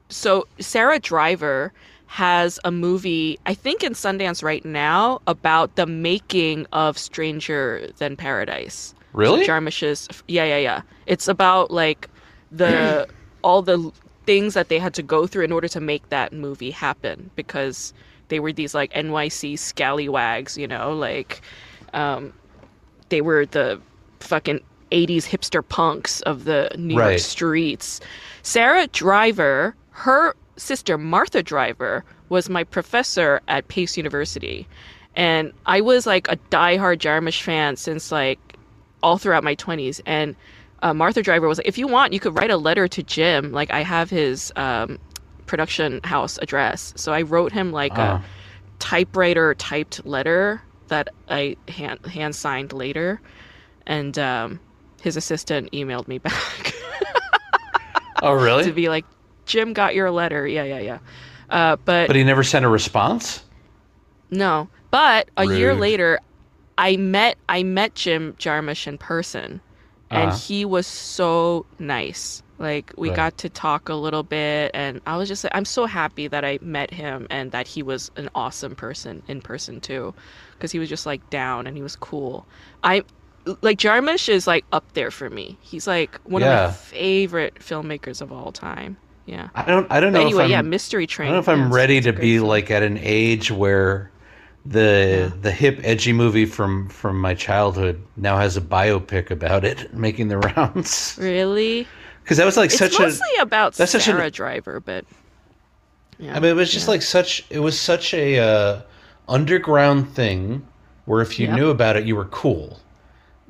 so 0.09 0.47
Sara 0.59 0.99
Driver 0.99 1.73
has 2.07 2.59
a 2.63 2.71
movie 2.71 3.37
I 3.45 3.53
think 3.53 3.83
in 3.83 3.93
Sundance 3.93 4.41
right 4.43 4.63
now 4.65 5.21
about 5.27 5.75
the 5.75 5.85
making 5.85 6.65
of 6.73 6.97
Stranger 6.97 7.89
Than 7.97 8.15
Paradise. 8.15 8.95
Really? 9.13 9.45
Jarmusch's 9.45 10.07
yeah 10.27 10.45
yeah 10.45 10.57
yeah. 10.57 10.81
It's 11.05 11.27
about 11.27 11.71
like 11.71 12.09
the 12.51 13.07
all 13.43 13.61
the 13.61 13.91
things 14.25 14.53
that 14.55 14.69
they 14.69 14.79
had 14.79 14.93
to 14.95 15.03
go 15.03 15.27
through 15.27 15.43
in 15.45 15.51
order 15.51 15.67
to 15.69 15.79
make 15.79 16.09
that 16.09 16.33
movie 16.33 16.71
happen 16.71 17.29
because 17.35 17.93
they 18.29 18.39
were 18.39 18.51
these 18.51 18.73
like 18.75 18.91
NYC 18.93 19.57
scallywags, 19.57 20.57
you 20.57 20.67
know, 20.67 20.93
like 20.93 21.41
um 21.93 22.33
they 23.09 23.21
were 23.21 23.45
the 23.45 23.79
fucking 24.19 24.59
80s 24.91 25.25
hipster 25.25 25.67
punks 25.67 26.21
of 26.21 26.45
the 26.45 26.69
New 26.77 26.97
Right. 26.97 27.09
York 27.11 27.19
streets. 27.19 27.99
Sara 28.43 28.87
Driver, 28.87 29.75
her 29.91 30.35
sister 30.57 30.97
Martha 30.97 31.41
Driver, 31.43 32.03
was 32.29 32.49
my 32.49 32.63
professor 32.63 33.41
at 33.47 33.67
Pace 33.67 33.95
University. 33.97 34.67
And 35.15 35.51
I 35.65 35.81
was 35.81 36.05
like 36.05 36.27
a 36.29 36.37
diehard 36.51 36.97
Jarmusch 36.99 37.41
fan 37.41 37.75
since 37.75 38.11
like 38.11 38.39
all 39.01 39.17
throughout 39.17 39.43
my 39.43 39.55
20s. 39.55 40.01
And 40.05 40.35
uh, 40.81 40.93
Martha 40.93 41.23
Driver 41.23 41.47
was 41.47 41.57
like, 41.57 41.67
if 41.67 41.77
you 41.77 41.87
want, 41.87 42.13
you 42.13 42.19
could 42.19 42.35
write 42.35 42.51
a 42.51 42.57
letter 42.57 42.87
to 42.87 43.01
Jim. 43.01 43.51
Like, 43.51 43.71
I 43.71 43.81
have 43.81 44.09
his 44.11 44.51
um, 44.55 44.99
production 45.47 46.01
house 46.03 46.37
address. 46.41 46.93
So 46.97 47.13
I 47.13 47.23
wrote 47.23 47.51
him 47.51 47.71
like 47.71 47.93
Ah. 47.95 48.17
a 48.17 48.23
typewriter 48.79 49.55
typed 49.55 50.05
letter 50.05 50.61
that 50.89 51.09
I 51.29 51.55
hand, 51.67 52.05
hand 52.05 52.35
signed 52.35 52.73
later. 52.73 53.19
And 53.87 54.19
um, 54.19 54.59
his 55.01 55.17
assistant 55.17 55.71
emailed 55.71 56.07
me 56.07 56.17
back 56.19 56.73
oh, 58.21 58.33
really? 58.33 58.65
to 58.65 58.71
be 58.71 58.89
like, 58.89 59.05
Jim 59.47 59.73
got 59.73 59.95
your 59.95 60.11
letter. 60.11 60.47
Yeah, 60.47 60.65
yeah, 60.65 60.79
yeah. 60.79 60.99
Uh, 61.49 61.77
but 61.85 62.07
but 62.07 62.15
he 62.15 62.23
never 62.23 62.43
sent 62.43 62.65
a 62.65 62.69
response. 62.69 63.43
no. 64.31 64.69
But 64.91 65.29
a 65.37 65.45
year 65.45 65.75
later, 65.75 66.19
I 66.77 66.97
met 66.97 67.37
I 67.49 67.63
met 67.63 67.95
Jim 67.95 68.35
Jarmusch 68.39 68.87
in 68.87 68.97
person, 68.97 69.61
and 70.13 70.31
Uh-huh. 70.31 70.33
he 70.33 70.65
was 70.65 70.87
so 70.87 71.67
nice. 71.79 72.43
Like 72.59 72.93
we 72.97 73.09
Right. 73.09 73.15
got 73.15 73.37
to 73.39 73.49
talk 73.49 73.89
a 73.89 73.95
little 73.95 74.23
bit, 74.23 74.71
and 74.73 75.01
I 75.07 75.17
was 75.17 75.29
just 75.29 75.43
like, 75.43 75.53
I'm 75.55 75.65
so 75.65 75.85
happy 75.87 76.27
that 76.29 76.45
I 76.45 76.59
met 76.61 76.93
him 76.93 77.27
and 77.31 77.51
that 77.53 77.67
he 77.69 77.83
was 77.83 78.11
an 78.17 78.29
awesome 78.35 78.75
person 78.75 79.23
in 79.27 79.41
person 79.41 79.81
too, 79.81 80.15
because 80.53 80.71
he 80.71 80.79
was 80.79 80.89
just 80.89 81.05
like 81.07 81.29
down 81.29 81.67
and 81.67 81.77
he 81.77 81.83
was 81.83 81.95
cool. 81.97 82.47
I 82.83 83.03
like 83.63 83.79
Jarmusch 83.79 84.29
is 84.29 84.47
like 84.47 84.65
up 84.73 84.93
there 84.93 85.11
for 85.11 85.29
me. 85.29 85.59
He's 85.61 85.87
like 85.87 86.19
one 86.25 86.43
of 86.43 86.49
my 86.49 86.59
favorite 86.61 87.55
filmmakers 87.61 88.21
of 88.21 88.31
all 88.31 88.51
time. 88.53 88.97
Yeah. 89.27 89.49
I 89.53 89.63
don't. 89.65 89.85
I 89.91 89.99
don't 89.99 90.13
But 90.13 90.19
know. 90.21 90.25
anyway, 90.25 90.45
if 90.45 90.49
yeah, 90.51 90.61
Mystery 90.63 91.05
Train. 91.05 91.27
I 91.27 91.33
don't 91.33 91.45
know 91.47 91.51
if 91.53 91.57
yeah, 91.59 91.65
I'm 91.65 91.71
ready 91.73 92.01
to 92.01 92.13
be 92.13 92.37
film. 92.37 92.47
like 92.47 92.71
at 92.71 92.81
an 92.81 92.97
age 92.99 93.51
where 93.51 94.09
the 94.65 95.31
the 95.41 95.51
hip 95.51 95.79
edgy 95.83 96.13
movie 96.13 96.45
from 96.45 96.89
from 96.89 97.19
my 97.21 97.33
childhood 97.35 98.01
now 98.17 98.37
has 98.37 98.57
a 98.57 98.61
biopic 98.61 99.29
about 99.29 99.63
it 99.63 99.93
making 100.05 100.27
the 100.29 100.37
rounds 100.39 101.17
Really? 101.21 101.87
because 102.23 102.37
that 102.37 102.45
was 102.45 102.57
like 102.57 102.71
It's 102.71 102.79
such 102.79 102.97
mostly 102.99 103.27
a 103.37 103.41
about 103.43 103.73
that's 103.75 103.91
such 103.93 104.07
an- 104.07 104.15
Sara 104.15 104.31
Driver, 104.31 104.79
but 104.81 105.05
yeah. 106.19 106.35
I 106.35 106.39
mean 106.39 106.51
it 106.51 106.55
was 106.55 106.71
just 106.71 106.87
yeah. 106.87 106.91
like 106.91 107.01
such 107.01 107.45
it 107.49 107.59
was 107.59 107.79
such 107.79 108.13
a 108.13 108.39
uh, 108.39 108.81
underground 109.29 110.09
thing 110.13 110.65
where 111.05 111.21
if 111.21 111.39
you 111.39 111.47
Yep. 111.47 111.55
knew 111.55 111.69
about 111.69 111.95
it 111.95 112.05
you 112.05 112.15
were 112.15 112.25
cool 112.25 112.79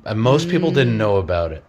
and 0.04 0.20
most 0.20 0.48
people 0.48 0.70
didn't 0.70 0.94
Mm. 0.94 0.98
know 0.98 1.16
about 1.16 1.50
it 1.52 1.64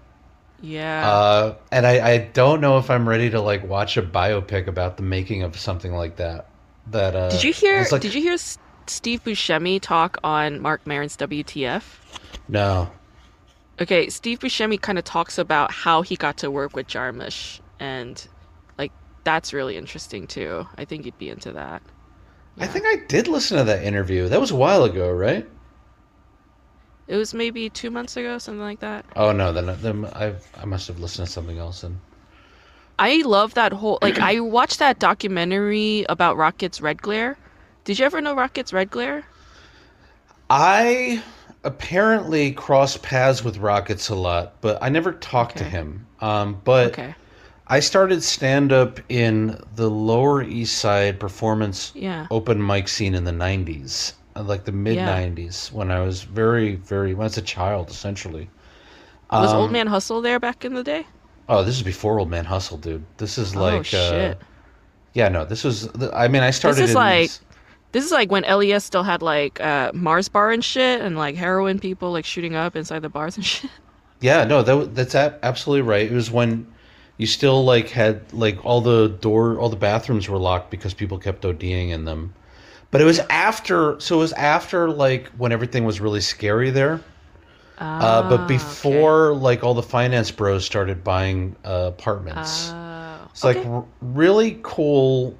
yeah. 0.61 1.09
uh, 1.09 1.55
and 1.71 1.85
I, 1.85 2.11
I 2.11 2.17
don't 2.17 2.61
know 2.61 2.77
if 2.77 2.89
I'm 2.89 3.07
ready 3.07 3.29
to 3.29 3.41
like 3.41 3.63
watch 3.63 3.97
a 3.97 4.01
biopic 4.01 4.67
about 4.67 4.97
the 4.97 5.03
making 5.03 5.43
of 5.43 5.57
something 5.57 5.93
like 5.93 6.17
that 6.17 6.49
that 6.87 7.15
uh, 7.15 7.29
did 7.29 7.43
you 7.43 7.53
hear? 7.53 7.85
like- 7.91 8.01
did 8.01 8.13
you 8.13 8.21
hear 8.21 8.37
Steve 8.87 9.23
Buscemi 9.23 9.79
talk 9.79 10.17
on 10.23 10.61
Marc 10.61 10.85
Maron's 10.87 11.15
WTF? 11.17 11.83
no 12.47 12.89
Okay, 13.81 14.09
Steve 14.09 14.39
Buscemi 14.39 14.79
kind 14.79 14.97
of 14.97 15.05
talks 15.05 15.37
about 15.37 15.71
how 15.71 16.01
he 16.01 16.17
got 16.17 16.37
to 16.37 16.51
work 16.51 16.75
with 16.75 16.87
Jarmusch, 16.87 17.61
and 17.79 18.27
like 18.77 18.91
that's 19.23 19.53
really 19.53 19.77
interesting 19.77 20.27
too. 20.27 20.67
I 20.77 20.83
think 20.83 21.05
you'd 21.05 21.17
be 21.17 21.29
into 21.29 21.53
that. 21.53 21.81
I 22.57 22.67
think 22.67 22.85
I 22.85 23.05
did 23.07 23.29
listen 23.29 23.57
to 23.57 23.63
that 23.63 23.83
interview. 23.83 24.27
That 24.27 24.41
was 24.41 24.51
a 24.51 24.55
while 24.55 24.83
ago, 24.83 25.09
right? 25.09 25.47
It 27.09 27.17
was 27.17 27.33
maybe 27.33 27.69
two 27.69 27.89
months 27.89 28.15
ago, 28.15 28.37
something 28.37 28.61
like 28.61 28.79
that. 28.79 29.03
Oh 29.15 29.31
no, 29.31 29.51
then, 29.51 29.75
then 29.81 30.05
I 30.13 30.35
I 30.55 30.65
must 30.65 30.87
have 30.87 30.99
listened 30.99 31.27
to 31.27 31.33
something 31.33 31.57
else. 31.57 31.83
And 31.83 31.97
I 32.99 33.23
love 33.25 33.55
that 33.55 33.73
whole 33.73 33.97
like 34.01 34.19
I 34.19 34.39
watched 34.39 34.77
that 34.79 34.99
documentary 34.99 36.05
about 36.07 36.37
Rocket's 36.37 36.79
Red 36.81 37.01
Glare. 37.01 37.37
Did 37.83 37.97
you 37.97 38.05
ever 38.05 38.21
know 38.21 38.35
Rocket's 38.35 38.71
Red 38.71 38.91
Glare? 38.91 39.25
I 40.51 41.23
apparently 41.63 42.51
crossed 42.51 43.01
paths 43.01 43.43
with 43.43 43.57
Rockets 43.57 44.09
a 44.09 44.15
lot, 44.15 44.61
but 44.61 44.77
I 44.81 44.89
never 44.89 45.11
talked 45.11 45.57
to 45.57 45.63
him. 45.63 46.05
Um, 46.21 46.61
but 46.63 46.91
Okay. 46.93 47.15
I 47.67 47.79
started 47.81 48.23
stand 48.23 48.71
up 48.71 48.99
in 49.09 49.59
the 49.75 49.89
Lower 49.89 50.41
East 50.43 50.77
Side 50.77 51.19
performance 51.19 51.91
Yeah. 51.95 52.27
open 52.31 52.65
mic 52.65 52.87
scene 52.87 53.13
in 53.15 53.23
the 53.25 53.31
'90s, 53.31 54.13
uh, 54.13 54.18
like 54.41 54.65
the 54.65 54.71
mid 54.71 54.97
'90s, 54.97 55.71
when 55.71 55.91
I 55.91 56.01
was 56.01 56.23
very, 56.23 56.75
very 56.75 57.13
when 57.13 57.25
I 57.25 57.27
was 57.27 57.37
a 57.37 57.41
child, 57.41 57.89
essentially. 57.89 58.49
Was 59.31 59.51
Um, 59.51 59.57
Old 59.57 59.71
Man 59.71 59.87
Hustle 59.87 60.21
there 60.21 60.39
back 60.39 60.65
in 60.65 60.73
the 60.73 60.83
day? 60.83 61.05
Oh, 61.47 61.63
this 61.63 61.75
is 61.75 61.83
before 61.83 62.19
Old 62.19 62.29
Man 62.29 62.45
Hustle, 62.45 62.77
dude. 62.77 63.03
This 63.17 63.37
is 63.37 63.55
Oh, 63.55 63.59
like, 63.61 63.79
uh, 63.81 63.83
shit. 63.83 64.37
yeah, 65.13 65.29
no, 65.29 65.45
this 65.45 65.63
was. 65.63 65.89
I 66.13 66.27
mean, 66.27 66.43
I 66.43 66.51
started. 66.51 66.81
This 66.81 66.89
is 66.91 66.95
like- 66.95 67.31
This 67.91 68.05
is 68.05 68.11
like 68.11 68.29
when 68.31 68.43
LES 68.43 68.83
still 68.85 69.01
had 69.01 69.23
like 69.23 69.59
uh, 69.59 69.91
Mars 69.95 70.29
bar 70.29 70.51
and 70.51 70.63
shit, 70.63 71.01
and 71.01 71.17
like 71.17 71.35
heroin 71.35 71.79
people 71.79 72.11
like 72.11 72.23
shooting 72.25 72.53
up 72.55 72.75
inside 72.75 73.01
the 73.01 73.09
bars 73.09 73.35
and 73.35 73.43
shit. 73.53 73.71
Yeah, 74.21 74.43
no, 74.43 74.61
that, 74.61 74.93
that's 74.95 75.15
absolutely 75.15 75.81
right. 75.83 76.11
It 76.11 76.13
was 76.13 76.29
when 76.29 76.67
you 77.17 77.25
still 77.25 77.63
like 77.65 77.89
had 77.89 78.31
like 78.33 78.63
all 78.63 78.81
the 78.81 79.07
door, 79.07 79.57
all 79.59 79.69
the 79.69 79.75
bathrooms 79.75 80.29
were 80.29 80.37
locked 80.37 80.69
because 80.69 80.93
people 80.93 81.17
kept 81.17 81.41
ODing 81.43 81.89
in 81.89 82.05
them. 82.05 82.33
But 82.91 83.01
it 83.01 83.05
was 83.05 83.19
after, 83.29 83.99
so 83.99 84.15
it 84.15 84.19
was 84.19 84.33
after 84.33 84.89
like 84.89 85.27
when 85.37 85.51
everything 85.51 85.85
was 85.85 85.99
really 85.99 86.21
scary 86.21 86.71
there. 86.71 87.01
Uh, 87.77 88.27
but 88.29 88.41
Ah, 88.41 88.47
before 88.47 89.33
like 89.33 89.63
all 89.63 89.73
the 89.73 89.83
finance 89.83 90.31
bros 90.31 90.65
started 90.65 91.01
buying 91.03 91.55
uh, 91.63 91.91
apartments. 91.93 92.71
Oh, 92.73 93.27
It's 93.31 93.43
like 93.43 93.57
r- 93.65 93.85
really 94.01 94.59
cool 94.63 95.37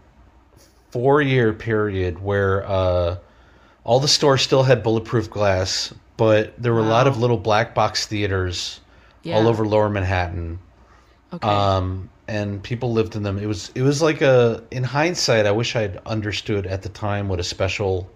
four 0.92 1.22
year 1.22 1.52
period 1.52 2.24
where 2.24 2.66
uh, 2.66 3.18
all 3.84 4.00
the 4.00 4.08
stores 4.08 4.42
still 4.42 4.64
had 4.64 4.84
bulletproof 4.84 5.30
glass, 5.30 5.94
but 6.16 6.54
there 6.62 6.74
were 6.74 6.80
a 6.80 6.84
lot 6.84 7.08
of 7.08 7.18
little 7.18 7.38
black 7.38 7.76
box 7.76 8.06
theaters 8.08 8.80
yeah. 9.24 9.36
all 9.36 9.48
over 9.48 9.66
Lower 9.66 9.90
Manhattan. 9.90 10.60
Okay. 11.34 11.48
Um, 11.48 12.10
and 12.30 12.62
people 12.62 12.94
lived 12.94 13.16
in 13.16 13.24
them. 13.24 13.40
It 13.40 13.48
was 13.48 13.72
it 13.74 13.82
was 13.82 14.02
like 14.02 14.22
a 14.22 14.64
in 14.72 14.84
hindsight, 14.84 15.48
I 15.48 15.52
wish 15.52 15.76
I'd 15.76 15.98
understood 16.06 16.68
at 16.68 16.84
the 16.84 16.90
time 16.90 17.28
what 17.28 17.40
a 17.40 17.44
special 17.44 18.10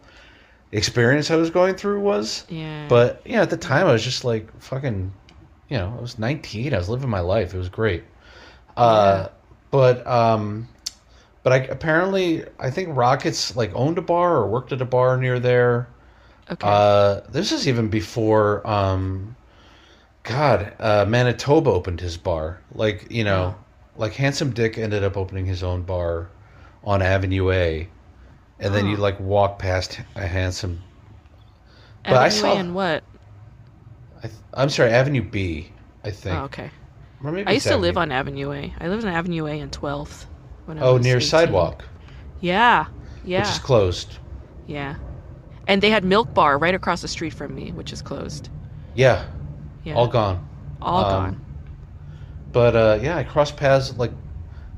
experience 0.72 1.32
I 1.32 1.36
was 1.36 1.50
going 1.50 1.76
through 1.76 2.02
was. 2.02 2.46
yeah. 2.48 2.88
But 2.88 3.22
yeah, 3.26 3.42
at 3.42 3.50
the 3.50 3.58
time 3.58 3.88
I 3.88 3.92
was 3.92 4.04
just 4.04 4.24
like 4.24 4.46
fucking, 4.62 5.12
you 5.70 5.78
know, 5.78 5.96
I 5.98 6.02
was 6.02 6.20
19. 6.20 6.74
I 6.74 6.78
was 6.78 6.90
living 6.90 7.10
my 7.10 7.22
life. 7.22 7.54
It 7.54 7.58
was 7.58 7.70
great. 7.70 8.04
Uh, 8.78 9.30
but 9.72 10.06
um, 10.06 10.68
but 11.42 11.54
I 11.54 11.58
apparently 11.58 12.46
I 12.60 12.70
think 12.70 12.96
Rockets 12.96 13.56
like 13.56 13.72
owned 13.74 13.98
a 13.98 14.02
bar 14.02 14.38
or 14.38 14.48
worked 14.48 14.72
at 14.72 14.82
a 14.82 14.86
bar 14.86 15.18
near 15.18 15.40
there. 15.40 15.88
okay. 16.52 16.68
Uh, 16.68 17.22
this 17.30 17.52
is 17.52 17.68
even 17.68 17.90
before 17.90 18.66
um, 18.68 19.36
God, 20.24 20.74
uh, 20.80 21.06
Manitoba 21.08 21.72
opened 21.72 22.00
his 22.02 22.18
bar. 22.18 22.62
Like 22.74 23.12
you 23.12 23.24
know, 23.24 23.56
like 23.98 24.14
Handsome 24.14 24.52
Dick 24.52 24.78
ended 24.78 25.04
up 25.04 25.18
opening 25.18 25.46
his 25.46 25.64
own 25.64 25.84
bar 25.84 26.30
on 26.84 27.02
Avenue 27.02 27.52
A, 27.52 27.88
and 28.60 28.74
then 28.74 28.88
you 28.88 28.98
Oh. 28.98 29.02
like 29.02 29.20
walk 29.20 29.60
past 29.60 30.00
a 30.16 30.26
Handsome. 30.28 30.82
but 32.04 32.14
I 32.14 32.26
Avenue 32.28 32.40
saw- 32.42 32.54
A 32.54 32.56
and 32.58 32.76
what? 32.76 33.04
I 34.20 34.22
th- 34.28 34.34
I'm 34.54 34.70
sorry, 34.70 34.92
Avenue 34.92 35.22
B. 35.22 35.72
I 36.04 36.12
think. 36.12 36.38
Oh, 36.38 36.44
okay. 36.46 36.70
Or 37.24 37.32
maybe 37.32 37.48
I 37.48 37.54
used 37.54 37.68
to 37.68 37.78
live 37.78 37.98
on 37.98 38.12
Avenue 38.12 38.52
A. 38.52 38.74
I 38.80 38.88
lived 38.90 39.06
on 39.06 39.14
Avenue 39.14 39.48
A 39.48 39.60
and 39.60 39.72
12th. 39.72 40.26
When 40.66 40.78
I 40.78 40.82
Oh, 40.82 40.98
near 40.98 41.18
18. 41.18 41.28
Sidewalk, 41.30 41.86
Yeah. 42.42 42.86
Yeah. 43.24 43.40
which 43.40 43.50
is 43.50 43.60
closed. 43.60 44.18
yeah. 44.68 44.96
And 45.68 45.82
they 45.82 45.90
had 45.90 46.04
Milk 46.04 46.34
Bar 46.34 46.58
right 46.58 46.76
across 46.76 47.02
the 47.02 47.08
street 47.08 47.34
from 47.34 47.56
me, 47.56 47.72
which 47.72 47.94
is 47.94 48.02
closed. 48.02 48.50
Yeah, 48.96 49.24
Yeah. 49.86 49.94
all 49.96 50.08
gone. 50.08 50.46
All 50.82 51.06
um, 51.06 51.12
gone. 51.12 51.42
But 52.54 52.76
uh, 52.76 53.00
yeah, 53.02 53.18
I 53.18 53.24
crossed 53.24 53.58
paths 53.58 53.98
like 53.98 54.12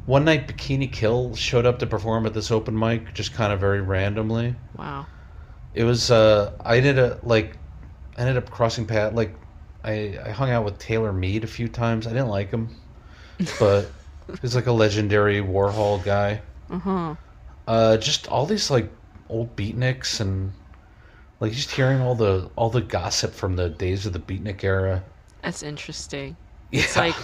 one 0.05 0.26
night. 0.26 0.47
Bikini 0.47 0.91
Kill 0.91 1.36
showed 1.36 1.65
up 1.65 1.78
to 1.80 1.86
perform 1.86 2.26
at 2.26 2.34
this 2.34 2.49
open 2.49 2.78
mic, 2.78 3.13
just 3.13 3.34
kind 3.34 3.51
of 3.53 3.59
very 3.59 3.82
randomly. 3.82 4.55
Wow. 4.78 5.05
It 5.73 5.84
was 5.84 6.09
uh, 6.09 6.53
I 6.61 6.78
ended 6.78 6.97
up 6.97 7.19
like 7.23 7.57
I 8.17 8.21
ended 8.21 8.38
up 8.38 8.49
crossing 8.49 8.86
path 8.86 9.13
like 9.13 9.36
I 9.84 10.17
I 10.26 10.32
hung 10.32 10.49
out 10.49 10.63
with 10.63 10.80
Taylor 10.80 11.11
Mead 11.11 11.43
a 11.43 11.47
few 11.47 11.67
times. 11.67 12.07
I 12.07 12.11
didn't 12.11 12.30
like 12.30 12.49
him, 12.49 12.73
but 13.59 13.91
he's 14.41 14.55
like 14.55 14.67
a 14.67 14.71
legendary 14.71 15.41
Warhol 15.41 16.03
guy. 16.03 16.41
Uh 16.69 16.80
huh. 16.80 17.15
Uh, 17.67 17.97
just 17.97 18.28
all 18.30 18.45
these 18.45 18.71
like 18.71 18.89
old 19.28 19.53
beatniks 19.57 20.21
and 20.21 20.53
like 21.41 21.51
just 21.51 21.71
hearing 21.71 21.99
all 21.99 22.15
the 22.15 22.49
all 22.55 22.69
the 22.69 22.82
gossip 22.82 23.34
from 23.34 23.57
the 23.57 23.69
days 23.69 24.05
of 24.05 24.13
the 24.13 24.19
beatnik 24.19 24.63
era. 24.63 25.03
That's 25.41 25.61
interesting. 25.61 26.38
Yeah. 26.71 26.82
It's 26.82 26.95
like, 26.95 27.15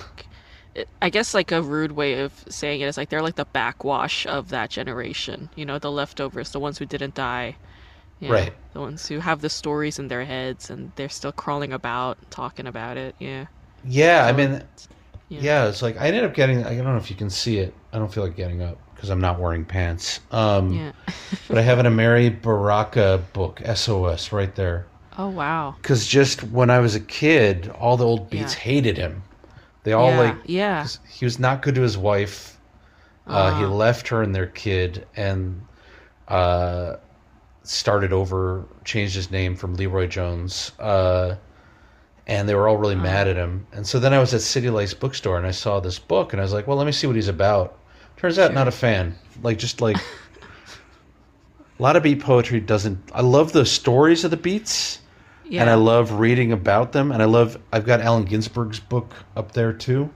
I 1.01 1.09
guess, 1.09 1.33
like 1.33 1.51
a 1.51 1.61
rude 1.61 1.91
way 1.93 2.19
of 2.21 2.45
saying 2.49 2.81
it 2.81 2.85
is 2.87 2.97
like 2.97 3.09
they're 3.09 3.21
like 3.21 3.35
the 3.35 3.45
backwash 3.45 4.25
of 4.25 4.49
that 4.49 4.69
generation. 4.69 5.49
You 5.55 5.65
know, 5.65 5.79
the 5.79 5.91
leftovers, 5.91 6.51
the 6.51 6.59
ones 6.59 6.77
who 6.77 6.85
didn't 6.85 7.15
die. 7.15 7.57
you 8.19 8.29
know, 8.29 8.35
Right. 8.35 8.53
The 8.73 8.79
ones 8.79 9.07
who 9.07 9.19
have 9.19 9.41
the 9.41 9.49
stories 9.49 9.99
in 9.99 10.07
their 10.07 10.23
heads 10.25 10.69
and 10.69 10.91
they're 10.95 11.09
still 11.09 11.31
crawling 11.33 11.73
about, 11.73 12.17
talking 12.31 12.67
about 12.67 12.97
it. 12.97 13.15
Yeah. 13.19 13.47
yeah, 13.83 14.25
I 14.27 14.31
mean, 14.31 14.63
yeah. 15.29 15.39
yeah, 15.41 15.67
it's 15.67 15.81
like 15.81 15.97
I 15.99 16.07
ended 16.07 16.23
up 16.23 16.33
getting. 16.33 16.63
I 16.65 16.75
don't 16.75 16.85
know 16.85 16.97
if 16.97 17.09
you 17.09 17.15
can 17.17 17.29
see 17.29 17.57
it. 17.59 17.73
I 17.93 17.97
don't 17.99 18.13
feel 18.13 18.23
like 18.23 18.35
getting 18.35 18.61
up 18.61 18.77
because 18.95 19.09
I'm 19.09 19.19
not 19.21 19.39
wearing 19.39 19.65
pants. 19.65 20.19
Um, 20.31 20.71
Yeah. 20.73 20.91
but 21.47 21.57
I 21.57 21.61
have 21.61 21.79
an 21.79 21.85
Amiri 21.85 22.41
Baraka 22.41 23.21
book, 23.33 23.61
SOS, 23.75 24.31
right 24.31 24.53
there. 24.55 24.85
Oh 25.17 25.29
wow. 25.29 25.75
Because 25.81 26.07
just 26.07 26.43
when 26.43 26.69
I 26.69 26.79
was 26.79 26.95
a 26.95 26.99
kid, 26.99 27.69
all 27.79 27.97
the 27.97 28.05
old 28.05 28.29
beats 28.29 28.53
Yeah. 28.53 28.59
hated 28.61 28.97
him. 28.97 29.23
They 29.83 29.93
all 29.93 30.09
yeah. 30.11 30.19
like 30.19 30.37
yeah. 30.45 30.87
he 31.09 31.25
was 31.25 31.39
not 31.39 31.61
good 31.61 31.75
to 31.75 31.81
his 31.81 31.97
wife. 31.97 32.57
Uh, 33.27 33.57
he 33.57 33.65
Ah. 33.65 33.69
left 33.69 34.07
her 34.09 34.21
and 34.21 34.33
their 34.35 34.47
kid 34.47 35.07
and 35.15 35.61
uh, 36.27 36.95
started 37.63 38.13
over, 38.13 38.65
changed 38.83 39.15
his 39.15 39.31
name 39.31 39.55
from 39.55 39.77
LeRoi 39.77 40.09
Jones. 40.09 40.71
Uh, 40.79 41.35
and 42.27 42.47
they 42.47 42.55
were 42.55 42.67
all 42.67 42.77
really 42.77 42.95
mad 42.95 43.27
at 43.27 43.35
him. 43.35 43.65
And 43.73 43.85
so 43.85 43.99
then 43.99 44.13
I 44.13 44.19
was 44.19 44.33
at 44.33 44.41
City 44.41 44.69
Lights 44.69 44.93
bookstore 44.93 45.37
and 45.37 45.45
I 45.47 45.51
saw 45.51 45.79
this 45.79 45.99
book 45.99 46.33
and 46.33 46.39
I 46.39 46.43
was 46.43 46.53
like, 46.53 46.67
well, 46.67 46.77
let 46.77 46.85
me 46.85 46.91
see 46.91 47.07
what 47.07 47.15
he's 47.15 47.27
about. 47.27 47.77
Turns 48.17 48.37
out, 48.39 48.53
not 48.53 48.67
a 48.67 48.71
fan. 48.71 49.15
Like, 49.41 49.57
just 49.57 49.81
like 49.81 49.97
a 51.79 51.81
lot 51.81 51.95
of 51.95 52.03
beat 52.03 52.21
poetry 52.21 52.59
doesn't. 52.59 52.99
I 53.13 53.21
love 53.21 53.51
the 53.51 53.65
stories 53.65 54.23
of 54.23 54.31
the 54.31 54.37
beats 54.37 54.99
Yeah. 55.51 55.61
and 55.61 55.69
I 55.69 55.75
love 55.75 56.13
reading 56.13 56.51
about 56.51 56.93
them. 56.93 57.11
And 57.11 57.21
I 57.21 57.25
love. 57.25 57.57
I've 57.73 57.85
got 57.85 58.01
Allen 58.01 58.25
Ginsberg's 58.25 58.79
book 58.79 59.13
up 59.35 59.51
there 59.51 59.73
too, 59.73 60.09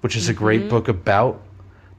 which 0.00 0.16
is 0.16 0.28
a 0.28 0.34
great 0.34 0.68
book 0.68 0.88
about. 0.88 1.40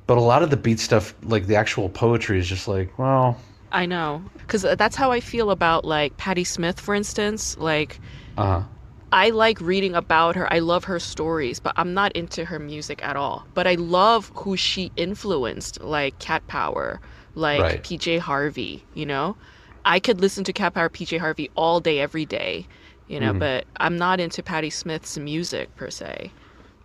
But 0.08 0.18
a 0.18 0.22
lot 0.22 0.44
of 0.44 0.50
the 0.50 0.58
beat 0.58 0.80
stuff, 0.80 1.14
like 1.24 1.48
the 1.48 1.56
actual 1.56 1.88
poetry, 1.90 2.40
is 2.40 2.48
just 2.48 2.68
like, 2.68 2.98
well, 2.98 3.38
I 3.72 3.86
know, 3.86 4.24
because 4.40 4.64
that's 4.64 4.96
how 4.96 5.12
I 5.12 5.20
feel 5.22 5.52
about 5.52 5.86
like 5.86 6.18
Patti 6.18 6.44
Smith, 6.44 6.80
for 6.80 6.94
instance. 6.96 7.56
Like, 7.58 8.02
uh, 8.38 8.64
I 9.12 9.30
like 9.30 9.60
reading 9.62 9.96
about 9.96 10.36
her. 10.36 10.52
I 10.52 10.60
love 10.60 10.86
her 10.86 11.00
stories, 11.00 11.60
but 11.60 11.74
I'm 11.78 11.94
not 11.94 12.12
into 12.14 12.46
her 12.46 12.60
music 12.60 13.04
at 13.04 13.16
all. 13.16 13.48
But 13.54 13.68
I 13.68 13.76
love 13.76 14.32
who 14.36 14.58
she 14.58 14.92
influenced, 14.96 15.82
like 15.82 16.20
Cat 16.20 16.48
Power, 16.48 17.02
like 17.36 17.60
Right. 17.62 17.84
PJ 17.84 18.20
Harvey. 18.20 18.88
You 18.94 19.06
know, 19.06 19.38
I 19.86 20.00
could 20.00 20.22
listen 20.22 20.44
to 20.46 20.54
Cat 20.54 20.74
Power, 20.74 20.90
PJ 20.90 21.20
Harvey 21.20 21.50
all 21.56 21.80
day, 21.80 22.00
every 22.00 22.26
day. 22.26 22.68
You 23.08 23.20
know, 23.20 23.34
but 23.34 23.66
I'm 23.78 23.98
not 23.98 24.20
into 24.22 24.42
Patti 24.42 24.70
Smith's 24.70 25.18
music 25.18 25.76
per 25.76 25.90
se. 25.90 26.32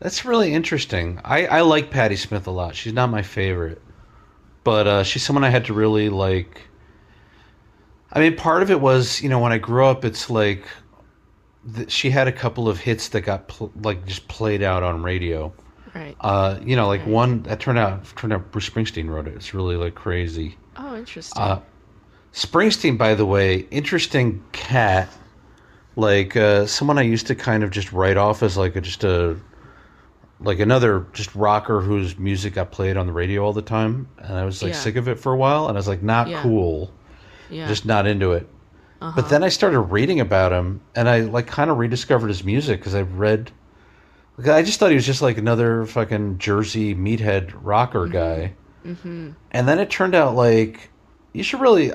that's 0.01 0.25
really 0.25 0.53
interesting. 0.53 1.21
I 1.25 1.47
I 1.47 1.61
like 1.61 1.91
Patti 1.91 2.17
Smith 2.17 2.47
a 2.49 2.51
lot. 2.51 2.75
She's 2.75 2.93
not 2.93 3.11
my 3.11 3.23
favorite, 3.23 3.81
but 4.65 4.87
uh, 4.89 5.03
she's 5.05 5.23
someone 5.23 5.45
I 5.45 5.51
had 5.51 5.65
to 5.67 5.73
really 5.75 6.09
like. 6.09 6.63
I 8.13 8.19
mean, 8.21 8.35
part 8.37 8.63
of 8.63 8.71
it 8.71 8.81
was, 8.81 9.21
you 9.23 9.29
know, 9.29 9.39
when 9.39 9.53
I 9.53 9.59
grew 9.59 9.85
up, 9.87 10.05
it's 10.05 10.29
like 10.29 10.67
th- 11.77 11.91
she 11.91 12.11
had 12.11 12.27
a 12.29 12.33
couple 12.33 12.69
of 12.69 12.79
hits 12.81 13.09
that 13.11 13.21
got 13.21 13.47
pl- 13.49 13.73
like 13.83 14.05
just 14.07 14.27
played 14.27 14.63
out 14.63 14.83
on 14.83 15.03
radio. 15.03 15.53
Right. 15.95 16.17
Uh, 16.21 16.59
you 16.65 16.75
know, 16.77 16.89
like 16.89 17.07
one 17.07 17.43
that 17.45 17.61
turned 17.61 17.79
out 17.79 18.05
turned 18.17 18.33
out 18.33 18.51
Bruce 18.51 18.69
Springsteen 18.69 19.09
wrote 19.09 19.29
it. 19.29 19.35
It's 19.35 19.55
really 19.55 19.77
like 19.77 19.95
crazy. 19.95 20.57
oh, 20.77 20.97
interesting. 20.97 21.41
Uh, 21.41 21.61
Springsteen, 22.37 22.99
by 22.99 23.15
the 23.15 23.25
way, 23.25 23.67
interesting 23.71 24.45
cat. 24.53 25.09
Like 25.97 26.37
uh, 26.37 26.67
someone 26.67 26.99
I 26.99 27.03
used 27.03 27.27
to 27.29 27.35
kind 27.35 27.65
of 27.65 27.71
just 27.71 27.93
write 27.93 28.19
off 28.19 28.43
as 28.43 28.59
like 28.59 28.77
a, 28.77 28.83
just 28.83 29.05
a 29.05 29.39
like 30.41 30.61
another 30.61 31.07
just 31.15 31.35
rocker 31.35 31.81
whose 31.81 32.19
music 32.19 32.53
got 32.53 32.71
played 32.71 32.99
on 32.99 33.07
the 33.07 33.13
radio 33.15 33.43
all 33.43 33.55
the 33.55 33.63
time, 33.63 34.07
and 34.19 34.37
I 34.37 34.45
was 34.45 34.63
like 34.63 34.73
Yeah. 34.75 34.79
sick 34.79 34.97
of 34.97 35.09
it 35.09 35.19
for 35.19 35.33
a 35.33 35.37
while, 35.39 35.69
and 35.69 35.79
I 35.79 35.81
was 35.81 35.89
like 35.89 36.03
not 36.03 36.29
Yeah. 36.29 36.43
cool, 36.43 36.93
yeah. 37.49 37.67
just 37.69 37.87
not 37.87 38.07
into 38.07 38.33
it. 38.33 38.47
uh-huh. 39.01 39.13
But 39.17 39.31
then 39.31 39.43
I 39.43 39.49
started 39.49 39.81
reading 39.81 40.21
about 40.21 40.53
him, 40.53 40.83
and 40.95 41.09
I 41.09 41.21
like 41.21 41.47
kind 41.47 41.71
of 41.71 41.79
rediscovered 41.79 42.29
his 42.29 42.45
music 42.45 42.81
because 42.81 42.95
I 42.95 43.01
read. 43.01 43.51
like, 44.37 44.49
I 44.49 44.63
just 44.63 44.79
thought 44.79 44.91
he 44.91 44.95
was 44.97 45.07
just 45.07 45.23
like 45.23 45.39
another 45.39 45.87
fucking 45.87 46.37
Jersey 46.37 46.95
meathead 46.95 47.55
rocker 47.63 48.07
guy, 48.07 48.53
mm-hmm. 48.85 49.31
and 49.53 49.67
then 49.67 49.79
it 49.79 49.89
turned 49.89 50.15
out 50.15 50.35
like 50.35 50.91
you 51.33 51.43
should 51.43 51.63
really 51.63 51.93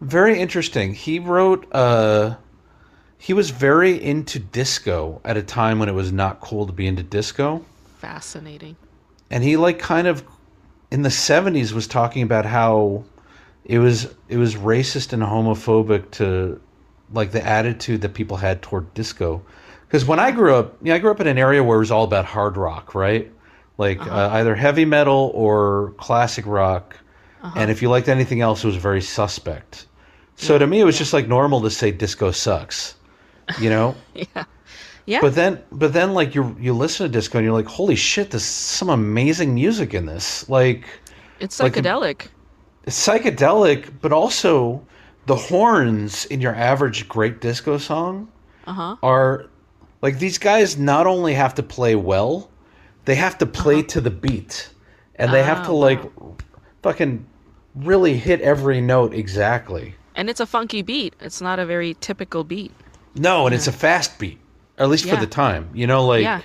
very 0.00 0.38
interesting. 0.38 0.94
He 0.94 1.18
wrote. 1.18 1.66
uh 1.72 2.34
He 3.18 3.34
was 3.34 3.50
very 3.50 4.02
into 4.02 4.38
disco 4.38 5.20
at 5.24 5.36
a 5.36 5.42
time 5.42 5.78
when 5.78 5.88
it 5.88 5.94
was 5.94 6.10
not 6.12 6.40
cool 6.40 6.66
to 6.66 6.72
be 6.72 6.86
into 6.86 7.02
disco 7.02 7.62
Fascinating. 7.98 8.76
and 9.30 9.44
he 9.44 9.56
like 9.58 9.78
kind 9.78 10.06
of 10.06 10.24
in 10.90 11.02
the 11.02 11.10
70s 11.10 11.72
was 11.72 11.86
talking 11.86 12.22
about 12.22 12.46
how 12.46 13.04
it 13.64 13.78
was 13.78 14.08
it 14.28 14.38
was 14.38 14.54
racist 14.54 15.12
and 15.12 15.22
homophobic 15.22 16.10
to 16.12 16.58
like 17.12 17.30
the 17.32 17.46
attitude 17.46 18.00
that 18.00 18.14
people 18.14 18.38
had 18.38 18.62
toward 18.62 18.92
disco 18.94 19.42
because 19.86 20.06
when 20.06 20.18
i 20.18 20.30
grew 20.30 20.54
up 20.54 20.76
you 20.80 20.88
know, 20.88 20.94
i 20.94 20.98
grew 20.98 21.10
up 21.10 21.20
in 21.20 21.26
an 21.26 21.36
area 21.36 21.62
where 21.62 21.76
it 21.76 21.80
was 21.80 21.90
all 21.90 22.04
about 22.04 22.24
hard 22.24 22.56
rock 22.56 22.94
right 22.94 23.30
like 23.76 24.00
uh, 24.06 24.30
either 24.32 24.54
heavy 24.54 24.86
metal 24.86 25.30
or 25.34 25.92
classic 25.98 26.46
rock 26.46 26.96
and 27.54 27.70
if 27.70 27.82
you 27.82 27.90
liked 27.90 28.08
anything 28.08 28.40
else 28.40 28.64
it 28.64 28.66
was 28.66 28.76
very 28.76 29.02
suspect 29.02 29.86
so 30.40 30.58
to 30.58 30.66
me 30.66 30.80
it 30.80 30.84
was 30.84 30.98
just 30.98 31.12
like 31.12 31.28
normal 31.28 31.60
to 31.60 31.70
say 31.70 31.90
disco 31.90 32.30
sucks 32.30 32.94
you 33.60 33.70
know 33.70 33.94
Yeah. 34.14 34.44
Yeah. 35.06 35.20
but 35.22 35.34
then, 35.34 35.60
but 35.72 35.92
then, 35.92 36.14
like 36.14 36.34
you 36.36 36.54
you 36.60 36.72
listen 36.72 37.04
to 37.06 37.10
disco 37.10 37.38
and 37.38 37.44
you're 37.44 37.54
like, 37.54 37.66
holy 37.66 37.96
shit, 37.96 38.30
there's 38.30 38.44
some 38.44 38.90
amazing 38.90 39.54
music 39.54 39.92
in 39.92 40.06
this. 40.06 40.48
Like 40.48 40.84
it's 41.40 41.58
like 41.58 41.72
psychedelic. 41.74 42.28
it's 42.84 43.08
psychedelic, 43.08 43.90
but 44.00 44.12
also 44.12 44.86
the 45.26 45.34
horns 45.34 46.26
in 46.26 46.40
your 46.40 46.54
average 46.54 47.08
great 47.08 47.40
disco 47.40 47.76
song 47.78 48.28
Uh 48.66 48.72
huh. 48.72 48.96
are 49.02 49.46
Like 50.02 50.18
these 50.20 50.38
guys 50.38 50.78
not 50.78 51.06
only 51.08 51.34
have 51.34 51.54
to 51.56 51.62
play 51.62 51.96
well, 51.96 52.48
they 53.06 53.16
have 53.16 53.36
to 53.38 53.46
play 53.46 53.82
to 53.84 54.00
the 54.00 54.10
beat, 54.10 54.68
and 55.16 55.32
they 55.32 55.42
have 55.42 55.58
Uh-huh. 55.58 55.72
Ah, 55.72 55.72
to 55.72 55.72
like 55.72 56.02
fucking 56.82 57.26
really 57.74 58.16
hit 58.16 58.40
every 58.42 58.80
note 58.80 59.12
exactly. 59.14 59.94
And 60.14 60.28
it's 60.28 60.40
a 60.40 60.46
funky 60.46 60.82
beat. 60.82 61.14
It's 61.20 61.40
not 61.40 61.58
a 61.58 61.66
very 61.66 61.94
typical 62.00 62.44
beat. 62.44 62.72
No, 63.14 63.46
and 63.46 63.54
it's 63.54 63.66
a 63.66 63.72
fast 63.72 64.18
beat, 64.18 64.38
or 64.78 64.84
at 64.84 64.88
least 64.90 65.08
for 65.08 65.16
the 65.16 65.26
time. 65.26 65.70
You 65.74 65.86
know, 65.86 66.04
like 66.06 66.22
Yeah. 66.22 66.40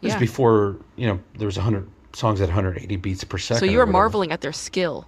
this 0.00 0.12
Yeah. 0.12 0.18
before 0.18 0.76
you 0.96 1.06
know 1.08 1.20
there 1.38 1.46
was 1.46 1.56
hundred 1.56 1.88
songs 2.12 2.40
at 2.40 2.48
180 2.48 2.96
beats 2.96 3.24
per 3.24 3.38
second. 3.38 3.60
So 3.60 3.66
you 3.66 3.78
were 3.78 3.86
marveling 3.86 4.32
at 4.32 4.40
their 4.40 4.52
skill. 4.52 5.06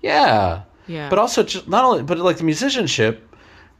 Yeah. 0.00 0.62
Yeah. 0.86 1.08
But 1.08 1.18
also 1.18 1.42
just 1.42 1.68
not 1.68 1.84
only 1.84 2.02
but 2.02 2.18
like 2.18 2.38
the 2.38 2.44
musicianship 2.44 3.26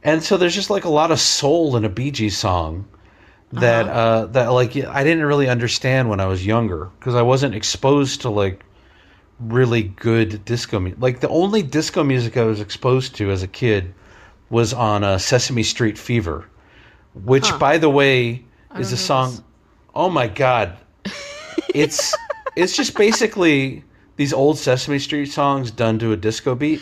and 0.03 0.23
so 0.23 0.37
there's 0.37 0.55
just 0.55 0.69
like 0.69 0.85
a 0.85 0.89
lot 0.89 1.11
of 1.11 1.19
soul 1.19 1.75
in 1.75 1.85
a 1.85 1.89
Bee 1.89 2.11
Gees 2.11 2.37
song 2.37 2.85
that 3.53 3.87
Uh-huh. 3.87 3.99
uh 3.99 4.25
that 4.27 4.47
like 4.51 4.75
I 4.77 5.03
didn't 5.03 5.25
really 5.25 5.49
understand 5.49 6.09
when 6.09 6.19
I 6.19 6.27
was 6.27 6.45
younger 6.45 6.89
because 6.99 7.15
I 7.15 7.21
wasn't 7.21 7.55
exposed 7.55 8.21
to 8.21 8.29
like 8.29 8.63
really 9.41 9.83
good 9.83 10.43
disco 10.45 10.79
music. 10.79 11.01
Like 11.01 11.19
the 11.19 11.29
only 11.29 11.61
disco 11.63 12.03
music 12.03 12.37
I 12.37 12.43
was 12.43 12.59
exposed 12.59 13.15
to 13.15 13.31
as 13.31 13.43
a 13.43 13.47
kid 13.47 13.93
was 14.49 14.73
on 14.73 15.03
uh, 15.03 15.17
Sesame 15.17 15.63
Street 15.63 15.97
Fever, 15.97 16.45
which 17.13 17.49
Huh. 17.49 17.57
by 17.57 17.77
the 17.77 17.89
way 17.89 18.43
is 18.77 18.91
a 18.91 18.97
song 18.97 19.31
this. 19.31 19.41
Oh 19.95 20.09
my 20.09 20.27
god. 20.27 20.77
It's 21.73 22.13
it's 22.55 22.75
just 22.75 22.95
basically 22.97 23.83
these 24.17 24.33
old 24.33 24.57
Sesame 24.57 24.99
Street 24.99 25.27
songs 25.27 25.71
done 25.71 25.99
to 25.99 26.11
a 26.11 26.17
disco 26.17 26.55
beat. 26.55 26.81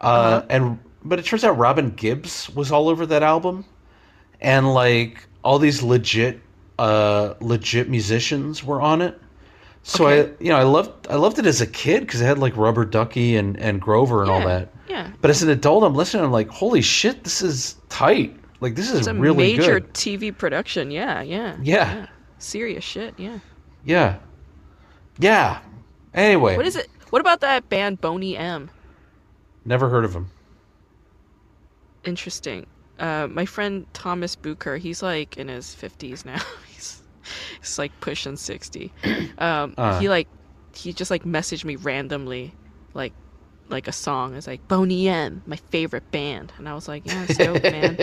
Uh, 0.00 0.04
Uh-huh. 0.04 0.46
and 0.50 0.78
but 1.04 1.18
it 1.18 1.24
turns 1.24 1.44
out 1.44 1.56
Robin 1.58 1.90
Gibbs 1.90 2.50
was 2.54 2.70
all 2.72 2.88
over 2.88 3.06
that 3.06 3.22
album 3.22 3.64
and 4.40 4.72
like 4.74 5.26
all 5.42 5.58
these 5.58 5.82
legit 5.82 6.40
uh 6.78 7.34
legit 7.40 7.88
musicians 7.88 8.64
were 8.64 8.80
on 8.80 9.02
it. 9.02 9.20
So 9.82 10.06
Okay. 10.06 10.30
I 10.30 10.34
you 10.42 10.50
know 10.50 10.56
I 10.56 10.62
loved 10.64 11.06
I 11.08 11.16
loved 11.16 11.38
it 11.38 11.46
as 11.46 11.60
a 11.60 11.66
kid 11.66 12.06
cuz 12.08 12.20
it 12.20 12.24
had 12.26 12.38
like 12.38 12.56
Rubber 12.56 12.84
Ducky 12.84 13.36
and 13.36 13.56
and 13.58 13.80
Grover 13.80 14.22
and 14.22 14.30
all 14.30 14.40
that. 14.46 14.72
Yeah. 14.88 15.10
But 15.20 15.30
as 15.30 15.42
an 15.42 15.48
adult 15.50 15.84
I'm 15.84 15.94
listening 15.94 16.24
I'm 16.24 16.32
like 16.32 16.48
holy 16.48 16.82
shit 16.82 17.24
this 17.24 17.40
is 17.42 17.76
tight. 17.88 18.36
Like 18.60 18.74
this 18.74 18.90
is 18.90 19.06
a 19.06 19.14
really 19.14 19.56
major 19.56 19.80
good. 19.80 19.94
TV 19.94 20.36
production. 20.36 20.90
Yeah, 20.90 21.22
yeah. 21.22 21.56
Yeah. 21.62 22.06
Serious 22.38 22.84
shit. 22.84 23.14
Yeah. 23.16 23.38
Yeah. 23.84 24.16
Yeah. 25.18 25.60
Anyway, 26.12 26.56
What 26.56 26.66
is 26.66 26.76
it? 26.76 26.88
What 27.10 27.20
about 27.20 27.40
that 27.40 27.68
band 27.68 28.00
Boney 28.00 28.36
M? 28.36 28.70
never 29.64 29.88
heard 29.88 30.04
of 30.04 30.14
him. 30.14 30.28
Interesting. 32.04 32.66
Uh, 32.98 33.28
my 33.30 33.44
friend 33.46 33.86
Thomas 33.92 34.36
Bucher, 34.36 34.76
he's 34.76 35.02
like 35.02 35.36
in 35.36 35.48
his 35.48 35.74
fifties 35.74 36.24
now. 36.24 36.40
he's 37.60 37.68
he's 37.68 37.78
like 37.78 37.92
pushing 38.00 38.36
sixty. 38.36 38.92
Um, 39.38 39.74
Uh. 39.78 39.98
he 40.00 40.08
like 40.08 40.28
he 40.74 40.92
just 40.92 41.10
like 41.10 41.24
messaged 41.24 41.64
me 41.64 41.76
randomly, 41.76 42.52
like 42.94 43.12
like 43.68 43.86
a 43.88 43.92
song. 43.92 44.34
It's 44.34 44.46
like 44.46 44.66
Boney 44.68 45.08
M, 45.08 45.42
my 45.46 45.56
favorite 45.70 46.10
band, 46.10 46.52
and 46.58 46.68
I 46.68 46.74
was 46.74 46.88
like, 46.88 47.06
yeah, 47.06 47.24
it's 47.28 47.36
dope, 47.38 47.62
man. 47.62 47.96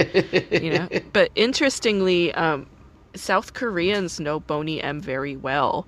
you 0.63 0.71
know. 0.71 0.88
But 1.13 1.32
interestingly, 1.36 2.34
um, 2.34 2.67
South 3.15 3.53
Koreans 3.53 4.19
know 4.19 4.39
Boney 4.39 4.82
M 4.82 5.01
very 5.01 5.36
well 5.36 5.88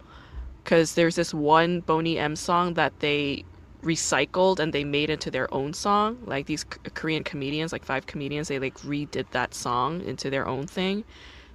because 0.64 0.94
there's 0.96 1.16
this 1.16 1.34
one 1.34 1.80
Boney 1.82 2.18
M 2.18 2.36
song 2.36 2.74
that 2.76 3.00
they 3.00 3.44
recycled 3.84 4.60
and 4.60 4.74
they 4.74 4.84
made 4.84 5.10
into 5.10 5.32
their 5.32 5.52
own 5.54 5.74
song. 5.74 6.18
Like 6.26 6.46
these 6.48 6.66
K- 6.66 6.78
Korean 6.94 7.24
comedians, 7.24 7.72
like 7.72 7.86
five 7.86 8.06
comedians, 8.08 8.50
they 8.50 8.60
like 8.60 8.78
redid 8.80 9.32
that 9.32 9.54
song 9.54 10.02
into 10.02 10.30
their 10.30 10.46
own 10.48 10.68
thing, 10.68 11.04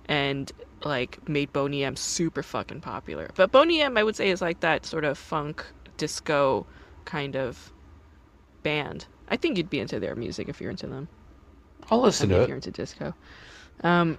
and 0.07 0.51
like 0.85 1.27
made 1.29 1.53
Boney 1.53 1.85
M 1.85 1.97
super 1.97 2.43
fucking 2.43 2.81
popular. 2.81 3.31
But 3.35 3.53
Boney 3.53 3.81
M, 3.81 3.97
I 3.97 4.03
would 4.03 4.17
say, 4.17 4.31
is 4.31 4.41
like 4.43 4.61
that 4.61 4.85
sort 4.87 5.05
of 5.05 5.17
funk 5.19 5.65
disco 5.97 6.67
kind 7.05 7.37
of 7.37 7.73
band. 8.63 9.07
I 9.29 9.37
think 9.37 9.57
you'd 9.57 9.71
be 9.71 9.81
into 9.81 10.01
their 10.01 10.15
music 10.15 10.49
if 10.49 10.61
you're 10.61 10.71
into 10.71 10.87
them. 10.87 11.09
I'll 11.91 12.01
I 12.01 12.05
listen 12.05 12.29
mean, 12.29 12.39
to 12.39 12.43
if 12.43 12.47
it. 12.47 12.49
you're 12.49 12.57
into 12.57 12.71
disco. 12.71 13.15
Um, 13.83 14.19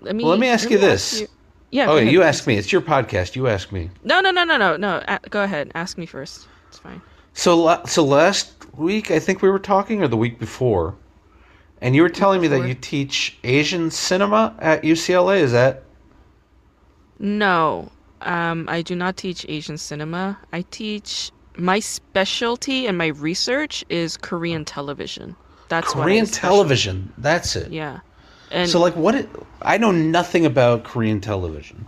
let 0.00 0.14
me. 0.16 0.24
Well, 0.24 0.32
let 0.32 0.40
me 0.40 0.48
ask 0.48 0.70
you 0.70 0.78
this. 0.78 1.20
you- 1.20 1.28
Yeah. 1.70 1.90
Okay, 1.90 2.02
ahead. 2.02 2.12
you 2.12 2.22
ask 2.22 2.46
me. 2.46 2.56
It's 2.56 2.72
your 2.72 2.82
podcast. 2.82 3.36
You 3.36 3.48
ask 3.48 3.72
me. 3.72 3.90
No, 4.04 4.20
no, 4.20 4.30
no, 4.30 4.44
no, 4.44 4.56
no, 4.56 4.76
no. 4.76 5.02
A- 5.08 5.20
go 5.30 5.42
ahead. 5.42 5.70
Ask 5.74 5.98
me 5.98 6.06
first. 6.06 6.46
It's 6.68 6.78
fine. 6.78 7.00
So, 7.32 7.56
la- 7.56 7.84
so 7.84 8.04
last 8.04 8.52
week 8.76 9.10
I 9.10 9.18
think 9.18 9.42
we 9.42 9.50
were 9.50 9.58
talking, 9.58 10.02
or 10.02 10.08
the 10.08 10.16
week 10.16 10.38
before, 10.38 10.94
and 11.80 11.94
you 11.94 12.02
were 12.02 12.08
telling 12.08 12.40
me 12.40 12.48
that 12.48 12.66
you 12.66 12.74
teach 12.74 13.36
Asian 13.44 13.90
cinema 13.90 14.54
at 14.58 14.82
UCLA. 14.82 15.40
Is 15.40 15.52
that 15.52 15.82
No, 17.18 17.90
um, 18.22 18.66
I 18.68 18.82
do 18.82 18.94
not 18.94 19.16
teach 19.16 19.46
Asian 19.48 19.78
cinema. 19.78 20.38
I 20.52 20.62
teach 20.70 21.30
my 21.56 21.80
specialty 21.80 22.86
and 22.86 22.98
my 22.98 23.06
research 23.08 23.84
is 23.88 24.16
Korean 24.16 24.64
television. 24.64 25.36
That's 25.68 25.92
Korean 25.92 26.26
television? 26.26 27.12
That's 27.18 27.56
it. 27.56 27.72
Yeah, 27.72 28.00
and 28.50 28.68
So, 28.70 28.80
like, 28.80 28.94
what? 28.94 29.14
It, 29.14 29.28
I 29.62 29.78
know 29.78 29.90
nothing 29.90 30.46
about 30.46 30.84
Korean 30.84 31.20
television. 31.20 31.86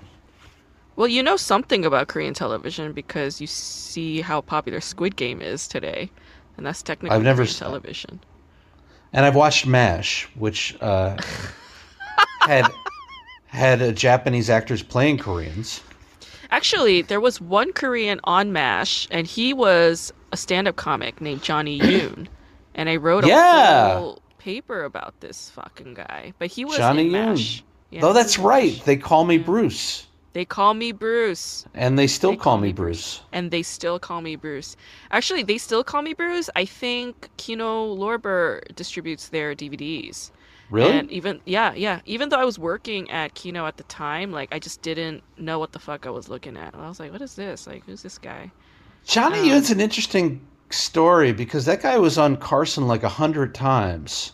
well, 0.96 1.06
you 1.08 1.22
know 1.22 1.36
something 1.36 1.84
about 1.84 2.08
Korean 2.08 2.34
television 2.34 2.92
because 2.92 3.40
you 3.40 3.46
see 3.46 4.20
how 4.20 4.40
popular 4.40 4.80
Squid 4.80 5.14
Game 5.16 5.40
is 5.40 5.68
today, 5.68 6.10
and 6.56 6.66
that's 6.66 6.82
technically 6.82 7.14
I've 7.14 7.22
never 7.22 7.44
Korean 7.44 7.54
television. 7.54 8.20
And 9.12 9.24
I've 9.24 9.36
watched 9.36 9.64
MASH, 9.66 10.28
which 10.34 10.76
uh, 10.80 11.16
had 12.40 12.66
had 13.48 13.82
uh, 13.82 13.92
Japanese 13.92 14.48
actors 14.50 14.82
playing 14.82 15.18
Koreans. 15.18 15.82
Actually, 16.50 17.02
there 17.02 17.20
was 17.20 17.40
one 17.40 17.72
Korean 17.72 18.20
on 18.24 18.52
MASH, 18.52 19.06
and 19.10 19.26
he 19.26 19.52
was 19.52 20.12
a 20.32 20.36
stand-up 20.36 20.76
comic 20.76 21.20
named 21.20 21.42
Johnny 21.42 21.78
Yune, 21.80 22.28
and 22.74 22.88
I 22.88 22.96
wrote 22.96 23.24
a 23.24 23.28
Yeah. 23.28 23.82
whole 23.82 24.22
paper 24.38 24.84
about 24.84 25.20
this 25.20 25.50
fucking 25.50 25.94
guy. 25.94 26.34
But 26.38 26.48
he 26.52 26.64
was 26.64 26.76
Johnny 26.76 27.02
in 27.02 27.10
Yune. 27.10 27.12
MASH. 27.12 27.64
Yeah, 27.90 28.06
oh, 28.06 28.12
that's 28.12 28.38
right. 28.38 28.76
MASH. 28.76 28.84
They 28.84 28.96
call 28.96 29.24
me 29.24 29.38
Bruce, 29.38 30.06
They 30.32 30.44
call 30.44 30.74
me 30.74 30.92
Bruce, 30.92 31.66
and 31.74 31.98
they 31.98 32.06
still 32.06 32.32
They 32.32 32.36
call, 32.36 32.56
call 32.56 32.58
me 32.58 32.68
me 32.68 32.72
Bruce. 32.72 33.22
and 33.32 33.50
they 33.50 33.62
still 33.62 33.98
call 33.98 34.20
me 34.22 34.36
Bruce. 34.36 34.76
Actually, 35.10 35.42
they 35.42 35.58
still 35.58 35.84
call 35.84 36.02
me 36.02 36.14
Bruce. 36.14 36.48
I 36.56 36.64
think 36.64 37.28
Kino 37.36 37.94
Lorber 37.94 38.60
distributes 38.74 39.28
their 39.28 39.54
DVDs. 39.54 40.30
Really? 40.70 40.98
And 40.98 41.10
even 41.10 41.40
yeah, 41.46 41.72
yeah. 41.74 42.00
Even 42.04 42.28
though 42.28 42.38
I 42.38 42.44
was 42.44 42.58
working 42.58 43.10
at 43.10 43.34
Kino 43.34 43.66
at 43.66 43.76
the 43.78 43.84
time, 43.84 44.32
like 44.32 44.48
I 44.54 44.58
just 44.58 44.82
didn't 44.82 45.22
know 45.38 45.58
what 45.58 45.72
the 45.72 45.78
fuck 45.78 46.06
I 46.06 46.10
was 46.10 46.28
looking 46.28 46.56
at. 46.56 46.74
And 46.74 46.82
I 46.82 46.88
was 46.88 47.00
like, 47.00 47.12
"What 47.12 47.22
is 47.22 47.34
this? 47.36 47.66
Like, 47.66 47.84
who's 47.86 48.02
this 48.02 48.18
guy?" 48.18 48.52
Johnny 49.04 49.40
Um, 49.40 49.46
Yune's 49.50 49.70
an 49.70 49.80
interesting 49.80 50.46
story 50.70 51.32
because 51.32 51.64
that 51.64 51.82
guy 51.82 51.98
was 51.98 52.18
on 52.18 52.36
Carson 52.36 52.86
like 52.86 53.02
a 53.02 53.08
hundred 53.08 53.54
times. 53.54 54.32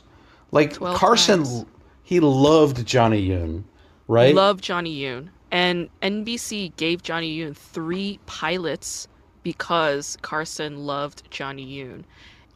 Like 0.51 0.81
Carson, 0.93 1.45
times. 1.45 1.67
he 2.03 2.21
loved 2.21 2.87
Johnny 2.87 3.27
Yune, 3.29 3.65
right? 4.09 4.35
Loved 4.35 4.63
Johnny 4.65 4.97
Yune. 4.97 5.31
And 5.51 5.89
NBC 6.03 6.71
gave 6.77 7.03
Johnny 7.03 7.37
Yune 7.39 7.57
three 7.57 8.21
pilots 8.27 9.07
because 9.43 10.17
Carson 10.23 10.79
loved 10.87 11.31
Johnny 11.31 11.67
Yune. 11.67 12.05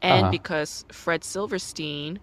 And 0.03 0.27
Uh-huh. 0.27 0.31
because 0.31 0.85
Fred 0.93 1.25
Silverstein, 1.25 2.21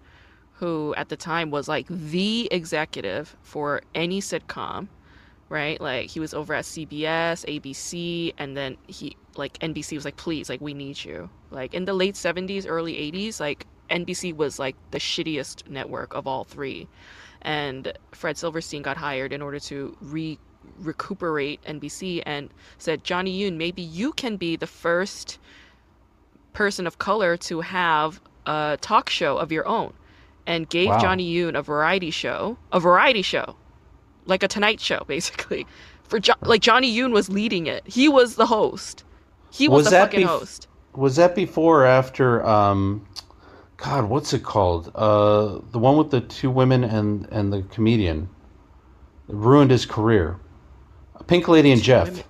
who 0.58 0.94
at 0.96 1.10
the 1.10 1.18
time 1.18 1.52
was 1.52 1.68
like 1.68 1.86
the 1.90 2.48
executive 2.52 3.36
for 3.42 3.82
any 3.94 4.22
sitcom, 4.22 4.88
right? 5.50 5.80
Like 5.82 6.10
he 6.10 6.20
was 6.20 6.34
over 6.34 6.54
at 6.54 6.64
CBS, 6.64 7.46
ABC, 7.46 8.34
and 8.38 8.56
then 8.56 8.78
he 8.88 9.18
like 9.36 9.60
NBC 9.60 9.94
was 9.94 10.06
like, 10.06 10.16
please, 10.16 10.50
like 10.50 10.62
we 10.62 10.74
need 10.74 11.04
you. 11.04 11.30
Like 11.52 11.74
in 11.74 11.86
the 11.86 11.94
late 11.94 12.16
70s, 12.16 12.66
early 12.68 12.94
80s, 12.94 13.40
like 13.40 13.68
NBC 13.90 14.36
was 14.36 14.58
like 14.58 14.76
the 14.92 14.98
shittiest 14.98 15.70
network 15.70 16.16
of 16.16 16.26
all 16.26 16.46
three. 16.46 16.88
And 17.42 17.92
Fred 18.12 18.38
Silverstein 18.38 18.82
got 18.82 18.98
hired 18.98 19.34
in 19.34 19.42
order 19.42 19.60
to 19.60 19.96
re 20.02 20.40
recuperate 20.80 21.62
NBC 21.64 22.24
and 22.26 22.50
said, 22.80 23.04
Johnny 23.04 23.40
Yune, 23.40 23.56
maybe 23.56 23.82
you 23.82 24.14
can 24.14 24.36
be 24.36 24.56
the 24.56 24.68
first 24.68 25.38
person 26.54 26.88
of 26.88 26.98
color 26.98 27.38
to 27.38 27.62
have 27.62 28.20
a 28.46 28.78
talk 28.82 29.10
show 29.10 29.38
of 29.38 29.52
your 29.52 29.68
own. 29.68 29.94
And 30.48 30.70
gave 30.70 30.90
Wow. 30.90 31.00
Johnny 31.00 31.34
Yune 31.34 31.58
a 31.58 31.62
variety 31.64 32.12
show, 32.12 32.58
a 32.72 32.80
variety 32.80 33.22
show, 33.24 33.56
like 34.26 34.44
a 34.44 34.48
Tonight 34.48 34.80
Show, 34.80 35.04
basically. 35.08 35.66
For 36.04 36.20
jo- 36.20 36.34
like 36.42 36.62
Johnny 36.62 36.96
Yune 36.96 37.12
was 37.12 37.30
leading 37.30 37.66
it. 37.68 37.84
He 37.88 38.08
was 38.08 38.36
the 38.36 38.46
host. 38.46 39.04
He 39.52 39.68
was, 39.68 39.78
Was 39.78 39.86
the 39.86 39.92
that 39.92 40.02
fucking 40.12 40.22
bef- 40.28 40.40
host. 40.40 40.68
Was 40.94 41.16
that 41.16 41.34
before 41.36 41.82
or 41.82 41.86
after? 41.86 42.46
Um, 42.46 43.08
God, 43.78 44.06
what's 44.10 44.34
it 44.34 44.44
called? 44.44 44.92
Uh, 44.96 45.60
the 45.72 45.80
one 45.80 45.98
with 45.98 46.12
the 46.12 46.22
two 46.22 46.50
women 46.52 46.84
and 46.84 47.28
and 47.32 47.52
the 47.52 47.64
comedian 47.64 48.30
It 49.28 49.36
ruined 49.36 49.72
his 49.72 49.86
career. 49.86 50.38
Pink 51.28 51.48
Lady 51.48 51.72
and 51.72 51.82
Jeff. 51.82 52.10
women. 52.10 52.24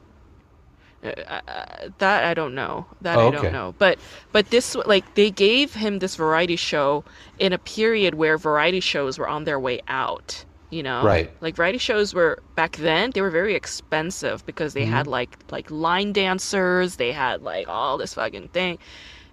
Uh, 1.05 1.89
that 1.99 2.23
I 2.25 2.33
don't 2.33 2.55
know. 2.55 2.85
That 3.01 3.17
Oh, 3.17 3.27
I 3.27 3.31
don't 3.31 3.51
know. 3.53 3.75
But 3.77 3.99
but 4.31 4.49
this 4.49 4.75
like 4.75 5.15
they 5.15 5.29
gave 5.31 5.73
him 5.75 5.99
this 5.99 6.15
variety 6.15 6.55
show 6.55 7.03
in 7.37 7.53
a 7.53 7.57
period 7.57 8.15
where 8.15 8.37
variety 8.37 8.79
shows 8.79 9.17
were 9.19 9.27
on 9.27 9.43
their 9.45 9.59
way 9.59 9.81
out. 9.87 10.45
you 10.71 10.81
know 10.83 11.03
Right. 11.03 11.29
like 11.41 11.55
variety 11.55 11.77
shows 11.77 12.13
were 12.13 12.41
back 12.55 12.77
then 12.77 13.11
they 13.13 13.21
were 13.21 13.29
very 13.29 13.53
expensive 13.55 14.43
because 14.49 14.73
they 14.73 14.81
Mm-hmm. 14.85 14.93
had 14.97 15.07
like 15.07 15.31
like 15.51 15.69
line 15.69 16.11
dancers 16.11 16.95
they 16.97 17.11
had 17.13 17.43
like 17.43 17.67
all 17.69 17.97
this 18.01 18.13
fucking 18.15 18.47
thing 18.49 18.77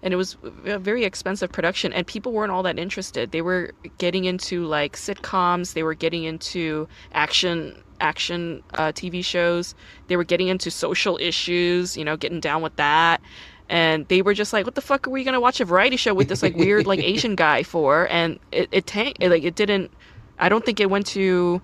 and 0.02 0.12
it 0.12 0.16
was 0.16 0.36
a 0.64 0.78
very 0.78 1.04
expensive 1.04 1.52
production 1.52 1.92
and 1.92 2.06
people 2.06 2.32
weren't 2.32 2.50
all 2.50 2.62
that 2.62 2.78
interested. 2.78 3.30
They 3.30 3.42
were 3.42 3.72
getting 3.98 4.24
into 4.24 4.64
like 4.66 4.96
sitcoms 4.96 5.74
they 5.74 5.82
were 5.82 5.94
getting 5.94 6.24
into 6.24 6.88
action 7.12 7.80
action 8.00 8.62
uh, 8.74 8.90
tv 8.92 9.24
shows 9.24 9.74
they 10.08 10.16
were 10.16 10.24
getting 10.24 10.48
into 10.48 10.70
social 10.70 11.16
issues 11.18 11.96
you 11.96 12.04
know 12.04 12.16
getting 12.16 12.40
down 12.40 12.60
with 12.60 12.74
that 12.76 13.20
and 13.68 14.08
they 14.08 14.22
were 14.22 14.34
just 14.34 14.52
like 14.52 14.64
what 14.66 14.74
the 14.74 14.80
fuck 14.80 15.06
are 15.06 15.10
we 15.10 15.22
gonna 15.22 15.40
watch 15.40 15.60
a 15.60 15.64
variety 15.64 15.96
show 15.96 16.12
with 16.12 16.28
this 16.28 16.42
like 16.42 16.56
weird 16.56 16.86
like 16.86 17.00
asian 17.12 17.36
guy 17.36 17.62
for? 17.62 18.08
And 18.08 18.38
it, 18.50 18.68
it 18.72 18.86
tanked 18.86 19.22
it, 19.22 19.30
like 19.30 19.44
it 19.44 19.54
didn't 19.54 19.90
i 20.38 20.48
don't 20.48 20.64
think 20.64 20.80
it 20.80 20.90
went 20.90 21.06
to 21.06 21.62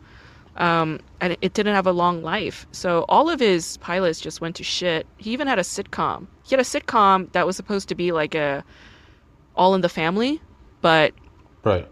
um, 0.59 1.01
and 1.21 1.37
it 1.41 1.55
didn't 1.55 1.75
have 1.75 1.87
a 1.87 1.93
long 1.93 2.23
life. 2.23 2.67
So 2.73 3.05
all 3.09 3.31
of 3.31 3.41
his 3.41 3.77
pilots 3.79 4.21
just 4.21 4.41
went 4.41 4.57
to 4.57 4.65
shit. 4.65 5.07
He 5.17 5.31
even 5.31 5.47
had 5.49 5.59
a 5.59 5.63
sitcom. 5.63 6.29
He 6.43 6.55
had 6.55 6.61
a 6.61 6.65
sitcom 6.65 7.33
that 7.33 7.47
was 7.47 7.57
supposed 7.57 7.89
to 7.89 7.95
be 7.95 8.13
like 8.13 8.35
a 8.35 8.65
All 9.55 9.75
in 9.75 9.81
the 9.81 9.89
Family, 9.89 10.41
but 10.83 11.15
Right. 11.65 11.89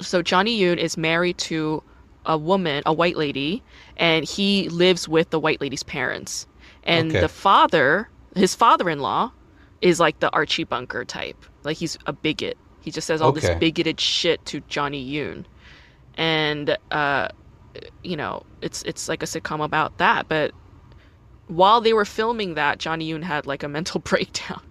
so 0.00 0.22
Johnny 0.22 0.58
Yune 0.60 0.78
is 0.78 0.96
married 0.96 1.38
to 1.38 1.82
a 2.24 2.36
woman, 2.36 2.82
a 2.86 2.92
white 2.92 3.16
lady, 3.16 3.62
and 3.96 4.24
he 4.24 4.68
lives 4.68 5.08
with 5.08 5.30
the 5.30 5.40
white 5.40 5.60
lady's 5.60 5.82
parents. 5.82 6.46
And 6.82 7.10
Okay. 7.10 7.20
the 7.20 7.28
father, 7.28 8.10
his 8.34 8.54
father-in-law, 8.54 9.32
is 9.80 10.00
like 10.00 10.18
the 10.18 10.30
Archie 10.32 10.64
Bunker 10.64 11.04
type. 11.04 11.44
Like 11.64 11.76
he's 11.78 11.96
a 12.06 12.12
bigot. 12.12 12.58
He 12.80 12.90
just 12.90 13.06
says 13.06 13.20
all 13.20 13.32
this 13.32 13.44
bigoted 13.60 14.00
shit 14.00 14.44
to 14.46 14.60
Johnny 14.68 15.04
Yune. 15.04 15.46
And 16.14 16.76
uh 16.90 17.28
you 18.02 18.16
know, 18.16 18.44
it's 18.62 18.82
it's 18.82 19.08
like 19.08 19.22
a 19.22 19.26
sitcom 19.26 19.62
about 19.64 19.98
that, 19.98 20.28
but 20.28 20.52
while 21.48 21.80
they 21.80 21.92
were 21.92 22.04
filming 22.04 22.54
that, 22.54 22.78
Johnny 22.78 23.10
Yune 23.10 23.22
had 23.22 23.46
like 23.46 23.62
a 23.62 23.68
mental 23.78 24.00
breakdown. 24.00 24.62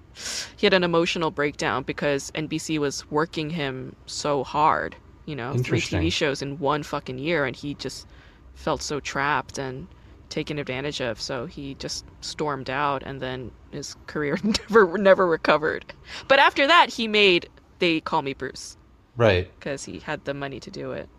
He 0.55 0.65
had 0.65 0.73
an 0.73 0.83
emotional 0.83 1.29
breakdown 1.29 1.83
because 1.83 2.31
NBC 2.31 2.79
was 2.79 3.09
working 3.11 3.51
him 3.51 3.95
so 4.07 4.43
hard, 4.43 4.95
you 5.25 5.35
know, 5.35 5.53
three 5.53 5.79
TV 5.79 6.11
shows 6.11 6.41
in 6.41 6.57
one 6.57 6.81
fucking 6.81 7.19
year, 7.19 7.45
and 7.45 7.55
he 7.55 7.75
just 7.75 8.07
felt 8.55 8.81
so 8.81 8.99
trapped 8.99 9.59
and 9.59 9.87
taken 10.29 10.57
advantage 10.57 11.01
of. 11.01 11.21
So 11.21 11.45
he 11.45 11.75
just 11.75 12.03
stormed 12.21 12.69
out, 12.69 13.03
and 13.03 13.21
then 13.21 13.51
his 13.71 13.95
career 14.07 14.37
never 14.43 14.97
never 14.97 15.27
recovered. 15.27 15.85
But 16.27 16.39
after 16.39 16.65
that, 16.65 16.89
he 16.89 17.07
made 17.07 17.47
They 17.79 17.99
Call 18.01 18.23
Me 18.23 18.33
Bruce 18.33 18.75
Right. 19.15 19.51
because 19.59 19.83
he 19.83 19.99
had 19.99 20.25
the 20.25 20.33
money 20.33 20.59
to 20.59 20.71
do 20.71 20.91
it. 20.93 21.09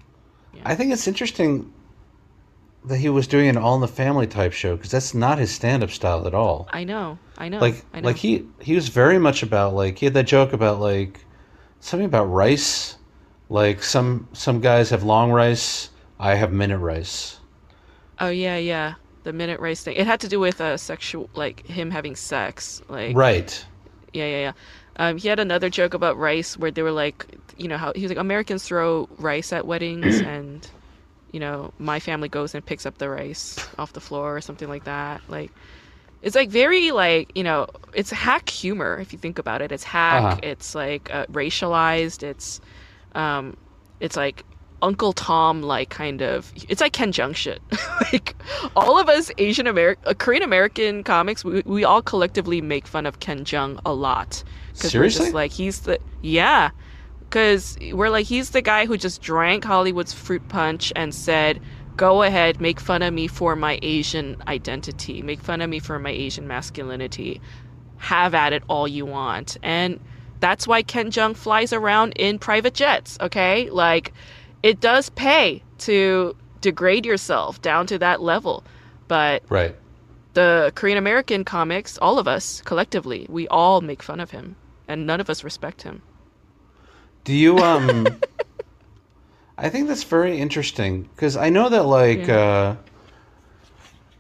I 0.65 0.75
think 0.75 0.93
it's 0.93 1.07
interesting 1.07 1.73
that 2.85 2.99
he 2.99 3.09
was 3.09 3.27
doing 3.27 3.49
an 3.49 3.57
all 3.57 3.75
in 3.75 3.81
the 3.81 3.89
family 3.89 4.27
type 4.27 4.53
show 4.53 4.77
because 4.77 4.91
that's 4.91 5.15
not 5.15 5.39
his 5.39 5.51
stand 5.51 5.83
up 5.83 5.91
style 5.91 6.27
at 6.27 6.35
all. 6.35 6.69
I 6.73 6.85
know, 6.85 7.19
I 7.37 7.49
know, 7.49 7.59
like 7.59 7.85
I 7.93 8.01
know. 8.01 8.07
like 8.07 8.17
he 8.17 8.47
he 8.61 8.75
was 8.75 8.89
very 8.89 9.19
much 9.19 9.43
about 9.43 9.75
like 9.75 9.99
he 9.99 10.07
had 10.07 10.15
that 10.15 10.27
joke 10.27 10.53
about 10.53 10.81
like 10.81 11.25
something 11.81 12.07
about 12.07 12.25
rice. 12.25 12.97
Like 13.51 13.83
some 13.83 14.29
some 14.33 14.61
guys 14.61 14.91
have 14.91 15.03
long 15.05 15.31
rice, 15.33 15.91
I 16.19 16.35
have 16.35 16.53
minute 16.53 16.79
rice. 16.79 17.41
Oh 18.21 18.29
yeah, 18.29 18.57
yeah. 18.57 18.95
The 19.25 19.33
minute 19.33 19.61
race 19.61 19.83
thing. 19.83 19.97
It 19.97 20.07
had 20.07 20.21
to 20.21 20.29
do 20.29 20.41
with 20.41 20.61
uh, 20.61 20.77
sexual, 20.77 21.29
like 21.35 21.67
him 21.67 21.91
having 21.91 22.17
sex. 22.17 22.83
Like 22.89 23.17
Right. 23.17 23.65
yeah, 24.13 24.25
yeah, 24.27 24.39
yeah. 24.39 24.53
Um, 24.97 25.17
he 25.17 25.29
had 25.29 25.39
another 25.39 25.71
joke 25.71 25.95
about 25.95 26.19
rice 26.19 26.57
where 26.57 26.71
they 26.71 26.83
were 26.83 26.93
like, 26.93 27.27
you 27.57 27.69
know, 27.69 27.77
how 27.77 27.93
he 27.95 28.03
was 28.03 28.11
like 28.11 28.19
Americans 28.19 28.65
throw 28.65 29.09
rice 29.19 29.53
at 29.53 29.67
weddings, 29.67 30.21
and 30.27 30.69
you 31.33 31.41
know, 31.41 31.73
my 31.79 32.01
family 32.01 32.29
goes 32.29 32.55
and 32.55 32.65
picks 32.65 32.87
up 32.87 32.99
the 32.99 33.09
rice 33.09 33.59
off 33.79 33.93
the 33.93 34.01
floor 34.01 34.37
or 34.37 34.41
something 34.41 34.69
like 34.69 34.85
that. 34.85 35.21
Like, 35.29 35.53
it's 36.23 36.35
like 36.35 36.51
very 36.51 36.91
like 36.91 37.31
you 37.37 37.45
know, 37.45 37.69
it's 37.95 38.11
hack 38.11 38.49
humor 38.49 38.99
if 38.99 39.13
you 39.13 39.19
think 39.19 39.39
about 39.39 39.63
it. 39.63 39.71
It's 39.73 39.85
hack. 39.85 40.23
Uh-huh. 40.23 40.41
It's 40.43 40.75
like 40.75 41.13
uh, 41.15 41.27
racialized. 41.27 42.23
It's 42.23 42.61
um, 43.15 43.57
it's 44.01 44.17
like 44.17 44.45
Uncle 44.83 45.13
Tom 45.13 45.63
like 45.63 45.91
kind 45.91 46.23
of 46.23 46.53
it's 46.69 46.81
like 46.81 46.93
Ken 46.93 47.13
Jeong 47.13 47.35
shit. 47.35 47.61
like 48.13 48.35
all 48.77 48.99
of 48.99 49.09
us 49.09 49.31
Asian 49.39 49.67
American 49.67 50.09
uh, 50.09 50.15
Korean 50.15 50.43
American 50.43 51.05
comics 51.05 51.45
we, 51.45 51.63
we 51.63 51.85
all 51.85 52.03
collectively 52.03 52.61
make 52.61 52.87
fun 52.87 53.07
of 53.07 53.21
Ken 53.21 53.45
Jeong 53.45 53.81
a 53.85 53.93
lot. 53.93 54.43
Seriously? 54.75 55.27
just 55.27 55.35
like 55.35 55.53
he's 55.53 55.81
the 55.81 55.99
yeah. 56.23 56.71
Cuz 57.31 57.77
we're 57.93 58.11
like 58.11 58.27
he's 58.27 58.51
the 58.51 58.63
guy 58.63 58.87
who 58.87 58.97
just 58.97 59.21
drank 59.23 59.65
Hollywood's 59.65 60.13
fruit 60.13 60.49
punch 60.49 60.93
and 60.97 61.15
said 61.15 61.61
Go 61.99 62.23
ahead, 62.23 62.61
make 62.61 62.79
fun 62.79 63.03
of 63.03 63.13
me 63.13 63.27
for 63.27 63.57
my 63.57 63.81
Asian 63.83 64.37
identity. 64.47 65.21
Make 65.21 65.41
fun 65.41 65.61
of 65.61 65.69
me 65.69 65.81
for 65.81 65.99
my 65.99 66.11
Asian 66.11 66.47
masculinity. 66.47 67.41
Have 67.97 68.35
at 68.35 68.53
it 68.53 68.63
all 68.69 68.87
you 68.87 69.05
want. 69.05 69.57
And 69.65 69.99
that's 70.39 70.69
why 70.69 70.83
Ken 70.83 71.11
Jeong 71.11 71.37
flies 71.37 71.73
around 71.73 72.13
in 72.13 72.39
private 72.39 72.75
jets, 72.75 73.19
okay? 73.21 73.69
Like, 73.69 74.13
it 74.63 74.79
does 74.81 75.11
pay 75.11 75.65
to 75.79 76.37
degrade 76.61 77.05
yourself 77.05 77.61
down 77.63 77.89
to 77.89 77.99
that 77.99 78.23
level. 78.23 78.63
But 79.09 79.43
Right. 79.49 79.75
the 80.35 80.71
Korean 80.77 80.99
American 80.99 81.45
comics, 81.45 81.99
all 81.99 82.21
of 82.21 82.29
us 82.29 82.63
collectively, 82.65 83.27
we 83.29 83.49
all 83.49 83.81
make 83.81 84.05
fun 84.05 84.21
of 84.21 84.31
him. 84.31 84.55
And 84.87 85.05
none 85.05 85.21
of 85.21 85.29
us 85.29 85.43
respect 85.43 85.83
him. 85.83 86.03
Do 87.29 87.35
you 87.35 87.59
um 87.59 88.07
I 89.59 89.69
think 89.69 89.87
that's 89.87 90.03
very 90.03 90.39
interesting 90.39 91.03
because 91.03 91.37
I 91.37 91.51
know 91.51 91.69
that 91.69 91.83
like 91.83 92.27
uh 92.27 92.77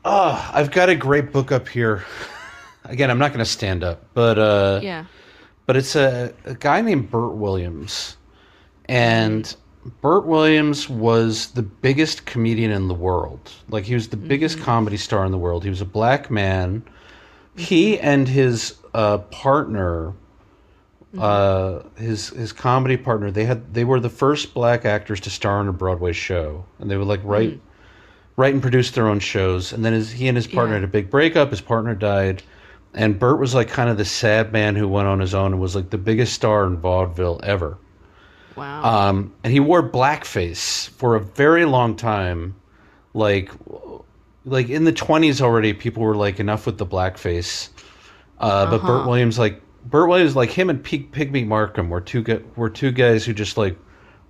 oh, 0.05 0.51
I've 0.53 0.71
got 0.71 0.91
a 0.91 0.95
great 0.95 1.33
book 1.33 1.51
up 1.51 1.69
here. 1.69 2.05
Again, 2.85 3.11
I'm 3.11 3.19
not 3.19 3.29
going 3.29 3.39
to 3.39 3.51
stand 3.51 3.83
up, 3.83 4.05
but 4.13 4.39
uh 4.39 4.81
Yeah. 4.83 5.07
but 5.65 5.75
it's 5.75 5.97
a, 5.97 6.35
a 6.45 6.53
guy 6.53 6.83
named 6.83 7.11
Bert 7.11 7.33
Williams. 7.33 8.19
And 8.91 9.57
Bert 10.03 10.27
Williams 10.27 10.91
was 10.91 11.53
the 11.53 11.63
biggest 11.63 12.27
comedian 12.27 12.71
in 12.71 12.89
the 12.89 12.95
world. 12.95 13.51
Like 13.71 13.85
he 13.85 13.95
was 13.95 14.09
the 14.09 14.19
biggest 14.19 14.61
comedy 14.61 14.99
star 14.99 15.25
in 15.25 15.33
the 15.33 15.39
world. 15.39 15.65
He 15.65 15.71
was 15.71 15.81
a 15.81 15.87
black 15.87 16.31
man. 16.31 16.83
He 17.57 17.99
and 17.99 18.29
his 18.29 18.75
uh, 18.93 19.17
partner, 19.19 20.13
uh, 21.17 21.83
his 21.97 22.29
his 22.31 22.53
comedy 22.53 22.97
partner, 22.97 23.31
they 23.31 23.45
had 23.45 23.73
they 23.73 23.85
were 23.85 24.01
the 24.01 24.11
first 24.11 24.53
black 24.53 24.85
actors 24.85 25.21
to 25.21 25.31
star 25.31 25.61
in 25.61 25.69
a 25.69 25.73
Broadway 25.73 26.13
show, 26.13 26.65
and 26.79 26.91
they 26.91 26.97
would 26.97 27.07
like 27.09 27.21
write 27.25 27.61
write 28.37 28.53
and 28.53 28.63
produce 28.63 28.91
their 28.91 29.09
own 29.09 29.19
shows. 29.19 29.73
And 29.73 29.85
then 29.85 29.93
his, 29.93 30.13
he 30.13 30.29
and 30.29 30.37
his 30.37 30.47
partner 30.47 30.75
Yeah. 30.75 30.81
had 30.81 30.85
a 30.85 30.93
big 30.93 31.11
breakup. 31.11 31.51
His 31.51 31.61
partner 31.61 31.95
died, 31.95 32.43
and 32.95 33.19
Bert 33.19 33.41
was 33.41 33.55
like 33.55 33.69
kind 33.69 33.89
of 33.91 33.97
the 33.97 34.05
sad 34.05 34.53
man 34.53 34.77
who 34.77 34.87
went 34.87 35.09
on 35.09 35.19
his 35.19 35.35
own 35.35 35.53
and 35.53 35.61
was 35.61 35.75
like 35.75 35.91
the 35.91 35.99
biggest 35.99 36.35
star 36.35 36.67
in 36.67 36.77
vaudeville 36.77 37.41
ever. 37.43 37.79
Wow. 38.55 38.83
Um, 39.09 39.33
and 39.45 39.53
he 39.53 39.61
wore 39.61 39.89
blackface 39.89 40.89
for 40.91 41.15
a 41.17 41.21
very 41.21 41.65
long 41.65 41.97
time, 41.97 42.55
like 43.15 43.51
like 44.45 44.69
in 44.69 44.85
the 44.85 44.93
twenties 44.93 45.41
already. 45.41 45.73
People 45.73 46.03
were 46.03 46.17
like 46.17 46.39
enough 46.39 46.67
with 46.67 46.77
the 46.79 46.87
blackface, 46.87 47.71
uh, 48.41 48.67
but 48.71 48.83
Bert 48.83 48.91
Uh-huh. 49.01 49.09
Williams 49.09 49.39
like 49.39 49.61
Bert 49.89 50.09
Williams 50.09 50.37
like 50.37 50.51
him 50.51 50.69
and 50.69 50.83
Pig, 50.83 51.13
Pigmeat 51.13 51.47
Markham 51.47 51.89
were 51.89 52.01
two 52.01 52.25
were 52.57 52.69
two 52.69 52.91
guys 52.93 53.25
who 53.25 53.33
just 53.33 53.57
like 53.57 53.77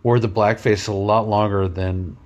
wore 0.02 0.20
the 0.20 0.28
blackface 0.28 0.88
a 0.88 0.92
lot 0.92 1.28
longer 1.28 1.66
than 1.66 2.16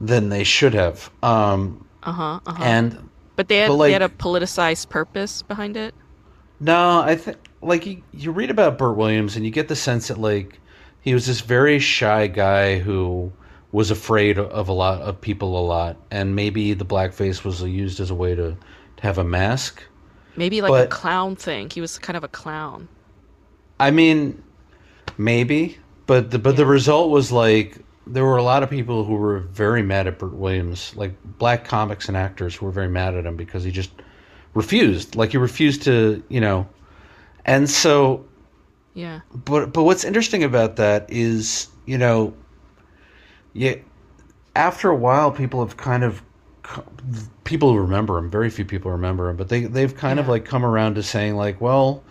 than 0.00 0.30
they 0.30 0.44
should 0.44 0.74
have. 0.74 1.10
Um, 1.22 1.86
uh-huh. 2.02 2.40
Uh-huh. 2.44 2.62
and 2.64 3.08
but 3.36 3.48
they 3.48 3.58
had 3.58 3.68
but, 3.68 3.74
like- 3.74 3.88
they 3.88 3.92
had 3.92 4.02
a 4.02 4.08
politicized 4.08 4.88
purpose 4.88 5.42
behind 5.42 5.76
it. 5.76 5.94
No, 6.58 7.00
I 7.00 7.16
think 7.16 7.38
like 7.62 7.86
you, 7.86 8.02
you 8.12 8.32
read 8.32 8.50
about 8.50 8.78
Bert 8.78 8.96
Williams 8.96 9.36
and 9.36 9.44
you 9.44 9.50
get 9.50 9.68
the 9.68 9.76
sense 9.76 10.08
that 10.08 10.18
like 10.18 10.58
he 11.00 11.14
was 11.14 11.26
this 11.26 11.40
very 11.40 11.78
shy 11.78 12.26
guy 12.26 12.78
who 12.78 13.32
was 13.72 13.90
afraid 13.90 14.38
of 14.38 14.68
a 14.68 14.72
lot 14.72 15.00
of 15.00 15.20
people 15.20 15.58
a 15.58 15.64
lot, 15.64 15.96
and 16.10 16.34
maybe 16.34 16.74
the 16.74 16.84
blackface 16.84 17.44
was 17.44 17.62
used 17.62 18.00
as 18.00 18.10
a 18.10 18.14
way 18.14 18.34
to, 18.34 18.56
to 18.96 19.02
have 19.02 19.18
a 19.18 19.24
mask. 19.24 19.84
Maybe 20.36 20.60
like 20.60 20.76
a 20.76 20.84
clown 20.84 21.36
thing. 21.36 21.70
He 21.70 21.80
was 21.80 21.98
kind 21.98 22.16
of 22.16 22.24
a 22.24 22.28
clown. 22.28 22.88
I 23.78 23.90
mean, 23.90 24.42
maybe, 25.18 25.78
but 26.06 26.30
the 26.30 26.38
but 26.38 26.56
the 26.56 26.66
result 26.66 27.10
was 27.10 27.32
like 27.32 27.78
there 28.06 28.24
were 28.24 28.36
a 28.36 28.42
lot 28.42 28.62
of 28.62 28.70
people 28.70 29.04
who 29.04 29.14
were 29.14 29.40
very 29.40 29.82
mad 29.82 30.06
at 30.06 30.18
Bert 30.18 30.34
Williams, 30.34 30.94
like 30.96 31.14
black 31.38 31.64
comics 31.64 32.08
and 32.08 32.16
actors 32.16 32.54
who 32.56 32.66
were 32.66 32.72
very 32.72 32.88
mad 32.88 33.14
at 33.14 33.26
him 33.26 33.36
because 33.36 33.64
he 33.64 33.70
just 33.70 33.90
refused, 34.54 35.16
like 35.16 35.30
he 35.32 35.38
refused 35.38 35.82
to, 35.84 36.22
you 36.28 36.40
know, 36.40 36.68
and 37.44 37.68
so 37.70 38.26
Yeah. 38.94 39.20
but 39.34 39.72
but 39.72 39.84
what's 39.84 40.04
interesting 40.04 40.42
about 40.44 40.76
that 40.76 41.06
is 41.08 41.68
you 41.86 41.98
know 41.98 42.34
yeah 43.52 43.74
after 44.56 44.88
a 44.90 44.96
while 44.96 45.30
people 45.30 45.64
have 45.64 45.76
kind 45.76 46.04
of 46.04 46.22
people 47.44 47.78
remember 47.78 48.18
him 48.18 48.30
very 48.30 48.50
few 48.50 48.64
people 48.64 48.90
remember 48.90 49.28
him 49.28 49.36
but 49.36 49.48
they 49.48 49.64
they've 49.64 49.96
kind 49.96 50.18
of 50.20 50.28
like 50.28 50.44
come 50.44 50.64
around 50.64 50.94
to 50.94 51.02
saying 51.02 51.36
like 51.36 51.60
well 51.60 52.02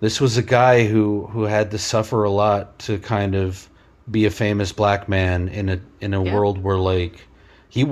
this 0.00 0.20
was 0.20 0.36
a 0.36 0.42
guy 0.42 0.86
who 0.86 1.26
who 1.28 1.44
had 1.44 1.70
to 1.70 1.78
suffer 1.78 2.24
a 2.24 2.30
lot 2.30 2.78
to 2.78 2.98
kind 2.98 3.34
of 3.34 3.68
be 4.10 4.24
a 4.24 4.30
famous 4.30 4.72
black 4.72 5.08
man 5.08 5.48
in 5.48 5.68
a 5.68 5.80
in 6.00 6.14
a 6.14 6.22
Yeah. 6.24 6.34
world 6.34 6.62
where 6.62 6.78
like 6.78 7.26
he 7.68 7.86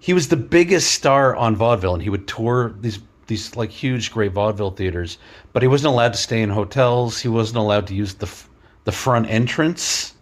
he 0.00 0.12
was 0.14 0.28
the 0.28 0.36
biggest 0.36 0.92
star 0.92 1.36
on 1.36 1.54
vaudeville 1.54 1.94
and 1.94 2.02
he 2.02 2.10
would 2.10 2.26
tour 2.26 2.74
these 2.80 2.98
these 3.28 3.54
like 3.54 3.70
huge 3.70 4.10
great 4.10 4.32
vaudeville 4.32 4.72
theaters 4.72 5.18
but 5.52 5.62
he 5.62 5.68
wasn't 5.68 5.92
allowed 5.92 6.12
to 6.12 6.18
stay 6.18 6.42
in 6.42 6.50
hotels. 6.50 7.20
He 7.20 7.28
wasn't 7.28 7.58
allowed 7.58 7.86
to 7.86 7.94
use 7.94 8.14
the 8.14 8.26
f- 8.26 8.48
the 8.84 8.92
front 8.92 9.28
entrance 9.30 10.14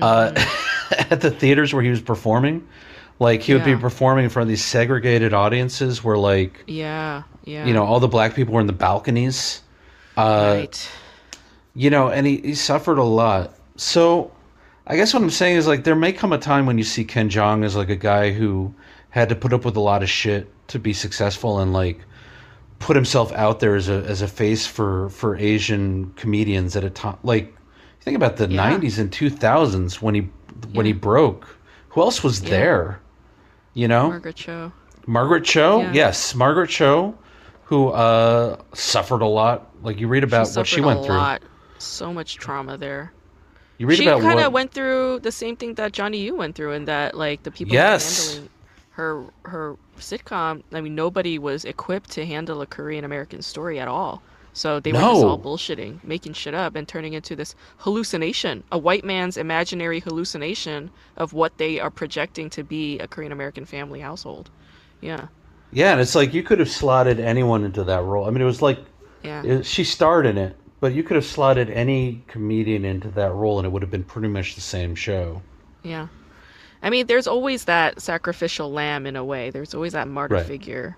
uh, 0.00 0.32
at 1.10 1.20
the 1.20 1.30
theaters 1.30 1.72
where 1.72 1.82
he 1.84 1.90
was 1.90 2.00
performing 2.00 2.66
like 3.18 3.42
he 3.42 3.52
would 3.54 3.66
Yeah. 3.66 3.74
be 3.76 3.80
performing 3.80 4.24
in 4.24 4.30
front 4.30 4.44
of 4.44 4.48
these 4.48 4.64
segregated 4.64 5.32
audiences 5.32 6.02
where 6.04 6.18
like 6.18 6.62
Yeah, 6.66 7.22
yeah. 7.44 7.64
you 7.66 7.72
know 7.74 7.84
all 7.84 8.00
the 8.00 8.08
black 8.08 8.34
people 8.34 8.54
were 8.54 8.60
in 8.60 8.66
the 8.66 8.72
balconies 8.72 9.62
uh, 10.16 10.54
right. 10.60 10.90
you 11.74 11.90
know, 11.90 12.08
and 12.08 12.26
he, 12.26 12.38
he 12.38 12.54
suffered 12.54 12.96
a 12.98 13.04
lot. 13.04 13.54
So 13.76 14.30
I 14.86 14.96
guess 14.96 15.12
what 15.12 15.22
I'm 15.22 15.28
saying 15.30 15.56
is 15.56 15.66
like 15.66 15.84
there 15.84 15.94
may 15.96 16.12
come 16.12 16.32
a 16.32 16.38
time 16.38 16.64
when 16.66 16.78
you 16.78 16.84
see 16.84 17.04
Ken 17.04 17.28
Jeong 17.28 17.64
as 17.64 17.76
like 17.76 17.90
a 17.90 17.96
guy 17.96 18.30
who 18.32 18.74
had 19.10 19.28
to 19.28 19.34
put 19.34 19.52
up 19.52 19.64
with 19.64 19.76
a 19.76 19.80
lot 19.80 20.02
of 20.02 20.08
shit 20.08 20.50
to 20.68 20.78
be 20.78 20.92
successful 20.92 21.58
and 21.58 21.72
like 21.72 22.00
put 22.78 22.96
himself 22.96 23.32
out 23.32 23.60
there 23.60 23.74
as 23.76 23.88
a 23.88 24.04
as 24.04 24.20
a 24.22 24.28
face 24.28 24.66
for 24.66 25.08
for 25.10 25.36
Asian 25.36 26.12
comedians 26.16 26.76
at 26.76 26.84
a 26.84 26.90
time 26.90 27.16
like 27.22 27.54
think 28.00 28.16
about 28.16 28.36
the 28.36 28.48
Yeah. 28.48 28.70
90s 28.78 28.98
and 28.98 29.10
2000s 29.10 30.00
when 30.02 30.14
he 30.14 30.28
when 30.72 30.86
he 30.86 30.92
broke. 30.92 31.46
Who 31.90 32.00
else 32.02 32.22
was 32.22 32.42
Yeah. 32.42 32.50
there? 32.50 33.00
You 33.76 33.88
know? 33.88 34.08
Margaret 34.08 34.36
Cho. 34.36 34.72
Margaret 35.06 35.44
Cho, 35.44 35.80
Yeah. 35.82 35.92
yes, 35.92 36.34
Margaret 36.34 36.68
Cho, 36.70 37.14
who 37.64 37.88
uh, 37.90 38.56
suffered 38.72 39.20
a 39.20 39.26
lot. 39.26 39.70
Like 39.82 40.00
you 40.00 40.08
read 40.08 40.24
about 40.24 40.48
she 40.48 40.56
what 40.58 40.66
she 40.66 40.80
went 40.80 41.00
a 41.00 41.02
through. 41.04 41.14
lot. 41.16 41.42
So 41.78 42.10
much 42.12 42.36
trauma 42.36 42.78
there. 42.78 43.12
You 43.76 43.86
read 43.86 43.98
she 43.98 44.06
about 44.06 44.22
kind 44.22 44.40
of 44.40 44.50
went 44.54 44.72
through 44.72 45.20
the 45.20 45.30
same 45.30 45.56
thing 45.56 45.74
that 45.74 45.92
Johnny 45.92 46.26
Yune 46.26 46.38
went 46.38 46.56
through, 46.56 46.72
and 46.72 46.88
that 46.88 47.14
like 47.14 47.42
the 47.42 47.50
people 47.50 47.74
Yes. 47.74 48.28
handling 48.32 48.48
her 48.92 49.24
her 49.44 49.76
sitcom. 49.98 50.62
I 50.72 50.80
mean, 50.80 50.94
nobody 50.94 51.38
was 51.38 51.66
equipped 51.66 52.10
to 52.12 52.24
handle 52.24 52.62
a 52.62 52.66
Korean 52.66 53.04
American 53.04 53.42
story 53.42 53.78
at 53.78 53.88
all. 53.88 54.22
So 54.56 54.80
they 54.80 54.90
were 54.90 54.98
just 54.98 55.22
all 55.22 55.38
bullshitting, 55.38 56.02
making 56.02 56.32
shit 56.32 56.54
up, 56.54 56.76
and 56.76 56.88
turning 56.88 57.12
into 57.12 57.36
this 57.36 57.54
hallucination, 57.76 58.64
a 58.72 58.78
white 58.78 59.04
man's 59.04 59.36
imaginary 59.36 60.00
hallucination 60.00 60.90
of 61.18 61.34
what 61.34 61.58
they 61.58 61.78
are 61.78 61.90
projecting 61.90 62.48
to 62.50 62.64
be 62.64 62.98
a 62.98 63.06
Korean 63.06 63.32
American 63.32 63.66
family 63.66 64.00
household. 64.00 64.48
Yeah, 65.02 65.26
Yeah, 65.72 65.92
and 65.92 66.00
it's 66.00 66.14
like 66.14 66.32
you 66.32 66.42
could 66.42 66.58
have 66.58 66.70
slotted 66.70 67.20
anyone 67.20 67.64
into 67.64 67.84
that 67.84 68.02
role. 68.02 68.26
I 68.26 68.30
mean, 68.30 68.40
it 68.40 68.46
was 68.46 68.62
like 68.62 68.78
yeah, 69.22 69.42
it, 69.44 69.66
she 69.66 69.84
starred 69.84 70.24
in 70.24 70.38
it, 70.38 70.56
but 70.80 70.94
you 70.94 71.02
could 71.02 71.16
have 71.16 71.26
slotted 71.26 71.68
any 71.68 72.24
comedian 72.26 72.86
into 72.86 73.08
that 73.10 73.32
role, 73.34 73.58
and 73.58 73.66
it 73.66 73.70
would 73.70 73.82
have 73.82 73.90
been 73.90 74.04
pretty 74.04 74.28
much 74.28 74.54
the 74.54 74.62
same 74.62 74.94
show. 74.94 75.42
yeah. 75.82 76.08
I 76.82 76.90
mean, 76.90 77.06
there's 77.06 77.26
always 77.26 77.64
that 77.64 78.00
sacrificial 78.00 78.70
lamb 78.70 79.06
in 79.06 79.16
a 79.16 79.24
way. 79.24 79.50
There's 79.50 79.74
always 79.74 79.92
that 79.92 80.08
martyr 80.08 80.36
Right. 80.36 80.46
figure. 80.46 80.96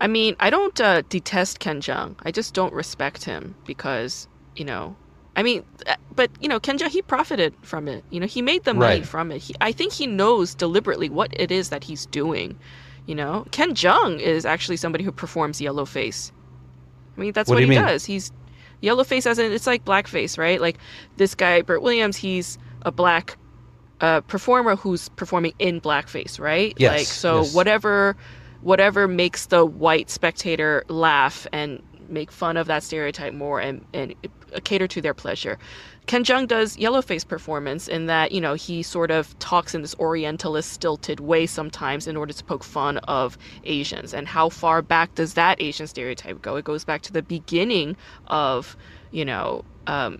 I 0.00 0.06
mean, 0.06 0.36
I 0.40 0.50
don't 0.50 0.80
uh, 0.80 1.02
detest 1.08 1.60
Ken 1.60 1.80
Jeong. 1.80 2.14
I 2.22 2.30
just 2.30 2.54
don't 2.54 2.72
respect 2.72 3.24
him 3.24 3.54
because, 3.66 4.28
you 4.56 4.64
know, 4.64 4.96
I 5.36 5.42
mean, 5.42 5.64
uh, 5.86 5.94
but 6.14 6.30
you 6.40 6.48
know, 6.48 6.58
Ken 6.60 6.78
Jeong 6.78 6.88
he 6.88 7.02
profited 7.02 7.54
from 7.62 7.88
it. 7.88 8.04
You 8.10 8.20
know, 8.20 8.26
he 8.26 8.42
made 8.42 8.64
the 8.64 8.74
money 8.74 9.00
Right. 9.00 9.06
from 9.06 9.30
it. 9.32 9.38
He, 9.42 9.54
I 9.60 9.72
think 9.72 9.92
he 9.92 10.06
knows 10.06 10.54
deliberately 10.54 11.08
what 11.08 11.30
it 11.32 11.50
is 11.50 11.70
that 11.70 11.84
he's 11.84 12.06
doing. 12.06 12.58
You 13.06 13.14
know, 13.14 13.46
Ken 13.52 13.70
Jeong 13.74 14.20
is 14.20 14.44
actually 14.44 14.76
somebody 14.76 15.04
who 15.04 15.12
performs 15.12 15.60
yellow 15.60 15.84
face. 15.84 16.30
I 17.16 17.20
mean, 17.20 17.32
that's 17.32 17.48
What 17.48 17.54
what, 17.56 17.60
do 17.60 17.64
he 17.66 17.70
mean? 17.70 17.80
does. 17.82 18.04
He's 18.04 18.30
yellow 18.80 19.02
face 19.04 19.26
as 19.26 19.38
in 19.38 19.50
it's 19.52 19.66
like 19.66 19.84
blackface, 19.84 20.38
right? 20.38 20.60
Like 20.60 20.78
this 21.16 21.34
guy 21.34 21.62
Bert 21.62 21.82
Williams, 21.82 22.16
he's 22.16 22.58
a 22.82 22.92
black 22.92 23.36
uh, 24.00 24.20
performer 24.22 24.76
who's 24.76 25.08
performing 25.10 25.52
in 25.58 25.80
blackface, 25.80 26.38
right? 26.38 26.74
Yes, 26.78 26.98
Like 26.98 27.06
so, 27.06 27.38
yes. 27.42 27.54
whatever, 27.54 28.16
whatever 28.68 29.08
makes 29.08 29.46
the 29.46 29.64
white 29.64 30.10
spectator 30.10 30.84
laugh 30.88 31.46
and 31.54 31.82
make 32.10 32.30
fun 32.30 32.58
of 32.58 32.66
that 32.66 32.82
stereotype 32.82 33.32
more 33.32 33.58
and 33.58 33.82
and 33.94 34.14
cater 34.64 34.86
to 34.86 35.00
their 35.00 35.14
pleasure. 35.14 35.58
Ken 36.06 36.22
Jeong 36.22 36.46
does 36.46 36.76
yellowface 36.76 37.26
performance 37.26 37.88
in 37.88 38.06
that 38.06 38.30
you 38.30 38.42
know 38.42 38.52
he 38.52 38.82
sort 38.82 39.10
of 39.10 39.38
talks 39.38 39.74
in 39.74 39.80
this 39.80 39.94
Orientalist 39.94 40.70
stilted 40.70 41.18
way 41.18 41.46
sometimes 41.46 42.06
in 42.06 42.14
order 42.14 42.34
to 42.34 42.44
poke 42.44 42.62
fun 42.62 42.98
of 42.98 43.38
Asians. 43.64 44.12
And 44.12 44.28
how 44.28 44.50
far 44.50 44.82
back 44.82 45.14
does 45.14 45.32
that 45.32 45.62
Asian 45.62 45.86
stereotype 45.86 46.42
go? 46.42 46.56
It 46.56 46.66
goes 46.66 46.84
back 46.84 47.00
to 47.02 47.12
the 47.12 47.22
beginning 47.22 47.96
of 48.26 48.76
you 49.12 49.24
know 49.24 49.64
um, 49.86 50.18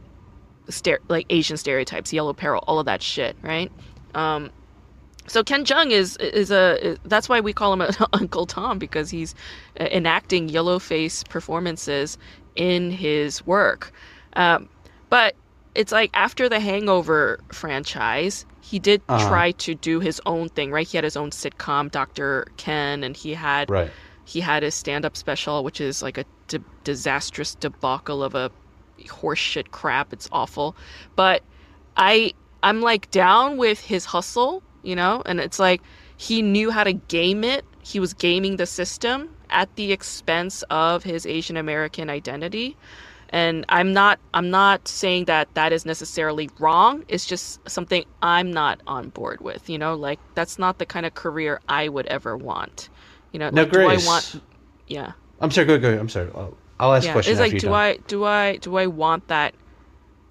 like 1.09 1.27
Asian 1.29 1.59
stereotypes, 1.59 2.15
yellow 2.15 2.33
peril, 2.33 2.65
all 2.67 2.79
of 2.79 2.87
that 2.87 3.03
shit, 3.03 3.37
right? 3.43 3.71
Um, 4.15 4.51
so 5.29 5.45
Ken 5.45 5.65
Jeong 5.65 5.91
is 5.93 6.17
is 6.19 6.51
a 6.51 6.97
that's 7.05 7.29
why 7.29 7.41
we 7.41 7.53
call 7.53 7.73
him 7.75 7.83
Uncle 8.15 8.47
Tom 8.47 8.79
because 8.79 9.11
he's 9.11 9.35
uh, 9.81 9.85
enacting 9.93 10.49
yellow 10.49 10.79
face 10.79 11.25
performances 11.25 12.19
in 12.57 12.91
his 12.91 13.45
work. 13.47 13.93
Um, 14.37 14.69
but 15.11 15.37
it's 15.75 15.93
like 15.93 16.11
after 16.15 16.49
the 16.49 16.61
Hangover 16.61 17.41
franchise, 17.53 18.47
he 18.61 18.79
did 18.81 19.03
Uh-huh. 19.09 19.19
try 19.19 19.53
to 19.53 19.75
do 19.75 20.01
his 20.01 20.21
own 20.27 20.49
thing, 20.51 20.73
right? 20.73 20.87
He 20.89 20.97
had 20.99 21.05
his 21.05 21.17
own 21.17 21.31
sitcom, 21.31 21.91
Dr. 21.91 22.47
Ken, 22.57 23.05
and 23.05 23.17
he 23.17 23.35
had 23.35 23.71
Right. 23.71 23.95
he 24.25 24.41
had 24.41 24.63
his 24.63 24.75
stand-up 24.75 25.17
special, 25.17 25.65
which 25.65 25.81
is 25.81 26.03
like 26.03 26.19
a 26.19 26.27
disastrous 26.85 27.55
debacle 27.55 28.23
of 28.23 28.35
a 28.35 28.51
horseshit 29.09 29.71
crap. 29.71 30.13
It's 30.13 30.29
awful, 30.33 30.77
but 31.17 31.45
I 31.97 32.33
I'm 32.63 32.81
like 32.83 33.11
down 33.11 33.57
with 33.59 33.81
his 33.81 34.07
hustle, 34.07 34.63
you 34.83 34.97
know, 34.97 35.23
and 35.27 35.41
it's 35.41 35.59
like 35.59 35.83
he 36.17 36.43
knew 36.43 36.71
how 36.71 36.85
to 36.85 36.93
game 36.93 37.45
it. 37.45 37.67
He 37.81 38.01
was 38.01 38.15
gaming 38.15 38.57
the 38.57 38.67
system 38.67 39.37
at 39.51 39.75
the 39.77 39.93
expense 39.93 40.63
of 40.71 41.05
his 41.05 41.27
Asian 41.27 41.57
American 41.57 42.11
identity. 42.11 42.79
And 43.31 43.65
I'm 43.69 43.93
not 43.93 44.21
I'm 44.35 44.51
not 44.51 44.89
saying 44.89 45.27
that 45.27 45.55
that 45.55 45.73
is 45.73 45.85
necessarily 45.87 46.51
wrong. 46.59 47.05
It's 47.09 47.27
just 47.27 47.61
something 47.69 48.05
I'm 48.23 48.51
not 48.53 48.81
on 48.87 49.11
board 49.11 49.41
with, 49.43 49.69
you 49.69 49.79
know? 49.79 49.95
Like 49.97 50.21
that's 50.35 50.59
not 50.59 50.79
the 50.79 50.87
kind 50.87 51.07
of 51.07 51.15
career 51.15 51.61
I 51.69 51.89
would 51.89 52.07
ever 52.07 52.37
want. 52.37 52.89
You 53.33 53.39
know, 53.41 53.51
Now, 53.51 53.65
like, 53.65 53.73
do 53.73 53.87
I 53.87 53.97
Grace, 53.97 53.99
want 53.99 54.43
yeah. 54.87 55.13
I'm 55.41 55.51
sorry. 55.51 55.67
Go 55.67 55.79
go. 55.79 55.99
I'm 55.99 56.09
sorry. 56.09 56.31
I'll, 56.35 56.57
I'll 56.81 56.95
ask 56.95 57.07
Yeah, 57.07 57.13
question 57.13 57.37
it's 57.37 57.41
like 57.41 57.57
do 57.57 57.73
done. 57.73 57.73
I 57.73 57.99
do 58.07 58.25
I 58.25 58.57
do 58.57 58.77
I 58.77 58.87
want 58.87 59.29
that 59.29 59.55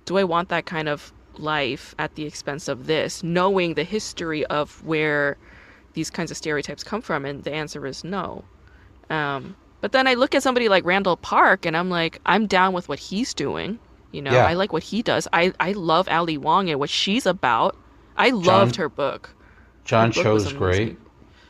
do 0.05 0.17
I 0.17 0.23
want 0.25 0.49
that 0.49 0.65
kind 0.65 0.89
of 0.89 1.13
life 1.39 1.95
at 1.99 2.15
the 2.15 2.25
expense 2.25 2.67
of 2.67 2.87
this, 2.87 3.23
knowing 3.23 3.73
the 3.73 3.83
history 3.83 4.45
of 4.47 4.83
where 4.85 5.37
these 5.93 6.09
kinds 6.09 6.31
of 6.31 6.37
stereotypes 6.37 6.83
come 6.83 7.01
from? 7.01 7.25
And 7.25 7.43
the 7.43 7.53
answer 7.53 7.85
is 7.85 8.03
no. 8.03 8.43
Um, 9.09 9.55
but 9.81 9.91
then 9.91 10.07
I 10.07 10.15
look 10.15 10.35
at 10.35 10.43
somebody 10.43 10.69
like 10.69 10.83
Randall 10.85 11.17
Park, 11.17 11.65
and 11.65 11.77
I'm 11.77 11.89
like, 11.89 12.19
I'm 12.25 12.47
down 12.47 12.73
with 12.73 12.89
what 12.89 12.99
he's 12.99 13.33
doing. 13.33 13.79
You 14.11 14.21
know, 14.21 14.31
Yeah. 14.31 14.45
I 14.45 14.53
like 14.53 14.73
what 14.73 14.83
he 14.83 15.01
does. 15.01 15.27
I 15.33 15.53
I 15.59 15.73
love 15.73 16.07
Ali 16.09 16.37
Wong 16.37 16.69
and 16.69 16.79
what 16.79 16.89
she's 16.89 17.25
about. 17.25 17.75
I 18.17 18.29
loved 18.29 18.75
her 18.77 18.89
book. 18.89 19.29
John 19.85 20.07
Her 20.11 20.13
book 20.13 20.23
Cho's 20.23 20.53
great. 20.53 20.97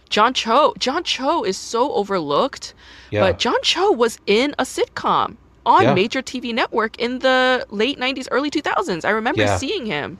John 0.09 0.33
Cho. 0.33 0.73
John 0.77 1.03
Cho 1.03 1.43
is 1.43 1.57
so 1.57 1.93
overlooked. 1.93 2.73
Yeah. 3.11 3.21
But 3.21 3.39
John 3.39 3.61
Cho 3.61 3.91
was 3.91 4.19
in 4.25 4.53
a 4.59 4.63
sitcom 4.63 5.37
on 5.67 5.83
Yeah. 5.83 5.93
major 5.93 6.21
TV 6.23 6.53
network 6.53 6.97
in 6.97 7.19
the 7.19 7.65
late 7.69 7.99
90s, 7.99 8.27
early 8.31 8.49
2000s. 8.49 9.05
I 9.05 9.11
remember 9.11 9.43
Yeah. 9.43 9.57
seeing 9.57 9.85
him. 9.85 10.17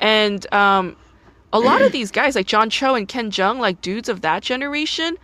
And 0.00 0.50
um, 0.54 0.96
a 1.52 1.60
lot 1.60 1.84
of 1.86 1.92
these 1.92 2.10
guys, 2.10 2.36
like 2.36 2.46
John 2.46 2.70
Cho 2.70 2.94
and 2.94 3.08
Ken 3.08 3.30
Jeong, 3.30 3.58
like 3.58 3.80
dudes 3.82 4.08
of 4.08 4.20
that 4.22 4.42
generation, 4.44 5.16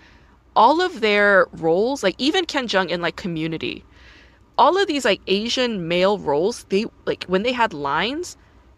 all 0.57 0.81
of 0.83 1.01
their 1.01 1.47
roles, 1.53 2.03
like 2.03 2.17
even 2.19 2.45
Ken 2.45 2.67
Jeong 2.69 2.91
in 2.91 3.01
like 3.01 3.17
Community, 3.17 3.87
all 4.59 4.77
of 4.77 4.87
these 4.89 5.05
like 5.05 5.23
Asian 5.29 5.89
male 5.89 6.19
roles, 6.19 6.65
they 6.69 6.85
like 7.07 7.25
when 7.25 7.43
they 7.45 7.53
had 7.53 7.73
lines, 7.73 8.37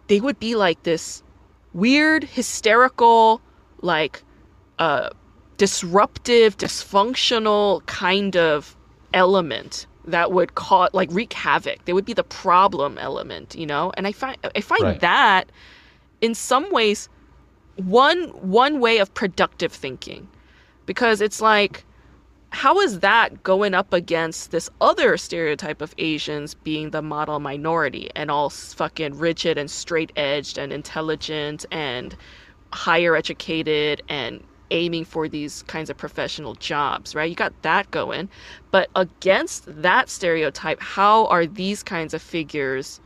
they 0.08 0.20
would 0.20 0.38
be 0.38 0.54
like 0.54 0.82
this 0.82 1.22
weird, 1.72 2.24
hysterical, 2.24 3.42
like 3.82 4.22
uh 4.78 5.08
disruptive, 5.56 6.56
dysfunctional 6.58 7.84
kind 7.86 8.36
of 8.36 8.76
element 9.14 9.86
that 10.06 10.32
would 10.32 10.54
cause 10.54 10.90
like 10.92 11.10
wreak 11.12 11.32
havoc. 11.32 11.84
They 11.84 11.92
would 11.92 12.04
be 12.04 12.12
the 12.14 12.24
problem 12.24 12.98
element, 12.98 13.54
you 13.54 13.66
know? 13.66 13.92
And 13.96 14.06
I 14.06 14.12
find 14.12 14.36
I 14.54 14.60
find 14.60 14.82
Right. 14.82 15.00
that 15.00 15.50
in 16.20 16.34
some 16.34 16.70
ways 16.72 17.08
one 17.76 18.28
one 18.30 18.80
way 18.80 18.98
of 18.98 19.12
productive 19.14 19.72
thinking. 19.72 20.28
Because 20.86 21.20
it's 21.20 21.40
like 21.40 21.86
how 22.52 22.80
is 22.80 23.00
that 23.00 23.42
going 23.42 23.74
up 23.74 23.92
against 23.92 24.50
this 24.52 24.70
other 24.80 25.16
stereotype 25.16 25.82
of 25.82 25.94
Asians 25.98 26.54
being 26.54 26.90
the 26.90 27.02
model 27.02 27.40
minority 27.40 28.10
and 28.14 28.30
all 28.30 28.50
fucking 28.50 29.18
rigid 29.18 29.58
and 29.58 29.70
straight 29.70 30.12
edged 30.16 30.58
and 30.58 30.72
intelligent 30.72 31.66
and 31.72 32.16
higher 32.72 33.16
educated 33.16 34.02
and 34.08 34.42
aiming 34.74 35.04
for 35.04 35.28
these 35.28 35.62
kinds 35.62 35.88
of 35.88 35.96
professional 35.96 36.54
jobs, 36.56 37.14
right? 37.14 37.30
You 37.30 37.36
got 37.36 37.54
that 37.62 37.90
going. 37.90 38.28
But 38.70 38.90
against 38.94 39.64
that 39.82 40.10
stereotype, 40.10 40.82
how 40.82 41.26
are 41.26 41.46
these 41.46 41.82
kinds 41.82 42.12
of 42.12 42.20
figures 42.20 43.00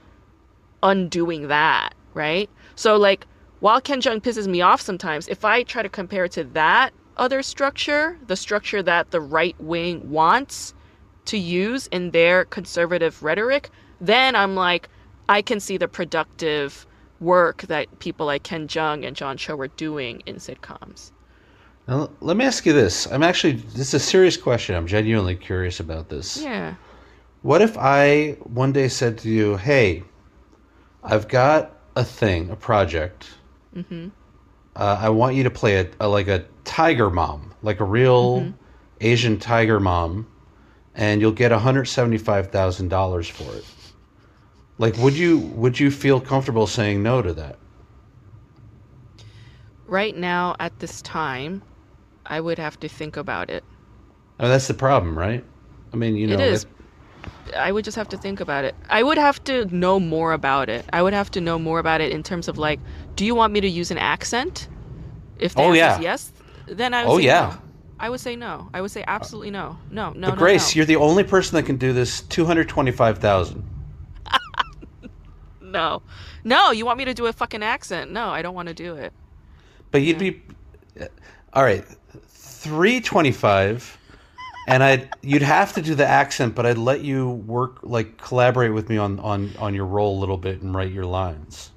undoing 0.82 1.48
that, 1.48 1.94
right? 2.14 2.50
So 2.74 2.96
like 2.96 3.26
while 3.60 3.80
Ken 3.80 4.00
Jeong 4.00 4.20
pisses 4.20 4.46
me 4.46 4.62
off 4.62 4.80
sometimes, 4.80 5.28
if 5.28 5.44
I 5.44 5.62
try 5.62 5.82
to 5.82 5.88
compare 5.88 6.24
it 6.24 6.32
to 6.32 6.44
that 6.44 6.92
other 7.16 7.42
structure, 7.42 8.16
the 8.26 8.36
structure 8.36 8.82
that 8.82 9.10
the 9.10 9.20
right 9.20 9.60
wing 9.60 10.10
wants 10.10 10.74
to 11.26 11.36
use 11.36 11.86
in 11.88 12.12
their 12.12 12.44
conservative 12.46 13.22
rhetoric, 13.22 13.70
then 14.00 14.34
I'm 14.34 14.54
like, 14.54 14.88
I 15.28 15.42
can 15.42 15.60
see 15.60 15.76
the 15.76 15.88
productive 15.88 16.86
work 17.20 17.62
that 17.62 17.98
people 17.98 18.26
like 18.26 18.44
Ken 18.44 18.68
Jeong 18.68 19.06
and 19.06 19.14
John 19.14 19.36
Cho 19.36 19.56
were 19.56 19.68
doing 19.68 20.22
in 20.24 20.36
sitcoms. 20.36 21.12
Now, 21.88 22.10
let 22.20 22.36
me 22.36 22.44
ask 22.44 22.66
you 22.66 22.74
this. 22.74 23.06
I'm 23.10 23.22
actually, 23.22 23.54
this 23.54 23.88
is 23.88 23.94
a 23.94 24.00
serious 24.00 24.36
question. 24.36 24.74
I'm 24.76 24.86
genuinely 24.86 25.34
curious 25.34 25.80
about 25.80 26.10
this. 26.10 26.36
Yeah. 26.36 26.74
What 27.40 27.62
if 27.62 27.78
I 27.78 28.36
one 28.42 28.72
day 28.72 28.88
said 28.88 29.16
to 29.18 29.30
you, 29.30 29.56
hey, 29.56 30.04
I've 31.02 31.28
got 31.28 31.74
a 31.96 32.04
thing, 32.04 32.50
a 32.50 32.56
project. 32.56 33.30
Mm-hmm. 33.74 34.08
Uh, 34.76 34.98
I 35.00 35.08
want 35.08 35.34
you 35.34 35.42
to 35.44 35.50
play 35.50 35.80
a, 35.80 35.88
a 36.00 36.08
like 36.08 36.28
a 36.28 36.44
tiger 36.64 37.10
mom, 37.10 37.54
like 37.62 37.80
a 37.80 37.84
real 37.84 38.40
Mm-hmm. 38.40 38.50
Asian 39.00 39.38
tiger 39.38 39.78
mom, 39.78 40.26
and 40.94 41.20
you'll 41.20 41.30
get 41.30 41.52
$175,000 41.52 43.30
for 43.30 43.56
it. 43.56 43.64
Like, 44.78 44.96
would 44.98 45.14
you 45.14 45.38
would 45.38 45.78
you 45.78 45.90
feel 45.90 46.20
comfortable 46.20 46.66
saying 46.66 47.02
no 47.02 47.22
to 47.22 47.32
that? 47.34 47.58
Right 49.86 50.16
now, 50.16 50.56
at 50.58 50.78
this 50.78 51.00
time, 51.02 51.62
I 52.28 52.40
would 52.40 52.58
have 52.58 52.78
to 52.80 52.88
think 52.88 53.16
about 53.16 53.50
it. 53.50 53.64
I 54.38 54.44
mean, 54.44 54.52
that's 54.52 54.68
the 54.68 54.74
problem, 54.74 55.18
right? 55.18 55.44
I 55.92 55.96
mean, 55.96 56.16
you 56.16 56.26
know, 56.28 56.34
it 56.34 56.40
is. 56.40 56.64
it- 56.64 56.70
I 57.56 57.72
would 57.72 57.84
just 57.84 57.96
have 57.96 58.08
to 58.10 58.16
think 58.18 58.40
about 58.40 58.64
it. 58.64 58.74
I 58.90 59.02
would 59.02 59.18
have 59.18 59.42
to 59.44 59.64
know 59.74 59.98
more 59.98 60.32
about 60.32 60.68
it. 60.68 60.84
I 60.92 61.02
would 61.02 61.14
have 61.14 61.30
to 61.32 61.40
know 61.40 61.58
more 61.58 61.78
about 61.80 62.00
it 62.00 62.12
in 62.12 62.22
terms 62.22 62.46
of 62.46 62.58
like, 62.58 62.78
do 63.16 63.24
you 63.24 63.34
want 63.34 63.52
me 63.52 63.60
to 63.60 63.68
use 63.68 63.90
an 63.90 63.98
accent? 63.98 64.68
If 65.38 65.54
the 65.54 65.62
Oh, 65.62 65.72
answer 65.72 65.76
yeah. 65.78 65.96
is 65.96 66.02
yes, 66.02 66.32
then 66.66 66.94
I 66.94 67.04
would 67.04 67.10
Oh, 67.12 67.18
say 67.18 67.24
yeah. 67.24 67.56
no. 67.56 67.62
I 68.00 68.10
would 68.10 68.20
say 68.20 68.36
no. 68.36 68.68
I 68.72 68.80
would 68.80 68.90
say 68.92 69.00
uh, 69.02 69.06
absolutely 69.10 69.50
no. 69.50 69.78
No, 69.90 70.10
no, 70.10 70.28
but 70.28 70.34
no. 70.34 70.38
Grace, 70.38 70.74
no. 70.74 70.78
you're 70.78 70.86
the 70.86 70.96
only 70.96 71.24
person 71.24 71.56
that 71.56 71.64
can 71.64 71.76
do 71.76 71.92
this. 71.92 72.20
Two 72.22 72.44
hundred 72.44 72.68
twenty-five 72.68 73.18
thousand. 73.18 73.64
no. 75.60 76.02
No, 76.44 76.70
you 76.70 76.86
want 76.86 76.98
me 76.98 77.04
to 77.06 77.14
do 77.14 77.26
a 77.26 77.32
fucking 77.32 77.62
accent. 77.62 78.10
No, 78.12 78.28
I 78.28 78.42
don't 78.42 78.54
want 78.54 78.68
to 78.68 78.74
do 78.74 78.94
it. 78.94 79.12
But 79.90 80.02
you'd 80.02 80.18
be 80.18 80.42
uh, 81.00 81.06
all 81.52 81.62
right. 81.64 81.84
Three 82.60 83.00
twenty-five, 83.00 83.98
and 84.66 84.82
I'd 84.82 85.14
you'd 85.22 85.42
have 85.42 85.72
to 85.74 85.80
do 85.80 85.94
the 85.94 86.04
accent, 86.06 86.56
but 86.56 86.66
I'd 86.66 86.76
let 86.76 87.02
you 87.02 87.30
work 87.30 87.78
like 87.84 88.18
collaborate 88.18 88.74
with 88.74 88.88
me 88.88 88.98
on 88.98 89.20
on 89.20 89.52
on 89.60 89.74
your 89.74 89.86
role 89.86 90.18
a 90.18 90.20
little 90.20 90.36
bit 90.36 90.60
and 90.60 90.74
write 90.74 90.90
your 90.90 91.06
lines. 91.06 91.70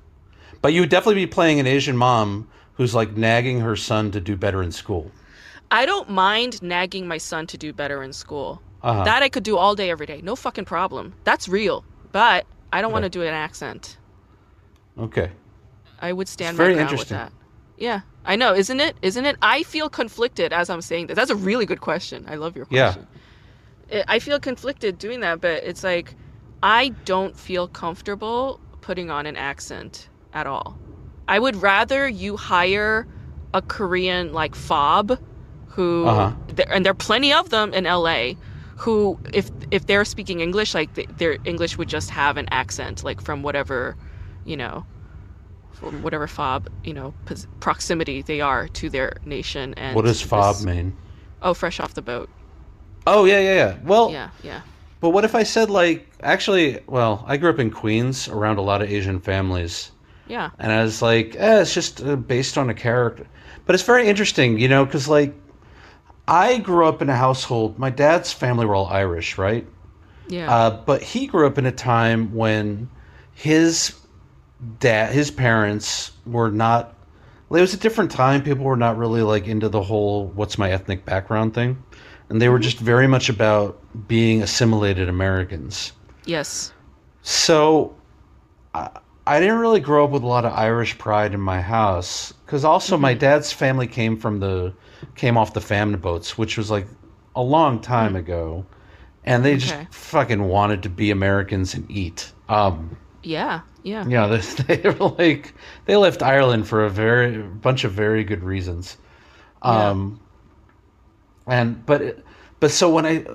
But 0.59 0.73
you 0.73 0.81
would 0.81 0.89
definitely 0.89 1.23
be 1.23 1.27
playing 1.27 1.59
an 1.59 1.67
Asian 1.67 1.95
mom 1.95 2.47
who's 2.73 2.95
like 2.95 3.15
nagging 3.15 3.59
her 3.59 3.75
son 3.75 4.09
to 4.11 4.19
do 4.19 4.35
better 4.35 4.63
in 4.63 4.71
school. 4.71 5.11
I 5.69 5.85
don't 5.85 6.09
mind 6.09 6.63
nagging 6.63 7.07
my 7.07 7.19
son 7.19 7.45
to 7.47 7.59
do 7.59 7.73
better 7.73 8.01
in 8.01 8.11
school. 8.11 8.59
Uh-huh. 8.81 9.03
That 9.03 9.21
I 9.21 9.29
could 9.29 9.43
do 9.43 9.57
all 9.57 9.75
day, 9.75 9.91
every 9.91 10.07
day. 10.07 10.21
No 10.23 10.35
fucking 10.35 10.65
problem. 10.65 11.13
That's 11.23 11.47
real. 11.47 11.85
But 12.11 12.47
I 12.73 12.81
don't 12.81 12.91
want 12.91 13.03
to 13.03 13.09
do 13.09 13.21
an 13.21 13.35
accent. 13.35 13.97
Okay. 14.97 15.29
I 15.99 16.11
would 16.11 16.27
stand 16.27 16.55
It's 16.55 16.57
very 16.57 16.73
ground 16.73 16.89
with 16.89 17.01
interesting. 17.01 17.17
that. 17.17 17.31
Yeah, 17.77 18.01
I 18.25 18.35
know, 18.35 18.53
isn't 18.53 18.79
it? 18.79 18.95
Isn't 19.01 19.25
it? 19.25 19.35
I 19.41 19.63
feel 19.63 19.89
conflicted 19.89 20.53
as 20.53 20.69
I'm 20.69 20.81
saying 20.81 21.07
this. 21.07 21.15
That's 21.15 21.31
a 21.31 21.35
really 21.35 21.65
good 21.65 21.81
question. 21.81 22.25
I 22.27 22.35
love 22.35 22.55
your 22.55 22.65
question. 22.65 23.07
Yeah. 23.91 24.03
I 24.07 24.19
feel 24.19 24.39
conflicted 24.39 24.97
doing 24.99 25.19
that, 25.21 25.41
but 25.41 25.63
it's 25.63 25.83
like 25.83 26.15
I 26.63 26.89
don't 27.05 27.37
feel 27.37 27.67
comfortable 27.67 28.59
putting 28.81 29.09
on 29.11 29.25
an 29.25 29.35
accent 29.35 30.07
at 30.33 30.47
all. 30.47 30.77
I 31.27 31.39
would 31.39 31.55
rather 31.55 32.07
you 32.07 32.37
hire 32.37 33.07
a 33.53 33.61
Korean 33.61 34.31
like 34.33 34.55
fob 34.55 35.19
who 35.67 36.05
Uh-huh. 36.05 36.31
and 36.69 36.85
there 36.85 36.91
are 36.91 36.93
plenty 36.93 37.33
of 37.33 37.49
them 37.49 37.73
in 37.73 37.83
LA 37.85 38.33
who 38.77 39.19
if 39.33 39.49
if 39.71 39.87
they're 39.87 40.05
speaking 40.05 40.39
English 40.41 40.73
like 40.73 40.93
th 40.93 41.07
their 41.17 41.37
English 41.43 41.77
would 41.77 41.89
just 41.89 42.09
have 42.11 42.37
an 42.37 42.47
accent 42.51 43.03
like 43.03 43.19
from 43.21 43.43
whatever, 43.43 43.95
you 44.45 44.55
know, 44.57 44.85
from 45.81 46.03
whatever 46.03 46.27
fob, 46.27 46.69
you 46.83 46.93
know, 46.93 47.13
proximity 47.59 48.21
they 48.21 48.39
are 48.39 48.67
to 48.69 48.89
their 48.89 49.17
nation 49.25 49.73
and 49.75 49.95
What 49.95 50.05
does 50.05 50.21
fob 50.21 50.55
this- 50.55 50.65
mean? 50.65 50.95
Oh, 51.41 51.53
fresh 51.53 51.79
off 51.79 51.93
the 51.95 52.01
boat. 52.03 52.29
Oh 53.07 53.25
yeah, 53.25 53.39
yeah, 53.39 53.53
yeah. 53.55 53.77
Well, 53.83 54.11
Yeah, 54.11 54.29
yeah. 54.43 54.61
But 54.99 55.09
what 55.09 55.25
if 55.25 55.33
I 55.33 55.41
said 55.43 55.69
like 55.71 56.07
actually? 56.21 56.79
Well, 56.87 57.25
I 57.27 57.37
grew 57.37 57.49
up 57.49 57.57
in 57.59 57.71
Queens 57.71 58.27
around 58.27 58.57
a 58.59 58.61
lot 58.61 58.83
of 58.83 58.91
Asian 58.91 59.19
families, 59.19 59.91
Yeah. 60.27 60.51
and 60.59 60.71
I 60.71 60.83
was 60.83 61.01
like, 61.01 61.35
eh, 61.35 61.61
it's 61.61 61.73
just 61.73 62.03
uh, 62.03 62.15
based 62.15 62.57
on 62.59 62.69
a 62.69 62.75
character. 62.75 63.25
But 63.65 63.73
it's 63.73 63.83
very 63.83 64.07
interesting, 64.07 64.59
you 64.59 64.67
know, 64.67 64.85
because 64.85 65.07
like 65.07 65.33
I 66.27 66.59
grew 66.59 66.85
up 66.85 67.01
in 67.01 67.09
a 67.09 67.15
household. 67.15 67.79
My 67.79 67.89
dad's 67.89 68.31
family 68.31 68.67
were 68.67 68.75
all 68.75 68.85
Irish, 68.87 69.39
right? 69.39 69.65
Yeah. 70.27 70.53
Uh, 70.53 70.69
but 70.85 71.01
he 71.01 71.25
grew 71.25 71.47
up 71.47 71.57
in 71.57 71.65
a 71.65 71.71
time 71.71 72.33
when 72.35 72.87
his 73.33 73.95
dad, 74.79 75.13
his 75.13 75.31
parents 75.31 76.11
were 76.25 76.51
not. 76.51 76.95
It 77.49 77.59
was 77.59 77.73
a 77.73 77.77
different 77.77 78.11
time. 78.11 78.43
People 78.43 78.63
were 78.63 78.77
not 78.77 78.97
really 78.97 79.23
like 79.23 79.47
into 79.47 79.69
the 79.69 79.81
whole 79.81 80.27
"what's 80.27 80.57
my 80.57 80.71
ethnic 80.71 81.05
background" 81.05 81.53
thing, 81.53 81.81
and 82.29 82.41
they 82.41 82.49
were 82.49 82.57
mm-hmm. 82.57 82.63
just 82.63 82.79
very 82.79 83.07
much 83.07 83.29
about 83.29 83.79
being 84.07 84.41
assimilated 84.41 85.09
Americans. 85.09 85.93
yes. 86.25 86.73
So 87.23 87.95
I, 88.73 88.89
I 89.27 89.39
didn't 89.39 89.59
really 89.59 89.79
grow 89.79 90.05
up 90.05 90.11
with 90.11 90.23
a 90.23 90.27
lot 90.27 90.45
of 90.45 90.53
Irish 90.53 90.97
pride 90.97 91.33
in 91.33 91.41
my 91.41 91.61
house 91.61 92.33
because 92.45 92.65
also 92.65 92.97
my 92.97 93.11
mm-hmm. 93.11 93.19
dad's 93.19 93.51
family 93.51 93.87
came 93.87 94.17
from 94.17 94.39
the 94.39 94.73
came 95.15 95.37
off 95.37 95.53
the 95.53 95.61
famine 95.61 95.99
boats, 95.99 96.37
which 96.37 96.57
was 96.57 96.71
like 96.71 96.87
a 97.35 97.41
long 97.41 97.79
time 97.79 98.13
mm. 98.13 98.19
ago, 98.19 98.65
and 99.23 99.45
they 99.45 99.57
just 99.57 99.75
fucking 99.91 100.43
wanted 100.43 100.83
to 100.83 100.89
be 100.89 101.11
Americans 101.11 101.73
and 101.73 101.89
eat. 101.89 102.31
Um, 102.49 102.97
Yeah. 103.23 103.61
Yeah. 103.83 104.05
yeah, 104.07 104.27
they, 104.67 104.75
they 104.75 104.89
were 104.89 105.09
like 105.17 105.53
they 105.85 105.95
left 105.95 106.21
Ireland 106.21 106.67
for 106.67 106.85
a 106.85 106.89
very 106.89 107.37
bunch 107.41 107.83
of 107.83 107.91
very 107.93 108.23
good 108.23 108.43
reasons. 108.43 108.97
Um, 109.61 110.19
and 111.47 111.85
but 111.85 112.01
it- 112.01 112.25
but 112.59 112.69
so 112.69 112.91
when 112.91 113.07
I 113.07 113.25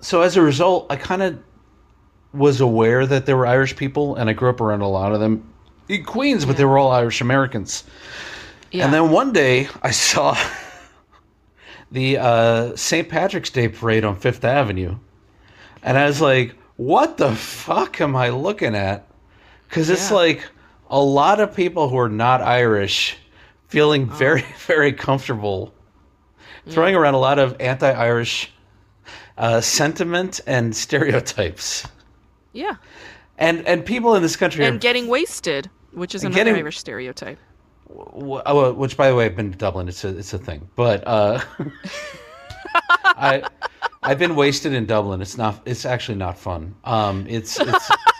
so 0.00 0.22
as 0.22 0.36
a 0.38 0.42
result, 0.42 0.86
I 0.90 0.96
kind 0.96 1.22
of 1.22 1.38
was 2.32 2.60
aware 2.62 3.04
that 3.06 3.26
there 3.26 3.36
were 3.36 3.46
Irish 3.46 3.76
people, 3.76 4.16
and 4.16 4.30
I 4.30 4.32
grew 4.32 4.48
up 4.48 4.60
around 4.62 4.80
a 4.80 4.88
lot 4.88 5.12
of 5.12 5.20
them 5.20 5.46
in 5.88 6.04
Queens, 6.04 6.46
but 6.46 6.56
they 6.56 6.64
were 6.64 6.78
all 6.78 6.90
Irish 6.92 7.20
Americans. 7.20 7.84
Yeah. 8.72 8.84
And 8.86 8.94
then 8.94 9.10
one 9.10 9.32
day 9.34 9.68
I 9.82 9.90
saw 9.90 10.34
the 11.92 12.18
uh, 12.18 12.76
St. 12.76 13.08
Patrick's 13.08 13.50
Day 13.50 13.68
parade 13.68 14.04
on 14.04 14.16
Fifth 14.16 14.44
Avenue. 14.44 14.96
And 15.82 15.98
I 15.98 16.06
was 16.06 16.20
like, 16.20 16.54
what 16.76 17.16
the 17.16 17.34
fuck 17.34 18.00
am 18.00 18.14
I 18.16 18.28
looking 18.30 18.74
at? 18.74 19.06
Because 19.70 19.88
it's 19.88 20.10
like 20.10 20.44
a 20.90 21.00
lot 21.00 21.40
of 21.40 21.54
people 21.54 21.88
who 21.88 21.96
are 21.98 22.08
not 22.08 22.42
Irish 22.42 23.16
feeling 23.68 24.08
Oh. 24.10 24.14
very, 24.16 24.44
very 24.66 24.92
comfortable 24.92 25.72
throwing 26.68 26.94
around 26.96 27.14
a 27.14 27.18
lot 27.18 27.38
of 27.38 27.56
anti 27.60 27.88
Irish 27.90 28.52
uh, 29.38 29.60
sentiment 29.60 30.40
and 30.46 30.74
stereotypes. 30.76 31.86
yeah. 32.52 32.74
And, 33.38 33.66
and 33.66 33.86
people 33.86 34.14
in 34.16 34.22
this 34.22 34.36
country 34.36 34.64
are 34.66 34.68
And 34.68 34.80
getting 34.80 35.06
wasted, 35.08 35.70
which 35.92 36.14
is 36.14 36.24
another 36.24 36.34
getting- 36.40 36.56
Irish 36.56 36.78
stereotype. 36.78 37.38
Wh- 37.88 38.42
oh, 38.44 38.72
which 38.74 38.96
by 38.98 39.08
the 39.08 39.14
way, 39.16 39.24
I've 39.24 39.34
been 39.36 39.50
to 39.50 39.56
Dublin. 39.56 39.88
It's 39.88 40.04
a 40.04 40.08
it's 40.16 40.32
a 40.34 40.38
thing, 40.38 40.68
but 40.76 41.02
uh, 41.08 41.40
I 43.04 43.42
I've 44.02 44.18
been 44.18 44.36
wasted 44.36 44.72
in 44.74 44.86
Dublin. 44.86 45.20
It's 45.22 45.36
not. 45.36 45.60
It's 45.64 45.84
actually 45.84 46.18
not 46.18 46.38
fun. 46.38 46.74
Um, 46.84 47.26
it's 47.28 47.58
it's 47.58 47.90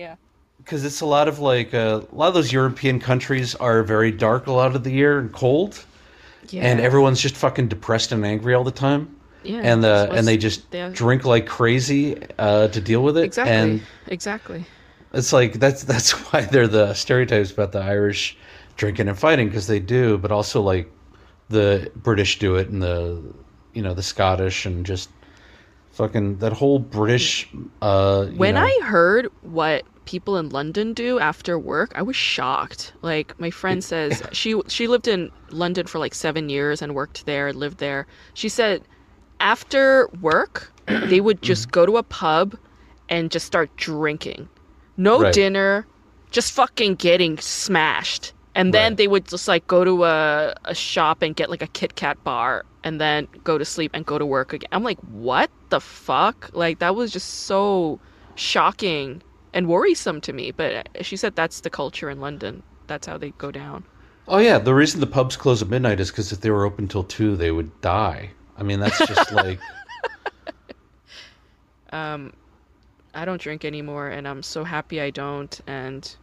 Yeah. 0.00 0.14
because 0.58 0.84
it's 0.84 1.00
a 1.02 1.06
lot 1.06 1.28
of 1.28 1.38
like 1.38 1.74
uh, 1.74 2.00
a 2.10 2.14
lot 2.14 2.28
of 2.28 2.34
those 2.34 2.52
European 2.52 3.00
countries 3.00 3.54
are 3.56 3.82
very 3.82 4.10
dark 4.10 4.46
a 4.46 4.52
lot 4.52 4.74
of 4.76 4.82
the 4.84 4.90
year 4.90 5.18
and 5.18 5.30
cold, 5.32 5.84
Yeah. 6.48 6.62
and 6.68 6.80
everyone's 6.80 7.20
just 7.20 7.36
fucking 7.36 7.68
depressed 7.68 8.12
and 8.12 8.24
angry 8.24 8.54
all 8.54 8.64
the 8.64 8.78
time. 8.88 9.02
yeah. 9.42 9.60
And 9.70 9.84
uh, 9.84 10.06
So 10.06 10.12
and 10.16 10.26
they 10.26 10.36
just 10.38 10.70
they 10.70 10.78
have- 10.80 10.94
drink 10.94 11.24
like 11.24 11.46
crazy 11.46 12.16
uh, 12.38 12.68
to 12.68 12.80
deal 12.80 13.02
with 13.02 13.16
it. 13.18 13.24
Exactly. 13.24 13.54
And 13.56 13.82
exactly. 14.06 14.64
It's 15.12 15.32
like 15.32 15.52
that's 15.64 15.82
that's 15.84 16.10
why 16.26 16.40
they're 16.52 16.68
the 16.80 16.94
stereotypes 16.94 17.50
about 17.52 17.72
the 17.72 17.80
Irish 17.96 18.36
drinking 18.76 19.08
and 19.08 19.18
fighting 19.18 19.48
because 19.48 19.66
they 19.66 19.80
do, 19.80 20.16
but 20.18 20.30
also 20.32 20.62
like 20.62 20.86
the 21.48 21.90
British 21.96 22.38
do 22.38 22.56
it 22.56 22.68
and 22.70 22.80
the 22.82 23.20
you 23.74 23.82
know 23.82 23.92
the 23.94 24.02
Scottish 24.02 24.66
and 24.66 24.86
just 24.86 25.08
fucking 26.00 26.38
that 26.38 26.52
whole 26.52 26.78
British. 26.78 27.48
Uh, 27.82 28.26
When 28.26 28.54
know- 28.54 28.62
I 28.62 28.78
heard 28.82 29.28
what 29.42 29.84
people 30.06 30.36
in 30.38 30.48
London 30.48 30.92
do 30.94 31.18
after 31.20 31.58
work, 31.58 31.92
I 31.94 32.02
was 32.02 32.16
shocked. 32.16 32.92
Like 33.02 33.38
my 33.38 33.50
friend 33.50 33.84
says, 33.84 34.22
she 34.32 34.60
she 34.68 34.88
lived 34.88 35.06
in 35.08 35.30
London 35.50 35.86
for 35.86 35.98
like 35.98 36.14
seven 36.14 36.48
years 36.48 36.82
and 36.82 36.94
worked 36.94 37.26
there, 37.26 37.52
lived 37.52 37.78
there. 37.78 38.06
She 38.34 38.48
said 38.48 38.82
after 39.40 40.08
work, 40.20 40.72
they 40.86 41.20
would 41.20 41.42
just 41.50 41.70
go 41.70 41.84
to 41.86 41.96
a 41.98 42.02
pub 42.02 42.56
and 43.08 43.30
just 43.30 43.46
start 43.46 43.68
drinking. 43.76 44.48
No 44.96 45.20
Right. 45.22 45.32
dinner, 45.34 45.86
just 46.30 46.52
fucking 46.52 46.94
getting 46.96 47.38
smashed. 47.38 48.32
And 48.54 48.74
then 48.74 48.96
Right. 48.96 48.96
they 48.96 49.08
would 49.08 49.26
just 49.28 49.48
like 49.48 49.66
go 49.66 49.84
to 49.84 50.04
a, 50.04 50.54
a 50.64 50.74
shop 50.74 51.22
and 51.22 51.36
get 51.36 51.50
like 51.50 51.62
a 51.62 51.68
Kit 51.68 51.94
Kat 51.94 52.22
bar 52.24 52.64
and 52.84 53.00
then 53.00 53.28
go 53.44 53.58
to 53.58 53.64
sleep 53.64 53.92
and 53.94 54.04
go 54.06 54.18
to 54.18 54.26
work 54.26 54.52
again. 54.52 54.68
I'm 54.72 54.82
like, 54.82 54.98
what 55.00 55.50
the 55.70 55.80
fuck? 55.80 56.50
Like 56.52 56.78
that 56.80 56.94
was 56.96 57.12
just 57.12 57.28
so 57.28 58.00
shocking 58.34 59.22
and 59.54 59.68
worrisome 59.68 60.20
to 60.22 60.32
me. 60.32 60.50
But 60.50 60.88
uh, 60.98 61.02
she 61.02 61.16
said 61.16 61.34
that's 61.36 61.60
the 61.60 61.70
culture 61.70 62.10
in 62.10 62.20
London. 62.20 62.62
That's 62.88 63.06
how 63.06 63.18
they 63.18 63.32
go 63.32 63.50
down. 63.52 63.86
Oh 64.26 64.38
yeah, 64.38 64.58
the 64.58 64.74
reason 64.74 65.00
the 65.00 65.06
pubs 65.06 65.36
close 65.36 65.60
at 65.60 65.68
midnight 65.68 66.00
is 66.00 66.10
because 66.10 66.32
if 66.32 66.40
they 66.40 66.50
were 66.50 66.64
open 66.64 66.88
till 66.88 67.04
two, 67.04 67.36
they 67.36 67.50
would 67.50 67.78
die. 67.82 68.30
I 68.56 68.62
mean, 68.62 68.80
that's 68.80 69.02
just 69.02 69.30
like 69.30 69.62
Um, 71.92 72.32
I 73.14 73.24
don't 73.24 73.40
drink 73.40 73.64
anymore, 73.64 74.08
and 74.08 74.28
I'm 74.28 74.42
so 74.42 74.64
happy 74.64 75.00
I 75.00 75.10
don't. 75.10 75.60
And 75.66 76.16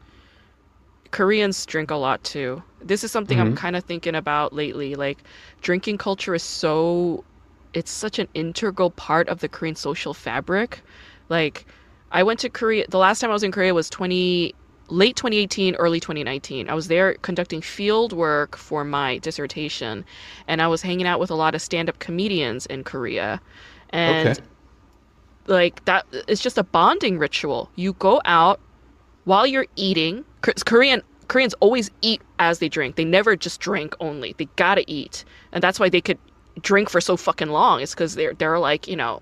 Koreans 1.11 1.65
drink 1.65 1.91
a 1.91 1.95
lot 1.95 2.23
too. 2.23 2.63
This 2.81 3.03
is 3.03 3.11
something 3.11 3.39
I'm 3.39 3.51
Mhm. 3.51 3.55
kind 3.55 3.75
of 3.75 3.83
thinking 3.83 4.15
about 4.15 4.53
lately. 4.53 4.95
Like, 4.95 5.23
drinking 5.61 5.97
culture 5.97 6.35
is 6.35 6.43
so, 6.43 7.25
it's 7.73 7.91
such 7.91 8.19
an 8.19 8.27
integral 8.33 8.91
part 8.91 9.27
of 9.29 9.39
the 9.39 9.49
Korean 9.49 9.75
social 9.75 10.13
fabric. 10.13 10.83
Like, 11.29 11.65
I 12.11 12.23
went 12.23 12.39
to 12.41 12.49
Korea, 12.49 12.85
the 12.89 12.97
last 12.99 13.19
time 13.19 13.29
I 13.29 13.33
was 13.33 13.43
in 13.43 13.51
Korea 13.51 13.73
was 13.73 13.89
20, 13.89 14.55
late 14.89 15.15
2018, 15.17 15.75
early 15.75 15.99
2019. 15.99 16.69
I 16.69 16.73
was 16.73 16.87
there 16.87 17.15
conducting 17.15 17.61
field 17.61 18.13
work 18.13 18.55
for 18.57 18.83
my 18.85 19.17
dissertation, 19.19 20.05
and 20.47 20.61
I 20.61 20.67
was 20.67 20.81
hanging 20.81 21.07
out 21.07 21.19
with 21.19 21.29
a 21.31 21.35
lot 21.35 21.55
of 21.55 21.61
stand 21.61 21.89
up 21.89 21.99
comedians 21.99 22.65
in 22.67 22.83
Korea. 22.83 23.41
And 23.89 24.39
okay. 24.39 24.41
like 25.47 25.83
that 25.85 26.05
it's 26.27 26.41
just 26.41 26.57
a 26.57 26.63
bonding 26.63 27.17
ritual 27.17 27.71
you 27.75 27.93
go 27.93 28.21
out 28.25 28.59
while 29.23 29.47
you're 29.47 29.67
eating 29.75 30.25
korean 30.41 31.01
koreans 31.27 31.53
always 31.59 31.91
eat 32.01 32.21
as 32.39 32.59
they 32.59 32.69
drink. 32.69 32.95
They 32.95 33.05
never 33.05 33.35
just 33.35 33.59
drink 33.59 33.95
only. 33.99 34.33
They 34.37 34.45
gotta 34.55 34.83
eat. 34.87 35.25
And 35.51 35.61
that's 35.63 35.79
why 35.79 35.89
they 35.89 36.01
could 36.01 36.17
drink 36.61 36.89
for 36.89 37.01
so 37.01 37.17
fucking 37.17 37.49
long. 37.49 37.81
It's 37.81 37.93
because 37.93 38.15
they're 38.15 38.33
they're 38.33 38.59
like 38.59 38.87
you 38.87 38.95
know 38.95 39.21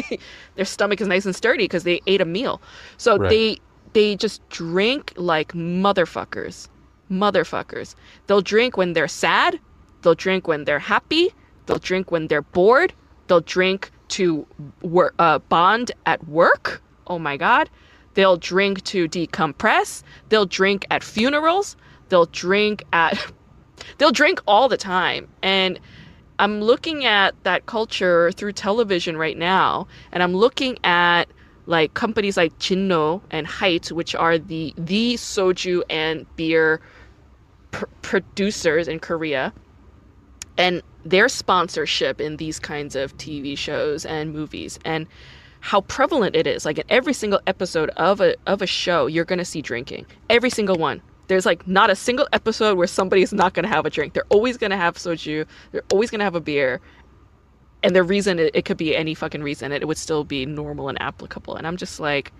their 0.56 0.64
stomach 0.64 1.00
is 1.00 1.08
nice 1.08 1.24
and 1.26 1.36
sturdy 1.36 1.64
because 1.64 1.84
they 1.84 2.00
ate 2.06 2.20
a 2.20 2.24
meal. 2.24 2.60
So 2.96 3.18
Right. 3.18 3.28
they 3.28 3.58
they 3.92 4.16
just 4.16 4.46
drink 4.48 5.12
like 5.16 5.52
motherfuckers. 5.52 6.68
Motherfuckers. 7.10 7.94
They'll 8.26 8.40
drink 8.40 8.76
when 8.76 8.94
they're 8.94 9.08
sad. 9.08 9.60
They'll 10.02 10.14
drink 10.14 10.48
when 10.48 10.64
they're 10.64 10.78
happy. 10.78 11.34
They'll 11.66 11.78
drink 11.78 12.10
when 12.10 12.28
they're 12.28 12.42
bored. 12.42 12.94
They'll 13.26 13.40
drink 13.42 13.90
to 14.08 14.46
work, 14.82 15.14
uh, 15.18 15.38
bond 15.38 15.92
at 16.06 16.26
work. 16.28 16.82
Oh 17.06 17.18
my 17.18 17.36
God. 17.36 17.68
They'll 18.14 18.36
drink 18.36 18.82
to 18.84 19.08
decompress. 19.08 20.02
They'll 20.28 20.46
drink 20.46 20.86
at 20.90 21.02
funerals. 21.02 21.76
They'll 22.08 22.26
drink 22.26 22.84
at, 22.92 23.32
they'll 23.98 24.12
drink 24.12 24.40
all 24.46 24.68
the 24.68 24.76
time. 24.76 25.28
And 25.42 25.78
I'm 26.38 26.60
looking 26.60 27.04
at 27.04 27.34
that 27.44 27.66
culture 27.66 28.32
through 28.32 28.52
television 28.52 29.16
right 29.16 29.36
now, 29.38 29.86
and 30.10 30.22
I'm 30.22 30.34
looking 30.34 30.78
at 30.82 31.24
like 31.66 31.94
companies 31.94 32.36
like 32.36 32.58
Jinro 32.58 33.22
and 33.30 33.46
Hite, 33.46 33.92
which 33.92 34.14
are 34.14 34.38
the 34.38 34.74
the 34.76 35.14
soju 35.14 35.82
and 35.88 36.26
beer 36.36 36.80
pr- 37.70 37.86
producers 38.02 38.88
in 38.88 38.98
Korea 38.98 39.52
and 40.58 40.82
their 41.04 41.28
sponsorship 41.28 42.20
in 42.20 42.36
these 42.36 42.58
kinds 42.58 42.94
of 42.94 43.16
TV 43.16 43.56
shows 43.56 44.04
and 44.04 44.32
movies 44.32 44.78
and 44.84 45.06
how 45.62 45.80
prevalent 45.82 46.34
it 46.34 46.46
is. 46.46 46.64
Like 46.64 46.78
in 46.78 46.84
every 46.88 47.12
single 47.12 47.40
episode 47.46 47.88
of 47.90 48.20
a 48.20 48.34
of 48.46 48.60
a 48.62 48.66
show 48.66 49.06
you're 49.06 49.24
to 49.38 49.44
see 49.44 49.62
drinking. 49.62 50.06
Every 50.28 50.50
single 50.50 50.76
one. 50.76 51.00
There's 51.28 51.46
like 51.46 51.66
not 51.68 51.88
a 51.88 51.94
single 51.94 52.28
episode 52.32 52.76
where 52.76 52.88
somebody's 52.88 53.32
not 53.32 53.54
to 53.62 53.68
have 53.70 53.86
a 53.86 53.90
drink. 53.90 54.12
They're 54.12 54.26
always 54.28 54.58
to 54.70 54.76
have 54.76 54.96
soju. 54.96 55.46
They're 55.70 55.84
always 55.92 56.10
to 56.18 56.24
have 56.24 56.34
a 56.34 56.40
beer. 56.40 56.80
And 57.84 57.94
the 57.94 58.02
reason 58.02 58.40
it, 58.40 58.50
it 58.54 58.64
could 58.64 58.76
be 58.76 58.94
any 58.96 59.14
fucking 59.14 59.42
reason 59.42 59.70
it, 59.70 59.82
it 59.82 59.86
would 59.86 59.98
still 59.98 60.24
be 60.24 60.44
normal 60.44 60.88
and 60.88 61.00
applicable. 61.00 61.54
And 61.54 61.66
i'm 61.66 61.76
just 61.76 62.00
like 62.00 62.32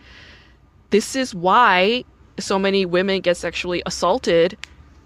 this 0.91 1.15
is 1.15 1.33
why 1.35 2.05
so 2.41 2.59
many 2.59 2.85
women 2.85 3.21
get 3.21 3.37
sexually 3.37 3.83
assaulted 3.87 4.59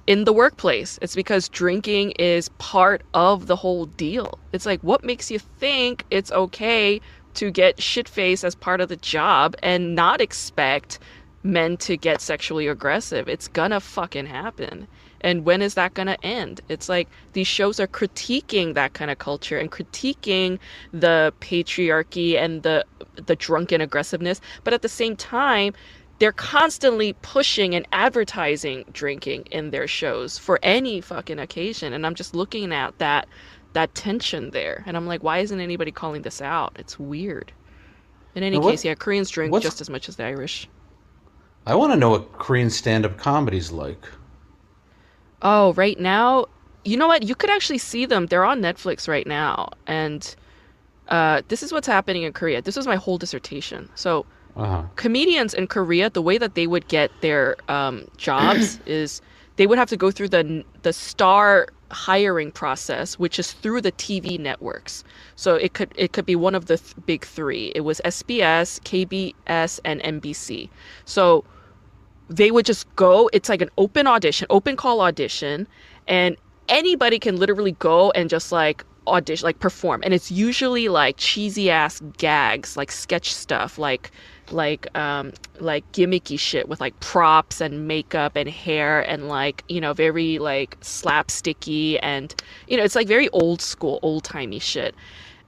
in 0.07 0.25
the 0.25 0.33
workplace. 0.33 0.99
It's 1.03 1.15
because 1.15 1.49
drinking 1.49 2.13
is 2.13 2.49
part 2.59 3.03
of 3.15 3.47
the 3.47 3.57
whole 3.57 3.87
deal. 3.87 4.39
It's 4.53 4.67
like, 4.67 4.81
what 4.83 5.05
makes 5.05 5.31
you 5.31 5.39
think 5.39 6.05
it's 6.11 6.31
okay 6.33 7.01
to 7.37 7.51
get 7.51 7.83
shit 7.83 8.09
faced 8.09 8.45
as 8.45 8.55
part 8.55 8.81
of 8.81 8.89
the 8.89 8.97
job 8.97 9.57
and 9.63 9.95
not 9.95 10.21
expect 10.21 10.99
men 11.43 11.77
to 11.79 11.97
get 11.97 12.21
sexually 12.21 12.67
aggressive? 12.69 13.29
It's 13.29 13.49
gonna 13.49 13.81
fucking 13.81 14.27
happen. 14.27 14.89
And 15.23 15.45
when 15.45 15.63
is 15.63 15.75
that 15.75 15.95
gonna 15.95 16.19
end? 16.23 16.61
It's 16.69 16.89
like 16.89 17.09
these 17.33 17.47
shows 17.49 17.81
are 17.81 17.87
critiquing 17.87 18.75
that 18.75 18.95
kind 18.95 19.11
of 19.11 19.19
culture 19.19 19.59
and 19.59 19.71
critiquing 19.73 20.59
the 20.93 21.33
patriarchy 21.41 22.37
and 22.37 22.63
the 22.63 22.85
the 23.17 23.37
drunken 23.37 23.81
aggressiveness, 23.81 24.41
but 24.65 24.75
at 24.75 24.83
the 24.83 24.89
same 24.89 25.17
time, 25.17 25.73
they're 26.19 26.33
constantly 26.33 27.13
pushing 27.23 27.75
and 27.75 27.87
advertising 27.93 28.85
drinking 28.93 29.47
in 29.51 29.71
their 29.71 29.87
shows 29.87 30.39
for 30.39 30.59
any 30.63 31.01
fucking 31.01 31.39
occasion 31.39 31.93
and 31.93 32.07
i'm 32.07 32.15
just 32.15 32.35
looking 32.35 32.73
at 32.73 32.97
that 32.99 33.29
that 33.79 33.95
tension 33.95 34.51
there. 34.59 34.77
And 34.87 34.97
i'm 34.97 35.07
like 35.13 35.23
why 35.29 35.37
isn't 35.45 35.61
anybody 35.69 35.93
calling 35.93 36.23
this 36.23 36.41
out? 36.43 36.73
It's 36.83 36.99
weird. 36.99 37.49
In 38.35 38.43
any 38.43 38.57
Now 38.59 38.65
what- 38.65 38.73
case 38.73 38.85
yeah 38.89 38.95
koreans 39.05 39.31
drink 39.31 39.51
just 39.63 39.81
as 39.85 39.89
much 39.95 40.09
as 40.11 40.17
the 40.17 40.25
irish. 40.25 40.69
I 41.67 41.75
want 41.81 41.91
to 41.93 41.99
know 42.03 42.11
what 42.15 42.25
Korean 42.45 42.71
stand-up 42.71 43.15
comedy's 43.19 43.71
like. 43.85 44.03
oh 45.43 45.73
right 45.75 45.99
now 45.99 46.47
you 46.85 46.97
know 46.97 47.09
what? 47.09 47.25
You 47.25 47.35
could 47.35 47.51
actually 47.51 47.79
see 47.79 48.07
them. 48.07 48.27
They're 48.27 48.45
on 48.45 48.61
netflix 48.63 49.09
right 49.09 49.27
now. 49.27 49.71
And 49.89 50.23
uh, 51.09 51.43
this 51.49 51.61
is 51.65 51.73
what's 51.73 51.89
happening 51.89 52.23
in 52.23 52.33
korea. 52.33 52.63
This 52.63 52.77
was 52.77 52.87
my 52.87 52.95
whole 53.05 53.19
dissertation. 53.19 53.81
So 54.05 54.25
Uh-huh. 54.57 54.83
comedians 55.05 55.53
in 55.61 55.67
Korea, 55.67 56.07
the 56.19 56.23
way 56.29 56.37
that 56.39 56.53
they 56.55 56.67
would 56.73 56.87
get 56.89 57.11
their 57.27 57.45
um, 57.77 57.97
jobs 58.27 58.79
is 59.01 59.21
they 59.57 59.67
would 59.69 59.79
have 59.83 59.91
to 59.95 59.97
go 60.05 60.09
through 60.15 60.31
the 60.37 60.43
the 60.87 60.93
star 60.93 61.67
hiring 61.91 62.51
process, 62.51 63.19
which 63.19 63.39
is 63.39 63.53
through 63.53 63.81
the 63.81 63.93
TV 63.93 64.39
networks. 64.39 65.05
So 65.37 65.55
it 65.55 65.75
could 65.75 65.93
it 65.97 66.13
could 66.13 66.27
be 66.27 66.37
one 66.37 66.55
of 66.55 66.67
the 66.67 66.79
th- 66.79 66.95
big 67.07 67.25
three. 67.25 67.73
It 67.75 67.83
was 67.83 68.01
SBS, 68.05 68.81
KBS, 68.83 69.81
and 69.85 70.01
MBC. 70.03 70.69
So 71.05 71.45
they 72.29 72.51
would 72.51 72.67
just 72.67 72.95
go. 72.97 73.31
It's 73.33 73.49
like 73.49 73.63
an 73.63 73.71
open 73.79 74.07
audition, 74.07 74.47
open 74.51 74.77
call 74.77 75.01
audition, 75.01 75.67
and 76.09 76.37
anybody 76.69 77.19
can 77.19 77.37
literally 77.37 77.73
go 77.73 78.11
and 78.13 78.29
just 78.29 78.53
like 78.53 78.85
audition, 79.07 79.47
like 79.47 79.61
perform. 79.61 80.03
And 80.05 80.13
it's 80.13 80.31
usually 80.31 80.89
like 80.89 81.17
cheesy 81.19 81.71
ass 81.71 82.01
gags, 82.19 82.77
like 82.77 82.91
sketch 82.91 83.33
stuff, 83.33 83.79
like 83.79 84.11
like 84.53 84.87
um 84.97 85.33
like 85.59 85.91
gimmicky 85.93 86.39
shit 86.39 86.69
with 86.69 86.81
like 86.81 86.99
props 87.01 87.61
and 87.61 87.89
makeup 87.89 88.37
and 88.37 88.49
hair 88.49 89.01
and 89.01 89.29
like 89.29 89.65
you 89.69 89.81
know 89.81 89.93
very 89.93 90.39
like 90.39 90.79
slapsticky 90.81 91.99
and 92.03 92.35
you 92.69 92.77
know 92.77 92.83
it's 92.85 92.95
like 92.95 93.09
very 93.09 93.29
old 93.31 93.61
school 93.61 93.99
old 94.03 94.25
timey 94.25 94.59
shit. 94.59 94.95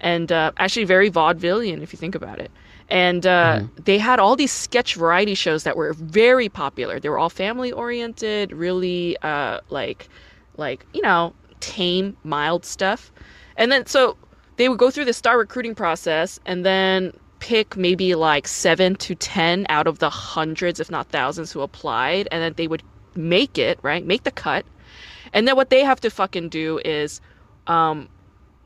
And 0.01 0.31
uh, 0.31 0.53
actually 0.59 0.85
very 0.85 1.11
vaudevillian 1.11 1.83
if 1.83 1.93
you 1.93 1.99
think 1.99 2.15
about 2.15 2.39
it. 2.39 2.53
And 2.89 3.27
uh, 3.27 3.63
they 3.85 3.99
had 3.99 4.21
all 4.21 4.37
these 4.37 4.53
sketch 4.53 4.95
variety 4.95 5.35
shows 5.35 5.65
that 5.65 5.77
were 5.77 5.93
very 5.93 6.49
popular. 6.49 7.01
They 7.01 7.09
were 7.09 7.19
all 7.19 7.29
family 7.29 7.73
oriented 7.73 8.53
really 8.53 9.17
uh, 9.23 9.61
like 9.71 10.09
like 10.57 10.87
you 10.95 11.03
know 11.03 11.35
tame 11.61 12.17
mild 12.23 12.65
stuff. 12.65 13.13
And 13.57 13.73
then 13.73 13.87
so 13.87 14.17
they 14.57 14.69
would 14.69 14.79
go 14.79 14.91
through 14.91 15.07
the 15.07 15.13
star 15.13 15.39
recruiting 15.39 15.75
process 15.75 16.39
and 16.47 16.65
then 16.65 17.13
pick 17.41 17.77
maybe 17.77 18.15
like 18.15 18.49
seven 18.49 18.97
to 18.97 19.15
ten 19.15 19.67
out 19.69 19.87
of 19.87 19.99
the 19.99 20.11
hundreds 20.11 20.81
if 20.81 20.91
not 20.91 21.09
thousands 21.09 21.53
who 21.53 21.61
applied 21.61 22.29
and 22.31 22.43
then 22.43 22.53
they 22.57 22.67
would 22.67 22.83
make 23.15 23.59
it 23.59 23.79
right 23.83 24.05
make 24.05 24.25
the 24.25 24.31
cut 24.31 24.65
and 25.33 25.47
then 25.47 25.57
what 25.57 25.71
they 25.71 25.85
have 25.85 26.01
to 26.01 26.11
fucking 26.11 26.49
do 26.49 26.81
is 26.85 27.21
um, 27.67 28.09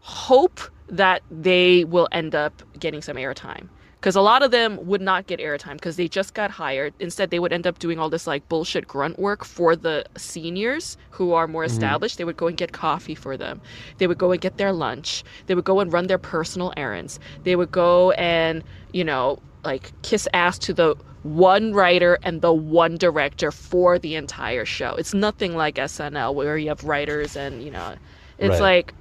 hope 0.01 0.61
that 0.89 1.23
they 1.31 1.85
will 1.85 2.09
end 2.13 2.35
up 2.35 2.63
getting 2.79 3.03
some 3.03 3.17
airtime. 3.17 3.69
Because 4.03 4.17
a 4.17 4.21
lot 4.21 4.43
of 4.43 4.51
them 4.51 4.85
would 4.85 5.01
not 5.01 5.29
get 5.29 5.39
airtime 5.39 5.75
because 5.75 5.95
they 5.95 6.09
just 6.09 6.35
got 6.35 6.51
hired. 6.51 6.93
Instead, 6.99 7.31
they 7.31 7.39
would 7.39 7.53
end 7.53 7.69
up 7.69 7.79
doing 7.79 8.01
all 8.01 8.11
this 8.11 8.27
like 8.27 8.49
bullshit 8.49 8.89
grunt 8.89 9.17
work 9.17 9.45
for 9.45 9.77
the 9.77 10.05
seniors 10.17 10.97
who 11.11 11.35
are 11.35 11.47
more 11.47 11.63
mm-hmm. 11.63 11.71
established. 11.71 12.19
They 12.19 12.25
would 12.25 12.37
go 12.37 12.49
and 12.49 12.57
get 12.57 12.73
coffee 12.73 13.15
for 13.15 13.37
them. 13.37 13.61
They 13.99 14.09
would 14.09 14.19
go 14.19 14.33
and 14.33 14.41
get 14.41 14.57
their 14.57 14.73
lunch. 14.73 15.23
They 15.47 15.55
would 15.55 15.65
go 15.65 15.79
and 15.79 15.93
run 15.93 16.09
their 16.09 16.19
personal 16.19 16.73
errands. 16.77 17.21
They 17.45 17.55
would 17.55 17.71
go 17.71 18.11
and, 18.13 18.65
you 18.93 19.05
know, 19.05 19.39
like 19.63 19.93
kiss 20.03 20.27
ass 20.35 20.59
to 20.59 20.75
the 20.75 20.97
one 21.23 21.73
writer 21.73 22.19
and 22.25 22.43
the 22.43 22.53
one 22.53 22.97
director 22.97 23.53
for 23.53 24.01
the 24.01 24.17
entire 24.17 24.65
show. 24.65 24.97
It's 24.97 25.15
nothing 25.15 25.55
like 25.55 25.77
SNL 25.77 26.35
where 26.35 26.59
you 26.59 26.71
have 26.71 26.83
writers 26.83 27.37
and, 27.37 27.63
you 27.63 27.71
know, 27.71 27.95
it's 28.39 28.51
Right. 28.55 28.61
like 28.61 28.95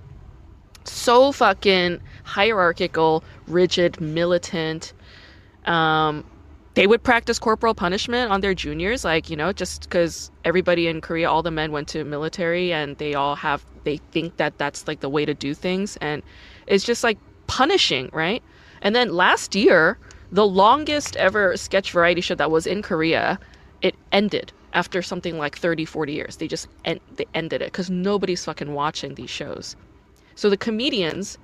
so 0.83 1.31
fucking 1.31 2.01
hierarchical, 2.23 3.23
rigid, 3.47 3.99
militant. 4.01 4.93
Um, 5.65 6.25
they 6.73 6.87
would 6.87 7.03
practice 7.03 7.37
corporal 7.39 7.73
punishment 7.73 8.31
on 8.31 8.41
their 8.41 8.53
juniors, 8.53 9.03
like 9.03 9.29
you 9.29 9.35
know, 9.35 9.51
just 9.51 9.83
because 9.83 10.31
everybody 10.45 10.87
in 10.87 11.01
Korea, 11.01 11.29
all 11.29 11.43
the 11.43 11.51
men 11.51 11.71
went 11.71 11.87
to 11.89 12.03
military, 12.03 12.71
and 12.71 12.97
they 12.97 13.13
all 13.13 13.35
have 13.35 13.65
they 13.83 13.97
think 14.11 14.37
that 14.37 14.57
that's 14.57 14.87
like 14.87 15.01
the 15.01 15.09
way 15.09 15.25
to 15.25 15.33
do 15.33 15.53
things, 15.53 15.97
and 15.97 16.23
it's 16.67 16.83
just 16.83 17.03
like 17.03 17.17
punishing, 17.47 18.09
right? 18.13 18.41
And 18.81 18.95
then 18.95 19.13
last 19.13 19.55
year, 19.55 19.97
the 20.31 20.47
longest 20.47 21.15
ever 21.17 21.57
sketch 21.57 21.91
variety 21.91 22.21
show 22.21 22.35
that 22.35 22.51
was 22.51 22.65
in 22.65 22.81
Korea, 22.81 23.37
it 23.81 23.95
ended 24.11 24.53
after 24.73 25.01
something 25.01 25.37
like 25.37 25.57
30, 25.57 25.85
40 25.85 26.13
years. 26.13 26.37
They 26.37 26.47
just 26.47 26.67
en- 26.85 27.01
they 27.17 27.25
ended 27.33 27.61
it 27.61 27.65
because 27.65 27.89
nobody's 27.89 28.45
fucking 28.45 28.73
watching 28.73 29.15
these 29.15 29.29
shows. 29.29 29.75
So 30.35 30.49
the 30.49 30.57
comedians, 30.57 31.37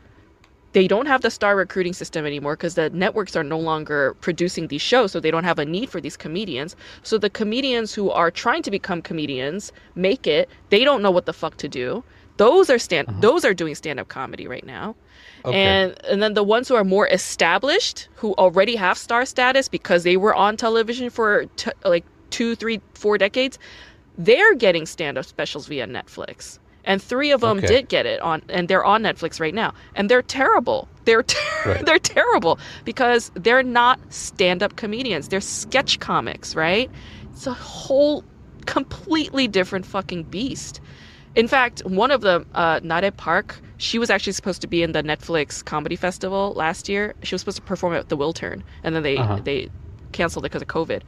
they 0.77 0.87
don't 0.87 1.07
have 1.07 1.23
the 1.23 1.31
star 1.31 1.55
recruiting 1.55 1.91
system 1.91 2.23
anymore 2.23 2.55
because 2.55 2.75
the 2.75 2.91
networks 2.91 3.35
are 3.35 3.43
no 3.43 3.57
longer 3.57 4.15
producing 4.21 4.67
these 4.67 4.83
shows, 4.83 5.11
so 5.11 5.19
they 5.19 5.31
don't 5.31 5.43
have 5.43 5.57
a 5.57 5.65
need 5.65 5.89
for 5.89 5.99
these 5.99 6.15
comedians. 6.15 6.75
So 7.01 7.17
the 7.17 7.31
comedians 7.31 7.95
who 7.95 8.11
are 8.11 8.29
trying 8.29 8.61
to 8.61 8.69
become 8.69 9.01
comedians 9.01 9.71
make 9.95 10.27
it. 10.27 10.47
They 10.69 10.83
don't 10.83 11.01
know 11.01 11.09
what 11.09 11.25
the 11.25 11.33
fuck 11.33 11.57
to 11.57 11.67
do. 11.67 12.03
Those 12.37 12.69
are 12.69 12.77
stand. 12.77 13.09
Uh-huh. 13.09 13.21
Those 13.21 13.43
are 13.43 13.55
doing 13.55 13.73
stand 13.73 13.99
up 13.99 14.09
comedy 14.09 14.45
right 14.47 14.63
now. 14.67 14.95
Okay. 15.45 15.57
And 15.57 15.97
and 16.05 16.21
then 16.21 16.35
the 16.35 16.43
ones 16.43 16.67
who 16.67 16.75
are 16.75 16.83
more 16.83 17.07
established, 17.07 18.07
who 18.13 18.35
already 18.35 18.75
have 18.75 18.99
star 18.99 19.25
status 19.25 19.67
because 19.67 20.03
they 20.03 20.15
were 20.15 20.35
on 20.35 20.57
television 20.57 21.09
for 21.09 21.47
t- 21.55 21.71
like 21.85 22.05
two, 22.29 22.53
three, 22.53 22.81
four 22.93 23.17
decades, 23.17 23.57
they're 24.15 24.53
getting 24.53 24.85
stand-up 24.85 25.25
specials 25.25 25.65
via 25.65 25.87
Netflix. 25.87 26.59
And 26.87 27.01
three 27.01 27.29
of 27.31 27.41
them 27.41 27.57
Okay. 27.57 27.67
did 27.67 27.89
get 27.89 28.05
it 28.07 28.19
on, 28.21 28.41
and 28.49 28.67
they're 28.69 28.83
on 28.85 29.03
Netflix 29.03 29.39
right 29.39 29.53
now. 29.53 29.73
And 29.95 30.09
they're 30.09 30.21
terrible. 30.23 30.87
They're 31.05 31.21
ter- 31.21 31.37
Right. 31.73 31.85
they're 31.85 31.99
terrible 31.99 32.57
because 32.85 33.29
they're 33.35 33.61
not 33.61 33.99
stand-up 34.09 34.77
comedians. 34.77 35.27
They're 35.27 35.41
sketch 35.41 35.99
comics, 35.99 36.55
right? 36.55 36.89
It's 37.33 37.45
a 37.45 37.53
whole 37.53 38.23
completely 38.65 39.47
different 39.47 39.85
fucking 39.85 40.23
beast. 40.23 40.79
In 41.35 41.47
fact, 41.47 41.81
one 41.85 42.09
of 42.09 42.21
them, 42.21 42.45
uh, 42.55 42.79
Narae 42.83 43.11
Park, 43.11 43.59
she 43.77 43.99
was 43.99 44.09
actually 44.09 44.33
supposed 44.33 44.61
to 44.61 44.67
be 44.67 44.81
in 44.81 44.93
the 44.93 45.03
Netflix 45.03 45.63
Comedy 45.63 45.95
Festival 45.95 46.53
last 46.55 46.89
year. 46.89 47.13
She 47.21 47.35
was 47.35 47.41
supposed 47.41 47.57
to 47.57 47.63
perform 47.63 47.93
at 47.93 48.09
the 48.09 48.17
Wiltern, 48.17 48.63
and 48.83 48.95
then 48.95 49.03
they 49.03 49.17
Uh-huh. 49.17 49.39
they 49.43 49.69
canceled 50.13 50.45
it 50.45 50.49
because 50.51 50.61
of 50.63 50.67
COVID. 50.69 51.01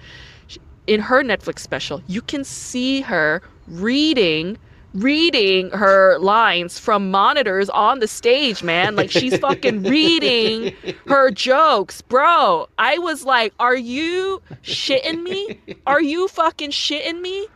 She- 0.47 0.59
In 0.87 0.99
her 0.99 1.23
Netflix 1.23 1.59
special, 1.59 2.01
you 2.07 2.21
can 2.21 2.43
see 2.43 3.01
her 3.01 3.41
reading 3.67 4.57
reading 4.93 5.69
her 5.71 6.17
lines 6.19 6.79
from 6.79 7.11
monitors 7.11 7.69
on 7.69 7.99
the 7.99 8.07
stage, 8.07 8.63
man. 8.63 8.95
Like 8.95 9.11
she's 9.11 9.37
fucking 9.39 9.83
reading 9.83 10.73
her 11.07 11.31
jokes, 11.31 12.01
bro. 12.01 12.67
I 12.77 12.97
was 12.97 13.23
like, 13.25 13.53
"Are 13.59 13.75
you 13.75 14.41
shitting 14.63 15.23
me? 15.23 15.59
Are 15.85 16.01
you 16.01 16.27
fucking 16.27 16.71
shitting 16.71 17.21
me?" 17.21 17.47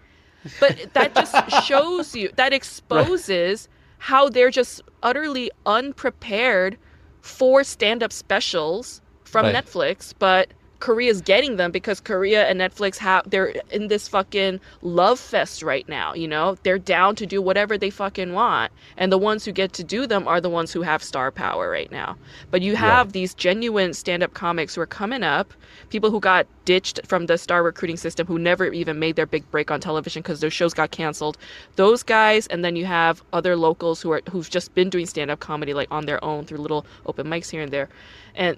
But 0.59 0.93
that 0.93 1.15
just 1.15 1.65
shows 1.65 2.15
you, 2.15 2.29
that 2.35 2.51
exposes 2.53 3.69
how 3.97 4.27
they're 4.27 4.51
just 4.51 4.81
utterly 5.01 5.49
unprepared 5.65 6.77
for 7.21 7.63
stand 7.63 8.03
up 8.03 8.11
specials 8.11 9.01
from 9.23 9.45
Right. 9.45 9.55
Netflix, 9.55 10.13
but 10.19 10.49
Korea's 10.83 11.21
getting 11.21 11.55
them 11.55 11.71
because 11.71 12.01
Korea 12.01 12.45
and 12.49 12.59
Netflix 12.59 12.97
have 12.97 13.29
they're 13.29 13.53
in 13.71 13.87
this 13.87 14.09
fucking 14.09 14.59
love 14.81 15.17
fest 15.17 15.63
right 15.63 15.87
now, 15.87 16.13
you 16.13 16.27
know? 16.27 16.57
They're 16.63 16.77
down 16.77 17.15
to 17.15 17.25
do 17.25 17.41
whatever 17.41 17.77
they 17.77 17.89
fucking 17.89 18.33
want. 18.33 18.69
And 18.97 19.09
the 19.09 19.17
ones 19.17 19.45
who 19.45 19.53
get 19.53 19.71
to 19.73 19.83
do 19.85 20.05
them 20.05 20.27
are 20.27 20.41
the 20.41 20.49
ones 20.49 20.73
who 20.73 20.81
have 20.81 21.01
star 21.01 21.31
power 21.31 21.69
right 21.69 21.89
now. 21.89 22.17
But 22.51 22.63
you 22.63 22.75
have 22.75 23.13
these 23.13 23.33
genuine 23.33 23.93
stand-up 23.93 24.33
comics 24.33 24.75
who 24.75 24.81
are 24.81 24.85
coming 24.85 25.23
up, 25.23 25.53
people 25.89 26.11
who 26.11 26.19
got 26.19 26.47
ditched 26.65 26.99
from 27.07 27.27
the 27.27 27.37
star 27.37 27.63
recruiting 27.63 27.95
system 27.95 28.27
who 28.27 28.37
never 28.37 28.65
even 28.65 28.99
made 28.99 29.15
their 29.15 29.25
big 29.25 29.49
break 29.51 29.71
on 29.71 29.79
television 29.79 30.21
because 30.21 30.41
their 30.41 30.49
shows 30.49 30.73
got 30.73 30.91
canceled. 30.91 31.37
Those 31.77 32.03
guys 32.03 32.45
and 32.47 32.65
then 32.65 32.75
you 32.75 32.85
have 32.87 33.23
other 33.31 33.55
locals 33.55 34.01
who 34.01 34.11
are 34.11 34.21
who've 34.29 34.49
just 34.49 34.75
been 34.75 34.89
doing 34.89 35.05
stand-up 35.05 35.39
comedy 35.39 35.73
like 35.73 35.87
on 35.91 36.07
their 36.07 36.21
own 36.21 36.43
through 36.43 36.57
little 36.57 36.85
open 37.05 37.27
mics 37.27 37.49
here 37.49 37.61
and 37.61 37.71
there. 37.71 37.87
And 38.35 38.57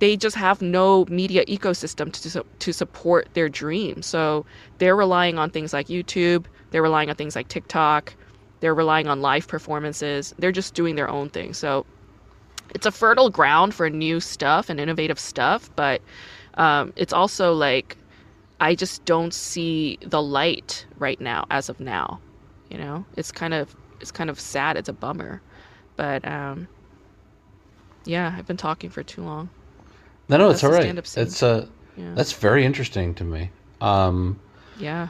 they 0.00 0.16
just 0.16 0.34
have 0.34 0.60
no 0.60 1.04
media 1.08 1.44
ecosystem 1.44 2.12
to 2.12 2.44
to 2.58 2.72
support 2.72 3.28
their 3.34 3.48
dream. 3.48 4.02
So 4.02 4.44
they're 4.78 4.96
relying 4.96 5.38
on 5.38 5.50
things 5.50 5.72
like 5.72 5.86
YouTube. 5.86 6.46
They're 6.70 6.82
relying 6.82 7.10
on 7.10 7.16
things 7.16 7.36
like 7.36 7.48
TikTok. 7.48 8.14
They're 8.60 8.74
relying 8.74 9.06
on 9.06 9.22
live 9.22 9.46
performances. 9.46 10.34
They're 10.38 10.52
just 10.52 10.74
doing 10.74 10.96
their 10.96 11.08
own 11.08 11.28
thing. 11.30 11.54
So 11.54 11.86
it's 12.74 12.86
a 12.86 12.90
fertile 12.90 13.30
ground 13.30 13.74
for 13.74 13.88
new 13.90 14.20
stuff 14.20 14.68
and 14.68 14.80
innovative 14.80 15.18
stuff. 15.18 15.70
But 15.76 16.00
um, 16.54 16.92
it's 16.96 17.12
also 17.12 17.52
like 17.52 17.96
I 18.58 18.74
just 18.74 19.04
don't 19.04 19.34
see 19.34 19.98
the 20.02 20.22
light 20.22 20.86
right 20.98 21.20
now, 21.20 21.46
as 21.50 21.68
of 21.68 21.78
now. 21.78 22.20
You 22.70 22.78
know, 22.78 23.04
it's 23.16 23.32
kind 23.32 23.52
of 23.52 23.76
it's 24.00 24.10
kind 24.10 24.30
of 24.30 24.40
sad. 24.40 24.78
It's 24.78 24.88
a 24.88 24.94
bummer. 24.94 25.42
But 25.96 26.26
um, 26.26 26.68
yeah, 28.06 28.34
I've 28.36 28.46
been 28.46 28.56
talking 28.56 28.88
for 28.88 29.02
too 29.02 29.22
long. 29.22 29.50
No, 30.30 30.36
no, 30.36 30.50
it's 30.50 30.62
all 30.64 30.70
right. 30.70 30.96
It's 31.16 31.42
uh, 31.42 31.66
Yeah. 31.96 32.14
that's 32.14 32.32
very 32.32 32.64
interesting 32.64 33.14
to 33.14 33.24
me. 33.24 33.50
Um, 33.80 34.38
Yeah. 34.78 35.08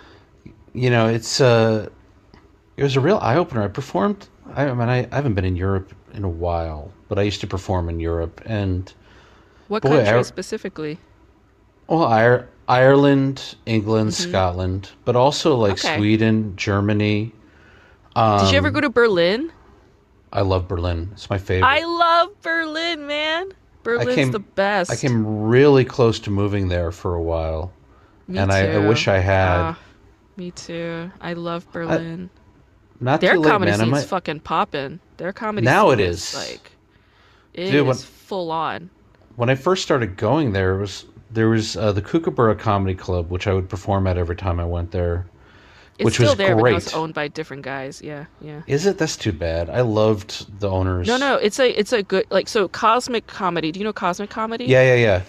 you 0.72 0.90
know, 0.90 1.06
it's 1.08 1.40
uh, 1.40 1.88
it 2.76 2.82
was 2.82 2.96
a 2.96 3.00
real 3.00 3.18
eye 3.18 3.36
opener. 3.36 3.62
I 3.62 3.68
performed. 3.68 4.28
I, 4.54 4.64
I 4.68 4.74
mean, 4.74 4.88
I, 4.88 5.06
I 5.12 5.14
haven't 5.16 5.34
been 5.34 5.44
in 5.44 5.56
Europe 5.56 5.92
in 6.14 6.24
a 6.24 6.28
while, 6.28 6.90
but 7.08 7.18
I 7.18 7.22
used 7.22 7.40
to 7.42 7.46
perform 7.46 7.88
in 7.88 8.00
Europe, 8.00 8.40
and 8.46 8.92
What 9.68 9.82
Boy, 9.82 9.96
country 9.98 10.18
I- 10.18 10.22
specifically? 10.22 10.98
well, 11.86 12.04
Ire- 12.04 12.48
Ireland, 12.68 13.56
England, 13.66 14.14
Scotland, 14.14 14.90
but 15.04 15.16
also 15.16 15.56
like 15.56 15.76
Mm-hmm. 15.76 15.86
Okay. 15.88 15.96
Sweden, 15.98 16.54
Germany. 16.56 17.32
Um, 18.16 18.40
Did 18.40 18.52
you 18.52 18.58
ever 18.58 18.70
go 18.70 18.80
to 18.80 18.90
Berlin? 18.90 19.52
I 20.32 20.40
love 20.42 20.66
Berlin. 20.68 21.10
It's 21.12 21.28
my 21.28 21.38
favorite. 21.38 21.68
I 21.68 21.84
love 21.84 22.28
Berlin, 22.42 23.06
man. 23.06 23.52
Berlin's 23.82 24.14
came- 24.14 24.30
the 24.30 24.38
best. 24.40 24.90
I 24.90 24.96
came 24.96 25.44
really 25.44 25.84
close 25.84 26.18
to 26.20 26.30
moving 26.30 26.68
there 26.68 26.90
for 26.92 27.14
a 27.14 27.22
while, 27.22 27.72
Me 28.28 28.38
and 28.38 28.52
I, 28.52 28.74
I 28.74 28.78
wish 28.78 29.08
I 29.08 29.18
had. 29.18 29.56
Ah, 29.58 29.78
me 30.36 30.50
too. 30.50 31.10
I 31.20 31.32
love 31.32 31.70
Berlin. 31.72 32.30
Not 33.00 33.20
Their 33.22 33.38
late, 33.38 33.50
comedy 33.50 33.70
man. 33.70 33.80
I 33.80 33.84
scene's 33.84 33.92
might- 33.92 34.04
fucking 34.06 34.40
popping. 34.40 35.00
Their 35.16 35.32
comedy 35.32 35.64
Now 35.64 35.90
scene 35.90 36.00
it 36.00 36.02
is 36.08 36.34
is. 36.34 36.34
like 36.34 36.70
it 37.54 37.70
Dude, 37.70 37.86
when- 37.86 37.96
is 37.96 38.04
full 38.04 38.50
on. 38.50 38.90
when 39.36 39.48
I 39.48 39.54
first 39.54 39.82
started 39.82 40.16
going 40.16 40.52
there 40.52 40.76
was 40.76 41.06
there 41.32 41.48
was 41.48 41.76
uh, 41.76 41.92
the 41.92 42.02
Kookaburra 42.02 42.56
Comedy 42.56 42.94
Club, 42.94 43.30
which 43.30 43.46
I 43.46 43.52
would 43.54 43.68
perform 43.68 44.06
at 44.06 44.18
every 44.18 44.34
time 44.36 44.58
I 44.60 44.64
went 44.64 44.90
there. 44.90 45.26
It's 46.00 46.04
which 46.04 46.14
still 46.14 46.28
was 46.30 46.38
there, 46.38 46.56
but 46.56 46.70
now 46.70 46.76
it's 46.76 46.92
great. 46.92 46.96
owned 47.00 47.14
by 47.14 47.28
different 47.28 47.62
guys. 47.62 48.00
Yeah, 48.02 48.24
yeah. 48.40 48.62
Is 48.66 48.86
it? 48.86 48.98
That's 48.98 49.16
too 49.16 49.32
bad. 49.32 49.70
I 49.70 49.82
loved 49.82 50.58
the 50.60 50.68
owners. 50.70 51.06
No, 51.06 51.16
no, 51.16 51.36
it's 51.36 51.58
a 51.60 51.70
it's 51.78 51.92
a 51.92 52.02
good 52.02 52.26
like 52.30 52.48
so 52.48 52.68
cosmic 52.68 53.26
comedy. 53.26 53.70
Do 53.72 53.78
you 53.80 53.84
know 53.84 53.92
cosmic 53.92 54.30
comedy? 54.30 54.64
Yeah, 54.64 54.82
yeah, 54.82 54.94
yeah. 54.96 55.22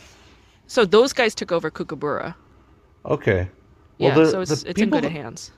So 0.67 0.85
those 0.85 1.13
guys 1.13 1.35
took 1.35 1.51
over 1.51 1.69
Kookaburra. 1.69 2.35
Okay. 3.05 3.49
Yeah, 3.97 4.15
the- 4.15 4.31
so 4.31 4.41
it's 4.41 4.63
it's 4.63 4.81
in 4.81 4.89
good 4.89 5.03
that- 5.03 5.11
hands. 5.11 5.51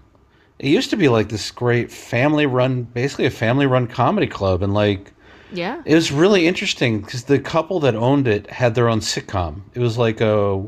It 0.60 0.68
used 0.70 0.90
to 0.92 0.96
be 0.98 1.10
like 1.10 1.30
this 1.30 1.52
great 1.52 1.92
family 1.92 2.46
run, 2.46 2.84
basically 2.84 3.26
a 3.26 3.32
family 3.32 3.66
run 3.66 3.88
comedy 3.88 4.28
club, 4.28 4.62
and 4.64 4.74
like 4.74 5.12
Yeah. 5.52 5.82
it 5.86 5.96
was 5.96 6.12
really 6.12 6.48
interesting 6.48 7.02
because 7.02 7.24
the 7.24 7.40
couple 7.40 7.80
that 7.82 7.96
owned 7.96 8.28
it 8.28 8.50
had 8.50 8.76
their 8.76 8.88
own 8.88 9.00
sitcom. 9.02 9.62
It 9.74 9.80
was 9.80 9.98
like 9.98 10.22
a 10.22 10.64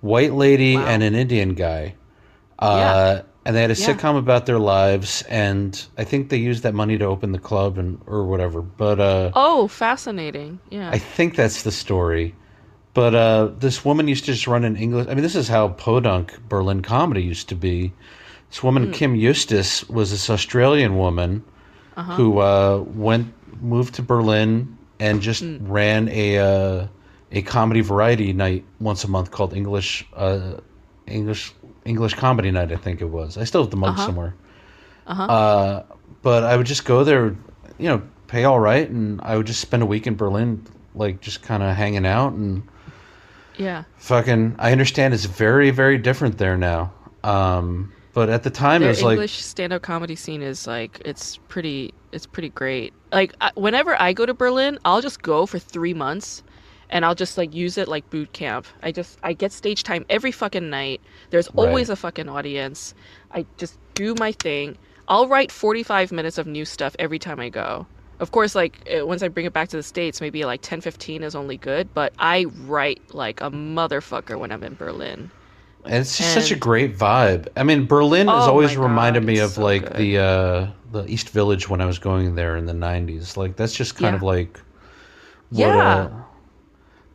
white 0.00 0.32
lady 0.34 0.76
Wow. 0.76 0.86
and 0.86 1.02
an 1.02 1.14
Indian 1.14 1.54
guy. 1.54 1.94
Uh, 2.58 3.22
And 3.48 3.56
they 3.56 3.62
had 3.62 3.70
a 3.70 3.74
Yeah. 3.74 3.94
sitcom 3.94 4.18
about 4.18 4.44
their 4.44 4.58
lives, 4.58 5.22
and 5.22 5.82
I 5.96 6.04
think 6.04 6.28
they 6.28 6.36
used 6.36 6.64
that 6.64 6.74
money 6.74 6.98
to 6.98 7.06
open 7.06 7.32
the 7.32 7.38
club 7.38 7.78
and 7.78 7.98
or 8.06 8.26
whatever. 8.26 8.60
But 8.60 9.00
uh, 9.00 9.30
Oh, 9.34 9.68
fascinating. 9.68 10.58
Yeah. 10.68 10.90
I 10.90 10.98
think 10.98 11.34
that's 11.34 11.62
the 11.62 11.72
story. 11.72 12.34
But 12.92 13.14
uh, 13.14 13.48
this 13.58 13.86
woman 13.86 14.06
used 14.06 14.26
to 14.26 14.32
just 14.32 14.46
run 14.46 14.64
an 14.64 14.76
English. 14.76 15.06
I 15.08 15.14
mean, 15.14 15.22
this 15.22 15.34
is 15.34 15.48
how 15.48 15.68
podunk 15.68 16.38
Berlin 16.46 16.82
comedy 16.82 17.22
used 17.22 17.48
to 17.48 17.54
be. 17.54 17.94
This 18.50 18.62
woman, 18.62 18.92
Kim 18.92 19.14
Eustace, 19.14 19.88
was 19.88 20.10
this 20.10 20.28
Australian 20.28 20.98
woman 20.98 21.42
who 21.96 22.40
uh, 22.40 22.84
went 22.94 23.32
moved 23.62 23.94
to 23.94 24.02
Berlin 24.02 24.76
and 25.00 25.22
just 25.22 25.42
ran 25.60 26.10
a 26.10 26.38
uh, 26.38 26.86
a 27.32 27.40
comedy 27.42 27.80
variety 27.80 28.34
night 28.34 28.64
once 28.78 29.04
a 29.04 29.08
month 29.08 29.30
called 29.30 29.54
English 29.54 30.06
uh, 30.14 30.54
English 31.06 31.54
English 31.88 32.14
Comedy 32.14 32.50
Night. 32.50 32.70
I 32.70 32.76
think 32.76 33.00
it 33.00 33.06
was. 33.06 33.38
I 33.38 33.44
still 33.44 33.62
have 33.62 33.70
the 33.70 33.76
mug 33.76 33.96
somewhere. 33.98 34.34
Uh, 35.06 35.82
but 36.22 36.44
I 36.44 36.56
would 36.56 36.66
just 36.66 36.84
go 36.84 37.02
there, 37.02 37.34
you 37.78 37.88
know, 37.88 38.02
pay 38.26 38.44
all 38.44 38.60
right, 38.60 38.88
and 38.88 39.20
I 39.22 39.36
would 39.36 39.46
just 39.46 39.60
spend 39.60 39.82
a 39.82 39.86
week 39.86 40.06
in 40.06 40.16
Berlin, 40.16 40.66
like 40.94 41.20
just 41.20 41.42
kind 41.42 41.62
of 41.62 41.74
hanging 41.74 42.04
out 42.04 42.34
and 42.34 42.62
yeah. 43.56 43.84
fucking. 43.96 44.56
I 44.58 44.72
understand 44.72 45.14
it's 45.14 45.24
very, 45.24 45.70
very 45.70 45.96
different 45.96 46.36
there 46.36 46.58
now. 46.58 46.92
Um, 47.24 47.92
but 48.12 48.28
at 48.28 48.42
the 48.42 48.50
time, 48.50 48.82
it 48.82 48.84
Their 48.84 48.88
was 48.90 49.02
like, 49.02 49.16
the 49.16 49.22
English 49.22 49.42
stand-up 49.42 49.82
comedy 49.82 50.16
scene 50.16 50.42
is 50.42 50.66
like 50.66 51.00
it's 51.04 51.38
pretty 51.48 51.94
it's 52.12 52.26
pretty 52.26 52.50
great. 52.50 52.92
Like 53.12 53.34
I, 53.40 53.50
whenever 53.54 54.00
I 54.00 54.12
go 54.12 54.26
to 54.26 54.34
Berlin, 54.34 54.78
I'll 54.84 55.00
just 55.00 55.22
go 55.22 55.46
for 55.46 55.58
3 55.58 55.94
months 55.94 56.42
and 56.90 57.04
I'll 57.04 57.14
just 57.14 57.36
like 57.38 57.54
use 57.54 57.78
it 57.78 57.88
like 57.88 58.08
boot 58.10 58.32
camp. 58.32 58.66
I 58.82 58.92
just 58.92 59.18
I 59.22 59.32
get 59.32 59.52
stage 59.52 59.82
time 59.82 60.04
every 60.08 60.32
fucking 60.32 60.70
night. 60.70 61.00
There's 61.30 61.48
always 61.56 61.88
Right. 61.88 61.94
a 61.94 61.96
fucking 61.96 62.28
audience. 62.28 62.94
I 63.32 63.46
just 63.56 63.78
do 63.94 64.14
my 64.14 64.32
thing. 64.32 64.76
I'll 65.08 65.28
write 65.28 65.50
45 65.52 66.12
minutes 66.12 66.38
of 66.38 66.46
new 66.46 66.64
stuff 66.64 66.94
every 66.98 67.18
time 67.18 67.40
I 67.40 67.48
go. 67.48 67.86
Of 68.20 68.30
course, 68.32 68.54
like 68.54 68.82
eh, 68.86 69.02
once 69.02 69.22
I 69.22 69.28
bring 69.28 69.46
it 69.46 69.52
back 69.52 69.68
to 69.70 69.76
the 69.76 69.82
states, 69.82 70.20
maybe 70.20 70.44
like 70.44 70.60
10, 70.62 70.80
15 70.80 71.22
is 71.22 71.34
only 71.34 71.56
good. 71.56 71.92
But 71.94 72.12
I 72.18 72.46
write 72.66 73.00
like 73.14 73.40
a 73.40 73.50
motherfucker 73.50 74.38
when 74.38 74.52
I'm 74.52 74.62
in 74.64 74.74
Berlin. 74.74 75.30
And 75.84 75.94
it's 75.94 76.18
just 76.18 76.34
such 76.34 76.50
a 76.50 76.56
great 76.56 76.98
vibe. 76.98 77.48
I 77.56 77.62
mean, 77.62 77.86
Berlin 77.86 78.28
has 78.28 78.46
Oh 78.46 78.50
always 78.50 78.76
my 78.76 78.82
reminded 78.82 79.24
me 79.24 79.38
of 79.38 79.52
so 79.52 79.62
like 79.62 79.82
good. 79.84 79.96
the 79.96 80.18
uh, 80.18 80.66
the 80.92 81.04
East 81.06 81.30
Village 81.30 81.68
when 81.68 81.80
I 81.80 81.86
was 81.86 81.98
going 81.98 82.34
there 82.34 82.56
in 82.56 82.66
the 82.66 82.72
'90s. 82.74 83.36
Like 83.36 83.56
that's 83.56 83.74
just 83.74 83.94
kind 83.96 84.12
Yeah. 84.12 84.16
of 84.16 84.22
like 84.22 84.60
what, 85.50 85.74
Yeah. 85.74 85.94
uh, 85.94 86.10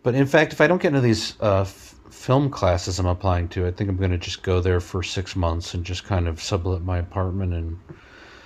but 0.04 0.16
in 0.16 0.26
fact, 0.26 0.54
if 0.54 0.62
I 0.62 0.68
don't 0.68 0.82
get 0.82 0.90
into 0.90 1.02
these 1.02 1.40
uh, 1.42 1.62
f- 1.62 1.96
film 2.12 2.50
classes 2.50 3.00
I'm 3.00 3.06
applying 3.08 3.50
to, 3.50 3.68
I 3.68 3.72
think 3.72 3.90
I'm 3.90 3.98
going 3.98 4.12
to 4.12 4.18
just 4.18 4.44
go 4.44 4.62
there 4.62 4.80
for 4.80 5.04
six 5.04 5.36
months 5.36 5.74
and 5.74 5.86
just 5.86 6.04
kind 6.04 6.28
of 6.28 6.42
sublet 6.42 6.84
my 6.84 6.98
apartment 7.00 7.54
and 7.54 7.78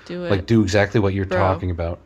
Do 0.06 0.24
it. 0.26 0.30
like 0.32 0.46
do 0.46 0.62
exactly 0.62 1.00
what 1.00 1.14
you're 1.14 1.26
Bro. 1.26 1.40
talking 1.40 1.72
about. 1.72 2.00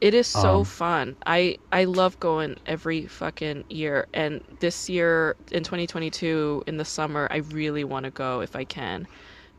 It 0.00 0.14
is 0.14 0.26
so 0.26 0.58
Um, 0.58 0.64
fun. 0.64 1.16
I 1.26 1.58
I 1.70 1.84
love 1.84 2.18
going 2.18 2.56
every 2.66 3.06
fucking 3.06 3.64
year, 3.70 4.08
and 4.12 4.42
this 4.58 4.88
year 4.88 5.36
in 5.52 5.62
2022 5.62 6.64
in 6.66 6.76
the 6.76 6.84
summer, 6.84 7.28
I 7.30 7.36
really 7.38 7.84
want 7.84 8.04
to 8.04 8.10
go 8.10 8.40
if 8.40 8.56
I 8.56 8.64
can. 8.64 9.06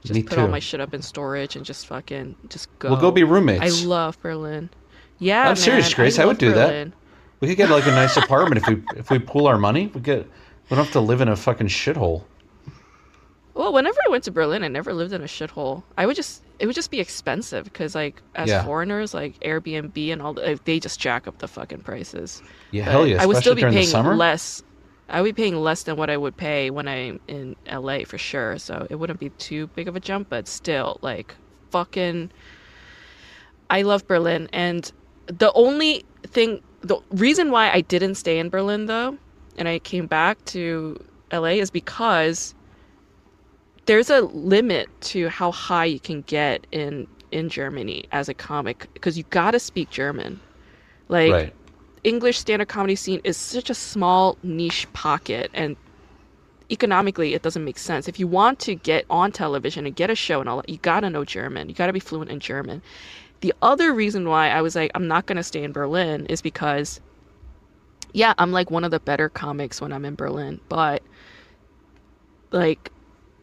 Just 0.03 0.25
put 0.25 0.37
all 0.37 0.49
my 0.49 0.59
shit 0.59 0.81
up 0.81 0.93
in 0.93 1.01
storage 1.01 1.55
and 1.55 1.65
just 1.65 1.87
fucking 1.87 2.35
just 2.49 2.67
go. 2.79 2.89
We'll 2.89 2.99
go 2.99 3.11
be 3.11 3.23
roommates. 3.23 3.61
I 3.63 3.69
love 3.87 4.19
Berlin. 4.21 4.69
Yeah, 5.17 5.47
I'm 5.49 5.55
serious, 5.55 5.93
Grace, 5.93 6.19
I 6.19 6.25
would 6.25 6.31
love 6.31 6.37
do 6.39 6.53
that. 6.53 6.91
We 7.43 7.49
could 7.49 7.57
get 7.57 7.69
like 7.69 7.85
a 7.85 7.91
nice 7.91 8.15
apartment 8.15 8.61
if 8.61 8.67
we 8.69 8.81
if 8.97 9.09
we 9.09 9.19
pool 9.19 9.47
our 9.47 9.57
money. 9.57 9.87
We 9.93 9.99
get 9.99 10.19
we 10.19 10.69
don't 10.69 10.77
have 10.77 10.93
to 10.93 11.01
live 11.01 11.19
in 11.19 11.27
a 11.27 11.35
fucking 11.35 11.67
shithole. 11.67 12.23
Well, 13.53 13.73
whenever 13.73 13.97
I 14.07 14.09
went 14.09 14.23
to 14.23 14.31
Berlin, 14.31 14.63
I 14.63 14.69
never 14.69 14.93
lived 14.93 15.11
in 15.11 15.21
a 15.21 15.25
shithole. 15.25 15.83
I 15.97 16.05
would 16.05 16.15
just 16.15 16.41
it 16.59 16.67
would 16.67 16.75
just 16.75 16.89
be 16.89 17.01
expensive 17.01 17.65
because 17.65 17.95
like 17.95 18.21
as 18.35 18.47
Yeah. 18.47 18.63
foreigners, 18.63 19.13
like 19.13 19.37
Airbnb 19.41 20.13
and 20.13 20.21
all, 20.21 20.35
the, 20.35 20.57
they 20.63 20.79
just 20.79 21.01
jack 21.01 21.27
up 21.27 21.39
the 21.39 21.49
fucking 21.49 21.81
prices. 21.81 22.41
Yeah, 22.71 22.85
But 22.85 22.91
hell 22.91 23.07
yeah. 23.07 23.21
I 23.21 23.25
would 23.25 23.35
still 23.35 23.55
be 23.55 23.63
paying 23.63 23.91
less. 23.91 24.63
I 25.09 25.21
would 25.21 25.35
be 25.35 25.43
paying 25.43 25.57
less 25.57 25.83
than 25.83 25.97
what 25.97 26.09
I 26.09 26.15
would 26.15 26.37
pay 26.37 26.69
when 26.69 26.87
I'm 26.87 27.19
in 27.27 27.57
LA 27.69 28.05
for 28.05 28.17
sure. 28.17 28.57
So 28.57 28.87
it 28.89 28.95
wouldn't 28.95 29.19
be 29.19 29.31
too 29.31 29.67
big 29.75 29.89
of 29.89 29.97
a 29.97 29.99
jump, 29.99 30.29
but 30.29 30.47
still, 30.47 30.97
like, 31.01 31.35
fucking. 31.71 32.31
I 33.69 33.81
love 33.81 34.07
Berlin, 34.07 34.47
and 34.53 34.89
the 35.27 35.51
only 35.53 36.05
thing, 36.27 36.61
the 36.83 36.99
reason 37.11 37.49
why 37.51 37.71
I 37.71 37.81
didn't 37.81 38.15
stay 38.15 38.39
in 38.39 38.49
Berlin 38.49 38.85
though, 38.85 39.17
and 39.57 39.67
I 39.67 39.79
came 39.79 40.05
back 40.05 40.43
to 40.45 41.03
LA 41.31 41.55
is 41.59 41.71
because 41.71 42.53
there's 43.85 44.09
a 44.09 44.21
limit 44.21 44.89
to 45.01 45.29
how 45.29 45.51
high 45.51 45.85
you 45.85 45.99
can 45.99 46.21
get 46.23 46.67
in 46.71 47.07
in 47.31 47.49
Germany 47.49 48.05
as 48.11 48.29
a 48.29 48.33
comic 48.33 48.87
because 48.93 49.17
you 49.17 49.23
got 49.29 49.51
to 49.51 49.59
speak 49.59 49.89
German. 49.89 50.39
Like 51.09 51.31
right. 51.31 51.53
English 52.03 52.37
stand-up 52.37 52.67
comedy 52.67 52.95
scene 52.95 53.21
is 53.23 53.37
such 53.37 53.69
a 53.69 53.73
small 53.73 54.37
niche 54.43 54.91
pocket 54.93 55.49
and 55.53 55.75
economically 56.69 57.33
it 57.33 57.41
doesn't 57.41 57.63
make 57.63 57.77
sense. 57.77 58.07
If 58.07 58.19
you 58.19 58.27
want 58.27 58.59
to 58.59 58.75
get 58.75 59.05
on 59.09 59.31
television 59.31 59.85
and 59.85 59.95
get 59.95 60.09
a 60.09 60.15
show 60.15 60.39
and 60.39 60.49
all 60.49 60.57
that, 60.57 60.69
you 60.69 60.77
got 60.77 61.01
to 61.01 61.09
know 61.09 61.25
German. 61.25 61.69
You 61.69 61.75
got 61.75 61.87
to 61.87 61.93
be 61.93 61.99
fluent 61.99 62.29
in 62.29 62.39
German. 62.39 62.81
The 63.43 63.53
other 63.61 63.93
reason 63.93 64.29
why 64.29 64.49
I 64.51 64.61
was 64.61 64.73
like 64.73 64.89
I'm 64.95 65.09
not 65.09 65.25
going 65.25 65.35
to 65.35 65.43
stay 65.43 65.65
in 65.65 65.73
Berlin 65.73 66.25
is 66.27 66.41
because 66.41 67.01
yeah, 68.13 68.33
I'm 68.37 68.53
like 68.53 68.71
one 68.71 68.85
of 68.85 68.91
the 68.91 69.01
better 69.01 69.27
comics 69.27 69.81
when 69.81 69.91
I'm 69.91 70.05
in 70.05 70.15
Berlin, 70.15 70.61
but 70.69 71.03
like 72.51 72.89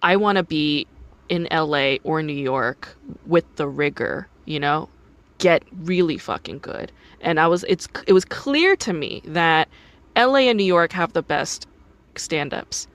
I 0.00 0.16
want 0.16 0.36
to 0.36 0.42
be 0.42 0.86
in 1.28 1.46
LA 1.52 1.96
or 2.02 2.22
New 2.22 2.32
York 2.32 2.96
with 3.26 3.44
the 3.56 3.68
rigor, 3.68 4.26
you 4.46 4.58
know? 4.58 4.88
Get 5.36 5.64
really 5.82 6.16
fucking 6.16 6.60
good. 6.60 6.90
And 7.20 7.38
I 7.38 7.46
was 7.46 7.66
it's 7.68 7.86
it 8.06 8.14
was 8.14 8.24
clear 8.24 8.76
to 8.76 8.94
me 8.94 9.20
that 9.26 9.68
LA 10.16 10.48
and 10.48 10.56
New 10.56 10.64
York 10.64 10.92
have 10.92 11.12
the 11.12 11.22
best 11.22 11.66
stand-ups. 12.16 12.88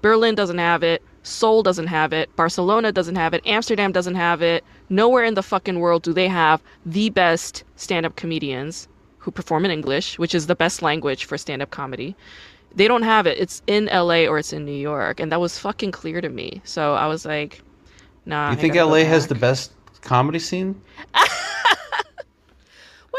Berlin 0.00 0.34
doesn't 0.34 0.56
have 0.56 0.82
it, 0.82 1.02
Seoul 1.22 1.62
doesn't 1.62 1.88
have 1.88 2.14
it, 2.14 2.34
Barcelona 2.34 2.92
doesn't 2.92 3.16
have 3.16 3.34
it, 3.34 3.42
Amsterdam 3.44 3.92
doesn't 3.92 4.14
have 4.14 4.40
it. 4.40 4.64
Nowhere 4.88 5.24
in 5.24 5.34
the 5.34 5.42
fucking 5.42 5.80
world 5.80 6.02
do 6.02 6.12
they 6.12 6.28
have 6.28 6.62
the 6.84 7.10
best 7.10 7.64
stand-up 7.76 8.16
comedians 8.16 8.88
who 9.18 9.30
perform 9.30 9.64
in 9.64 9.70
English, 9.70 10.18
which 10.18 10.34
is 10.34 10.46
the 10.46 10.54
best 10.54 10.82
language 10.82 11.24
for 11.24 11.36
stand-up 11.36 11.70
comedy. 11.70 12.14
They 12.74 12.86
don't 12.88 13.02
have 13.02 13.26
it. 13.26 13.38
It's 13.38 13.62
in 13.66 13.86
LA 13.86 14.26
or 14.26 14.38
it's 14.38 14.52
in 14.52 14.64
New 14.64 14.72
York, 14.72 15.18
and 15.18 15.32
that 15.32 15.40
was 15.40 15.58
fucking 15.58 15.90
clear 15.92 16.20
to 16.20 16.28
me. 16.28 16.60
So 16.64 16.94
I 16.94 17.06
was 17.06 17.24
like, 17.24 17.62
nah. 18.26 18.50
You 18.50 18.52
I 18.52 18.60
think 18.60 18.74
LA 18.76 19.04
has 19.04 19.26
the 19.26 19.34
best 19.34 19.72
comedy 20.02 20.38
scene? 20.38 20.80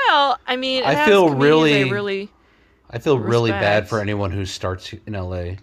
Well, 0.07 0.39
I 0.47 0.55
mean, 0.55 0.83
I 0.83 1.05
feel 1.05 1.29
really- 1.33 1.91
really. 1.91 2.29
I 2.89 2.99
feel 2.99 3.19
really 3.19 3.51
bad 3.51 3.89
for 3.89 3.99
anyone 3.99 4.31
who 4.31 4.45
starts 4.45 4.93
in 4.93 5.13
LA 5.13 5.55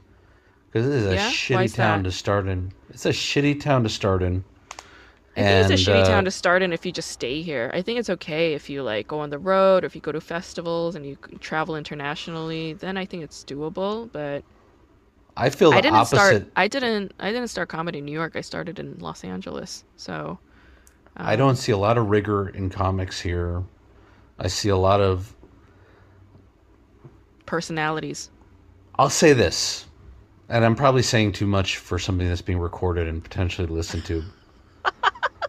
because 0.71 0.87
this 0.87 0.97
is 1.03 1.07
a 1.07 1.15
Yeah? 1.15 1.31
Shitty 1.31 1.75
town 1.75 2.03
that? 2.03 2.11
to 2.11 2.13
start 2.15 2.47
in. 2.49 2.71
It's 2.91 3.07
a 3.07 3.11
shitty 3.11 3.61
town 3.61 3.83
to 3.85 3.89
start 3.89 4.23
in. 4.23 4.45
I 5.37 5.43
think 5.43 5.61
it's 5.61 5.71
a 5.71 5.75
shitty 5.75 6.03
uh, 6.03 6.07
town 6.07 6.25
to 6.27 6.31
start 6.31 6.63
in 6.63 6.73
if 6.73 6.87
you 6.87 6.93
just 6.93 7.11
stay 7.11 7.43
here. 7.43 7.71
I 7.75 7.83
think 7.83 7.99
it's 7.99 8.11
okay 8.11 8.55
if 8.55 8.71
you 8.71 8.83
like 8.83 9.09
go 9.09 9.21
on 9.21 9.31
the 9.31 9.39
road 9.39 9.85
or 9.85 9.87
if 9.87 9.95
you 9.95 10.01
go 10.01 10.13
to 10.13 10.21
festivals 10.21 10.95
and 10.95 11.07
you 11.07 11.17
travel 11.41 11.77
internationally. 11.77 12.75
Then 12.75 12.97
I 12.97 13.05
think 13.07 13.25
it's 13.25 13.45
doable. 13.45 14.11
But 14.13 14.45
I 15.37 15.51
feel 15.51 15.73
the 15.73 15.79
I 15.79 15.81
didn't 15.81 15.97
opposite. 15.97 16.17
start. 16.17 16.53
I 16.57 16.69
didn't. 16.69 17.15
I 17.21 17.33
didn't 17.33 17.49
start 17.49 17.69
comedy 17.69 17.99
in 17.99 18.05
New 18.05 18.13
York. 18.13 18.37
I 18.37 18.41
started 18.43 18.79
in 18.79 18.99
Los 19.01 19.25
Angeles. 19.25 19.85
So 19.97 20.39
I 21.17 21.37
don't 21.37 21.57
see 21.57 21.73
a 21.73 21.79
lot 21.79 21.99
of 21.99 22.09
rigor 22.11 22.49
in 22.51 22.71
comics 22.71 23.21
here. 23.21 23.65
I 24.39 24.49
see 24.49 24.69
a 24.71 24.77
lot 24.77 25.01
of. 25.01 25.35
personalities. 27.47 28.31
I'll 28.97 29.11
say 29.11 29.33
this, 29.33 29.87
and 30.49 30.65
I'm 30.65 30.77
probably 30.77 31.03
saying 31.03 31.33
too 31.33 31.47
much 31.47 31.79
for 31.79 31.99
something 31.99 32.29
that's 32.29 32.43
being 32.43 32.59
recorded 32.61 33.09
and 33.09 33.23
potentially 33.23 33.67
listened 33.69 34.05
to. 34.07 34.25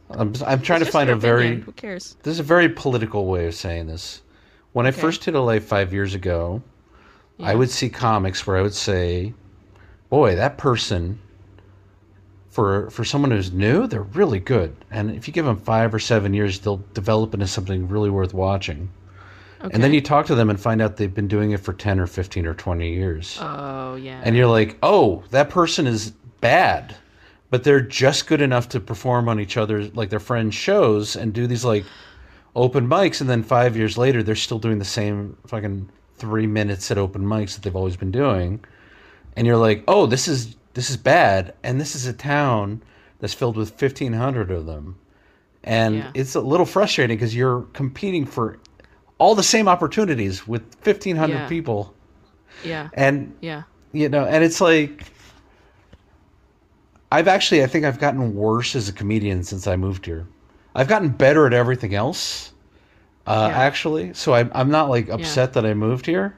I'm, 0.09 0.33
I'm 0.45 0.61
trying 0.61 0.81
to 0.81 0.85
find 0.91 1.09
a 1.09 1.15
very. 1.15 1.45
opinion. 1.47 1.61
Who 1.63 1.71
cares? 1.71 2.15
This 2.23 2.33
is 2.33 2.39
a 2.39 2.43
very 2.43 2.69
political 2.69 3.25
way 3.25 3.47
of 3.47 3.55
saying 3.55 3.87
this. 3.87 4.21
When 4.73 4.85
I 4.85 4.91
first 4.91 5.23
hit 5.23 5.33
LA 5.35 5.59
five 5.59 5.93
years 5.93 6.13
ago, 6.15 6.61
I 7.39 7.55
would 7.55 7.69
see 7.69 7.89
comics 7.89 8.45
where 8.45 8.57
I 8.57 8.61
would 8.61 8.73
say, 8.73 9.33
"Boy, 10.09 10.35
that 10.35 10.57
person." 10.57 11.19
For 12.49 12.89
for 12.89 13.03
someone 13.03 13.31
who's 13.31 13.51
new, 13.51 13.85
they're 13.85 14.01
really 14.01 14.39
good, 14.39 14.73
and 14.89 15.11
if 15.11 15.27
you 15.27 15.33
give 15.33 15.43
them 15.43 15.57
five 15.57 15.93
or 15.93 15.99
seven 15.99 16.33
years, 16.33 16.59
they'll 16.59 16.81
develop 16.93 17.33
into 17.33 17.47
something 17.47 17.89
really 17.89 18.09
worth 18.09 18.33
watching. 18.33 18.89
Okay. 19.61 19.73
And 19.73 19.83
then 19.83 19.93
you 19.93 19.99
talk 19.99 20.25
to 20.27 20.35
them 20.35 20.49
and 20.49 20.57
find 20.57 20.81
out 20.81 20.95
they've 20.95 21.13
been 21.13 21.27
doing 21.27 21.51
it 21.51 21.59
for 21.59 21.73
ten 21.73 21.99
or 21.99 22.07
fifteen 22.07 22.45
or 22.45 22.53
twenty 22.53 22.93
years, 22.93 23.37
Oh 23.41 23.95
yeah. 23.95 24.21
and 24.23 24.37
you're 24.37 24.47
like, 24.47 24.77
"Oh, 24.81 25.23
that 25.31 25.49
person 25.49 25.85
is 25.85 26.11
bad." 26.39 26.95
But 27.51 27.63
they're 27.63 27.81
just 27.81 28.27
good 28.27 28.41
enough 28.41 28.69
to 28.69 28.79
perform 28.79 29.29
on 29.29 29.39
each 29.39 29.55
other's 29.55 29.95
like 29.95 30.09
their 30.09 30.19
friends' 30.19 30.55
shows 30.55 31.15
and 31.15 31.31
do 31.33 31.47
these 31.47 31.63
like 31.63 31.85
open 32.55 32.87
mics, 32.87 33.21
and 33.21 33.29
then 33.29 33.43
five 33.43 33.77
years 33.77 33.97
later, 33.97 34.23
they're 34.23 34.35
still 34.35 34.59
doing 34.59 34.79
the 34.79 34.85
same 34.85 35.37
fucking 35.47 35.89
three 36.17 36.47
minutes 36.47 36.89
at 36.89 36.97
open 36.97 37.21
mics 37.21 37.53
that 37.53 37.63
they've 37.63 37.75
always 37.75 37.97
been 37.97 38.11
doing, 38.11 38.63
and 39.35 39.45
you're 39.45 39.57
like, 39.57 39.83
oh, 39.87 40.05
this 40.05 40.27
is 40.27 40.55
this 40.73 40.89
is 40.89 40.97
bad, 40.97 41.53
and 41.63 41.79
this 41.79 41.95
is 41.95 42.05
a 42.07 42.13
town 42.13 42.81
that's 43.19 43.33
filled 43.33 43.57
with 43.57 43.71
fifteen 43.71 44.13
hundred 44.13 44.49
of 44.51 44.65
them, 44.65 44.95
and 45.63 45.95
Yeah. 45.95 46.11
it's 46.13 46.35
a 46.35 46.41
little 46.41 46.65
frustrating 46.65 47.15
because 47.17 47.35
you're 47.35 47.61
competing 47.73 48.25
for 48.25 48.57
all 49.17 49.35
the 49.35 49.43
same 49.43 49.67
opportunities 49.67 50.47
with 50.47 50.63
fifteen 50.81 51.15
hundred 51.15 51.35
Yeah. 51.39 51.47
people, 51.47 51.93
yeah. 52.63 52.89
and 52.93 53.33
Yeah. 53.41 53.63
you 53.93 54.09
know, 54.09 54.25
and 54.25 54.43
it's 54.43 54.59
like. 54.59 55.03
I've 57.15 57.29
actually, 57.29 57.63
I 57.63 57.67
think 57.67 57.85
I've 57.85 57.97
gotten 57.99 58.35
worse 58.35 58.75
as 58.75 58.89
a 58.89 58.93
comedian 58.93 59.41
since 59.43 59.67
I 59.67 59.77
moved 59.77 60.05
here. 60.05 60.27
I've 60.75 60.89
gotten 60.89 61.07
better 61.07 61.47
at 61.47 61.53
everything 61.53 61.95
else, 61.95 62.51
uh, 63.25 63.47
Yeah. 63.49 63.57
actually. 63.57 64.13
So 64.13 64.33
I'm, 64.33 64.51
I'm 64.53 64.69
not 64.69 64.89
like 64.89 65.07
upset 65.07 65.53
that 65.53 65.65
I 65.65 65.73
moved 65.73 66.05
here, 66.05 66.35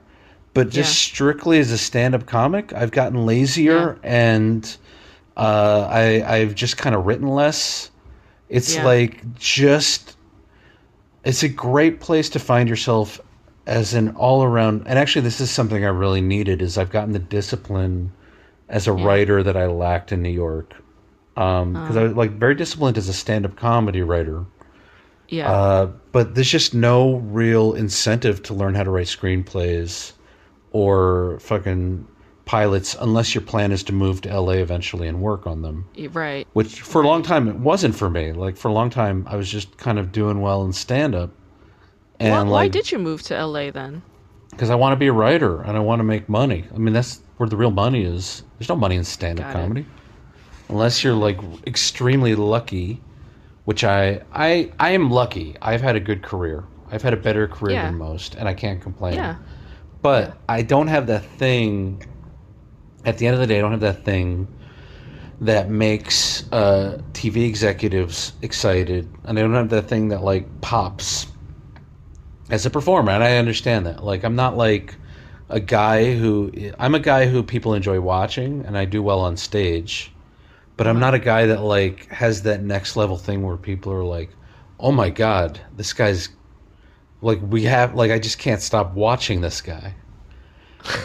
but 0.53 0.69
just 0.69 0.91
Yeah. 0.91 1.13
strictly 1.13 1.57
as 1.57 1.71
a 1.71 1.79
stand-up 1.79 2.27
comic, 2.27 2.73
I've 2.73 2.91
gotten 2.91 3.25
lazier 3.25 3.97
and 4.03 4.77
uh, 5.35 5.87
I, 5.89 6.23
I've 6.35 6.53
just 6.53 6.77
kind 6.77 6.93
of 6.93 7.07
written 7.07 7.27
less. 7.27 7.89
It's 8.49 8.75
Yeah. 8.75 8.85
like 8.85 9.33
just, 9.33 10.15
it's 11.23 11.41
a 11.41 11.49
great 11.49 11.99
place 11.99 12.29
to 12.29 12.39
find 12.39 12.69
yourself 12.69 13.19
as 13.65 13.95
an 13.95 14.09
all-around. 14.15 14.83
And 14.85 14.99
actually, 14.99 15.23
this 15.23 15.41
is 15.41 15.49
something 15.49 15.83
I 15.83 15.89
really 15.89 16.21
needed. 16.21 16.61
Is 16.61 16.77
I've 16.77 16.91
gotten 16.91 17.13
the 17.13 17.19
discipline 17.37 18.11
as 18.69 18.87
a 18.87 18.93
Yeah. 18.93 19.05
writer 19.05 19.43
that 19.43 19.55
I 19.57 19.67
lacked 19.67 20.11
in 20.11 20.21
New 20.21 20.29
York. 20.29 20.73
Because 21.35 21.95
I 21.95 22.03
was 22.03 22.13
like 22.13 22.31
very 22.39 22.55
disciplined 22.55 22.97
as 22.97 23.07
a 23.07 23.13
stand-up 23.13 23.55
comedy 23.55 24.01
writer, 24.01 24.45
Yeah. 25.29 25.51
uh, 25.51 25.87
but 26.11 26.33
there's 26.33 26.49
just 26.49 26.73
no 26.73 27.17
real 27.17 27.73
incentive 27.73 28.41
to 28.43 28.53
learn 28.55 28.73
how 28.73 28.83
to 28.83 28.89
write 28.89 29.05
screenplays 29.05 30.13
or 30.71 31.37
fucking 31.41 32.07
pilots 32.45 32.95
unless 33.01 33.35
your 33.35 33.41
plan 33.43 33.71
is 33.71 33.83
to 33.83 33.93
move 33.93 34.21
to 34.21 34.29
LA 34.33 34.53
eventually 34.53 35.07
and 35.07 35.21
work 35.21 35.45
on 35.45 35.61
them. 35.61 35.85
Right. 36.13 36.47
Which 36.53 36.81
for 36.81 37.03
a 37.03 37.07
long 37.07 37.21
time 37.21 37.47
it 37.47 37.57
wasn't 37.57 37.93
for 37.93 38.09
me. 38.09 38.31
Like 38.31 38.57
for 38.57 38.69
a 38.69 38.73
long 38.73 38.89
time 38.89 39.27
I 39.29 39.35
was 39.35 39.51
just 39.51 39.77
kind 39.77 39.99
of 39.99 40.11
doing 40.11 40.41
well 40.41 40.63
in 40.63 40.71
stand 40.73 41.13
up. 41.13 41.29
Why, 42.19 42.27
And 42.27 42.49
why 42.49 42.61
like 42.63 42.71
did 42.71 42.91
you 42.91 42.97
move 42.99 43.21
to 43.23 43.35
LA 43.35 43.69
then? 43.69 44.01
Because 44.51 44.69
I 44.69 44.75
want 44.75 44.93
to 44.93 44.97
be 44.97 45.07
a 45.07 45.13
writer 45.13 45.61
and 45.61 45.77
I 45.77 45.79
want 45.79 45.99
to 45.99 46.03
make 46.03 46.27
money. 46.29 46.65
I 46.73 46.77
mean 46.77 46.93
that's 46.93 47.21
where 47.37 47.49
the 47.49 47.57
real 47.57 47.71
money 47.71 48.03
is. 48.03 48.43
There's 48.57 48.69
no 48.69 48.75
money 48.75 48.95
in 48.95 49.03
stand 49.03 49.39
up 49.39 49.49
it. 49.49 49.53
comedy. 49.53 49.85
Unless 50.69 51.03
you're 51.03 51.13
like 51.13 51.39
extremely 51.65 52.35
lucky, 52.35 53.01
which 53.65 53.83
I 53.83 54.21
I 54.33 54.71
I 54.79 54.91
am 54.91 55.09
lucky. 55.11 55.55
I've 55.61 55.81
had 55.81 55.95
a 55.95 55.99
good 55.99 56.23
career. 56.23 56.63
I've 56.91 57.01
had 57.01 57.13
a 57.13 57.17
better 57.17 57.47
career 57.47 57.75
Yeah. 57.75 57.85
than 57.85 57.97
most 57.97 58.35
and 58.35 58.47
I 58.47 58.53
can't 58.53 58.81
complain. 58.81 59.15
Yeah. 59.15 59.35
But 60.01 60.37
I 60.47 60.61
don't 60.61 60.87
have 60.87 61.07
that 61.07 61.23
thing. 61.23 62.03
At 63.05 63.17
the 63.17 63.27
end 63.27 63.35
of 63.35 63.39
the 63.39 63.47
day, 63.47 63.57
I 63.57 63.61
don't 63.61 63.71
have 63.71 63.79
that 63.81 64.03
thing 64.03 64.47
that 65.41 65.69
makes 65.69 66.51
uh, 66.51 66.99
TV 67.13 67.47
executives 67.47 68.33
excited, 68.41 69.07
and 69.23 69.37
I 69.37 69.41
don't 69.43 69.53
have 69.53 69.69
that 69.69 69.87
thing 69.87 70.07
that 70.09 70.23
like 70.23 70.45
pops 70.61 71.27
as 72.49 72.65
a 72.65 72.69
performer. 72.69 73.11
And 73.11 73.23
I 73.23 73.37
understand 73.37 73.85
that. 73.85 74.03
Like, 74.03 74.23
I'm 74.23 74.35
not 74.35 74.57
like 74.57 74.95
a 75.49 75.59
guy 75.59 76.13
who 76.13 76.51
I'm 76.77 76.95
a 76.95 76.99
guy 76.99 77.25
who 77.25 77.43
people 77.43 77.73
enjoy 77.73 77.99
watching, 78.01 78.65
and 78.65 78.77
I 78.77 78.85
do 78.85 79.01
well 79.01 79.19
on 79.19 79.37
stage. 79.37 80.11
But 80.75 80.87
I'm 80.87 80.99
not 80.99 81.13
a 81.13 81.19
guy 81.19 81.45
that 81.47 81.61
like 81.61 82.07
has 82.07 82.43
that 82.43 82.61
next 82.61 82.95
level 82.95 83.17
thing 83.17 83.43
where 83.43 83.57
people 83.57 83.91
are 83.93 84.03
like, 84.03 84.29
"Oh 84.79 84.91
my 84.91 85.09
god, 85.09 85.59
this 85.75 85.93
guy's 85.93 86.29
like 87.21 87.39
we 87.41 87.63
have 87.63 87.95
like 87.95 88.11
I 88.11 88.19
just 88.19 88.37
can't 88.39 88.61
stop 88.61 88.93
watching 88.93 89.41
this 89.41 89.61
guy." 89.61 89.95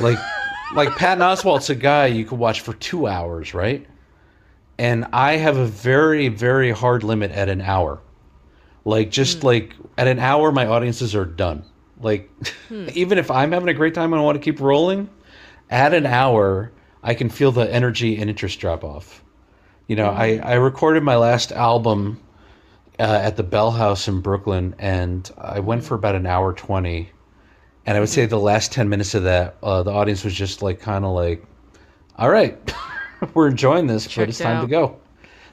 Like 0.01 0.19
like 0.75 0.91
Patton 0.97 1.23
Oswalt's 1.23 1.71
a 1.71 1.75
guy 1.75 2.07
you 2.07 2.25
could 2.25 2.39
watch 2.39 2.61
for 2.61 2.75
2 2.75 3.07
hours, 3.07 3.55
right? 3.55 3.87
And 4.79 5.07
I 5.13 5.37
have 5.37 5.57
a 5.57 5.67
very 5.67 6.29
very 6.29 6.73
hard 6.73 7.05
limit 7.05 7.31
at 7.31 7.49
an 7.49 7.61
hour. 7.61 8.01
Like 8.85 9.11
just 9.11 9.45
like 9.45 9.75
at 9.97 10.07
an 10.07 10.19
hour 10.19 10.53
my 10.53 10.67
audiences 10.67 11.15
are 11.15 11.25
done. 11.25 11.65
Like 12.01 12.31
even 12.71 13.19
if 13.19 13.31
I'm 13.31 13.53
having 13.53 13.69
a 13.69 13.75
great 13.75 13.95
time 13.95 14.13
and 14.13 14.21
I 14.21 14.25
want 14.25 14.37
to 14.37 14.43
keep 14.43 14.61
rolling, 14.61 15.09
at 15.71 15.95
an 15.95 16.07
hour 16.07 16.73
I 17.03 17.15
can 17.15 17.29
feel 17.29 17.53
the 17.53 17.73
energy 17.73 18.19
and 18.19 18.31
interest 18.31 18.61
drop 18.61 18.85
off. 18.85 19.23
You 19.89 19.97
know, 19.97 20.11
I, 20.11 20.41
I 20.43 20.55
recorded 20.55 21.03
my 21.03 21.17
last 21.17 21.53
album 21.53 22.21
uh, 22.99 23.21
at 23.23 23.37
the 23.37 23.43
Bell 23.43 23.71
House 23.73 24.07
in 24.07 24.21
Brooklyn, 24.21 24.75
and 24.79 25.29
I 25.39 25.61
went 25.61 25.83
for 25.85 25.97
about 25.97 26.15
an 26.15 26.27
hour 26.27 26.53
20. 26.53 27.11
And 27.85 27.97
I 27.97 28.01
would 28.01 28.09
say 28.09 28.27
the 28.27 28.39
last 28.39 28.71
10 28.73 28.89
minutes 28.89 29.15
of 29.15 29.25
that, 29.25 29.57
uh, 29.63 29.83
the 29.83 29.91
audience 29.91 30.23
was 30.23 30.35
just 30.35 30.63
like, 30.63 30.81
kind 30.81 31.05
of 31.05 31.11
like, 31.13 31.45
all 32.17 32.31
right, 32.31 32.73
we're 33.35 33.49
enjoying 33.49 33.89
this, 33.89 34.07
but 34.07 34.29
it's 34.29 34.39
time 34.39 34.61
to 34.63 34.71
go. 34.71 35.01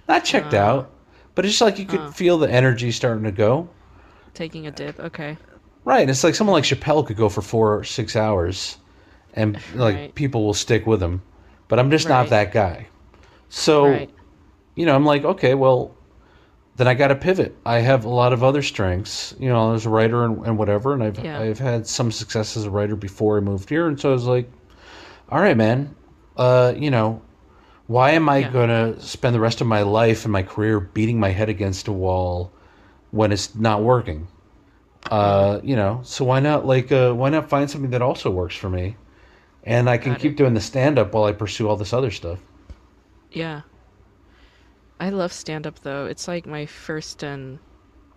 Not 0.07 0.25
checked 0.25 0.53
out, 0.53 0.91
but 1.39 1.45
it's 1.45 1.53
just 1.53 1.61
like 1.61 1.79
you 1.79 1.85
could 1.85 2.13
feel 2.13 2.37
the 2.37 2.51
energy 2.51 2.91
starting 2.91 3.23
to 3.23 3.31
go. 3.31 3.69
Taking 4.33 4.67
a 4.67 4.71
dip. 4.71 4.99
Okay. 4.99 5.37
Right. 5.85 6.01
And 6.01 6.09
it's 6.09 6.21
like 6.21 6.35
someone 6.35 6.53
like 6.53 6.65
Chappelle 6.65 7.07
could 7.07 7.15
go 7.15 7.29
for 7.29 7.41
four 7.41 7.77
or 7.77 7.85
six 7.85 8.17
hours, 8.17 8.77
and 9.35 9.57
like 9.73 9.95
Right. 9.95 10.15
people 10.15 10.43
will 10.45 10.53
stick 10.53 10.85
with 10.85 11.01
him. 11.01 11.21
But 11.69 11.79
I'm 11.79 11.91
just 11.91 12.09
not 12.09 12.27
that 12.31 12.51
guy. 12.51 12.87
So 13.47 13.85
Right. 13.85 14.09
you 14.75 14.85
know, 14.85 14.93
I'm 14.93 15.05
like, 15.05 15.23
okay, 15.23 15.55
well, 15.55 15.95
then 16.75 16.89
I 16.89 16.93
got 16.93 17.07
to 17.07 17.15
pivot. 17.15 17.55
I 17.65 17.77
have 17.79 18.03
a 18.03 18.09
lot 18.09 18.33
of 18.33 18.43
other 18.43 18.61
strengths, 18.61 19.33
you 19.39 19.47
know, 19.47 19.73
as 19.73 19.85
a 19.85 19.89
writer 19.89 20.25
and, 20.25 20.45
and 20.45 20.57
whatever, 20.57 20.91
and 20.91 21.01
I've 21.01 21.23
Yeah. 21.23 21.39
I've 21.39 21.59
had 21.59 21.87
some 21.87 22.11
success 22.11 22.57
as 22.57 22.65
a 22.65 22.69
writer 22.69 22.97
before 22.97 23.37
I 23.37 23.39
moved 23.39 23.69
here, 23.69 23.87
and 23.87 23.97
so 23.97 24.09
I 24.09 24.11
was 24.11 24.25
like, 24.25 24.51
all 25.29 25.39
right, 25.39 25.55
man, 25.55 25.95
uh, 26.35 26.73
you 26.75 26.91
know, 26.91 27.21
why 27.89 28.11
am 28.11 28.29
I 28.29 28.41
Yeah. 28.41 28.51
gonna 28.53 28.99
spend 29.01 29.35
the 29.35 29.39
rest 29.39 29.61
of 29.61 29.67
my 29.67 29.81
life 29.81 30.23
and 30.25 30.31
my 30.31 30.43
career 30.43 30.79
beating 30.79 31.19
my 31.19 31.29
head 31.29 31.49
against 31.49 31.87
a 31.87 31.91
wall 31.91 32.51
when 33.11 33.31
it's 33.31 33.55
not 33.55 33.83
working? 33.83 34.27
Uh, 35.09 35.59
you 35.63 35.75
know, 35.75 36.01
so 36.03 36.25
why 36.25 36.39
not 36.39 36.65
like 36.65 36.91
uh, 36.91 37.13
why 37.13 37.29
not 37.29 37.49
find 37.49 37.69
something 37.69 37.91
that 37.91 38.01
also 38.03 38.29
works 38.31 38.55
for 38.55 38.69
me, 38.69 38.95
and 39.63 39.89
I 39.89 39.97
can 39.97 40.13
Got 40.13 40.21
keep 40.21 40.33
it. 40.33 40.37
doing 40.37 40.53
the 40.53 40.61
stand 40.61 40.99
up 40.99 41.13
while 41.13 41.25
I 41.25 41.33
pursue 41.33 41.67
all 41.69 41.77
this 41.77 41.93
other 41.93 42.11
stuff. 42.11 42.39
Yeah. 43.31 43.61
I 44.99 45.09
love 45.09 45.33
stand 45.33 45.65
up 45.67 45.79
though. 45.79 46.05
It's 46.05 46.27
like 46.27 46.45
my 46.45 46.65
first 46.65 47.23
and 47.23 47.59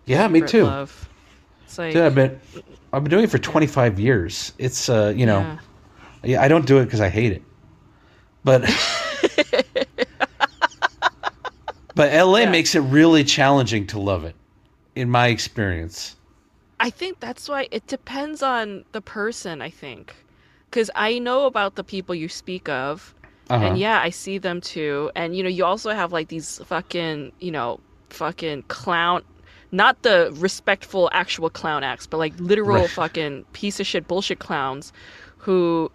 Yeah, 0.05 0.27
me 0.27 0.41
too. 0.41 0.65
love. 0.65 1.09
It's 1.65 1.77
like 1.77 1.93
Dude, 1.93 2.03
I've 2.03 2.15
been 2.15 2.39
I've 2.91 3.03
been 3.03 3.11
doing 3.11 3.23
it 3.23 3.31
for 3.31 3.37
25 3.37 3.99
years. 3.99 4.53
It's 4.57 4.89
uh, 4.89 5.13
you 5.15 5.25
know, 5.25 5.45
yeah, 6.23 6.41
I 6.41 6.47
don't 6.47 6.65
do 6.65 6.79
it 6.79 6.85
because 6.85 7.01
I 7.01 7.09
hate 7.09 7.31
it, 7.31 7.43
but 8.43 8.63
but 11.95 12.11
LA 12.13 12.39
Yeah. 12.39 12.51
makes 12.51 12.75
it 12.75 12.81
really 12.81 13.23
challenging 13.23 13.87
to 13.87 13.99
love 13.99 14.23
it, 14.25 14.35
in 14.95 15.09
my 15.09 15.27
experience. 15.27 16.15
I 16.79 16.89
think 16.89 17.19
that's 17.19 17.47
why 17.47 17.67
it 17.71 17.87
depends 17.87 18.43
on 18.43 18.83
the 18.91 19.01
person, 19.01 19.61
I 19.61 19.69
think. 19.69 20.13
Cuz 20.71 20.89
I 20.95 21.19
know 21.19 21.45
about 21.45 21.75
the 21.75 21.83
people 21.83 22.15
you 22.15 22.27
speak 22.29 22.67
of 22.67 23.13
Uh-huh. 23.49 23.65
and 23.65 23.77
yeah, 23.77 23.99
I 24.01 24.09
see 24.09 24.37
them 24.37 24.59
too. 24.61 25.11
And 25.15 25.35
you 25.35 25.43
know, 25.43 25.49
you 25.49 25.63
also 25.65 25.91
have 25.91 26.11
like 26.11 26.29
these 26.29 26.59
fucking, 26.65 27.31
you 27.39 27.51
know, 27.51 27.79
fucking 28.09 28.63
clown 28.67 29.21
not 29.71 30.03
the 30.03 30.31
respectful 30.35 31.09
actual 31.13 31.49
clown 31.49 31.83
acts, 31.83 32.05
but 32.05 32.17
like 32.17 32.33
literal 32.37 32.83
Right. 32.83 32.89
fucking 32.91 33.45
piece 33.53 33.79
of 33.79 33.87
shit 33.87 34.07
bullshit 34.07 34.37
clowns 34.39 34.93
who 35.37 35.91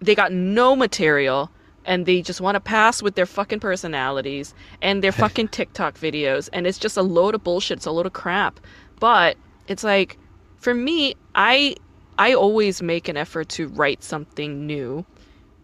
they 0.00 0.14
got 0.14 0.32
no 0.32 0.74
material 0.74 1.50
and 1.86 2.04
they 2.04 2.20
just 2.20 2.40
want 2.40 2.56
to 2.56 2.60
pass 2.60 3.02
with 3.02 3.14
their 3.14 3.26
fucking 3.26 3.60
personalities 3.60 4.54
and 4.82 5.02
their 5.02 5.12
fucking 5.22 5.48
TikTok 5.48 5.96
videos 5.98 6.48
and 6.52 6.66
it's 6.66 6.78
just 6.78 6.96
a 6.96 7.02
load 7.02 7.34
of 7.34 7.44
bullshit, 7.44 7.78
it's 7.78 7.86
a 7.86 7.90
load 7.90 8.06
of 8.06 8.12
crap. 8.12 8.60
But 9.00 9.36
it's 9.68 9.84
like 9.84 10.18
for 10.58 10.74
me, 10.74 11.14
I 11.34 11.76
I 12.18 12.34
always 12.34 12.82
make 12.82 13.08
an 13.08 13.16
effort 13.16 13.48
to 13.50 13.68
write 13.68 14.02
something 14.02 14.66
new 14.66 15.04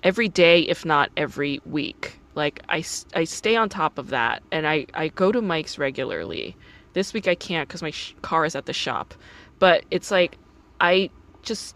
every 0.05 0.29
day 0.29 0.61
if 0.61 0.85
not 0.85 1.11
every 1.17 1.61
week. 1.65 2.19
Like 2.35 2.63
I, 2.69 2.85
I 3.15 3.25
stay 3.25 3.57
on 3.57 3.69
top 3.69 3.99
of 3.99 4.09
that 4.09 4.43
and 4.51 4.67
I, 4.67 4.87
I 4.95 5.09
go 5.09 5.33
to 5.33 5.43
Mike's 5.43 5.79
regularly. 5.79 6.57
This 6.95 7.13
week 7.13 7.29
I 7.29 7.35
can't 7.35 7.69
because 7.69 7.83
my 7.83 7.91
sh- 7.91 8.15
car 8.23 8.45
is 8.45 8.55
at 8.55 8.67
the 8.67 8.73
shop. 8.73 9.15
But 9.59 9.85
it's 9.91 10.11
like 10.11 10.39
I 10.81 11.11
just 11.43 11.75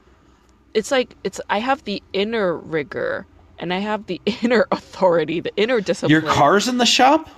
it's 0.75 0.91
like 0.91 1.17
it's 1.25 1.41
I 1.49 1.59
have 1.59 1.85
the 1.85 2.03
inner 2.13 2.57
rigor 2.57 3.27
and 3.59 3.73
I 3.73 3.79
have 3.79 4.07
the 4.07 4.21
inner 4.43 4.67
authority, 4.71 5.41
the 5.41 5.55
inner 5.57 5.81
discipline. 5.81 6.11
Your 6.11 6.23
car's 6.23 6.69
in 6.69 6.79
the 6.79 6.87
shop, 6.87 7.29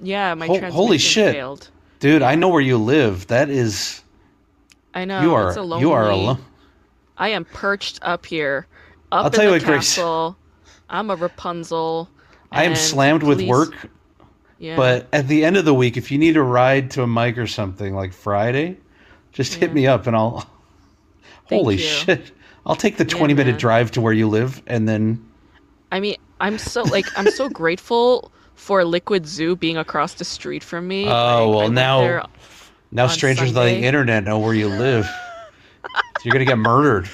Yeah, 0.00 0.34
my 0.34 0.46
transmission 0.46 0.72
holy 0.72 0.98
shit. 0.98 1.34
failed. 1.34 1.70
dude. 2.00 2.22
I 2.22 2.34
know 2.34 2.48
where 2.48 2.60
you 2.60 2.78
live. 2.78 3.26
That 3.28 3.50
is 3.50 4.02
I 4.94 5.04
know. 5.04 5.20
you 5.22 5.34
are 5.34 5.48
it's 5.48 5.56
a 5.56 5.62
lonely, 5.62 5.80
you 5.82 5.92
are 5.92 6.08
alone. 6.10 6.38
I 7.16 7.30
am 7.30 7.44
perched 7.44 7.98
up 8.02 8.24
here, 8.26 8.66
up 9.10 9.20
I'll 9.20 9.26
in 9.26 9.32
tell 9.32 9.44
you 9.44 9.50
the 9.50 9.56
what, 9.56 9.64
Grace. 9.64 9.94
castle. 9.96 10.36
I'm 10.88 11.10
a 11.10 11.16
Rapunzel. 11.16 12.08
I 12.50 12.64
am 12.64 12.74
slammed 12.74 13.22
with 13.22 13.42
work, 13.42 13.74
Yeah. 14.58 14.76
but 14.76 15.06
at 15.12 15.28
the 15.28 15.44
end 15.44 15.56
of 15.58 15.64
the 15.66 15.74
week, 15.74 15.96
if 15.98 16.10
you 16.10 16.16
need 16.18 16.36
a 16.38 16.42
ride 16.42 16.90
to 16.92 17.02
a 17.02 17.06
mic 17.06 17.36
or 17.36 17.46
something 17.46 17.94
like 17.94 18.12
Friday, 18.14 18.78
just 19.32 19.54
hit 19.54 19.74
me 19.74 19.86
up 19.86 20.06
and 20.06 20.16
I'll. 20.16 20.48
Thank 21.48 21.62
Holy 21.62 21.74
you. 21.76 21.80
shit! 21.82 22.30
I'll 22.66 22.76
take 22.76 22.96
the 22.96 23.04
twenty 23.04 23.34
minute 23.34 23.58
drive 23.58 23.90
to 23.92 24.00
where 24.00 24.12
you 24.12 24.28
live, 24.28 24.62
and 24.66 24.88
then 24.88 25.24
I 25.92 26.00
mean, 26.00 26.16
I'm 26.40 26.58
so 26.58 26.82
like 26.82 27.06
I'm 27.18 27.30
so 27.30 27.48
grateful 27.48 28.30
for 28.54 28.84
Liquid 28.84 29.26
Zoo 29.26 29.56
being 29.56 29.76
across 29.76 30.14
the 30.14 30.24
street 30.24 30.62
from 30.64 30.86
me. 30.88 31.06
Oh, 31.06 31.50
Like, 31.50 31.56
well, 31.56 31.70
now- 31.70 32.26
now 32.90 33.06
strangers 33.06 33.56
on 33.56 33.66
the 33.66 33.82
internet 33.84 34.24
know 34.24 34.38
where 34.38 34.54
you 34.54 34.68
live. 34.68 35.08
You're 36.24 36.32
gonna 36.32 36.44
get 36.44 36.58
murdered. 36.58 37.08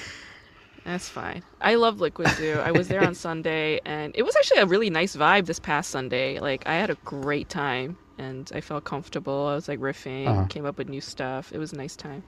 That's 0.83 1.09
fine. 1.09 1.41
I 1.61 1.75
love 1.75 1.99
Liquid 1.99 2.27
Zoo. 2.29 2.59
I 2.63 2.71
was 2.71 2.87
there 2.87 3.03
on 3.03 3.15
Sunday, 3.27 3.79
and 3.85 4.13
it 4.15 4.23
was 4.23 4.35
actually 4.35 4.59
a 4.61 4.65
really 4.67 4.89
nice 4.89 5.15
vibe 5.15 5.45
this 5.47 5.59
past 5.59 5.89
Sunday. 5.89 6.39
Like 6.39 6.63
I 6.67 6.75
had 6.75 6.89
a 6.89 6.95
great 7.05 7.49
time, 7.49 7.97
and 8.17 8.49
I 8.55 8.61
felt 8.61 8.83
comfortable. 8.85 9.47
I 9.47 9.55
was 9.55 9.67
like 9.67 9.79
riffing, 9.79 10.27
Uh-huh. 10.27 10.45
came 10.45 10.65
up 10.65 10.77
with 10.77 10.89
new 10.89 11.01
stuff. 11.01 11.51
It 11.53 11.57
was 11.57 11.73
a 11.73 11.77
nice 11.77 11.95
time. 11.95 12.23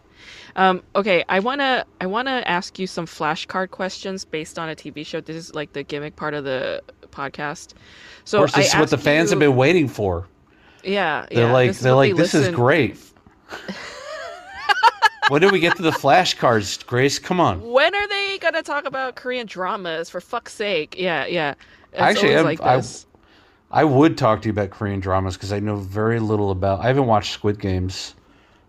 Um, 0.55 0.81
okay, 0.95 1.23
I 1.29 1.39
wanna 1.39 1.85
I 2.01 2.05
wanna 2.07 2.43
ask 2.45 2.77
you 2.79 2.87
some 2.87 3.05
flashcard 3.05 3.71
questions 3.71 4.25
based 4.25 4.57
on 4.59 4.69
a 4.69 4.75
TV 4.75 5.05
show. 5.05 5.21
This 5.21 5.35
is 5.35 5.55
like 5.55 5.73
the 5.73 5.83
gimmick 5.83 6.15
part 6.15 6.33
of 6.33 6.43
the 6.43 6.81
podcast. 7.11 7.73
So 8.25 8.39
of 8.43 8.51
course, 8.51 8.55
this 8.65 8.73
I 8.73 8.77
is 8.77 8.81
what 8.81 8.89
the 8.89 8.97
fans 8.97 9.29
have 9.29 9.39
been 9.39 9.55
waiting 9.55 9.87
for. 9.87 10.27
Yeah, 10.83 11.25
They're 11.31 11.47
yeah, 11.47 11.51
like, 11.53 11.69
this 11.69 11.77
is 11.77 11.83
they're 11.83 11.93
like, 11.95 12.15
they 12.15 12.21
this 12.21 12.33
is 12.33 12.49
great. 12.49 12.97
when 15.29 15.41
do 15.41 15.49
we 15.49 15.59
get 15.59 15.75
to 15.77 15.81
the 15.81 15.91
flashcards, 15.91 16.85
Grace? 16.85 17.19
Come 17.19 17.39
on. 17.39 17.61
When 17.61 17.93
are 17.93 18.07
they 18.07 18.37
gonna 18.39 18.63
talk 18.63 18.85
about 18.85 19.15
Korean 19.15 19.45
dramas? 19.47 20.09
For 20.09 20.21
fuck's 20.21 20.53
sake! 20.53 20.95
Yeah, 20.97 21.25
yeah. 21.25 21.55
It's 21.91 22.01
Actually, 22.01 22.35
I'm- 22.35 22.45
like 22.45 22.61
I-. 22.61 22.81
I 23.71 23.83
would 23.83 24.17
talk 24.17 24.41
to 24.43 24.47
you 24.47 24.51
about 24.53 24.69
Korean 24.69 24.99
dramas 24.99 25.35
because 25.35 25.51
I 25.51 25.59
know 25.59 25.75
very 25.75 26.19
little 26.19 26.51
about. 26.51 26.79
I 26.79 26.87
haven't 26.87 27.07
watched 27.07 27.33
Squid 27.33 27.59
Games, 27.59 28.15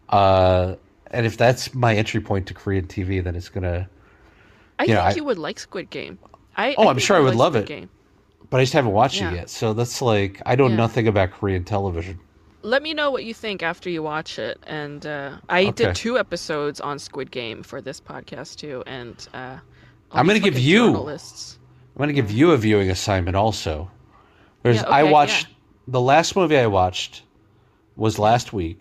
uh, 0.09 0.75
and 1.11 1.25
if 1.27 1.37
that's 1.37 1.73
my 1.75 1.95
entry 1.95 2.21
point 2.21 2.47
to 2.49 2.55
Korean 2.55 2.87
TV, 2.87 3.23
then 3.23 3.37
it's 3.37 3.49
gonna, 3.49 3.89
I 4.79 4.85
You 4.85 4.95
know, 4.95 5.01
think 5.03 5.13
I- 5.13 5.17
you 5.17 5.25
would 5.25 5.39
like 5.39 5.59
Squid 5.61 5.91
Game. 5.91 6.19
I, 6.57 6.75
Oh, 6.77 6.87
I 6.87 6.91
I'm 6.91 6.99
sure 6.99 7.17
I 7.17 7.21
would 7.21 7.37
love 7.37 7.53
Squid 7.53 7.65
it. 7.65 7.69
Game. 7.69 7.91
but 8.51 8.59
I 8.59 8.63
just 8.65 8.73
haven't 8.73 8.93
watched 8.93 9.21
Yeah. 9.21 9.31
it 9.33 9.35
yet. 9.37 9.51
So 9.51 9.73
that's 9.73 10.03
like 10.03 10.43
I 10.47 10.57
know 10.57 10.67
Yeah. 10.67 10.77
nothing 10.77 11.07
about 11.07 11.31
Korean 11.31 11.63
television. 11.65 12.19
Let 12.63 12.83
me 12.83 12.93
know 12.93 13.13
what 13.13 13.25
you 13.25 13.33
think 13.35 13.63
after 13.63 13.89
you 13.89 14.03
watch 14.03 14.39
it. 14.39 14.59
And 14.67 15.07
uh, 15.07 15.37
I 15.49 15.67
Okay. 15.67 15.71
did 15.71 15.95
two 15.95 16.19
episodes 16.19 16.81
on 16.81 16.99
Squid 16.99 17.31
Game 17.31 17.63
for 17.63 17.81
this 17.81 18.01
podcast 18.01 18.57
too. 18.57 18.83
And 18.87 19.15
uh, 19.33 19.59
I'm 20.11 20.27
gonna 20.27 20.41
give 20.41 20.59
you- 20.59 20.87
journalists. 20.87 21.59
I'm 21.95 21.99
going 22.01 22.09
to 22.09 22.15
give 22.15 22.31
you 22.31 22.53
a 22.53 22.57
viewing 22.57 22.91
assignment 22.91 23.37
also. 23.37 23.91
There's 24.63 24.77
Yeah, 24.77 24.89
I 24.89 25.03
okay, 25.03 25.13
watched 25.13 25.49
the 25.87 26.01
last 26.01 26.37
movie 26.37 26.59
I 26.59 26.67
watched 26.67 27.23
was 27.97 28.19
last 28.19 28.53
week. 28.53 28.81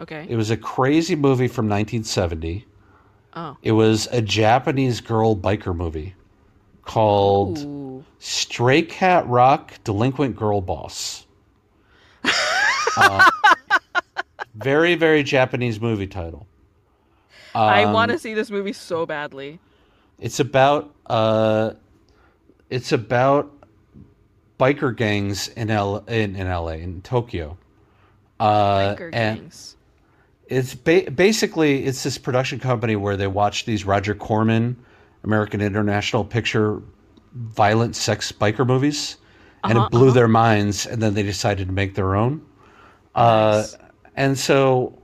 Okay. 0.00 0.26
It 0.28 0.36
was 0.36 0.50
a 0.50 0.56
crazy 0.56 1.16
movie 1.16 1.48
from 1.48 1.66
1970. 1.68 2.66
Oh. 3.34 3.56
It 3.62 3.72
was 3.72 4.06
a 4.12 4.20
Japanese 4.22 5.00
girl 5.00 5.34
biker 5.36 5.74
movie 5.74 6.14
called 6.82 7.58
Ooh. 7.58 8.04
Stray 8.18 8.82
Cat 8.82 9.26
Rock 9.28 9.72
Delinquent 9.84 10.36
Girl 10.36 10.60
Boss. 10.60 11.26
Uh, 12.96 13.30
very, 14.54 14.94
very 14.94 15.22
Japanese 15.22 15.80
movie 15.80 16.06
title. 16.06 16.46
I 17.54 17.84
Um, 17.84 17.92
want 17.92 18.10
to 18.10 18.18
see 18.18 18.34
this 18.34 18.50
movie 18.50 18.72
so 18.72 19.06
badly. 19.06 19.58
It's 20.18 20.40
about 20.40 20.94
uh, 21.06 21.72
it's 22.70 22.92
about 22.92 23.52
biker 24.58 24.94
gangs 24.94 25.48
in 25.48 25.70
L 25.70 25.98
in, 26.08 26.36
in 26.36 26.48
LA 26.48 26.72
in 26.72 27.02
Tokyo. 27.02 27.56
Uh, 28.40 28.94
Biker 28.94 29.10
and 29.12 29.40
gangs. 29.40 29.76
it's 30.46 30.74
ba- 30.74 31.10
basically 31.10 31.84
it's 31.84 32.02
this 32.02 32.18
production 32.18 32.58
company 32.60 32.96
where 32.96 33.16
they 33.16 33.26
watch 33.26 33.64
these 33.64 33.84
Roger 33.84 34.14
Corman, 34.14 34.76
American 35.24 35.60
International 35.60 36.24
Picture, 36.24 36.80
violent 37.34 37.96
sex 37.96 38.30
biker 38.32 38.66
movies, 38.66 39.16
and 39.64 39.76
Uh-huh, 39.76 39.86
it 39.86 39.90
blew 39.90 40.06
uh-huh. 40.06 40.14
their 40.14 40.28
minds, 40.28 40.86
and 40.86 41.02
then 41.02 41.14
they 41.14 41.22
decided 41.24 41.66
to 41.68 41.72
make 41.74 41.94
their 41.94 42.14
own. 42.14 42.40
Uh, 43.14 43.62
Nice. 43.62 43.76
and 44.16 44.38
so, 44.38 44.96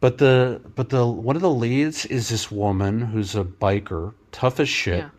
but 0.00 0.16
the 0.18 0.60
but 0.74 0.88
the 0.88 1.06
one 1.06 1.36
of 1.36 1.42
the 1.42 1.50
leads 1.50 2.06
is 2.06 2.30
this 2.30 2.50
woman 2.50 3.00
who's 3.02 3.34
a 3.36 3.44
biker, 3.44 4.14
tough 4.32 4.58
as 4.60 4.68
shit, 4.68 5.00
Yeah. 5.00 5.10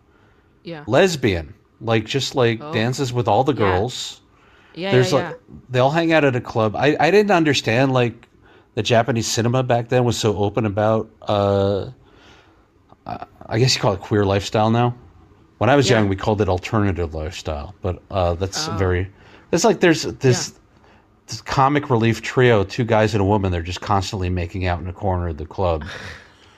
Yeah. 0.64 0.84
lesbian, 0.88 1.54
like 1.82 2.06
just 2.06 2.36
like 2.36 2.60
Oh. 2.62 2.72
dances 2.74 3.12
with 3.12 3.28
all 3.28 3.44
the 3.44 3.54
girls 3.54 4.22
Yeah. 4.76 4.92
there's 4.92 5.12
yeah, 5.12 5.30
like 5.30 5.40
they 5.70 5.80
all 5.80 5.92
hang 5.92 6.14
out 6.14 6.24
at 6.24 6.36
a 6.36 6.42
club. 6.42 6.76
I, 6.76 6.96
I 7.00 7.12
didn't 7.12 7.32
understand 7.32 7.92
like 7.94 8.28
the 8.76 8.84
Japanese 8.84 9.28
cinema 9.28 9.64
back 9.64 9.90
then 9.90 10.04
was 10.06 10.18
so 10.18 10.38
open 10.38 10.66
about 10.66 11.10
uh, 11.28 11.88
I 13.48 13.60
guess 13.60 13.76
you 13.76 13.82
call 13.82 13.94
it 13.94 14.00
queer 14.00 14.24
lifestyle 14.26 14.70
now. 14.70 14.96
When 15.58 15.70
I 15.70 15.76
was 15.76 15.90
Yeah. 15.90 15.98
young, 16.00 16.10
we 16.10 16.16
called 16.16 16.42
it 16.42 16.48
alternative 16.50 17.14
lifestyle, 17.14 17.76
but 17.82 18.02
uh, 18.10 18.36
that's 18.36 18.68
Oh. 18.70 18.78
very. 18.78 19.10
It's 19.52 19.64
like 19.66 19.80
there's 19.82 20.04
this, 20.04 20.54
this 21.28 21.42
comic 21.42 21.90
relief 21.90 22.22
trio, 22.22 22.64
two 22.64 22.84
guys 22.86 23.14
and 23.14 23.22
a 23.22 23.26
woman. 23.26 23.52
They're 23.52 23.62
just 23.62 23.82
constantly 23.82 24.30
making 24.30 24.66
out 24.66 24.80
in 24.80 24.88
a 24.88 24.94
corner 24.94 25.28
of 25.28 25.38
the 25.38 25.46
club. 25.46 25.84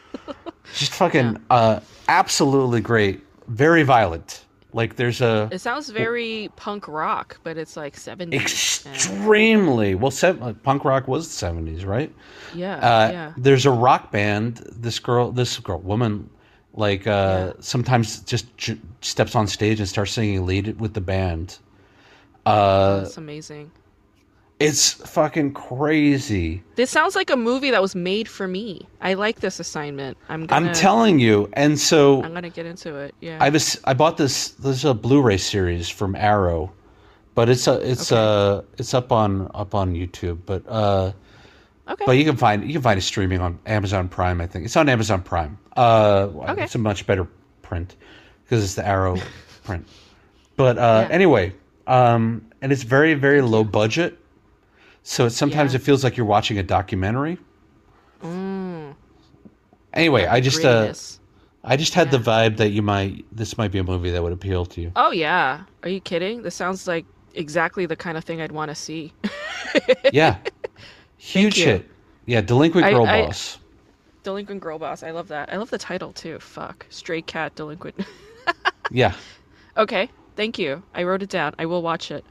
just 0.75 0.93
fucking 0.93 1.37
uh, 1.49 1.79
absolutely 2.07 2.81
great. 2.81 3.21
Very 3.47 3.83
violent. 3.83 4.45
Like 4.73 4.95
there's 4.95 5.21
a. 5.21 5.49
It 5.51 5.59
sounds 5.59 5.89
very 5.89 6.49
punk 6.55 6.87
rock, 6.87 7.39
but 7.43 7.57
it's 7.57 7.77
like 7.77 7.95
70s. 7.95 8.85
and- 8.85 8.95
extremely 8.95 9.95
well 9.95 10.11
sev- 10.11 10.41
uh, 10.41 10.53
punk 10.63 10.83
rock 10.85 11.07
was 11.07 11.27
the 11.39 11.45
70s 11.45 11.85
right 11.85 12.11
Yeah. 12.53 12.75
uh, 12.77 13.11
yeah. 13.11 13.33
there's 13.37 13.65
a 13.65 13.71
rock 13.71 14.11
band 14.11 14.57
this 14.71 14.99
girl 14.99 15.31
this 15.31 15.57
girl 15.59 15.79
woman 15.79 16.29
like 16.73 17.05
uh, 17.07 17.53
Yeah. 17.55 17.61
sometimes 17.61 18.19
just 18.21 18.55
j- 18.57 18.79
steps 19.01 19.35
on 19.35 19.47
stage 19.47 19.79
and 19.79 19.87
starts 19.87 20.11
singing 20.11 20.45
lead 20.45 20.79
with 20.79 20.93
the 20.93 21.01
band 21.01 21.57
uh, 22.45 23.01
That's 23.01 23.17
amazing. 23.17 23.71
It's 24.63 24.93
fucking 24.93 25.53
crazy 25.53 26.63
This 26.75 26.89
sounds 26.89 27.15
like 27.15 27.29
a 27.29 27.35
movie 27.37 27.71
that 27.71 27.81
was 27.81 27.95
made 27.95 28.27
for 28.27 28.47
me. 28.47 28.87
I 29.01 29.13
like 29.15 29.39
this 29.41 29.59
assignment. 29.59 30.17
I'm 30.29 30.45
gonna. 30.45 30.67
i'm 30.69 30.73
telling 30.73 31.19
you 31.19 31.49
and 31.53 31.79
so 31.79 32.23
I'm 32.23 32.33
gonna 32.33 32.49
get 32.49 32.65
into 32.65 32.95
it. 32.95 33.13
Yeah. 33.21 33.37
I 33.41 33.49
was 33.49 33.79
I 33.85 33.93
bought 33.93 34.17
this 34.17 34.49
this 34.63 34.77
is 34.77 34.85
a 34.85 34.93
Blu-ray 34.93 35.37
series 35.37 35.89
from 35.89 36.15
Arrow, 36.15 36.71
but 37.35 37.49
it's 37.49 37.67
a 37.67 37.75
it's 37.91 38.11
Okay. 38.11 38.21
uh 38.21 38.61
it's 38.77 38.93
up 38.93 39.11
on 39.11 39.49
up 39.53 39.75
on 39.75 39.93
YouTube, 39.93 40.39
but 40.45 40.63
uh 40.67 41.11
okay. 41.89 42.05
But 42.05 42.13
you 42.17 42.25
can 42.25 42.37
find 42.37 42.63
you 42.65 42.73
can 42.73 42.81
find 42.81 42.97
it 42.97 43.03
streaming 43.03 43.41
on 43.41 43.59
Amazon 43.65 44.07
Prime. 44.09 44.39
I 44.41 44.47
think 44.47 44.65
it's 44.65 44.77
on 44.77 44.87
Amazon 44.89 45.21
Prime. 45.21 45.57
Uh, 45.75 46.29
Okay. 46.49 46.63
It's 46.63 46.75
a 46.75 46.79
much 46.79 47.05
better 47.07 47.27
print 47.61 47.95
because 48.43 48.63
it's 48.63 48.75
the 48.75 48.85
Arrow 48.87 49.17
print. 49.63 49.87
But 50.55 50.77
uh, 50.77 51.07
Yeah. 51.09 51.15
anyway, 51.15 51.53
um, 51.87 52.45
and 52.61 52.71
it's 52.71 52.83
very 52.83 53.13
very 53.15 53.41
low 53.41 53.63
budget, 53.63 54.19
so 55.03 55.29
sometimes 55.29 55.73
Yeah. 55.73 55.77
it 55.79 55.83
feels 55.83 56.03
like 56.03 56.17
you're 56.17 56.25
watching 56.25 56.57
a 56.57 56.63
documentary. 56.63 57.37
Mm, 58.21 58.95
Anyway, 59.93 60.25
I 60.25 60.39
just 60.39 60.63
uh. 60.65 60.93
I 61.65 61.77
just 61.77 61.93
had 61.93 62.11
the 62.11 62.17
vibe 62.17 62.57
that 62.57 62.69
you 62.71 62.81
might 62.81 63.25
this 63.31 63.57
might 63.57 63.71
be 63.71 63.79
a 63.79 63.83
movie 63.83 64.11
that 64.11 64.21
would 64.21 64.33
appeal 64.33 64.65
to 64.65 64.81
you. 64.81 64.91
Oh 64.95 65.11
yeah. 65.11 65.63
Are 65.83 65.89
you 65.89 66.01
kidding? 66.01 66.41
This 66.41 66.55
sounds 66.55 66.87
like 66.87 67.05
exactly 67.35 67.85
the 67.85 67.95
kind 67.95 68.17
of 68.17 68.23
thing 68.25 68.41
I'd 68.41 68.51
want 68.51 68.69
to 68.69 68.75
see. 68.75 69.13
Yeah, 70.13 70.37
huge 71.17 71.55
hit. 71.55 71.89
Yeah, 72.27 72.41
Delinquent 72.41 72.85
I- 72.85 72.91
Girl 72.91 73.07
I- 73.07 73.25
Boss. 73.25 73.57
Delinquent 74.23 74.61
Girl 74.61 74.77
Boss. 74.77 75.01
I 75.03 75.09
love 75.11 75.27
that. 75.29 75.51
I 75.51 75.57
love 75.57 75.69
the 75.71 75.77
title 75.79 76.11
too. 76.13 76.37
Fuck. 76.39 76.85
Stray 76.89 77.21
Cat 77.21 77.55
Delinquent. 77.55 77.95
Yeah, 78.91 79.13
Okay, 79.77 80.09
thank 80.35 80.59
you. 80.59 80.83
I 80.93 81.03
wrote 81.03 81.23
it 81.23 81.29
down. 81.29 81.55
I 81.57 81.65
will 81.65 81.81
watch 81.81 82.11
it. 82.11 82.23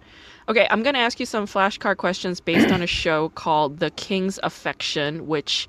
Okay, 0.48 0.66
I'm 0.70 0.82
going 0.82 0.94
to 0.94 1.00
ask 1.00 1.20
you 1.20 1.26
some 1.26 1.46
flashcard 1.46 1.98
questions 1.98 2.40
based 2.40 2.70
on 2.72 2.82
a 2.82 2.86
show 3.02 3.28
called 3.30 3.78
The 3.78 3.90
King's 3.92 4.38
Affection, 4.42 5.26
which 5.26 5.68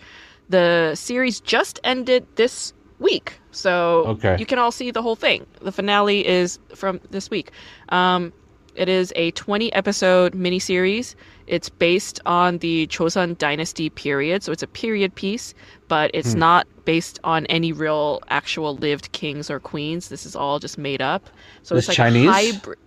the 0.50 0.96
series 0.96 1.40
just 1.40 1.80
ended 1.84 2.26
this 2.36 2.74
week. 3.00 3.40
So 3.52 4.06
Okay. 4.08 4.36
you 4.40 4.46
can 4.46 4.60
all 4.60 4.72
see 4.72 4.92
the 4.92 5.02
whole 5.02 5.16
thing. 5.16 5.46
The 5.62 5.72
finale 5.72 6.26
is 6.26 6.60
from 6.76 7.00
this 7.12 7.30
week. 7.30 7.52
Um, 7.90 8.34
it 8.76 8.90
is 8.90 9.14
a 9.16 9.30
20 9.32 9.72
episode 9.74 10.34
miniseries. 10.34 11.14
It's 11.46 11.70
based 11.70 12.20
on 12.26 12.58
the 12.60 12.88
Chosun 12.88 13.38
Dynasty 13.38 13.90
period, 13.92 14.42
so 14.42 14.52
it's 14.52 14.64
a 14.64 14.68
period 14.68 15.14
piece, 15.14 15.54
but 15.88 16.10
it's 16.14 16.34
not 16.34 16.68
based 16.86 17.20
on 17.24 17.46
any 17.48 17.72
real 17.72 18.22
actual 18.30 18.76
lived 18.76 19.12
kings 19.12 19.52
or 19.52 19.60
queens. 19.60 20.10
This 20.10 20.26
is 20.26 20.36
all 20.36 20.58
just 20.58 20.78
made 20.80 21.02
up. 21.02 21.30
So 21.62 21.76
This 21.76 21.84
it's 21.84 21.90
like 21.90 21.98
Chinese? 21.98 22.30
hybrid. 22.32 22.80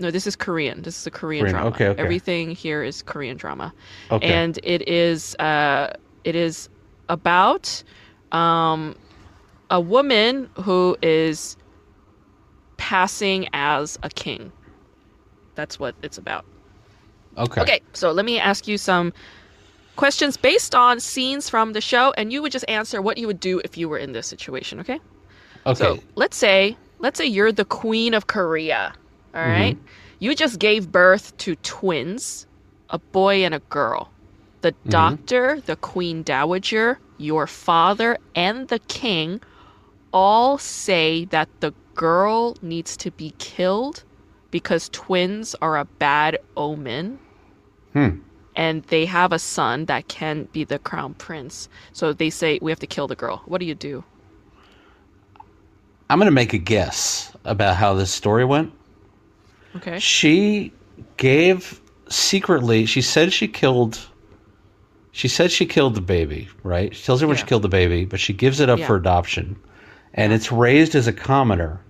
No, 0.00 0.10
this 0.10 0.26
is 0.26 0.34
Korean. 0.34 0.82
This 0.82 0.98
is 0.98 1.06
a 1.06 1.10
Korean, 1.10 1.42
Korean, 1.44 1.54
drama. 1.56 1.70
okay, 1.70 1.88
okay. 1.88 2.02
Everything 2.02 2.50
here 2.52 2.82
is 2.82 3.02
Korean 3.02 3.36
drama, 3.36 3.72
Okay. 4.10 4.26
and 4.32 4.58
it 4.62 4.88
is 4.88 5.34
uh, 5.36 5.92
it 6.24 6.34
is 6.34 6.68
about 7.08 7.82
um, 8.32 8.96
a 9.70 9.80
woman 9.80 10.48
who 10.62 10.96
is 11.02 11.56
passing 12.78 13.48
as 13.52 13.98
a 14.02 14.08
king. 14.08 14.50
That's 15.54 15.78
what 15.78 15.94
it's 16.02 16.16
about. 16.18 16.44
okay. 17.36 17.60
Okay, 17.60 17.80
so 17.92 18.10
let 18.12 18.24
me 18.24 18.38
ask 18.38 18.66
you 18.66 18.78
some 18.78 19.12
questions 19.96 20.38
based 20.38 20.74
on 20.74 20.98
scenes 20.98 21.50
from 21.50 21.74
the 21.74 21.80
show, 21.82 22.12
and 22.16 22.32
you 22.32 22.40
would 22.40 22.52
just 22.52 22.64
answer 22.68 23.02
what 23.02 23.18
you 23.18 23.26
would 23.26 23.40
do 23.40 23.60
if 23.64 23.76
you 23.76 23.86
were 23.88 23.98
in 23.98 24.12
this 24.12 24.26
situation. 24.26 24.80
Okay. 24.80 24.98
Okay. 25.66 25.74
So 25.78 25.98
let's 26.14 26.38
say 26.38 26.74
let's 27.00 27.18
say 27.18 27.26
you're 27.26 27.52
the 27.52 27.66
queen 27.66 28.14
of 28.14 28.26
Korea. 28.28 28.94
All 29.34 29.42
right? 29.42 29.78
You 30.18 30.34
just 30.34 30.58
gave 30.58 30.92
birth 30.92 31.36
to 31.38 31.56
twins, 31.56 32.46
a 32.90 32.98
boy 32.98 33.44
and 33.44 33.54
a 33.54 33.60
girl. 33.60 34.10
The 34.62 34.72
doctor, 34.88 35.60
the 35.64 35.76
queen 35.76 36.22
dowager, 36.22 36.98
your 37.16 37.46
father, 37.46 38.18
and 38.34 38.68
the 38.68 38.78
king 38.80 39.40
all 40.12 40.58
say 40.58 41.24
that 41.26 41.48
the 41.60 41.72
girl 41.94 42.56
needs 42.60 42.96
to 42.98 43.10
be 43.10 43.32
killed 43.38 44.04
because 44.50 44.88
twins 44.90 45.54
are 45.62 45.78
a 45.78 45.84
bad 45.84 46.38
omen. 46.56 47.18
Hmm. 47.92 48.18
And 48.56 48.82
they 48.84 49.06
have 49.06 49.32
a 49.32 49.38
son 49.38 49.86
that 49.86 50.08
can 50.08 50.44
be 50.52 50.64
the 50.64 50.78
crown 50.78 51.14
prince. 51.14 51.68
So 51.92 52.12
they 52.12 52.30
say 52.30 52.58
we 52.60 52.70
have 52.70 52.80
to 52.80 52.86
kill 52.86 53.06
the 53.06 53.16
girl. 53.16 53.42
What 53.46 53.58
do 53.58 53.66
you 53.66 53.74
do? 53.74 54.04
I'm 56.10 56.18
going 56.18 56.26
to 56.26 56.32
make 56.32 56.52
a 56.52 56.58
guess 56.58 57.32
about 57.44 57.76
how 57.76 57.94
this 57.94 58.12
story 58.12 58.44
went. 58.44 58.72
Okay. 59.76 59.98
She 59.98 60.72
gave 61.16 61.80
secretly, 62.08 62.86
she 62.86 63.02
said 63.02 63.32
she 63.32 63.48
killed 63.48 63.98
she 65.12 65.28
said 65.28 65.50
she 65.50 65.66
killed 65.66 65.94
the 65.96 66.00
baby, 66.00 66.48
right? 66.62 66.94
She 66.94 67.04
tells 67.04 67.20
everyone 67.20 67.36
she 67.36 67.44
killed 67.44 67.62
the 67.62 67.68
baby, 67.68 68.04
but 68.04 68.20
she 68.20 68.32
gives 68.32 68.60
it 68.60 68.70
up 68.70 68.78
Yeah. 68.78 68.86
for 68.86 68.96
adoption. 68.96 69.56
And 70.14 70.32
it's 70.32 70.52
raised 70.52 70.94
as 70.94 71.06
a 71.08 71.12
commoner. 71.12 71.80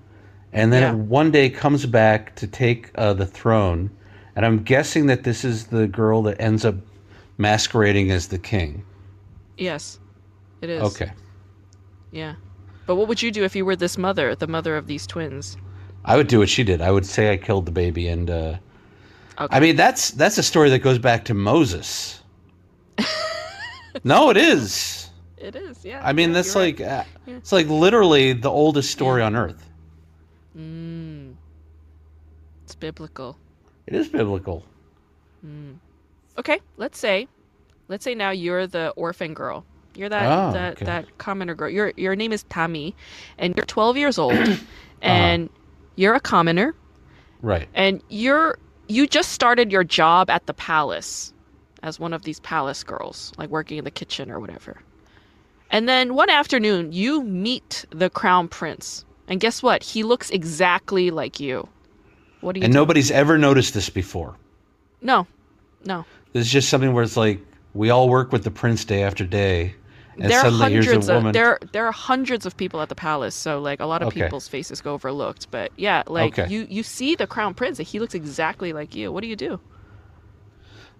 And 0.53 0.73
then 0.73 0.83
Yeah. 0.83 0.93
it 0.93 0.97
one 0.97 1.31
day 1.31 1.51
comes 1.51 1.87
back 1.87 2.35
to 2.37 2.47
take 2.47 2.91
uh, 2.95 3.13
the 3.13 3.27
throne. 3.27 3.91
And 4.35 4.47
I'm 4.47 4.63
guessing 4.63 5.07
that 5.07 5.25
this 5.25 5.45
is 5.45 5.67
the 5.67 5.87
girl 5.87 6.23
that 6.23 6.41
ends 6.41 6.65
up 6.65 6.77
masquerading 7.37 8.11
as 8.11 8.29
the 8.29 8.39
king. 8.39 8.85
Yes, 9.59 9.99
it 10.63 10.71
is. 10.71 10.83
Okay. 10.83 11.13
Yeah. 12.11 12.35
But 12.87 12.97
what 12.97 13.07
would 13.07 13.23
you 13.23 13.31
do 13.31 13.45
if 13.45 13.55
you 13.55 13.65
were 13.65 13.77
this 13.77 13.99
mother, 13.99 14.35
the 14.35 14.47
mother 14.47 14.77
of 14.77 14.87
these 14.87 15.07
twins? 15.07 15.57
I 16.05 16.17
would 16.17 16.27
do 16.29 16.39
what 16.39 16.49
she 16.49 16.65
did. 16.65 16.81
I 16.81 16.91
would 16.91 17.07
say 17.07 17.33
I 17.33 17.37
killed 17.37 17.67
the 17.67 17.73
baby, 17.73 18.09
and 18.09 18.31
uh, 18.31 18.55
Okay. 19.41 19.57
I 19.57 19.61
mean 19.61 19.77
that's 19.77 20.11
that's 20.11 20.37
a 20.37 20.43
story 20.43 20.69
that 20.71 20.81
goes 20.81 20.99
back 20.99 21.25
to 21.27 21.35
Moses. 21.35 22.23
no, 24.05 24.29
it 24.31 24.37
is. 24.37 25.09
It 25.39 25.57
is, 25.57 25.83
yeah. 25.85 26.03
I 26.05 26.13
mean 26.13 26.29
yeah, 26.31 26.35
that's 26.35 26.55
you're 26.55 26.65
right. 26.65 26.79
like 26.79 26.87
uh, 26.89 27.05
it's 27.27 27.51
like 27.53 27.67
literally 27.69 28.35
the 28.35 28.51
oldest 28.51 28.91
story 28.91 29.23
on 29.23 29.35
earth. 29.35 29.71
Mm. 30.57 31.35
It's 32.65 32.75
biblical. 32.75 33.39
It 33.87 33.95
is 33.95 34.09
biblical. 34.09 34.65
Okay, 36.39 36.61
let's 36.77 36.99
say, 36.99 37.29
let's 37.89 38.05
say 38.05 38.15
now 38.15 38.31
you're 38.31 38.67
the 38.67 38.91
orphan 38.91 39.33
girl. 39.33 39.65
You're 39.95 40.11
that 40.11 40.27
Oh, 40.27 40.53
that 40.53 40.73
okay. 40.75 40.85
that 40.85 41.19
commoner 41.19 41.55
girl. 41.55 41.71
Your 41.71 41.93
your 41.97 42.15
name 42.15 42.33
is 42.33 42.43
Tammy, 42.45 42.95
and 43.39 43.57
you're 43.57 43.65
12 43.67 43.97
years 43.97 44.19
old, 44.19 44.35
Uh-huh. 45.03 45.37
You're 46.01 46.15
a 46.15 46.21
commoner, 46.21 46.75
Right. 47.43 47.69
and 47.75 48.03
you're 48.09 48.59
you 48.89 49.07
just 49.07 49.31
started 49.33 49.71
your 49.71 49.85
job 49.85 50.29
at 50.31 50.47
the 50.47 50.55
palace 50.55 51.33
as 51.83 52.01
one 52.01 52.13
of 52.13 52.23
these 52.23 52.41
palace 52.41 52.83
girls, 52.83 53.33
like 53.39 53.49
working 53.51 53.79
in 53.79 53.85
the 53.85 53.91
kitchen 53.91 54.31
or 54.31 54.41
whatever. 54.41 54.81
And 55.71 55.89
then 55.89 56.15
one 56.15 56.29
afternoon, 56.29 56.93
you 56.93 57.23
meet 57.23 57.85
the 57.91 58.11
crown 58.11 58.49
prince, 58.49 59.05
and 59.29 59.39
guess 59.41 59.63
what? 59.63 59.83
He 59.85 60.03
looks 60.03 60.29
exactly 60.31 61.11
like 61.11 61.39
you. 61.39 61.69
What 62.41 62.55
do 62.55 62.61
you? 62.61 62.65
And 62.65 62.73
do? 62.73 62.79
nobody's 62.81 63.11
ever 63.13 63.39
noticed 63.39 63.75
this 63.75 63.89
before. 63.91 64.35
no, 65.03 65.27
no. 65.85 66.05
This 66.33 66.47
is 66.47 66.53
just 66.53 66.69
something 66.69 66.93
where 66.93 67.03
it's 67.05 67.17
like 67.17 67.41
we 67.75 67.91
all 67.91 68.09
work 68.09 68.33
with 68.33 68.45
the 68.45 68.51
prince 68.51 68.85
day 68.85 69.03
after 69.03 69.25
day, 69.25 69.75
and 70.21 70.31
there 70.31 70.41
are 70.41 70.47
hundreds 70.47 71.09
of 71.09 71.33
there 71.33 71.59
there 71.73 71.87
are 71.87 71.93
hundreds 71.93 72.47
of 72.47 72.57
people 72.57 72.81
at 72.81 72.89
the 72.89 72.95
palace, 72.95 73.35
so 73.35 73.61
like 73.61 73.81
a 73.81 73.87
lot 73.87 74.03
of 74.03 74.09
Okay. 74.09 74.11
people's 74.11 74.49
faces 74.49 74.81
go 74.81 74.95
overlooked. 74.95 75.51
But 75.51 75.73
yeah, 75.77 76.03
like 76.07 76.39
Okay. 76.39 76.51
you 76.51 76.67
you 76.69 76.83
see 76.83 77.15
the 77.15 77.27
crown 77.27 77.55
prince, 77.55 77.79
he 77.79 77.99
looks 78.01 78.15
exactly 78.15 78.73
like 78.73 78.95
you. 78.95 79.13
What 79.13 79.23
do 79.23 79.29
you 79.29 79.37
do? 79.37 79.61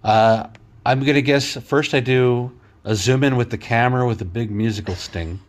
Uh, 0.03 0.47
I'm 0.85 1.03
gonna 1.03 1.21
guess 1.21 1.55
first 1.57 1.93
I 1.93 1.99
do 1.99 2.51
a 2.83 2.95
zoom 2.95 3.23
in 3.23 3.35
with 3.35 3.51
the 3.51 3.57
camera 3.57 4.07
with 4.07 4.21
a 4.21 4.25
big 4.25 4.49
musical 4.51 4.95
sting, 4.95 5.39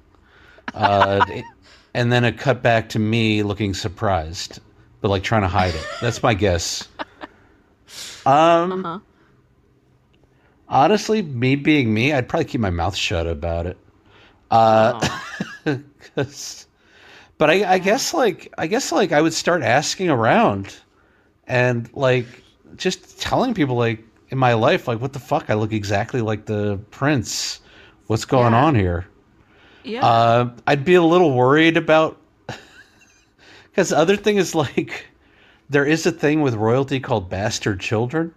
uh, 0.74 1.24
and 1.94 2.12
then 2.12 2.24
a 2.24 2.32
cut 2.32 2.62
back 2.62 2.90
to 2.90 2.98
me 2.98 3.42
looking 3.42 3.74
surprised, 3.74 4.60
but 5.00 5.10
like 5.10 5.22
trying 5.24 5.42
to 5.42 5.48
hide 5.48 5.74
it. 5.76 5.88
That's 6.00 6.22
my 6.22 6.34
guess. 6.34 6.88
Um, 8.26 8.86
Uh-huh. 8.86 9.00
Honestly, 10.72 11.22
me 11.22 11.56
being 11.56 11.94
me, 11.94 12.12
I'd 12.12 12.28
probably 12.28 12.46
keep 12.46 12.60
my 12.62 12.70
mouth 12.70 12.96
shut 12.96 13.28
about 13.28 13.66
it. 13.66 13.78
Uh, 14.50 14.94
Oh. 15.02 15.24
but 17.38 17.50
I, 17.50 17.74
I 17.74 17.78
guess 17.78 18.14
like 18.14 18.52
I 18.58 18.66
guess 18.66 18.92
like 18.92 19.12
I 19.12 19.20
would 19.22 19.34
start 19.34 19.62
asking 19.62 20.10
around, 20.10 20.76
and 21.46 21.92
like 21.94 22.26
just 22.76 23.20
telling 23.20 23.54
people 23.54 23.76
like 23.76 24.02
in 24.30 24.38
my 24.38 24.54
life 24.54 24.88
like 24.88 25.00
what 25.00 25.12
the 25.12 25.20
fuck 25.20 25.50
I 25.50 25.54
look 25.54 25.72
exactly 25.72 26.20
like 26.22 26.46
the 26.46 26.78
prince. 26.90 27.60
What's 28.08 28.24
going 28.26 28.52
Yeah. 28.52 28.64
on 28.64 28.74
here? 28.74 29.06
yeah. 29.84 30.04
Uh, 30.04 30.50
I'd 30.66 30.84
be 30.84 30.94
a 30.94 31.02
little 31.02 31.34
worried 31.34 31.76
about 31.76 32.20
because 33.70 33.90
the 33.90 33.98
other 33.98 34.16
thing 34.16 34.36
is 34.36 34.54
like 34.54 35.06
there 35.70 35.84
is 35.86 36.06
a 36.06 36.12
thing 36.12 36.42
with 36.42 36.54
royalty 36.54 37.00
called 37.00 37.30
bastard 37.30 37.80
children, 37.80 38.34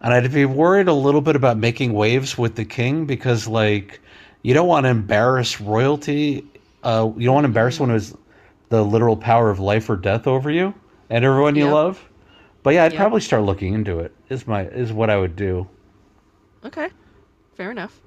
and 0.00 0.12
I'd 0.12 0.32
be 0.32 0.44
worried 0.44 0.88
a 0.88 0.92
little 0.92 1.20
bit 1.20 1.36
about 1.36 1.56
making 1.56 1.92
waves 1.92 2.36
with 2.38 2.54
the 2.56 2.64
king 2.64 3.04
because 3.06 3.46
like 3.48 4.00
you 4.42 4.54
don't 4.54 4.68
want 4.68 4.84
to 4.84 4.90
embarrass 4.90 5.60
royalty. 5.60 6.44
Uh, 6.82 7.10
you 7.16 7.24
don't 7.26 7.34
want 7.34 7.44
to 7.44 7.48
embarrass 7.48 7.76
someone 7.76 7.90
who 7.90 7.94
has 7.94 8.16
the 8.68 8.84
literal 8.84 9.16
power 9.16 9.50
of 9.50 9.58
life 9.58 9.88
or 9.90 9.96
death 9.96 10.26
over 10.26 10.50
you 10.50 10.72
and 11.10 11.24
everyone 11.24 11.56
you 11.56 11.64
Yep. 11.64 11.72
love. 11.72 12.08
But 12.62 12.74
yeah, 12.74 12.84
I'd 12.84 12.92
Yep. 12.92 13.00
probably 13.00 13.20
start 13.20 13.42
looking 13.44 13.74
into 13.74 13.98
it. 14.00 14.12
Is 14.28 14.46
my 14.46 14.64
is 14.66 14.92
what 14.92 15.10
I 15.10 15.16
would 15.16 15.36
do. 15.36 15.66
okay, 16.64 16.88
fair 17.54 17.70
enough. 17.70 18.00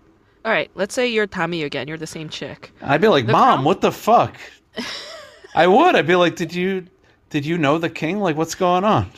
All 0.45 0.51
right, 0.51 0.71
let's 0.75 0.93
say 0.95 1.07
you're 1.07 1.27
Tommy 1.27 1.63
again. 1.63 1.87
You're 1.87 1.97
the 1.97 2.07
same 2.07 2.29
chick. 2.29 2.71
I'd 2.81 3.01
be 3.01 3.07
like, 3.07 3.25
The 3.27 3.31
"Mom, 3.31 3.53
crown- 3.57 3.65
what 3.65 3.81
the 3.81 3.91
fuck?" 3.91 4.37
I 5.55 5.67
would. 5.67 5.95
I'd 5.95 6.07
be 6.07 6.15
like, 6.15 6.35
"Did 6.35 6.53
you 6.53 6.87
did 7.29 7.45
you 7.45 7.57
know 7.57 7.77
the 7.77 7.89
king? 7.89 8.19
Like, 8.19 8.35
what's 8.37 8.55
going 8.55 8.83
on?" 8.83 9.09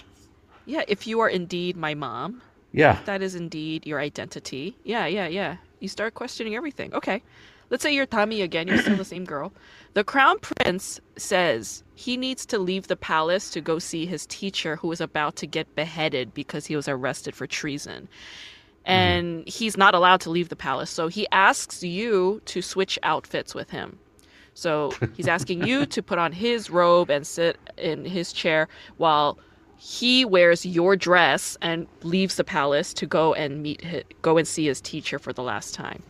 Yeah, 0.66 0.84
if 0.88 1.06
you 1.08 1.20
are 1.20 1.30
indeed 1.30 1.76
my 1.78 1.94
mom, 1.94 2.41
Yeah. 2.74 3.00
that 3.06 3.22
is 3.22 3.36
indeed 3.36 3.86
your 3.86 4.00
identity. 4.00 4.76
Yeah, 4.84 5.06
yeah, 5.06 5.28
yeah. 5.28 5.58
You 5.80 5.88
start 5.88 6.16
questioning 6.16 6.56
everything. 6.56 6.94
Okay. 6.94 7.22
Let's 7.70 7.82
say 7.82 7.94
you're 7.94 8.06
Tommy 8.06 8.41
again, 8.41 8.68
you're 8.68 8.78
still 8.80 8.98
the 8.98 9.06
same 9.06 9.26
girl. 9.26 9.52
The 9.94 10.04
crown 10.04 10.40
prince 10.40 11.00
says 11.18 11.84
he 11.95 12.18
needs 12.18 12.45
to 12.48 12.60
leave 12.60 12.88
the 12.88 12.95
palace 12.95 13.50
to 13.52 13.62
go 13.62 13.80
see 13.80 14.06
his 14.06 14.26
teacher 14.26 14.76
who 14.76 14.91
is 14.91 15.02
about 15.02 15.36
to 15.38 15.48
get 15.48 15.74
beheaded 15.76 16.34
because 16.34 16.66
he 16.66 16.76
was 16.76 16.88
arrested 16.88 17.36
for 17.36 17.48
treason. 17.48 18.08
Mm-hmm. 18.86 18.91
And 18.91 19.48
he's 19.48 19.78
not 19.78 19.95
allowed 19.95 20.22
to 20.22 20.30
leave 20.30 20.50
the 20.50 20.56
palace. 20.56 20.90
So 20.90 21.08
he 21.08 21.28
asks 21.32 21.84
you 21.84 22.41
to 22.45 22.62
switch 22.62 23.00
outfits 23.02 23.56
with 23.56 23.70
him. 23.70 23.98
So 24.54 24.94
he's 25.16 25.28
asking 25.28 25.66
you 25.66 25.86
to 25.95 26.04
put 26.04 26.20
on 26.20 26.32
his 26.32 26.70
robe 26.70 27.10
and 27.10 27.26
sit 27.26 27.58
in 27.78 28.06
his 28.06 28.34
chair 28.34 28.68
while 28.98 29.38
he 29.85 30.23
wears 30.23 30.65
your 30.65 30.95
dress 30.95 31.57
and 31.61 31.88
leaves 32.03 32.38
the 32.38 32.43
palace 32.45 32.93
to 32.93 33.05
go 33.05 33.34
and 33.34 33.61
meet 33.61 33.84
hi 33.84 34.01
go 34.22 34.38
and 34.38 34.47
see 34.47 34.65
his 34.65 34.80
teacher 34.80 35.19
for 35.19 35.34
the 35.34 35.43
last 35.43 35.73
time. 35.73 36.01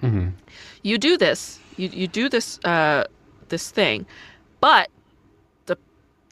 hmm 0.00 0.28
You 0.84 0.98
do 0.98 1.16
this. 1.16 1.58
You 1.76 1.88
you 1.88 2.06
do 2.06 2.28
this 2.28 2.60
uh 2.64 3.04
this 3.48 3.72
thing, 3.72 4.06
but 4.60 4.88
the 5.66 5.76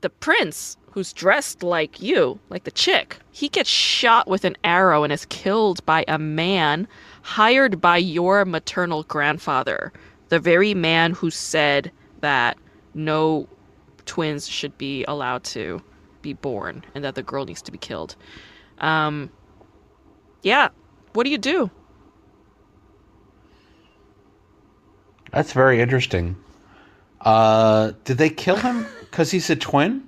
the 0.00 0.10
prince 0.10 0.76
who's 0.92 1.12
dressed 1.12 1.64
like 1.64 2.00
you, 2.00 2.38
like 2.50 2.62
the 2.62 2.70
chick, 2.70 3.18
he 3.32 3.48
gets 3.48 3.68
shot 3.68 4.28
with 4.28 4.44
an 4.44 4.56
arrow 4.62 5.02
and 5.02 5.12
is 5.12 5.26
killed 5.26 5.84
by 5.86 6.04
a 6.06 6.20
man 6.20 6.86
hired 7.22 7.80
by 7.80 7.96
your 7.96 8.44
maternal 8.44 9.02
grandfather, 9.02 9.92
the 10.28 10.38
very 10.38 10.72
man 10.72 11.10
who 11.14 11.30
said 11.30 11.90
that 12.20 12.56
no 12.94 13.48
twins 14.04 14.46
should 14.46 14.78
be 14.78 15.04
allowed 15.08 15.42
to 15.42 15.82
be 16.26 16.32
born 16.34 16.84
and 16.94 17.04
that 17.04 17.14
the 17.14 17.22
girl 17.22 17.44
needs 17.44 17.62
to 17.62 17.72
be 17.72 17.78
killed. 17.78 18.16
Um, 18.78 19.30
yeah, 20.42 20.68
what 21.14 21.24
do 21.24 21.30
you 21.30 21.38
do? 21.38 21.70
That's 25.32 25.52
very 25.52 25.80
interesting. 25.80 26.36
Uh, 27.20 27.92
did 28.04 28.18
they 28.18 28.30
kill 28.30 28.56
him 28.56 28.86
because 29.00 29.30
he's 29.30 29.50
a 29.50 29.56
twin? 29.56 30.02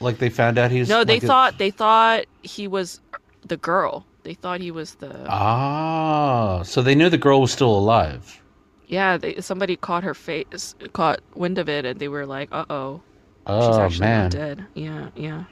Like 0.00 0.18
they 0.18 0.30
found 0.30 0.58
out 0.58 0.70
he's 0.70 0.88
No, 0.88 1.04
they 1.04 1.14
like 1.14 1.22
a- 1.22 1.26
thought 1.26 1.58
they 1.58 1.70
thought 1.70 2.24
he 2.42 2.66
was 2.68 3.00
the 3.46 3.56
girl. 3.56 4.04
They 4.24 4.34
thought 4.34 4.60
he 4.60 4.70
was 4.70 4.94
the 4.96 5.26
Ah, 5.28 6.62
so 6.64 6.80
they 6.82 6.94
knew 6.94 7.08
the 7.10 7.18
girl 7.18 7.40
was 7.40 7.52
still 7.52 7.76
alive. 7.76 8.40
yeah. 8.86 9.16
They, 9.16 9.40
somebody 9.40 9.74
caught 9.76 10.04
her 10.04 10.14
face, 10.14 10.74
caught 10.92 11.20
wind 11.34 11.58
of 11.58 11.68
it, 11.68 11.84
and 11.84 11.98
they 11.98 12.08
were 12.08 12.26
like, 12.26 12.48
"Uh 12.52 12.64
oh, 12.70 13.00
she's 13.46 13.78
Oh 13.78 13.80
actually 13.80 14.06
man, 14.06 14.22
not 14.24 14.30
dead." 14.32 14.66
Yeah, 14.74 15.08
yeah. 15.16 15.44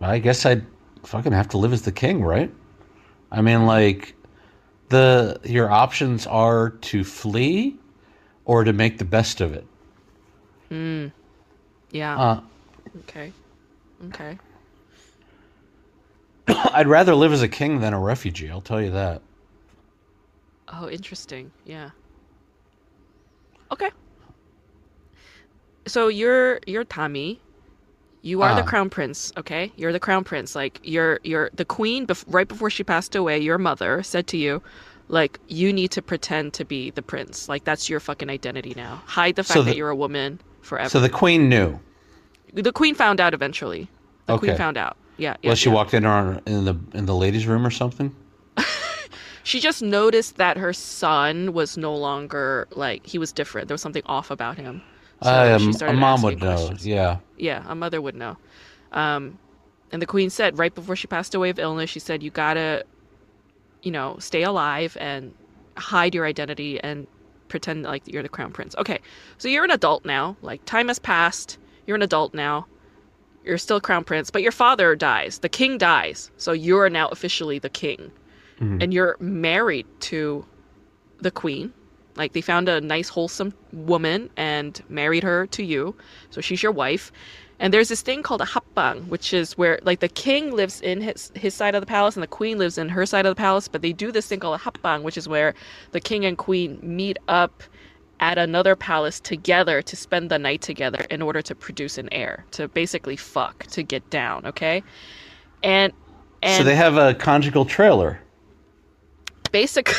I 0.00 0.18
guess 0.18 0.44
I'd 0.46 0.66
fucking 1.04 1.32
have 1.32 1.48
to 1.50 1.58
live 1.58 1.72
as 1.72 1.82
the 1.82 1.92
king, 1.92 2.22
right? 2.22 2.52
I 3.30 3.40
mean, 3.40 3.66
like 3.66 4.14
the 4.88 5.40
your 5.44 5.70
options 5.70 6.26
are 6.26 6.70
to 6.70 7.04
flee 7.04 7.76
or 8.44 8.64
to 8.64 8.72
make 8.72 8.98
the 8.98 9.04
best 9.04 9.40
of 9.40 9.52
it. 9.52 9.66
Hmm. 10.68 11.06
Yeah. 11.90 12.18
Uh, 12.18 12.40
okay. 13.00 13.32
Okay. 14.08 14.38
I'd 16.48 16.88
rather 16.88 17.14
live 17.14 17.32
as 17.32 17.42
a 17.42 17.48
king 17.48 17.80
than 17.80 17.92
a 17.92 18.00
refugee. 18.00 18.50
I'll 18.50 18.60
tell 18.60 18.80
you 18.80 18.90
that. 18.92 19.22
Oh, 20.68 20.88
interesting. 20.88 21.52
Yeah. 21.64 21.90
Okay. 23.70 23.90
So 25.86 26.08
you're 26.08 26.60
you're 26.66 26.84
Tommy. 26.84 27.40
You 28.22 28.42
are 28.42 28.54
the 28.56 28.62
Ah. 28.62 28.66
crown 28.66 28.90
prince, 28.90 29.32
okay? 29.36 29.72
You're 29.76 29.92
the 29.92 30.00
crown 30.00 30.24
prince. 30.24 30.56
Like 30.56 30.80
you're 30.82 31.20
you're 31.22 31.50
the 31.54 31.64
queen. 31.64 32.06
Bef- 32.06 32.24
right 32.26 32.48
before 32.48 32.70
she 32.70 32.82
passed 32.82 33.14
away, 33.14 33.38
your 33.38 33.56
mother 33.58 34.02
said 34.02 34.26
to 34.28 34.36
you, 34.36 34.62
like 35.08 35.38
you 35.46 35.72
need 35.72 35.92
to 35.92 36.02
pretend 36.02 36.52
to 36.54 36.64
be 36.64 36.90
the 36.90 37.02
prince. 37.02 37.48
Like 37.48 37.62
that's 37.64 37.88
your 37.88 38.00
fucking 38.00 38.28
identity 38.28 38.72
now. 38.76 39.00
Hide 39.06 39.36
the 39.36 39.44
fact 39.44 39.54
So 39.54 39.62
that 39.62 39.76
you're 39.76 39.90
a 39.90 39.94
woman 39.96 40.40
forever. 40.62 40.88
So 40.88 40.98
the 41.00 41.08
queen 41.08 41.48
knew. 41.48 41.78
the 42.52 42.72
queen 42.72 42.94
found 42.96 43.20
out 43.20 43.32
eventually. 43.32 43.88
The 44.26 44.38
queen 44.38 44.56
found 44.56 44.76
out. 44.76 44.96
Yeah. 45.18 45.36
yeah 45.42 45.50
Well, 45.50 45.56
she 45.56 45.68
yeah. 45.68 45.74
walked 45.76 45.94
in 45.94 46.04
on 46.04 46.40
in 46.46 46.64
the 46.64 46.74
in 46.94 47.06
the 47.06 47.14
ladies' 47.14 47.46
room 47.46 47.64
or 47.64 47.70
something. 47.70 48.14
She 49.44 49.60
just 49.60 49.80
noticed 49.80 50.38
that 50.38 50.56
her 50.56 50.72
son 50.72 51.52
was 51.52 51.76
no 51.78 51.94
longer 51.94 52.66
like 52.72 53.06
he 53.06 53.16
was 53.16 53.30
different. 53.30 53.68
There 53.68 53.74
was 53.76 53.80
something 53.80 54.02
off 54.06 54.32
about 54.32 54.56
him. 54.58 54.82
So 55.22 55.58
she 55.58 55.84
a 55.84 55.92
mom 55.92 56.22
would 56.22 56.40
know. 56.40 56.56
questions. 56.56 56.86
Yeah. 56.86 57.18
Yeah, 57.38 57.64
a 57.66 57.74
mother 57.74 58.00
would 58.00 58.14
know. 58.14 58.36
Um, 58.92 59.38
and 59.92 60.02
the 60.02 60.06
queen 60.06 60.30
said 60.30 60.58
right 60.58 60.74
before 60.74 60.96
she 60.96 61.06
passed 61.06 61.34
away 61.34 61.50
of 61.50 61.58
illness, 61.58 61.90
she 61.90 62.00
said, 62.00 62.22
"You 62.22 62.30
gotta, 62.30 62.84
you 63.82 63.90
know, 63.90 64.16
stay 64.18 64.42
alive 64.42 64.96
and 65.00 65.32
hide 65.76 66.14
your 66.14 66.26
identity 66.26 66.80
and 66.80 67.06
pretend 67.48 67.84
like 67.84 68.02
you're 68.06 68.22
the 68.22 68.28
crown 68.28 68.52
prince. 68.52 68.74
Okay, 68.76 68.98
so 69.38 69.48
you're 69.48 69.64
an 69.64 69.70
adult 69.70 70.04
now. 70.04 70.36
Like 70.42 70.64
time 70.64 70.88
has 70.88 70.98
passed. 70.98 71.58
You're 71.86 71.96
an 71.96 72.02
adult 72.02 72.34
now. 72.34 72.66
You're 73.44 73.58
still 73.58 73.80
crown 73.80 74.02
prince, 74.02 74.28
but 74.30 74.42
your 74.42 74.52
father 74.52 74.96
dies. 74.96 75.38
The 75.38 75.48
king 75.48 75.78
dies, 75.78 76.32
so 76.36 76.50
you're 76.52 76.90
now 76.90 77.08
officially 77.08 77.60
the 77.60 77.68
king, 77.68 78.10
and 78.82 78.92
you're 78.92 79.16
married 79.20 79.86
to 80.00 80.44
the 81.20 81.30
queen. 81.30 81.72
Like 82.16 82.32
they 82.32 82.40
found 82.40 82.68
a 82.68 82.80
nice, 82.80 83.08
wholesome 83.08 83.52
woman 83.72 84.30
and 84.36 84.82
married 84.88 85.22
her 85.22 85.46
to 85.48 85.62
you, 85.62 85.94
so 86.30 86.40
she's 86.40 86.62
your 86.62 86.72
wife. 86.72 87.12
And 87.58 87.72
there's 87.72 87.88
this 87.88 88.02
thing 88.02 88.22
called 88.22 88.42
a 88.42 88.44
hapbang, 88.44 89.08
which 89.08 89.32
is 89.32 89.56
where 89.56 89.78
like 89.82 90.00
the 90.00 90.08
king 90.08 90.52
lives 90.52 90.80
in 90.80 91.00
his 91.00 91.32
his 91.34 91.54
side 91.54 91.74
of 91.74 91.80
the 91.80 91.86
palace 91.86 92.14
and 92.14 92.22
the 92.22 92.28
queen 92.28 92.58
lives 92.58 92.76
in 92.76 92.88
her 92.90 93.06
side 93.06 93.24
of 93.24 93.30
the 93.30 93.40
palace. 93.40 93.66
But 93.68 93.82
they 93.82 93.92
do 93.92 94.12
this 94.12 94.26
thing 94.26 94.40
called 94.40 94.60
a 94.60 94.62
hapbang, 94.62 95.02
which 95.02 95.16
is 95.16 95.28
where 95.28 95.54
the 95.92 96.00
king 96.00 96.24
and 96.24 96.36
queen 96.36 96.78
meet 96.82 97.18
up 97.28 97.62
at 98.20 98.38
another 98.38 98.76
palace 98.76 99.20
together 99.20 99.82
to 99.82 99.96
spend 99.96 100.30
the 100.30 100.38
night 100.38 100.62
together 100.62 101.04
in 101.10 101.20
order 101.22 101.42
to 101.42 101.54
produce 101.54 101.98
an 101.98 102.08
heir, 102.12 102.44
to 102.50 102.68
basically 102.68 103.16
fuck, 103.16 103.66
to 103.66 103.82
get 103.82 104.08
down. 104.10 104.44
Okay, 104.46 104.82
and 105.62 105.92
and 106.42 106.58
so 106.58 106.64
they 106.64 106.76
have 106.76 106.96
a 106.96 107.14
conjugal 107.14 107.64
trailer. 107.64 108.20
basically 109.50 109.94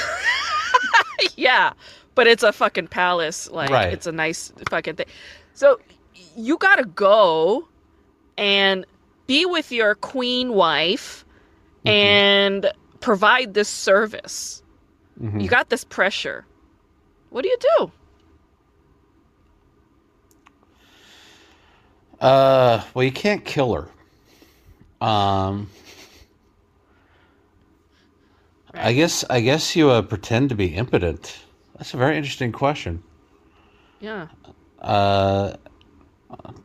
yeah 1.35 1.73
but 2.17 2.25
it's 2.27 2.43
a 2.43 2.51
fucking 2.51 2.87
palace 2.87 3.49
like 3.51 3.69
Right. 3.69 3.93
it's 3.93 4.07
a 4.07 4.11
nice 4.11 4.51
fucking 4.71 4.95
thing 4.95 5.05
so 5.53 5.79
you 6.35 6.57
gotta 6.57 6.83
go 6.85 7.67
and 8.37 8.85
be 9.27 9.45
with 9.45 9.71
your 9.71 9.93
queen 9.95 10.53
wife 10.53 11.23
and 11.85 12.71
provide 12.99 13.53
this 13.53 13.69
service 13.69 14.63
Mhm. 15.21 15.41
you 15.43 15.47
got 15.47 15.69
this 15.69 15.83
pressure 15.83 16.45
what 17.29 17.43
do 17.43 17.49
you 17.49 17.57
do 17.77 17.91
Uh, 22.19 22.83
well, 22.95 23.03
you 23.05 23.11
can't 23.11 23.45
kill 23.45 23.73
her. 23.75 23.87
Um, 25.05 25.69
I 28.73 28.93
guess 28.93 29.23
I 29.29 29.39
guess 29.41 29.75
you 29.75 29.91
uh, 29.91 30.01
pretend 30.01 30.49
to 30.49 30.55
be 30.55 30.73
impotent. 30.73 31.37
That's 31.77 31.93
a 31.93 31.97
very 31.97 32.17
interesting 32.17 32.51
question. 32.51 33.03
yeah 33.99 34.27
Uh, 34.81 35.53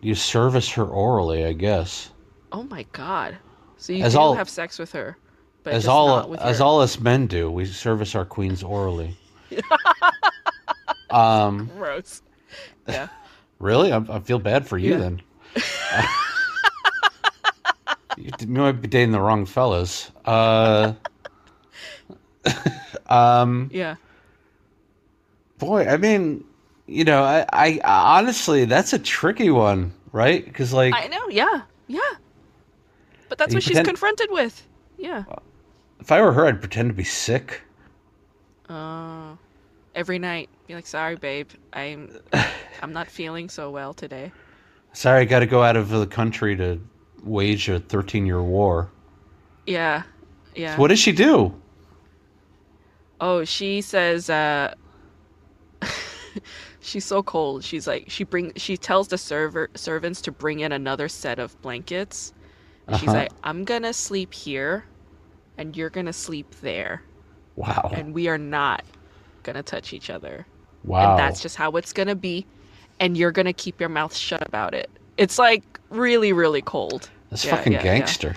you 0.00 0.14
service 0.14 0.68
her 0.70 0.84
orally, 0.84 1.44
I 1.44 1.52
guess. 1.52 2.10
oh 2.52 2.64
my 2.64 2.84
god 2.92 3.36
so 3.76 3.92
you 3.92 4.04
As 4.04 4.12
do 4.14 4.18
all- 4.20 4.34
have 4.34 4.48
sex 4.48 4.78
with 4.78 4.92
her 4.92 5.16
but 5.64 5.72
as 5.74 5.86
all 5.86 6.08
not 6.08 6.28
with 6.30 6.40
as 6.40 6.58
your- 6.58 6.66
all 6.68 6.80
us 6.80 6.98
men 7.00 7.26
do, 7.26 7.50
we 7.50 7.64
service 7.66 8.14
our 8.14 8.24
queens 8.24 8.62
orally. 8.62 9.16
um, 11.10 11.70
gross 11.78 12.22
yeah 12.88 13.08
really, 13.58 13.92
I, 13.92 13.98
I 13.98 14.18
feel 14.20 14.38
bad 14.38 14.66
for 14.66 14.76
you 14.78 14.92
Yeah. 14.92 14.98
then. 14.98 15.22
you 18.16 18.30
might 18.48 18.72
be 18.82 18.88
dating 18.88 19.12
the 19.12 19.20
wrong 19.20 19.46
fellas. 19.46 20.10
Uh, 20.24 20.94
um, 23.06 23.70
yeah 23.72 23.94
boy, 25.66 25.86
I 25.86 25.96
mean, 25.96 26.44
you 26.86 27.04
know, 27.04 27.22
I, 27.22 27.46
I 27.52 27.80
honestly, 28.18 28.64
that's 28.64 28.92
a 28.92 28.98
tricky 28.98 29.50
one, 29.50 29.92
right? 30.12 30.44
Because 30.44 30.72
like, 30.72 30.94
i 30.94 31.06
know 31.06 31.28
yeah 31.28 31.62
yeah 31.88 32.00
but 33.28 33.38
that's 33.38 33.54
what 33.54 33.62
she's 33.62 33.80
confronted 33.80 34.28
with 34.30 34.66
yeah 34.98 35.24
if 36.02 36.10
I 36.10 36.20
were 36.20 36.32
her, 36.32 36.46
I'd 36.46 36.58
pretend 36.58 36.90
to 36.90 36.94
be 36.94 37.04
sick. 37.04 37.62
Oh, 38.68 39.38
every 39.94 40.18
night. 40.18 40.48
Be 40.66 40.74
like, 40.74 40.86
sorry, 40.86 41.14
babe. 41.14 41.48
I'm, 41.72 42.18
I'm 42.82 42.92
not 42.92 43.08
feeling 43.08 43.48
so 43.48 43.70
well 43.70 43.94
today. 43.94 44.32
Sorry, 44.92 45.20
I 45.20 45.24
got 45.24 45.38
to 45.38 45.46
go 45.46 45.62
out 45.62 45.76
of 45.76 45.90
the 45.90 46.06
country 46.08 46.56
to 46.56 46.80
wage 47.22 47.68
a 47.68 47.78
13 47.78 48.26
year 48.26 48.42
war. 48.42 48.90
Yeah, 49.64 50.02
yeah. 50.56 50.76
What 50.76 50.88
does 50.88 50.98
she 50.98 51.12
do? 51.12 51.54
Oh, 53.20 53.44
she 53.44 53.80
says, 53.80 54.28
uh, 54.28 54.74
she's 56.80 57.04
so 57.04 57.22
cold. 57.22 57.64
She's 57.64 57.86
like, 57.86 58.04
she 58.08 58.24
bring, 58.24 58.52
she 58.56 58.76
tells 58.76 59.08
the 59.08 59.18
server 59.18 59.70
servants 59.74 60.20
to 60.22 60.32
bring 60.32 60.60
in 60.60 60.72
another 60.72 61.08
set 61.08 61.38
of 61.38 61.60
blankets. 61.62 62.32
She's 62.98 63.08
Uh-huh. 63.08 63.12
like, 63.12 63.32
I'm 63.44 63.64
gonna 63.64 63.92
sleep 63.92 64.34
here, 64.34 64.84
and 65.58 65.76
you're 65.76 65.90
gonna 65.90 66.12
sleep 66.12 66.52
there, 66.62 67.02
Wow. 67.56 67.90
and 67.94 68.12
we 68.14 68.28
are 68.28 68.38
not 68.38 68.84
gonna 69.42 69.62
touch 69.62 69.92
each 69.92 70.10
other. 70.10 70.46
wow. 70.84 71.10
and 71.10 71.18
that's 71.18 71.40
just 71.40 71.56
how 71.56 71.70
it's 71.72 71.92
gonna 71.92 72.14
be 72.16 72.44
and 73.00 73.16
you're 73.16 73.30
gonna 73.32 73.52
keep 73.52 73.78
your 73.80 73.88
mouth 73.88 74.14
shut 74.16 74.42
about 74.44 74.74
it 74.74 74.90
it's 75.16 75.38
like 75.38 75.62
really 75.90 76.32
really 76.32 76.60
cold 76.62 77.08
That's 77.30 77.44
Yeah, 77.44 77.56
fucking 77.56 77.72
yeah, 77.72 77.84
yeah. 77.84 77.98
gangster. 77.98 78.36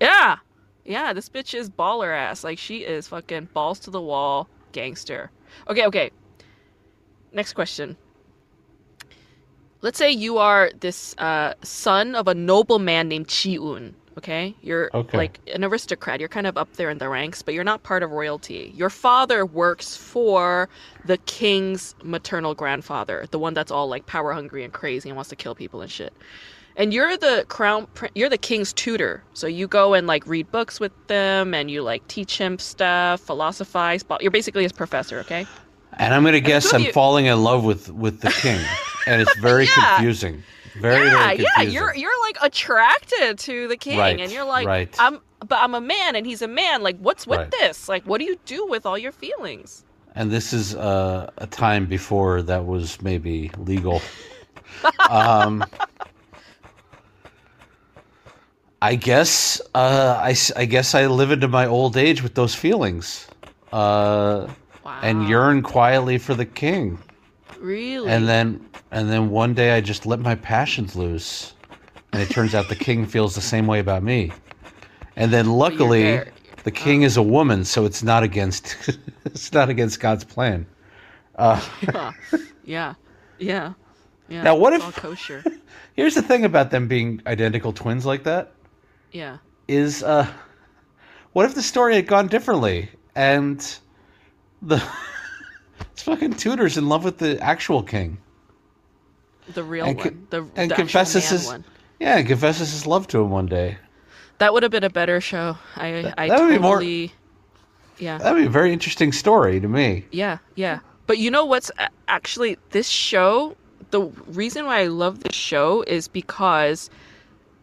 yeah 0.00 0.36
yeah 0.84 1.12
this 1.14 1.28
bitch 1.30 1.54
is 1.54 1.70
baller 1.70 2.14
ass 2.14 2.44
like 2.44 2.58
she 2.58 2.78
is 2.84 3.08
fucking 3.08 3.48
balls 3.54 3.78
to 3.80 3.90
the 3.90 4.00
wall 4.02 4.48
gangster 4.72 5.30
okay 5.68 5.86
okay 5.86 6.10
next 7.32 7.54
question 7.54 7.96
let's 9.82 9.98
say 9.98 10.10
you 10.10 10.38
are 10.38 10.70
this 10.80 11.14
uh, 11.18 11.54
son 11.62 12.14
of 12.14 12.28
a 12.28 12.34
noble 12.34 12.78
man 12.78 13.08
named 13.08 13.28
Ji-un. 13.28 13.94
Okay, 14.18 14.54
you're 14.60 14.90
Okay. 14.92 15.16
like 15.16 15.40
an 15.54 15.64
aristocrat. 15.64 16.20
You're 16.20 16.28
kind 16.28 16.46
of 16.46 16.58
up 16.58 16.74
there 16.74 16.90
in 16.90 16.98
the 16.98 17.08
ranks, 17.08 17.42
but 17.42 17.54
you're 17.54 17.64
not 17.64 17.82
part 17.82 18.02
of 18.02 18.10
royalty. 18.10 18.72
Your 18.76 18.90
father 18.90 19.46
works 19.46 19.96
for 19.96 20.68
the 21.06 21.16
king's 21.18 21.94
maternal 22.02 22.54
grandfather, 22.54 23.26
the 23.30 23.38
one 23.38 23.54
that's 23.54 23.70
all 23.72 23.88
like 23.88 24.06
power 24.06 24.34
hungry 24.34 24.64
and 24.64 24.72
crazy 24.72 25.08
and 25.08 25.16
wants 25.16 25.30
to 25.30 25.36
kill 25.36 25.54
people 25.54 25.80
and 25.80 25.90
shit. 25.90 26.12
And 26.76 26.92
you're 26.92 27.16
the 27.16 27.46
crown, 27.48 27.86
you're 28.14 28.28
the 28.28 28.38
king's 28.38 28.72
tutor. 28.74 29.24
So 29.34 29.46
you 29.46 29.66
go 29.66 29.94
and 29.94 30.06
like 30.06 30.26
read 30.26 30.50
books 30.50 30.78
with 30.78 30.92
them, 31.06 31.54
and 31.54 31.70
you 31.70 31.82
like 31.82 32.06
teach 32.08 32.36
him 32.36 32.58
stuff, 32.58 33.20
philosophize. 33.20 34.04
You're 34.20 34.30
basically 34.30 34.62
his 34.62 34.72
professor. 34.72 35.20
Okay. 35.20 35.46
And 35.98 36.14
I'm 36.14 36.22
going 36.22 36.32
to 36.34 36.40
guess 36.40 36.72
I'm 36.72 36.82
you- 36.82 36.92
falling 36.92 37.26
in 37.26 37.42
love 37.42 37.64
with, 37.64 37.90
with 37.90 38.20
the 38.20 38.30
king. 38.30 38.60
and 39.06 39.20
it's 39.22 39.36
very 39.40 39.64
Yeah. 39.66 39.96
confusing. 39.96 40.42
Very, 40.80 41.06
yeah, 41.06 41.26
very 41.26 41.36
yeah, 41.42 41.60
you're 41.62 41.94
you're 41.94 42.20
like 42.22 42.38
attracted 42.40 43.38
to 43.40 43.68
the 43.68 43.76
king, 43.76 43.98
Right, 43.98 44.18
and 44.18 44.32
you're 44.32 44.42
like, 44.46 44.66
right. 44.66 44.94
I'm, 44.98 45.20
but 45.46 45.58
I'm 45.58 45.74
a 45.74 45.82
man, 45.82 46.16
and 46.16 46.24
he's 46.24 46.40
a 46.40 46.48
man. 46.48 46.82
Like, 46.82 46.96
what's 46.98 47.26
with 47.26 47.40
Right. 47.40 47.50
this? 47.50 47.90
Like, 47.90 48.04
what 48.04 48.20
do 48.20 48.24
you 48.24 48.38
do 48.46 48.66
with 48.66 48.86
all 48.86 48.96
your 48.96 49.12
feelings? 49.12 49.84
And 50.14 50.30
this 50.30 50.54
is 50.54 50.74
uh, 50.74 51.30
a 51.36 51.46
time 51.46 51.84
before 51.84 52.40
that 52.42 52.64
was 52.64 53.02
maybe 53.02 53.50
legal. 53.58 54.00
um, 55.10 55.62
I 58.80 58.94
guess 58.96 59.60
uh, 59.74 60.18
I, 60.22 60.34
I 60.56 60.64
guess 60.64 60.94
I 60.94 61.06
live 61.06 61.30
into 61.30 61.48
my 61.48 61.66
old 61.66 61.96
age 61.96 62.22
with 62.22 62.34
those 62.34 62.54
feelings, 62.54 63.28
uh, 63.72 64.48
Wow, 64.84 65.00
and 65.02 65.22
yearn 65.28 65.62
quietly 65.62 66.18
for 66.18 66.34
the 66.34 66.44
king. 66.46 66.98
really, 67.60 68.08
And 68.10 68.28
then 68.28 68.68
and 68.90 69.08
then 69.10 69.30
one 69.30 69.54
day 69.54 69.72
I 69.76 69.80
just 69.80 70.06
let 70.06 70.20
my 70.20 70.34
passions 70.34 70.96
loose, 70.96 71.54
and 72.12 72.22
it 72.22 72.30
turns 72.30 72.54
out 72.54 72.68
the 72.68 72.76
king 72.76 73.06
feels 73.06 73.34
the 73.34 73.40
same 73.40 73.66
way 73.66 73.78
about 73.78 74.02
me. 74.02 74.32
And 75.16 75.32
then 75.32 75.46
luckily, 75.50 76.24
the 76.64 76.70
king 76.70 77.02
is 77.02 77.16
a 77.16 77.22
woman, 77.22 77.64
so 77.64 77.84
it's 77.84 78.02
not 78.02 78.22
against 78.22 78.76
it's 79.24 79.52
not 79.52 79.68
against 79.68 80.00
God's 80.00 80.24
plan. 80.24 80.66
Uh, 81.36 81.60
yeah, 81.80 82.12
yeah, 82.62 82.94
yeah, 83.38 83.72
yeah. 84.28 84.44
Now, 84.44 84.56
what 84.56 84.72
it's 84.72 84.82
if- 84.82 84.82
all 84.82 84.92
kosher? 84.92 85.46
here's 85.94 86.14
the 86.14 86.22
thing 86.22 86.44
about 86.44 86.70
them 86.70 86.88
being 86.88 87.20
identical 87.26 87.72
twins 87.72 88.04
like 88.06 88.24
that 88.24 88.52
Yeah, 89.12 89.38
is 89.68 90.02
uh, 90.02 90.26
what 91.32 91.46
if 91.46 91.54
the 91.54 91.62
story 91.62 91.94
had 91.94 92.06
gone 92.06 92.28
differently 92.28 92.90
and 93.14 93.78
the 94.62 94.82
it's 95.92 96.02
fucking 96.02 96.34
tutor's 96.34 96.76
in 96.78 96.88
love 96.88 97.04
with 97.04 97.18
the 97.18 97.40
actual 97.40 97.82
king? 97.82 98.18
the 99.54 99.64
real 99.64 99.86
And 99.86 99.98
one, 99.98 100.26
the, 100.30 100.46
and 100.54 100.70
the 100.70 100.74
confesses 100.76 101.28
his- 101.28 101.46
one. 101.46 101.64
Yeah, 101.98 102.18
and 102.18 102.26
confesses 102.26 102.70
his 102.72 102.86
love 102.86 103.06
to 103.08 103.20
him 103.20 103.30
one 103.30 103.46
day. 103.46 103.76
That 104.38 104.52
would 104.52 104.62
have 104.62 104.72
been 104.72 104.84
a 104.84 104.90
better 104.90 105.20
show. 105.20 105.56
I, 105.76 106.12
I 106.18 106.28
that 106.28 106.40
would 106.40 106.48
be 106.50 106.58
more- 106.58 106.82
yeah. 107.98 108.18
That'd 108.18 108.38
be 108.42 108.46
a 108.46 108.50
very 108.50 108.72
interesting 108.72 109.12
story 109.12 109.60
to 109.60 109.68
me. 109.68 110.04
Yeah, 110.10 110.38
yeah. 110.56 110.80
But 111.06 111.18
you 111.18 111.30
know 111.30 111.44
what's 111.44 111.70
actually 112.08 112.56
this 112.70 112.88
show? 112.88 113.56
The 113.90 114.02
reason 114.28 114.66
why 114.66 114.80
I 114.80 114.86
love 114.86 115.20
this 115.20 115.34
show 115.36 115.82
is 115.82 116.08
because, 116.08 116.88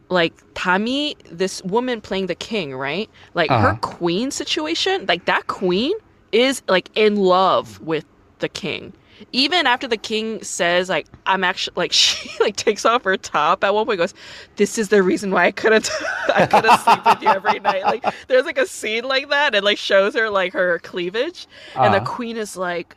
like 0.10 0.34
Tammy, 0.54 1.16
this 1.32 1.62
woman 1.64 2.00
playing 2.02 2.28
the 2.28 2.36
king, 2.36 2.76
right? 2.76 3.10
Like 3.34 3.50
her 3.50 3.56
Uh-huh. 3.56 3.76
queen 3.82 4.32
situation, 4.32 5.06
like 5.08 5.26
that 5.26 5.48
queen 5.48 5.94
is 6.32 6.62
like 6.68 6.90
in 6.96 7.16
love 7.16 7.80
with 7.82 8.06
the 8.40 8.50
king. 8.50 8.94
Even 9.34 9.68
after 9.68 9.86
the 9.88 9.98
king 9.98 10.42
says 10.44 10.88
like 10.88 11.06
I'm 11.26 11.44
actually 11.44 11.74
like 11.76 11.92
she 12.02 12.30
like 12.40 12.56
takes 12.56 12.86
off 12.86 13.04
her 13.04 13.18
top 13.18 13.64
at 13.64 13.74
one 13.74 13.86
point 13.86 13.98
goes, 14.00 14.14
This 14.56 14.78
is 14.78 14.90
the 14.90 15.04
reason 15.04 15.32
why 15.32 15.46
I 15.46 15.52
couldn't 15.52 15.90
I 16.34 16.46
couldn't 16.46 16.78
sleep 16.80 17.06
with 17.06 17.22
you 17.22 17.30
every 17.30 17.60
night. 17.60 17.84
Like 17.84 18.06
there's 18.28 18.46
like 18.46 18.58
a 18.58 18.66
scene 18.66 19.04
like 19.04 19.30
that 19.30 19.56
and 19.56 19.66
like 19.66 19.78
shows 19.78 20.16
her 20.16 20.30
like 20.30 20.54
her 20.54 20.80
cleavage 20.80 21.48
and 21.82 21.94
the 21.94 21.98
Uh-huh. 21.98 22.06
queen 22.06 22.38
is 22.38 22.56
like 22.56 22.96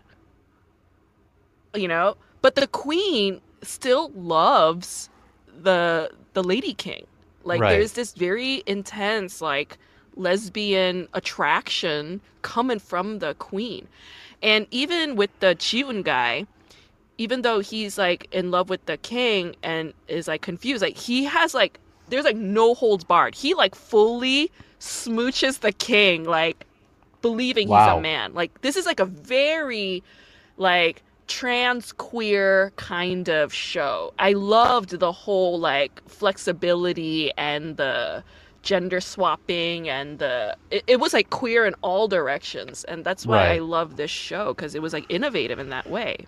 you 1.75 1.89
know, 1.89 2.17
but 2.43 2.55
the 2.55 2.67
queen 2.67 3.41
still 3.63 4.11
loves 4.15 5.09
the 5.63 6.11
the 6.35 6.43
lady 6.45 6.75
king. 6.75 7.07
Like 7.45 7.61
Right. 7.61 7.71
there's 7.71 7.93
this 7.93 8.13
very 8.13 8.63
intense 8.67 9.41
like 9.41 9.79
lesbian 10.17 11.09
attraction 11.15 12.21
coming 12.43 12.79
from 12.79 13.19
the 13.19 13.35
queen. 13.35 13.87
And 14.43 14.67
even 14.71 15.17
with 15.17 15.31
the 15.41 15.55
Ji-un 15.55 16.03
guy, 16.03 16.47
even 17.19 17.43
though 17.43 17.61
he's 17.61 17.99
like 17.99 18.27
in 18.33 18.51
love 18.51 18.69
with 18.69 18.85
the 18.87 18.97
king 18.97 19.55
and 19.63 19.93
is 20.09 20.29
like 20.29 20.43
confused, 20.43 20.83
like 20.83 20.97
he 20.97 21.25
has 21.25 21.55
like 21.55 21.79
there's 22.09 22.25
like 22.25 22.37
no 22.37 22.75
holds 22.75 23.05
barred. 23.05 23.35
He 23.35 23.55
like 23.55 23.75
fully 23.75 24.51
smooches 24.81 25.61
the 25.61 25.73
king, 25.73 26.25
like 26.25 26.67
believing 27.23 27.69
he's 27.69 27.77
a 27.99 28.01
man. 28.01 28.35
Like 28.35 28.61
this 28.63 28.77
is 28.77 28.87
like 28.87 29.01
a 29.01 29.05
very 29.07 30.03
like 30.57 31.03
trans 31.29 31.93
queer 31.93 32.73
kind 32.77 33.29
of 33.29 33.55
show. 33.55 34.13
I 34.19 34.33
loved 34.33 34.99
the 34.99 35.13
whole 35.13 35.59
like 35.59 36.07
flexibility 36.09 37.33
and 37.39 37.77
the 37.77 38.25
gender 38.63 39.01
swapping 39.01 39.89
and 39.89 40.19
the 40.19 40.57
it, 40.71 40.85
it 40.87 41.01
was 41.01 41.13
like 41.13 41.31
queer 41.31 41.67
in 41.67 41.75
all 41.83 42.07
directions 42.09 42.85
and 42.85 43.05
that's 43.05 43.27
why 43.27 43.55
I 43.55 43.59
love 43.59 43.97
this 43.97 44.11
show 44.11 44.55
because 44.55 44.75
it 44.75 44.83
was 44.83 44.93
like 44.93 45.05
innovative 45.09 45.59
in 45.59 45.69
that 45.71 45.89
way. 45.91 46.27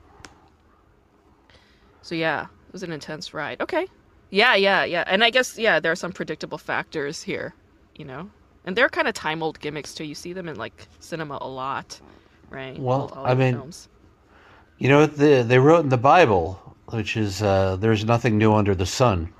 So 2.03 2.15
yeah, 2.15 2.43
it 2.67 2.73
was 2.73 2.83
an 2.83 2.93
intense 2.93 3.33
ride. 3.35 3.61
Okay. 3.61 3.87
Yeah, 4.31 4.55
yeah, 4.57 4.85
yeah. 4.85 5.05
And 5.07 5.23
I 5.23 5.31
guess 5.31 5.57
yeah, 5.59 5.81
there 5.81 5.93
are 5.93 5.97
some 5.97 6.13
predictable 6.13 6.59
factors 6.59 7.23
here, 7.23 7.55
you 7.97 8.05
know. 8.05 8.31
And 8.67 8.75
they're 8.77 8.89
kind 8.89 9.07
of 9.09 9.15
time 9.15 9.43
old 9.43 9.61
gimmicks 9.61 9.95
too. 9.95 10.05
You 10.05 10.15
see 10.15 10.33
them 10.33 10.49
in 10.49 10.57
like 10.57 10.89
cinema 10.99 11.39
a 11.41 11.49
lot, 11.49 12.01
right? 12.51 12.79
Well, 12.79 13.13
Old 13.17 13.27
I 13.27 13.35
mean- 13.35 13.55
films. 13.55 13.89
You 14.79 14.89
know 14.89 15.07
the, 15.07 15.45
they 15.47 15.61
wrote 15.61 15.85
in 15.85 15.89
the 15.89 15.97
Bible, 15.97 16.59
which 16.87 17.17
is 17.17 17.41
uh, 17.43 17.77
"There's 17.77 18.05
nothing 18.05 18.37
new 18.39 18.53
under 18.55 18.75
the 18.75 18.87
sun," 18.87 19.33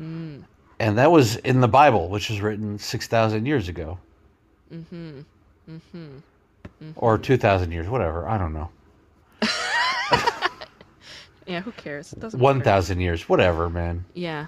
Mm. 0.00 0.44
And 0.80 0.98
that 0.98 1.10
was 1.10 1.36
in 1.36 1.60
the 1.60 1.68
Bible, 1.68 2.08
which 2.08 2.30
was 2.30 2.40
written 2.40 2.78
six 2.78 3.06
thousand 3.06 3.46
years 3.46 3.68
ago, 3.68 3.98
Mm-hmm. 4.72 5.20
or 6.96 7.18
two 7.18 7.36
thousand 7.36 7.72
years, 7.72 7.88
whatever. 7.88 8.28
I 8.28 8.38
don't 8.38 8.52
know, 8.52 8.70
Yeah, 11.46 11.60
who 11.60 11.72
cares? 11.72 12.12
It 12.12 12.20
doesn't 12.20 12.62
thousand 12.62 13.00
years, 13.00 13.28
whatever, 13.28 13.68
man. 13.68 14.04
Yeah. 14.14 14.46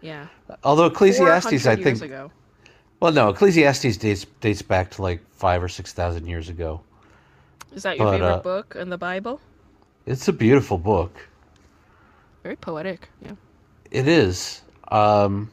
Yeah. 0.00 0.26
Although 0.64 0.86
Ecclesiastes, 0.86 1.62
400 1.62 1.68
I 1.80 1.82
think, 1.82 2.02
ago. 2.02 2.30
well, 3.00 3.12
no, 3.12 3.28
Ecclesiastes 3.28 3.98
dates 3.98 4.24
dates 4.40 4.62
back 4.62 4.90
to 4.92 5.02
like 5.02 5.20
five 5.32 5.62
or 5.62 5.68
six 5.68 5.92
thousand 5.92 6.26
years 6.26 6.48
ago. 6.48 6.80
Is 7.74 7.82
that 7.82 7.98
your 7.98 8.06
but, 8.06 8.12
favorite 8.12 8.28
uh, 8.32 8.38
book 8.40 8.76
in 8.78 8.88
the 8.88 8.98
Bible? 8.98 9.40
It's 10.06 10.26
a 10.28 10.32
beautiful 10.32 10.78
book. 10.78 11.28
Very 12.42 12.56
poetic. 12.56 13.08
Yeah. 13.22 13.32
It 13.90 14.08
is. 14.08 14.62
Um, 14.88 15.50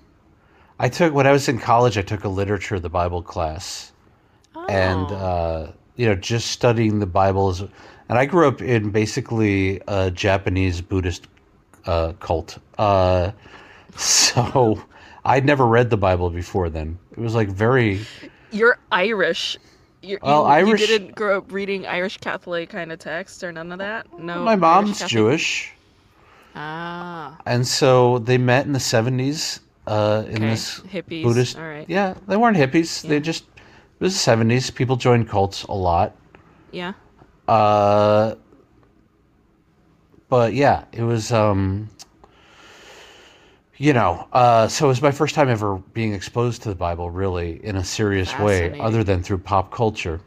I 0.79 0.89
took 0.89 1.13
when 1.13 1.25
I 1.27 1.31
was 1.31 1.47
in 1.47 1.59
college. 1.59 1.97
I 1.97 2.01
took 2.01 2.23
a 2.23 2.29
literature 2.29 2.75
of 2.75 2.81
the 2.81 2.89
Bible 2.89 3.21
class, 3.23 3.91
and 4.69 5.07
Oh. 5.11 5.15
uh, 5.15 5.71
you 5.95 6.05
know, 6.07 6.15
just 6.15 6.51
studying 6.51 6.99
the 6.99 7.05
Bible 7.07 7.49
is. 7.49 7.61
And 8.09 8.17
I 8.17 8.25
grew 8.25 8.47
up 8.47 8.61
in 8.61 8.91
basically 8.91 9.81
a 9.87 10.09
Japanese 10.11 10.81
Buddhist 10.81 11.27
uh, 11.85 12.13
cult, 12.19 12.57
uh, 12.77 13.31
so 13.95 14.81
I'd 15.25 15.45
never 15.45 15.65
read 15.65 15.89
the 15.89 15.97
Bible 15.97 16.29
before. 16.29 16.69
Then 16.69 16.97
it 17.11 17.19
was 17.19 17.33
like 17.35 17.49
very. 17.49 18.05
You're 18.51 18.77
Irish. 18.91 19.57
You're, 20.03 20.19
Well, 20.21 20.43
you, 20.43 20.47
Irish- 20.49 20.81
You 20.81 20.87
didn't 20.87 21.15
grow 21.15 21.39
up 21.39 21.51
reading 21.51 21.85
Irish 21.87 22.17
Catholic 22.19 22.69
kind 22.69 22.91
of 22.91 22.99
texts 22.99 23.43
or 23.43 23.51
none 23.51 23.71
of 23.71 23.79
that. 23.79 24.05
No. 24.17 24.43
My 24.43 24.55
mom's 24.55 25.01
Jewish, 25.05 25.73
Ah. 26.55 27.35
and 27.45 27.67
so 27.67 28.19
they 28.19 28.37
met 28.37 28.65
in 28.67 28.73
the 28.73 28.79
seventies 28.79 29.59
uh, 29.87 30.23
in 30.27 30.35
Okay. 30.35 30.49
this 30.49 30.79
Hippies. 30.81 31.23
Buddhist. 31.23 31.57
All 31.57 31.63
right. 31.63 31.85
Yeah, 31.89 32.13
they 32.27 32.37
weren't 32.37 32.57
hippies. 32.57 33.01
They 33.01 33.19
just 33.19 33.43
it 33.55 34.03
was 34.03 34.13
the 34.13 34.19
seventies. 34.19 34.69
People 34.69 34.95
joined 34.97 35.27
cults 35.29 35.63
a 35.63 35.73
lot. 35.73 36.15
Yeah. 36.71 36.93
Uh, 37.47 38.35
but 40.29 40.53
yeah, 40.53 40.83
it 40.91 41.03
was 41.03 41.31
um, 41.31 41.89
you 43.77 43.93
know, 43.93 44.27
uh, 44.33 44.67
so 44.67 44.85
it 44.85 44.89
was 44.89 45.01
my 45.01 45.11
first 45.11 45.35
time 45.35 45.49
ever 45.49 45.77
being 45.93 46.13
exposed 46.13 46.63
to 46.63 46.69
the 46.69 46.75
Bible 46.75 47.09
really 47.09 47.63
in 47.63 47.75
a 47.77 47.83
serious 47.83 48.37
way, 48.39 48.77
other 48.79 49.03
than 49.03 49.21
through 49.23 49.37
pop 49.37 49.71
culture. 49.71 50.19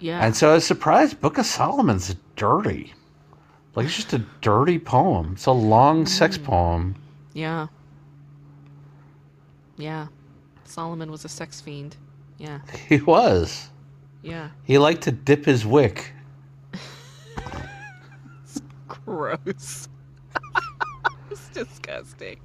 Yeah. 0.00 0.24
And 0.24 0.36
so 0.36 0.50
I 0.50 0.54
was 0.54 0.66
surprised. 0.66 1.20
Book 1.20 1.38
of 1.38 1.46
Solomon's 1.46 2.14
dirty. 2.36 2.92
Like 3.74 3.86
it's 3.86 3.96
just 3.96 4.12
a 4.12 4.18
dirty 4.40 4.78
poem. 4.78 5.32
It's 5.34 5.46
a 5.46 5.52
long 5.52 6.06
sex 6.06 6.36
Mm. 6.38 6.44
poem. 6.44 6.94
yeah. 7.34 7.66
Yeah. 9.78 10.08
Solomon 10.64 11.10
was 11.10 11.24
a 11.24 11.28
sex 11.28 11.60
fiend. 11.60 11.96
Yeah. 12.36 12.60
He 12.88 12.98
was. 13.00 13.68
Yeah. 14.22 14.50
He 14.64 14.76
liked 14.78 15.02
to 15.02 15.12
dip 15.12 15.44
his 15.44 15.64
wick. 15.64 16.12
Gross. 18.88 19.88
it's 21.30 21.48
disgusting. 21.50 22.38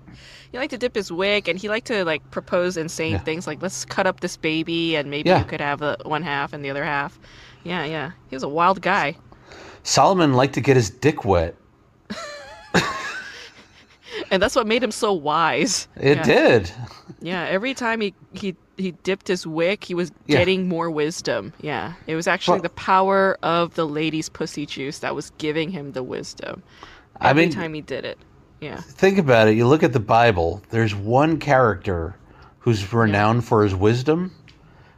He 0.52 0.58
liked 0.58 0.72
to 0.72 0.78
dip 0.78 0.96
his 0.96 1.12
wig, 1.12 1.50
and 1.50 1.58
he 1.60 1.68
liked 1.68 1.88
to 1.88 2.06
like 2.06 2.30
propose 2.32 2.78
insane 2.78 3.14
Yeah. 3.14 3.18
things, 3.20 3.48
like 3.48 3.62
let's 3.62 3.86
cut 3.86 4.06
up 4.08 4.20
this 4.20 4.38
baby, 4.38 4.96
and 4.96 5.10
maybe 5.10 5.30
Yeah. 5.30 5.40
you 5.40 5.46
could 5.46 5.62
have 5.62 5.80
the 5.80 5.98
one 6.04 6.22
half 6.22 6.54
and 6.54 6.64
the 6.64 6.70
other 6.70 6.84
half. 6.86 7.20
Yeah, 7.64 7.86
yeah. 7.86 8.12
He 8.30 8.36
was 8.36 8.44
a 8.44 8.50
wild 8.50 8.82
guy. 8.82 9.18
Solomon 9.84 10.34
liked 10.34 10.54
to 10.54 10.62
get 10.62 10.76
his 10.76 10.90
dick 10.90 11.26
wet. 11.26 11.56
and 14.32 14.42
that's 14.42 14.56
what 14.56 14.68
made 14.68 14.84
him 14.84 14.92
so 14.92 15.14
wise. 15.14 15.88
It 15.96 16.18
yeah. 16.18 16.24
did. 16.24 16.72
Yeah, 17.22 17.44
every 17.46 17.74
time 17.74 18.02
he 18.02 18.14
he 18.34 18.56
he 18.78 18.92
dipped 19.04 19.28
his 19.28 19.46
wick, 19.46 19.84
he 19.84 19.94
was 19.94 20.12
Yeah. 20.26 20.38
getting 20.40 20.68
more 20.68 20.90
wisdom. 20.90 21.54
Yeah, 21.62 21.94
it 22.08 22.16
was 22.16 22.28
actually 22.28 22.56
Well- 22.56 22.64
the 22.64 22.70
power 22.70 23.38
of 23.44 23.76
the 23.76 23.86
lady's 23.86 24.30
pussy 24.30 24.66
juice 24.66 25.00
that 25.00 25.16
was 25.16 25.32
giving 25.38 25.70
him 25.70 25.92
the 25.92 26.04
wisdom. 26.04 26.64
I 27.20 27.30
Every 27.30 27.44
mean- 27.44 27.52
time 27.54 27.74
he 27.74 27.82
did 27.82 28.06
it. 28.06 28.18
Yeah. 28.62 28.78
Think 28.78 29.18
about 29.18 29.50
it. 29.50 29.56
You 29.58 29.68
look 29.68 29.84
at 29.84 29.92
the 29.92 30.00
Bible, 30.00 30.62
there's 30.70 30.96
one 30.96 31.38
character 31.38 32.16
who's 32.60 32.94
renowned 32.94 33.44
for 33.44 33.62
his 33.64 33.76
wisdom, 33.76 34.32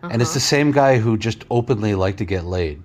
and 0.04 0.22
it's 0.22 0.34
the 0.34 0.38
uh-huh. 0.40 0.46
same 0.46 0.72
guy 0.72 1.00
who 1.00 1.18
just 1.18 1.46
openly 1.50 1.96
liked 1.96 2.20
to 2.20 2.26
get 2.26 2.46
laid. 2.46 2.84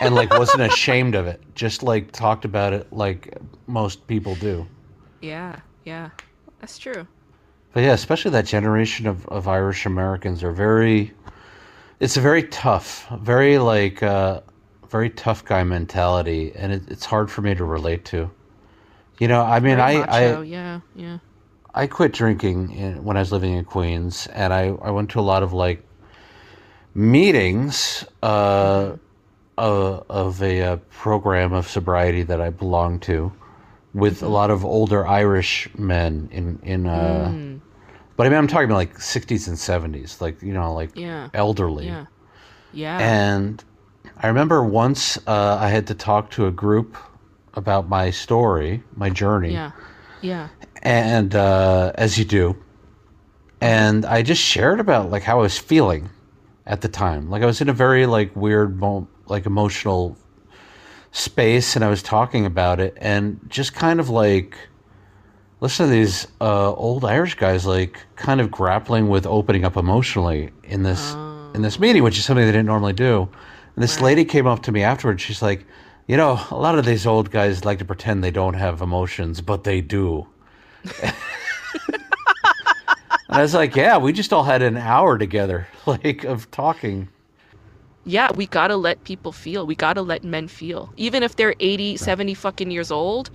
and 0.00 0.14
like 0.14 0.30
wasn't 0.30 0.62
ashamed 0.62 1.14
of 1.14 1.26
it. 1.26 1.40
Just 1.54 1.82
like 1.82 2.12
talked 2.12 2.44
about 2.44 2.72
it 2.72 2.92
like 2.92 3.38
most 3.66 4.06
people 4.06 4.34
do. 4.36 4.66
Yeah, 5.20 5.60
yeah. 5.84 6.10
That's 6.60 6.78
true. 6.78 7.06
But 7.72 7.84
yeah, 7.84 7.92
especially 7.92 8.32
that 8.32 8.46
generation 8.46 9.06
of, 9.06 9.26
of 9.28 9.48
Irish 9.48 9.86
Americans 9.86 10.42
are 10.42 10.52
very 10.52 11.12
it's 12.00 12.16
a 12.16 12.20
very 12.20 12.44
tough, 12.44 13.08
very 13.20 13.58
like 13.58 14.02
uh 14.02 14.40
very 14.88 15.10
tough 15.10 15.44
guy 15.44 15.62
mentality 15.62 16.52
and 16.56 16.72
it, 16.72 16.82
it's 16.90 17.04
hard 17.04 17.30
for 17.30 17.42
me 17.42 17.54
to 17.54 17.64
relate 17.64 18.04
to. 18.06 18.30
You 19.18 19.28
know, 19.28 19.42
I 19.42 19.60
mean 19.60 19.76
Very 19.76 20.02
I, 20.02 20.38
I 20.38 20.42
yeah, 20.42 20.80
yeah. 20.96 21.18
I 21.74 21.86
quit 21.86 22.12
drinking 22.12 22.72
in, 22.72 23.04
when 23.04 23.16
I 23.16 23.20
was 23.20 23.32
living 23.32 23.54
in 23.54 23.64
Queens, 23.64 24.26
and 24.28 24.52
I, 24.52 24.68
I 24.82 24.90
went 24.90 25.10
to 25.10 25.20
a 25.20 25.22
lot 25.22 25.42
of 25.42 25.52
like 25.52 25.84
meetings 26.94 28.04
uh, 28.22 28.96
uh, 29.56 30.00
of 30.08 30.42
a, 30.42 30.62
uh 30.62 30.76
program 30.90 31.52
of 31.52 31.68
sobriety 31.68 32.22
that 32.22 32.40
I 32.40 32.50
belonged 32.50 33.02
to, 33.02 33.32
with 33.94 34.22
a 34.22 34.28
lot 34.28 34.50
of 34.50 34.64
older 34.64 35.06
Irish 35.06 35.68
men 35.76 36.28
in 36.32 36.58
in. 36.62 36.86
Uh, 36.86 37.32
Mm, 37.34 37.60
But 38.16 38.26
I 38.26 38.30
mean, 38.30 38.38
I'm 38.38 38.48
talking 38.48 38.66
about 38.68 38.76
like 38.76 38.98
60s 38.98 39.48
and 39.48 39.56
70s, 39.56 40.20
like 40.20 40.42
you 40.42 40.52
know, 40.52 40.74
like 40.74 40.90
yeah, 40.94 41.28
elderly. 41.32 41.86
yeah, 41.86 42.04
yeah. 42.72 42.98
And 43.00 43.64
I 44.22 44.26
remember 44.28 44.62
once 44.62 45.16
uh, 45.26 45.56
I 45.60 45.68
had 45.70 45.86
to 45.86 45.94
talk 45.94 46.30
to 46.32 46.46
a 46.46 46.50
group 46.50 46.96
about 47.54 47.88
my 47.88 48.10
story, 48.10 48.82
my 48.94 49.08
journey 49.10 49.52
yeah, 49.52 49.70
yeah. 50.20 50.48
and 50.82 51.34
uh, 51.34 51.92
as 51.94 52.18
you 52.18 52.24
do, 52.26 52.54
and 53.60 54.04
I 54.04 54.22
just 54.22 54.42
shared 54.42 54.80
about 54.80 55.10
like 55.10 55.22
how 55.22 55.38
I 55.40 55.42
was 55.42 55.58
feeling 55.58 56.10
at 56.66 56.80
the 56.80 56.88
time. 56.88 57.30
Like 57.30 57.42
I 57.42 57.46
was 57.46 57.60
in 57.60 57.68
a 57.68 57.72
very 57.72 58.06
like 58.06 58.34
weird, 58.36 58.78
mo- 58.78 59.08
like 59.26 59.46
emotional 59.46 60.16
space, 61.12 61.76
and 61.76 61.84
I 61.84 61.88
was 61.88 62.02
talking 62.02 62.46
about 62.46 62.80
it, 62.80 62.96
and 62.98 63.40
just 63.48 63.74
kind 63.74 64.00
of 64.00 64.08
like 64.08 64.56
listen 65.60 65.86
to 65.86 65.92
these 65.92 66.26
uh, 66.40 66.72
old 66.72 67.04
Irish 67.04 67.34
guys 67.34 67.66
like 67.66 67.98
kind 68.16 68.40
of 68.40 68.50
grappling 68.50 69.08
with 69.08 69.26
opening 69.26 69.64
up 69.64 69.76
emotionally 69.76 70.50
in 70.64 70.82
this 70.82 71.12
in 71.54 71.62
this 71.62 71.78
meeting, 71.78 72.02
which 72.02 72.18
is 72.18 72.24
something 72.24 72.44
they 72.44 72.52
didn't 72.52 72.66
normally 72.66 72.92
do. 72.92 73.28
And 73.74 73.82
this 73.82 74.00
lady 74.00 74.24
came 74.24 74.46
up 74.46 74.62
to 74.64 74.72
me 74.72 74.82
afterwards. 74.82 75.22
She's 75.22 75.42
like, 75.42 75.66
you 76.06 76.16
know, 76.16 76.40
a 76.50 76.56
lot 76.56 76.78
of 76.78 76.84
these 76.84 77.06
old 77.06 77.30
guys 77.30 77.64
like 77.64 77.78
to 77.78 77.84
pretend 77.84 78.22
they 78.22 78.30
don't 78.30 78.54
have 78.54 78.80
emotions, 78.82 79.40
but 79.40 79.64
they 79.64 79.80
do. 79.80 80.26
and 81.02 81.14
I 83.28 83.42
was 83.42 83.54
like, 83.54 83.76
yeah, 83.76 83.98
we 83.98 84.12
just 84.12 84.32
all 84.32 84.44
had 84.44 84.62
an 84.62 84.76
hour 84.76 85.18
together, 85.18 85.68
like 85.86 86.24
of 86.24 86.50
talking. 86.50 87.08
Yeah, 88.04 88.32
we 88.32 88.46
gotta 88.46 88.76
let 88.76 89.04
people 89.04 89.32
feel. 89.32 89.66
We 89.66 89.74
gotta 89.74 90.02
let 90.02 90.24
men 90.24 90.48
feel. 90.48 90.92
Even 90.96 91.22
if 91.22 91.36
they're 91.36 91.54
80, 91.60 91.96
70 91.96 92.34
fucking 92.34 92.70
years 92.70 92.90
old, 92.90 93.30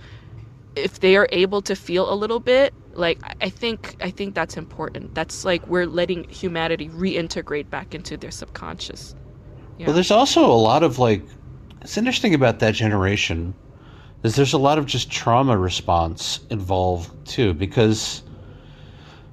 if 0.74 1.00
they 1.00 1.16
are 1.16 1.28
able 1.32 1.62
to 1.62 1.74
feel 1.74 2.12
a 2.12 2.14
little 2.14 2.40
bit, 2.40 2.74
like 2.94 3.18
I 3.40 3.48
think 3.48 3.96
I 4.00 4.10
think 4.10 4.34
that's 4.34 4.56
important. 4.56 5.14
That's 5.14 5.44
like 5.44 5.66
we're 5.66 5.86
letting 5.86 6.28
humanity 6.28 6.88
reintegrate 6.88 7.70
back 7.70 7.94
into 7.94 8.16
their 8.16 8.30
subconscious. 8.30 9.14
Yeah. 9.78 9.86
Well, 9.86 9.94
there's 9.94 10.10
also 10.10 10.44
a 10.44 10.56
lot 10.56 10.82
of 10.82 10.98
like 10.98 11.22
it's 11.82 11.96
interesting 11.96 12.34
about 12.34 12.58
that 12.60 12.74
generation 12.74 13.54
is 14.22 14.34
there's 14.34 14.52
a 14.52 14.58
lot 14.58 14.78
of 14.78 14.86
just 14.86 15.10
trauma 15.10 15.56
response 15.56 16.40
involved 16.50 17.10
too 17.26 17.54
because 17.54 18.22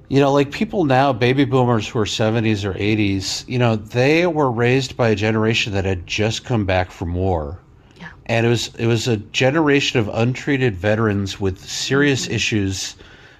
you 0.08 0.20
know 0.20 0.32
like 0.32 0.50
people 0.50 0.84
now 0.84 1.12
baby 1.12 1.44
boomers 1.44 1.88
who 1.88 1.98
are 1.98 2.04
70s 2.04 2.64
or 2.64 2.74
80s 2.74 3.46
you 3.48 3.58
know 3.58 3.76
they 3.76 4.26
were 4.26 4.50
raised 4.50 4.96
by 4.96 5.08
a 5.08 5.14
generation 5.14 5.72
that 5.72 5.84
had 5.84 6.06
just 6.06 6.44
come 6.44 6.64
back 6.64 6.90
from 6.90 7.14
war 7.14 7.58
yeah. 7.96 8.10
and 8.26 8.46
it 8.46 8.48
was 8.48 8.74
it 8.76 8.86
was 8.86 9.08
a 9.08 9.16
generation 9.16 9.98
of 9.98 10.08
untreated 10.08 10.76
veterans 10.76 11.40
with 11.40 11.58
serious 11.58 12.24
mm-hmm. 12.24 12.34
issues 12.34 12.96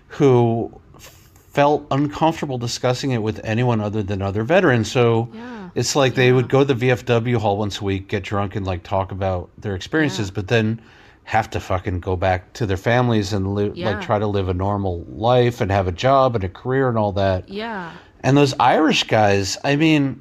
who 0.08 0.72
felt 0.98 1.86
uncomfortable 1.90 2.58
discussing 2.58 3.12
it 3.12 3.22
with 3.22 3.40
anyone 3.44 3.80
other 3.80 4.02
than 4.02 4.22
other 4.22 4.42
veterans 4.42 4.90
so 4.90 5.28
yeah. 5.32 5.68
it's 5.74 5.94
like 5.94 6.12
yeah. 6.12 6.16
they 6.16 6.32
would 6.32 6.48
go 6.48 6.64
to 6.64 6.74
the 6.74 6.88
vfw 6.88 7.36
hall 7.36 7.58
once 7.58 7.80
a 7.80 7.84
week 7.84 8.08
get 8.08 8.22
drunk 8.22 8.56
and 8.56 8.66
like 8.66 8.82
talk 8.82 9.12
about 9.12 9.50
their 9.58 9.74
experiences 9.74 10.30
but 10.30 10.48
then 10.48 10.80
have 11.24 11.48
to 11.50 11.58
fucking 11.58 12.00
go 12.00 12.16
back 12.16 12.52
to 12.52 12.66
their 12.66 12.76
families 12.76 13.32
and 13.32 13.54
live 13.54 13.76
yeah. 13.76 13.90
like 13.90 14.02
try 14.02 14.18
to 14.18 14.26
live 14.26 14.48
a 14.48 14.54
normal 14.54 15.04
life 15.08 15.60
and 15.60 15.70
have 15.70 15.88
a 15.88 15.92
job 15.92 16.34
and 16.34 16.44
a 16.44 16.48
career 16.48 16.88
and 16.88 16.98
all 16.98 17.12
that. 17.12 17.48
Yeah. 17.48 17.92
And 18.20 18.36
those 18.36 18.54
Irish 18.60 19.04
guys, 19.04 19.56
I 19.64 19.76
mean, 19.76 20.20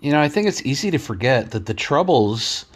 you 0.00 0.12
know, 0.12 0.20
I 0.20 0.28
think 0.28 0.46
it's 0.46 0.64
easy 0.64 0.90
to 0.90 0.98
forget 0.98 1.50
that 1.52 1.66
the 1.66 1.74
troubles 1.74 2.66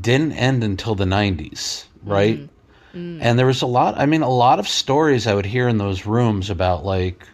didn't 0.00 0.32
end 0.32 0.64
until 0.64 0.94
the 0.94 1.04
90s, 1.04 1.84
right? 2.02 2.38
Mm. 2.38 2.48
Mm. 2.94 3.18
And 3.20 3.38
there 3.38 3.46
was 3.46 3.62
a 3.62 3.66
lot, 3.66 3.98
I 3.98 4.06
mean, 4.06 4.22
a 4.22 4.30
lot 4.30 4.58
of 4.58 4.66
stories 4.66 5.26
I 5.26 5.34
would 5.34 5.46
hear 5.46 5.68
in 5.68 5.76
those 5.76 6.06
rooms 6.06 6.48
about 6.48 6.84
like 6.84 7.26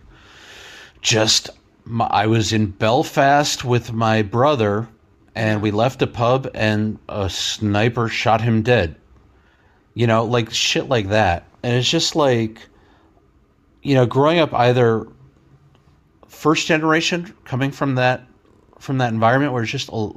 just 1.00 1.50
my, 1.84 2.06
I 2.06 2.26
was 2.26 2.52
in 2.52 2.66
Belfast 2.66 3.64
with 3.64 3.92
my 3.92 4.22
brother 4.22 4.88
and 5.36 5.62
we 5.62 5.70
left 5.70 6.02
a 6.02 6.08
pub 6.08 6.50
and 6.54 6.98
a 7.08 7.30
sniper 7.30 8.08
shot 8.08 8.40
him 8.40 8.62
dead 8.62 8.96
you 9.98 10.06
know, 10.06 10.24
like 10.24 10.52
shit 10.52 10.88
like 10.88 11.08
that. 11.08 11.44
And 11.64 11.74
it's 11.74 11.90
just 11.90 12.14
like, 12.14 12.68
you 13.82 13.96
know, 13.96 14.06
growing 14.06 14.38
up 14.38 14.54
either 14.54 15.08
first 16.28 16.68
generation 16.68 17.34
coming 17.44 17.72
from 17.72 17.96
that 17.96 18.24
from 18.78 18.98
that 18.98 19.12
environment 19.12 19.52
where 19.52 19.64
it's 19.64 19.72
just 19.72 19.90
a, 19.92 20.10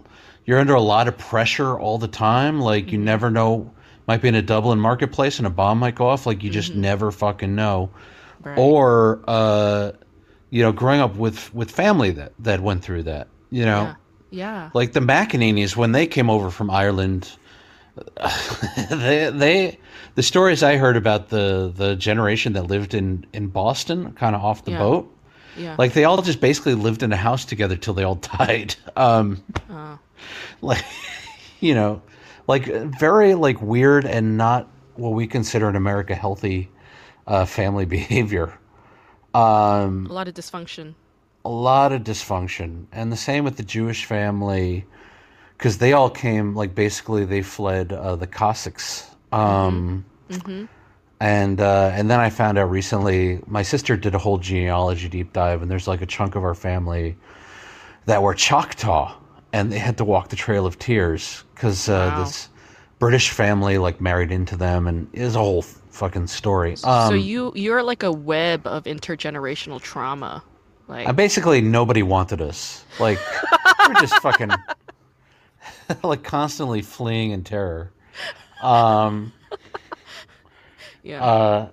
you're 0.45 0.59
under 0.59 0.75
a 0.75 0.81
lot 0.81 1.07
of 1.07 1.17
pressure 1.17 1.79
all 1.79 1.97
the 1.97 2.07
time. 2.07 2.59
Like 2.59 2.91
you 2.91 2.99
mm-hmm. 2.99 3.05
never 3.05 3.31
know, 3.31 3.73
might 4.07 4.21
be 4.21 4.27
in 4.27 4.35
a 4.35 4.43
Dublin 4.43 4.79
marketplace 4.79 5.39
and 5.39 5.47
a 5.47 5.49
bomb 5.49 5.79
might 5.79 5.95
go 5.95 6.09
off. 6.09 6.27
Like 6.27 6.43
you 6.43 6.51
just 6.51 6.73
mm-hmm. 6.73 6.81
never 6.81 7.09
fucking 7.09 7.55
know. 7.55 7.89
Right. 8.43 8.59
Or, 8.59 9.23
uh, 9.27 9.93
you 10.51 10.61
know, 10.61 10.71
growing 10.71 10.99
up 10.99 11.15
with 11.15 11.51
with 11.55 11.71
family 11.71 12.11
that 12.11 12.33
that 12.37 12.59
went 12.61 12.83
through 12.83 13.01
that. 13.03 13.29
You 13.49 13.65
know, 13.65 13.95
yeah. 14.29 14.65
yeah. 14.65 14.69
Like 14.75 14.93
the 14.93 14.99
McEneanys 14.99 15.75
when 15.75 15.91
they 15.91 16.05
came 16.05 16.29
over 16.29 16.51
from 16.51 16.69
Ireland 16.69 17.35
they 18.89 19.29
they 19.29 19.79
the 20.15 20.23
stories 20.23 20.63
I 20.63 20.77
heard 20.77 20.97
about 20.97 21.29
the 21.29 21.71
the 21.75 21.95
generation 21.95 22.53
that 22.53 22.63
lived 22.63 22.93
in 22.93 23.25
in 23.33 23.47
Boston, 23.47 24.13
kind 24.13 24.35
of 24.35 24.43
off 24.43 24.65
the 24.65 24.71
yeah. 24.71 24.79
boat. 24.79 25.17
Yeah. 25.57 25.75
Like 25.77 25.93
they 25.93 26.05
all 26.05 26.21
just 26.21 26.39
basically 26.39 26.75
lived 26.75 27.03
in 27.03 27.11
a 27.11 27.17
house 27.17 27.43
together 27.43 27.75
till 27.75 27.93
they 27.93 28.03
all 28.03 28.15
died. 28.37 28.75
Um, 28.95 29.43
oh. 29.69 29.99
like 30.61 30.85
you 31.59 31.75
know, 31.75 32.01
like 32.47 32.65
very 32.65 33.35
like 33.35 33.61
weird 33.61 34.05
and 34.05 34.37
not 34.37 34.69
what 34.95 35.09
we 35.09 35.27
consider 35.27 35.69
in 35.69 35.75
America 35.75 36.15
healthy 36.15 36.69
uh, 37.27 37.45
family 37.45 37.85
behavior. 37.85 38.57
Um, 39.33 40.07
a 40.07 40.13
lot 40.13 40.27
of 40.27 40.33
dysfunction. 40.33 40.95
A 41.43 41.49
lot 41.49 41.91
of 41.91 42.03
dysfunction, 42.03 42.85
and 42.91 43.11
the 43.11 43.17
same 43.17 43.43
with 43.43 43.57
the 43.57 43.63
Jewish 43.63 44.05
family 44.05 44.85
because 45.61 45.77
they 45.77 45.93
all 45.93 46.09
came 46.09 46.55
like 46.55 46.73
basically 46.73 47.23
they 47.23 47.43
fled 47.43 47.93
uh, 47.93 48.15
the 48.15 48.25
Cossacks. 48.25 49.11
Um, 49.31 50.03
mm-hmm. 50.27 50.35
Mm-hmm. 50.35 50.65
And 51.19 51.61
uh, 51.61 51.91
and 51.93 52.09
then 52.09 52.19
I 52.19 52.31
found 52.31 52.57
out 52.57 52.71
recently, 52.71 53.39
my 53.45 53.61
sister 53.61 53.95
did 53.95 54.15
a 54.15 54.17
whole 54.17 54.39
genealogy 54.39 55.07
deep 55.07 55.33
dive, 55.33 55.61
and 55.61 55.69
there's 55.69 55.87
like 55.87 56.01
a 56.01 56.07
chunk 56.07 56.33
of 56.33 56.43
our 56.43 56.55
family 56.55 57.15
that 58.07 58.23
were 58.23 58.33
Choctaw, 58.33 59.13
and 59.53 59.71
they 59.71 59.77
had 59.77 59.99
to 59.99 60.03
walk 60.03 60.29
the 60.29 60.35
Trail 60.35 60.65
of 60.65 60.79
Tears 60.79 61.43
because 61.53 61.87
uh, 61.87 62.11
wow. 62.11 62.23
this 62.23 62.49
British 62.97 63.29
family 63.29 63.77
like 63.77 64.01
married 64.01 64.31
into 64.31 64.57
them, 64.57 64.87
and 64.87 65.07
it 65.13 65.21
was 65.21 65.35
a 65.35 65.39
whole 65.39 65.61
fucking 65.61 66.25
story. 66.25 66.75
Um, 66.83 67.09
so 67.09 67.13
you 67.13 67.53
you're 67.55 67.83
like 67.83 68.01
a 68.01 68.11
web 68.11 68.65
of 68.65 68.85
intergenerational 68.85 69.79
trauma. 69.79 70.43
Like 70.87 71.15
basically 71.15 71.61
nobody 71.61 72.01
wanted 72.01 72.41
us. 72.41 72.83
Like 72.99 73.19
we're 73.87 73.93
just 74.01 74.15
fucking 74.23 74.49
like 76.03 76.23
constantly 76.23 76.81
fleeing 76.81 77.31
in 77.31 77.43
terror. 77.43 77.91
Um, 78.61 79.33
yeah. 81.01 81.25
Uh, 81.25 81.69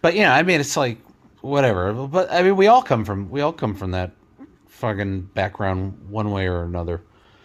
but 0.00 0.14
yeah, 0.14 0.34
I 0.34 0.42
mean, 0.42 0.58
it's 0.58 0.74
like 0.74 0.96
whatever. 1.42 1.92
But 1.92 2.32
I 2.32 2.42
mean, 2.42 2.56
we 2.56 2.66
all 2.66 2.80
come 2.80 3.04
from 3.04 3.28
we 3.28 3.42
all 3.42 3.52
come 3.52 3.74
from 3.74 3.90
that 3.90 4.12
fucking 4.68 5.22
background 5.34 5.98
one 6.08 6.30
way 6.30 6.46
or 6.46 6.62
another. 6.62 7.02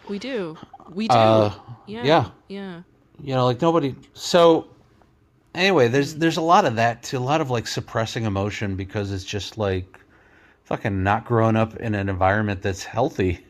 We 0.07 0.17
do. 0.17 0.57
We 0.89 1.09
do. 1.09 1.15
Uh, 1.15 1.53
yeah. 1.87 2.03
Yeah. 2.03 2.29
Yeah. 2.47 2.81
You 3.21 3.35
know, 3.35 3.45
like 3.45 3.61
nobody. 3.61 3.95
So 4.13 4.67
anyway, 5.53 5.87
there's 5.87 6.15
there's 6.15 6.37
a 6.37 6.41
lot 6.41 6.65
of 6.65 6.75
that 6.75 7.03
too. 7.03 7.17
A 7.17 7.19
lot 7.19 7.41
of 7.41 7.49
like 7.49 7.67
suppressing 7.67 8.23
emotion 8.23 8.75
because 8.75 9.11
it's 9.11 9.25
just 9.25 9.57
like 9.57 9.99
fucking 10.63 11.03
not 11.03 11.25
growing 11.25 11.55
up 11.55 11.75
in 11.77 11.95
an 11.95 12.09
environment 12.09 12.61
that's 12.61 12.83
healthy 12.83 13.44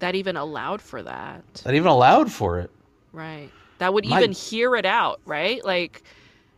that 0.00 0.14
even 0.14 0.36
allowed 0.36 0.82
for 0.82 1.02
that. 1.02 1.44
That 1.64 1.74
even 1.74 1.88
allowed 1.88 2.32
for 2.32 2.58
it. 2.58 2.70
Right. 3.12 3.50
That 3.78 3.94
would 3.94 4.06
My... 4.06 4.18
even 4.18 4.32
hear 4.32 4.76
it 4.76 4.84
out, 4.84 5.20
right? 5.24 5.64
Like, 5.64 6.02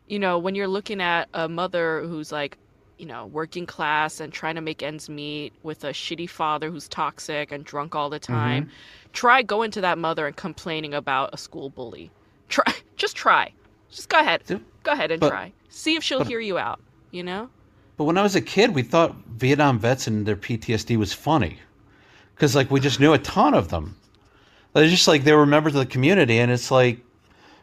you 0.09 0.19
know, 0.19 0.39
when 0.39 0.55
you're 0.55 0.69
looking 0.69 1.01
at 1.01 1.29
a 1.35 1.49
mother 1.49 2.03
who's 2.03 2.33
like, 2.33 2.57
you 2.99 3.07
know, 3.07 3.27
working 3.27 3.67
class 3.67 4.21
and 4.21 4.33
trying 4.33 4.55
to 4.55 4.61
make 4.61 4.83
ends 4.83 5.09
meet 5.09 5.53
with 5.63 5.85
a 5.85 5.89
shitty 5.89 6.29
father 6.31 6.71
who's 6.71 6.89
toxic 6.89 7.51
and 7.51 7.65
drunk 7.65 7.95
all 7.95 8.11
the 8.11 8.21
mm-hmm. 8.21 8.33
time, 8.33 8.65
mm-hmm. 8.65 9.13
try 9.13 9.43
going 9.43 9.71
to 9.73 9.81
that 9.81 9.99
mother 9.99 10.27
and 10.27 10.37
complaining 10.37 10.95
about 10.95 11.31
a 11.33 11.37
school 11.37 11.71
bully. 11.71 12.11
Try, 12.53 12.75
just 12.97 13.17
try. 13.17 13.51
Just 13.91 14.11
go 14.11 14.21
ahead. 14.21 14.43
Go 14.83 14.93
ahead 14.93 15.11
and 15.11 15.19
but, 15.19 15.31
try. 15.31 15.53
See 15.71 15.95
if 15.95 16.05
she'll 16.05 16.19
but, 16.19 16.27
hear 16.27 16.39
you 16.39 16.59
out, 16.59 16.81
you 17.11 17.23
know? 17.23 17.49
But 17.97 18.05
when 18.05 18.19
I 18.19 18.23
was 18.23 18.37
a 18.37 18.43
kid, 18.43 18.75
we 18.75 18.83
thought 18.83 19.17
Vietnam 19.37 19.79
vets 19.79 20.07
and 20.07 20.27
their 20.27 20.37
PTSD 20.37 20.99
was 20.99 21.15
funny 21.15 21.57
because 22.43 22.57
like 22.57 22.73
we 22.73 22.81
just 22.81 22.99
knew 22.99 23.13
a 23.13 23.19
ton 23.19 23.55
of 23.55 23.69
them. 23.69 23.95
They're 24.73 24.89
just 24.89 25.07
like 25.07 25.23
they 25.23 25.33
were 25.33 25.47
members 25.47 25.77
of 25.77 25.79
the 25.79 25.87
community, 25.87 26.41
and 26.41 26.51
it's 26.51 26.73
like 26.73 26.99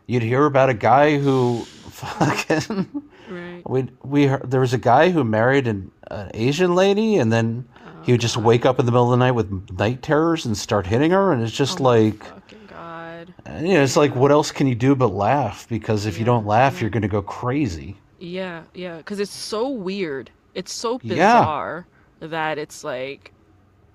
you'd 0.08 0.24
hear 0.24 0.46
about 0.46 0.70
a 0.70 0.74
guy 0.74 1.18
who 1.18 1.64
fucking. 1.92 3.04
Right. 3.30 3.62
We 3.70 3.90
we 4.04 4.28
heard, 4.28 4.50
there 4.50 4.62
was 4.62 4.74
a 4.74 4.78
guy 4.78 5.10
who 5.10 5.26
married 5.26 5.68
an, 5.68 5.92
an 6.10 6.32
Asian 6.34 6.76
lady, 6.76 7.18
and 7.18 7.30
then 7.30 7.68
oh, 7.76 8.04
he 8.04 8.14
would 8.14 8.22
just 8.22 8.36
God. 8.36 8.46
wake 8.46 8.66
up 8.66 8.80
in 8.80 8.86
the 8.86 8.94
middle 8.94 9.12
of 9.12 9.20
the 9.20 9.26
night 9.26 9.34
with 9.34 9.52
night 9.78 10.02
terrors 10.02 10.46
and 10.46 10.58
start 10.58 10.88
hitting 10.88 11.12
her, 11.12 11.34
and 11.34 11.44
it's 11.44 11.52
just 11.52 11.82
oh, 11.82 11.84
like. 11.84 12.24
God. 12.70 13.34
And, 13.46 13.68
you 13.68 13.74
know, 13.74 13.84
it's 13.84 13.98
like 13.98 14.16
what 14.16 14.32
else 14.32 14.50
can 14.50 14.66
you 14.66 14.76
do 14.76 14.96
but 14.96 15.10
laugh? 15.10 15.68
Because 15.68 16.06
if 16.06 16.14
yeah, 16.14 16.20
you 16.20 16.26
don't 16.26 16.46
laugh, 16.46 16.76
yeah. 16.76 16.82
you're 16.82 16.90
going 16.90 17.02
to 17.02 17.10
go 17.10 17.22
crazy. 17.22 17.98
Yeah, 18.18 18.64
yeah, 18.74 18.96
because 18.96 19.20
it's 19.20 19.36
so 19.36 19.68
weird. 19.68 20.32
It's 20.54 20.72
so 20.72 21.00
bizarre 21.00 21.86
yeah. 22.22 22.28
that 22.30 22.58
it's 22.58 22.86
like 22.86 23.34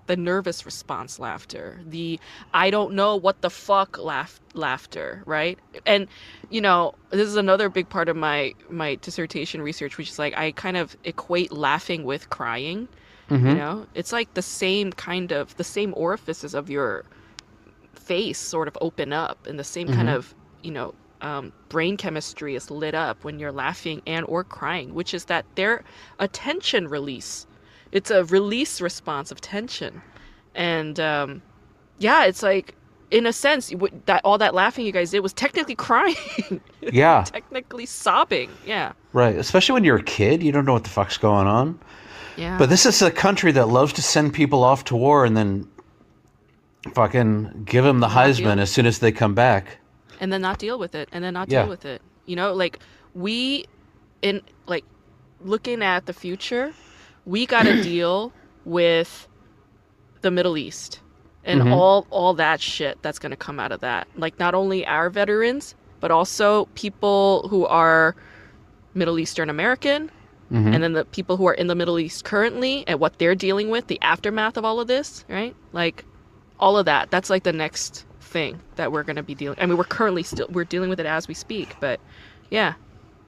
the 0.07 0.15
nervous 0.15 0.65
response 0.65 1.19
laughter, 1.19 1.79
the 1.85 2.19
I 2.53 2.69
don't 2.69 2.93
know 2.93 3.15
what 3.15 3.41
the 3.41 3.49
fuck 3.49 3.97
laugh 3.97 4.39
laughter, 4.53 5.23
right? 5.25 5.57
And 5.85 6.07
you 6.49 6.61
know, 6.61 6.95
this 7.09 7.27
is 7.27 7.35
another 7.35 7.69
big 7.69 7.89
part 7.89 8.09
of 8.09 8.15
my 8.15 8.53
my 8.69 8.95
dissertation 8.95 9.61
research, 9.61 9.97
which 9.97 10.09
is 10.09 10.19
like 10.19 10.35
I 10.37 10.51
kind 10.51 10.77
of 10.77 10.95
equate 11.03 11.51
laughing 11.51 12.03
with 12.03 12.29
crying. 12.29 12.87
Mm-hmm. 13.29 13.47
You 13.47 13.55
know, 13.55 13.87
it's 13.95 14.11
like 14.11 14.33
the 14.35 14.41
same 14.41 14.91
kind 14.91 15.31
of 15.31 15.55
the 15.57 15.63
same 15.63 15.93
orifices 15.97 16.53
of 16.53 16.69
your 16.69 17.05
face 17.93 18.37
sort 18.37 18.67
of 18.67 18.77
open 18.81 19.13
up, 19.13 19.47
and 19.47 19.57
the 19.57 19.63
same 19.63 19.87
mm-hmm. 19.87 19.97
kind 19.97 20.09
of 20.09 20.35
you 20.61 20.71
know 20.71 20.93
um, 21.21 21.51
brain 21.69 21.97
chemistry 21.97 22.55
is 22.55 22.69
lit 22.69 22.93
up 22.93 23.23
when 23.23 23.39
you're 23.39 23.51
laughing 23.51 24.01
and 24.05 24.25
or 24.27 24.43
crying, 24.43 24.93
which 24.93 25.13
is 25.13 25.25
that 25.25 25.45
their 25.55 25.83
attention 26.19 26.87
release 26.87 27.47
it's 27.95 28.11
a 28.11 28.23
release 28.25 28.81
response 28.81 29.31
of 29.31 29.39
tension. 29.41 30.01
And 30.53 30.99
um, 30.99 31.41
yeah 31.99 32.25
it's 32.25 32.43
like 32.43 32.75
in 33.11 33.25
a 33.25 33.31
sense 33.33 33.73
that 34.05 34.21
all 34.25 34.37
that 34.37 34.53
laughing 34.53 34.85
you 34.85 34.91
guys 34.91 35.11
did 35.11 35.21
was 35.21 35.33
technically 35.33 35.75
crying. 35.75 36.15
Yeah. 36.81 37.23
Technically 37.25 37.85
sobbing 37.87 38.49
yeah. 38.65 38.91
Right 39.13 39.35
especially 39.35 39.73
when 39.73 39.83
you're 39.83 39.97
a 39.97 40.03
kid 40.03 40.43
you 40.43 40.51
don't 40.51 40.65
know 40.65 40.73
what 40.73 40.83
the 40.83 40.89
fuck's 40.99 41.17
going 41.17 41.47
on. 41.47 41.79
Yeah. 42.37 42.57
But 42.59 42.69
this 42.69 42.85
is 42.85 43.01
a 43.01 43.09
country 43.11 43.51
that 43.53 43.67
loves 43.69 43.93
to 43.93 44.01
send 44.01 44.33
people 44.33 44.63
off 44.63 44.83
to 44.85 44.95
war 44.95 45.25
and 45.25 45.35
then 45.35 45.67
fucking 46.93 47.63
give 47.65 47.83
them 47.83 47.99
the 48.01 48.07
Not. 48.07 48.15
Heisman 48.27 48.59
as 48.59 48.71
soon 48.71 48.85
as 48.85 48.99
they 48.99 49.11
come 49.11 49.33
back. 49.33 49.79
and 50.19 50.31
then 50.31 50.41
not 50.41 50.59
deal 50.59 50.77
with 50.79 50.95
it 50.95 51.09
and 51.11 51.23
then 51.23 51.33
not 51.33 51.49
Yeah. 51.49 51.61
deal 51.63 51.69
with 51.69 51.85
it. 51.85 52.01
You 52.25 52.35
know 52.35 52.53
like 52.53 52.79
we 53.13 53.65
in 54.21 54.41
like 54.67 54.85
looking 55.41 55.81
at 55.83 56.05
the 56.05 56.13
future 56.13 56.73
we 57.25 57.45
got 57.45 57.63
to 57.63 57.81
deal 57.83 58.31
with 58.65 59.27
the 60.21 60.31
middle 60.31 60.57
east 60.57 60.99
and 61.43 61.61
Mhm. 61.61 61.71
all 61.71 62.07
all 62.09 62.33
that 62.35 62.59
shit 62.61 62.97
that's 63.01 63.19
going 63.19 63.29
to 63.31 63.35
come 63.37 63.59
out 63.59 63.71
of 63.71 63.81
that 63.81 64.07
like 64.15 64.39
not 64.39 64.53
only 64.55 64.85
our 64.85 65.09
veterans 65.09 65.75
but 65.99 66.09
also 66.11 66.65
people 66.75 67.47
who 67.49 67.65
are 67.65 68.15
middle 68.95 69.19
eastern 69.19 69.49
american 69.49 70.09
Mhm. 70.51 70.73
and 70.73 70.83
then 70.83 70.93
the 70.93 71.05
people 71.05 71.37
who 71.37 71.45
are 71.47 71.53
in 71.53 71.67
the 71.67 71.75
middle 71.75 71.99
east 71.99 72.23
currently 72.23 72.83
and 72.87 72.99
what 72.99 73.17
they're 73.19 73.35
dealing 73.35 73.69
with 73.69 73.87
the 73.87 73.99
aftermath 74.01 74.57
of 74.57 74.65
all 74.65 74.79
of 74.79 74.87
this 74.87 75.23
right 75.29 75.55
like 75.73 76.05
all 76.59 76.77
of 76.77 76.85
that 76.85 77.11
that's 77.11 77.29
like 77.29 77.43
the 77.43 77.53
next 77.53 78.05
thing 78.21 78.59
that 78.75 78.91
we're 78.91 79.03
going 79.03 79.15
to 79.15 79.23
be 79.23 79.35
dealing 79.35 79.57
i 79.61 79.65
mean 79.67 79.77
we're 79.77 79.83
currently 79.83 80.23
still 80.23 80.47
we're 80.49 80.63
dealing 80.63 80.89
with 80.89 80.99
it 80.99 81.05
as 81.05 81.27
we 81.27 81.33
speak 81.35 81.75
but 81.79 81.99
yeah 82.49 82.73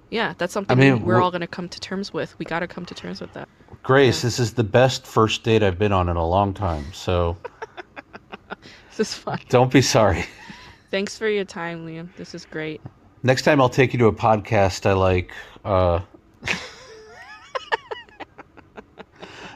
yeah 0.10 0.34
that's 0.38 0.54
something 0.54 0.78
mean, 0.78 1.04
we're 1.04 1.22
all 1.22 1.32
going 1.32 1.42
to 1.42 1.48
come 1.48 1.68
to 1.70 1.80
terms 1.80 2.14
with 2.14 2.38
we 2.40 2.46
got 2.46 2.60
to 2.60 2.68
come 2.68 2.86
to 2.86 2.94
terms 2.94 3.22
with 3.22 3.34
that 3.34 3.48
Grace, 3.84 4.22
this 4.22 4.38
is 4.38 4.54
the 4.54 4.66
best 4.66 5.06
first 5.06 5.44
date 5.44 5.64
I've 5.64 5.80
been 5.80 5.94
on 5.94 6.10
in 6.10 6.18
a 6.18 6.28
long 6.28 6.54
time. 6.54 6.84
So 6.92 7.38
this 8.98 9.00
is 9.00 9.14
fun 9.14 9.40
don't 9.50 9.72
be 9.72 9.82
sorry. 9.82 10.26
thanks 10.92 11.18
for 11.18 11.30
your 11.30 11.46
time 11.46 11.86
liam 11.86 12.14
this 12.18 12.36
is 12.36 12.46
great 12.46 12.82
Next 13.24 13.42
time 13.42 13.60
I'll 13.60 13.70
take 13.70 13.94
you 13.94 14.00
to 14.00 14.08
a 14.08 14.14
podcast 14.14 14.86
I 14.86 14.94
like. 14.94 15.32
Uh... 15.66 16.00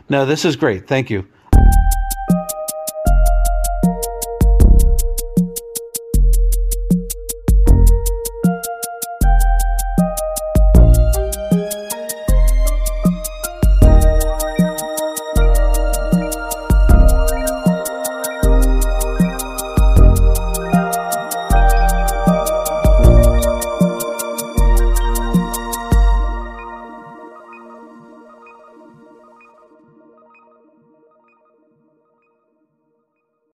no, 0.09 0.25
this 0.25 0.45
is 0.45 0.55
great. 0.55 0.87
Thank 0.87 1.09
you. 1.09 1.27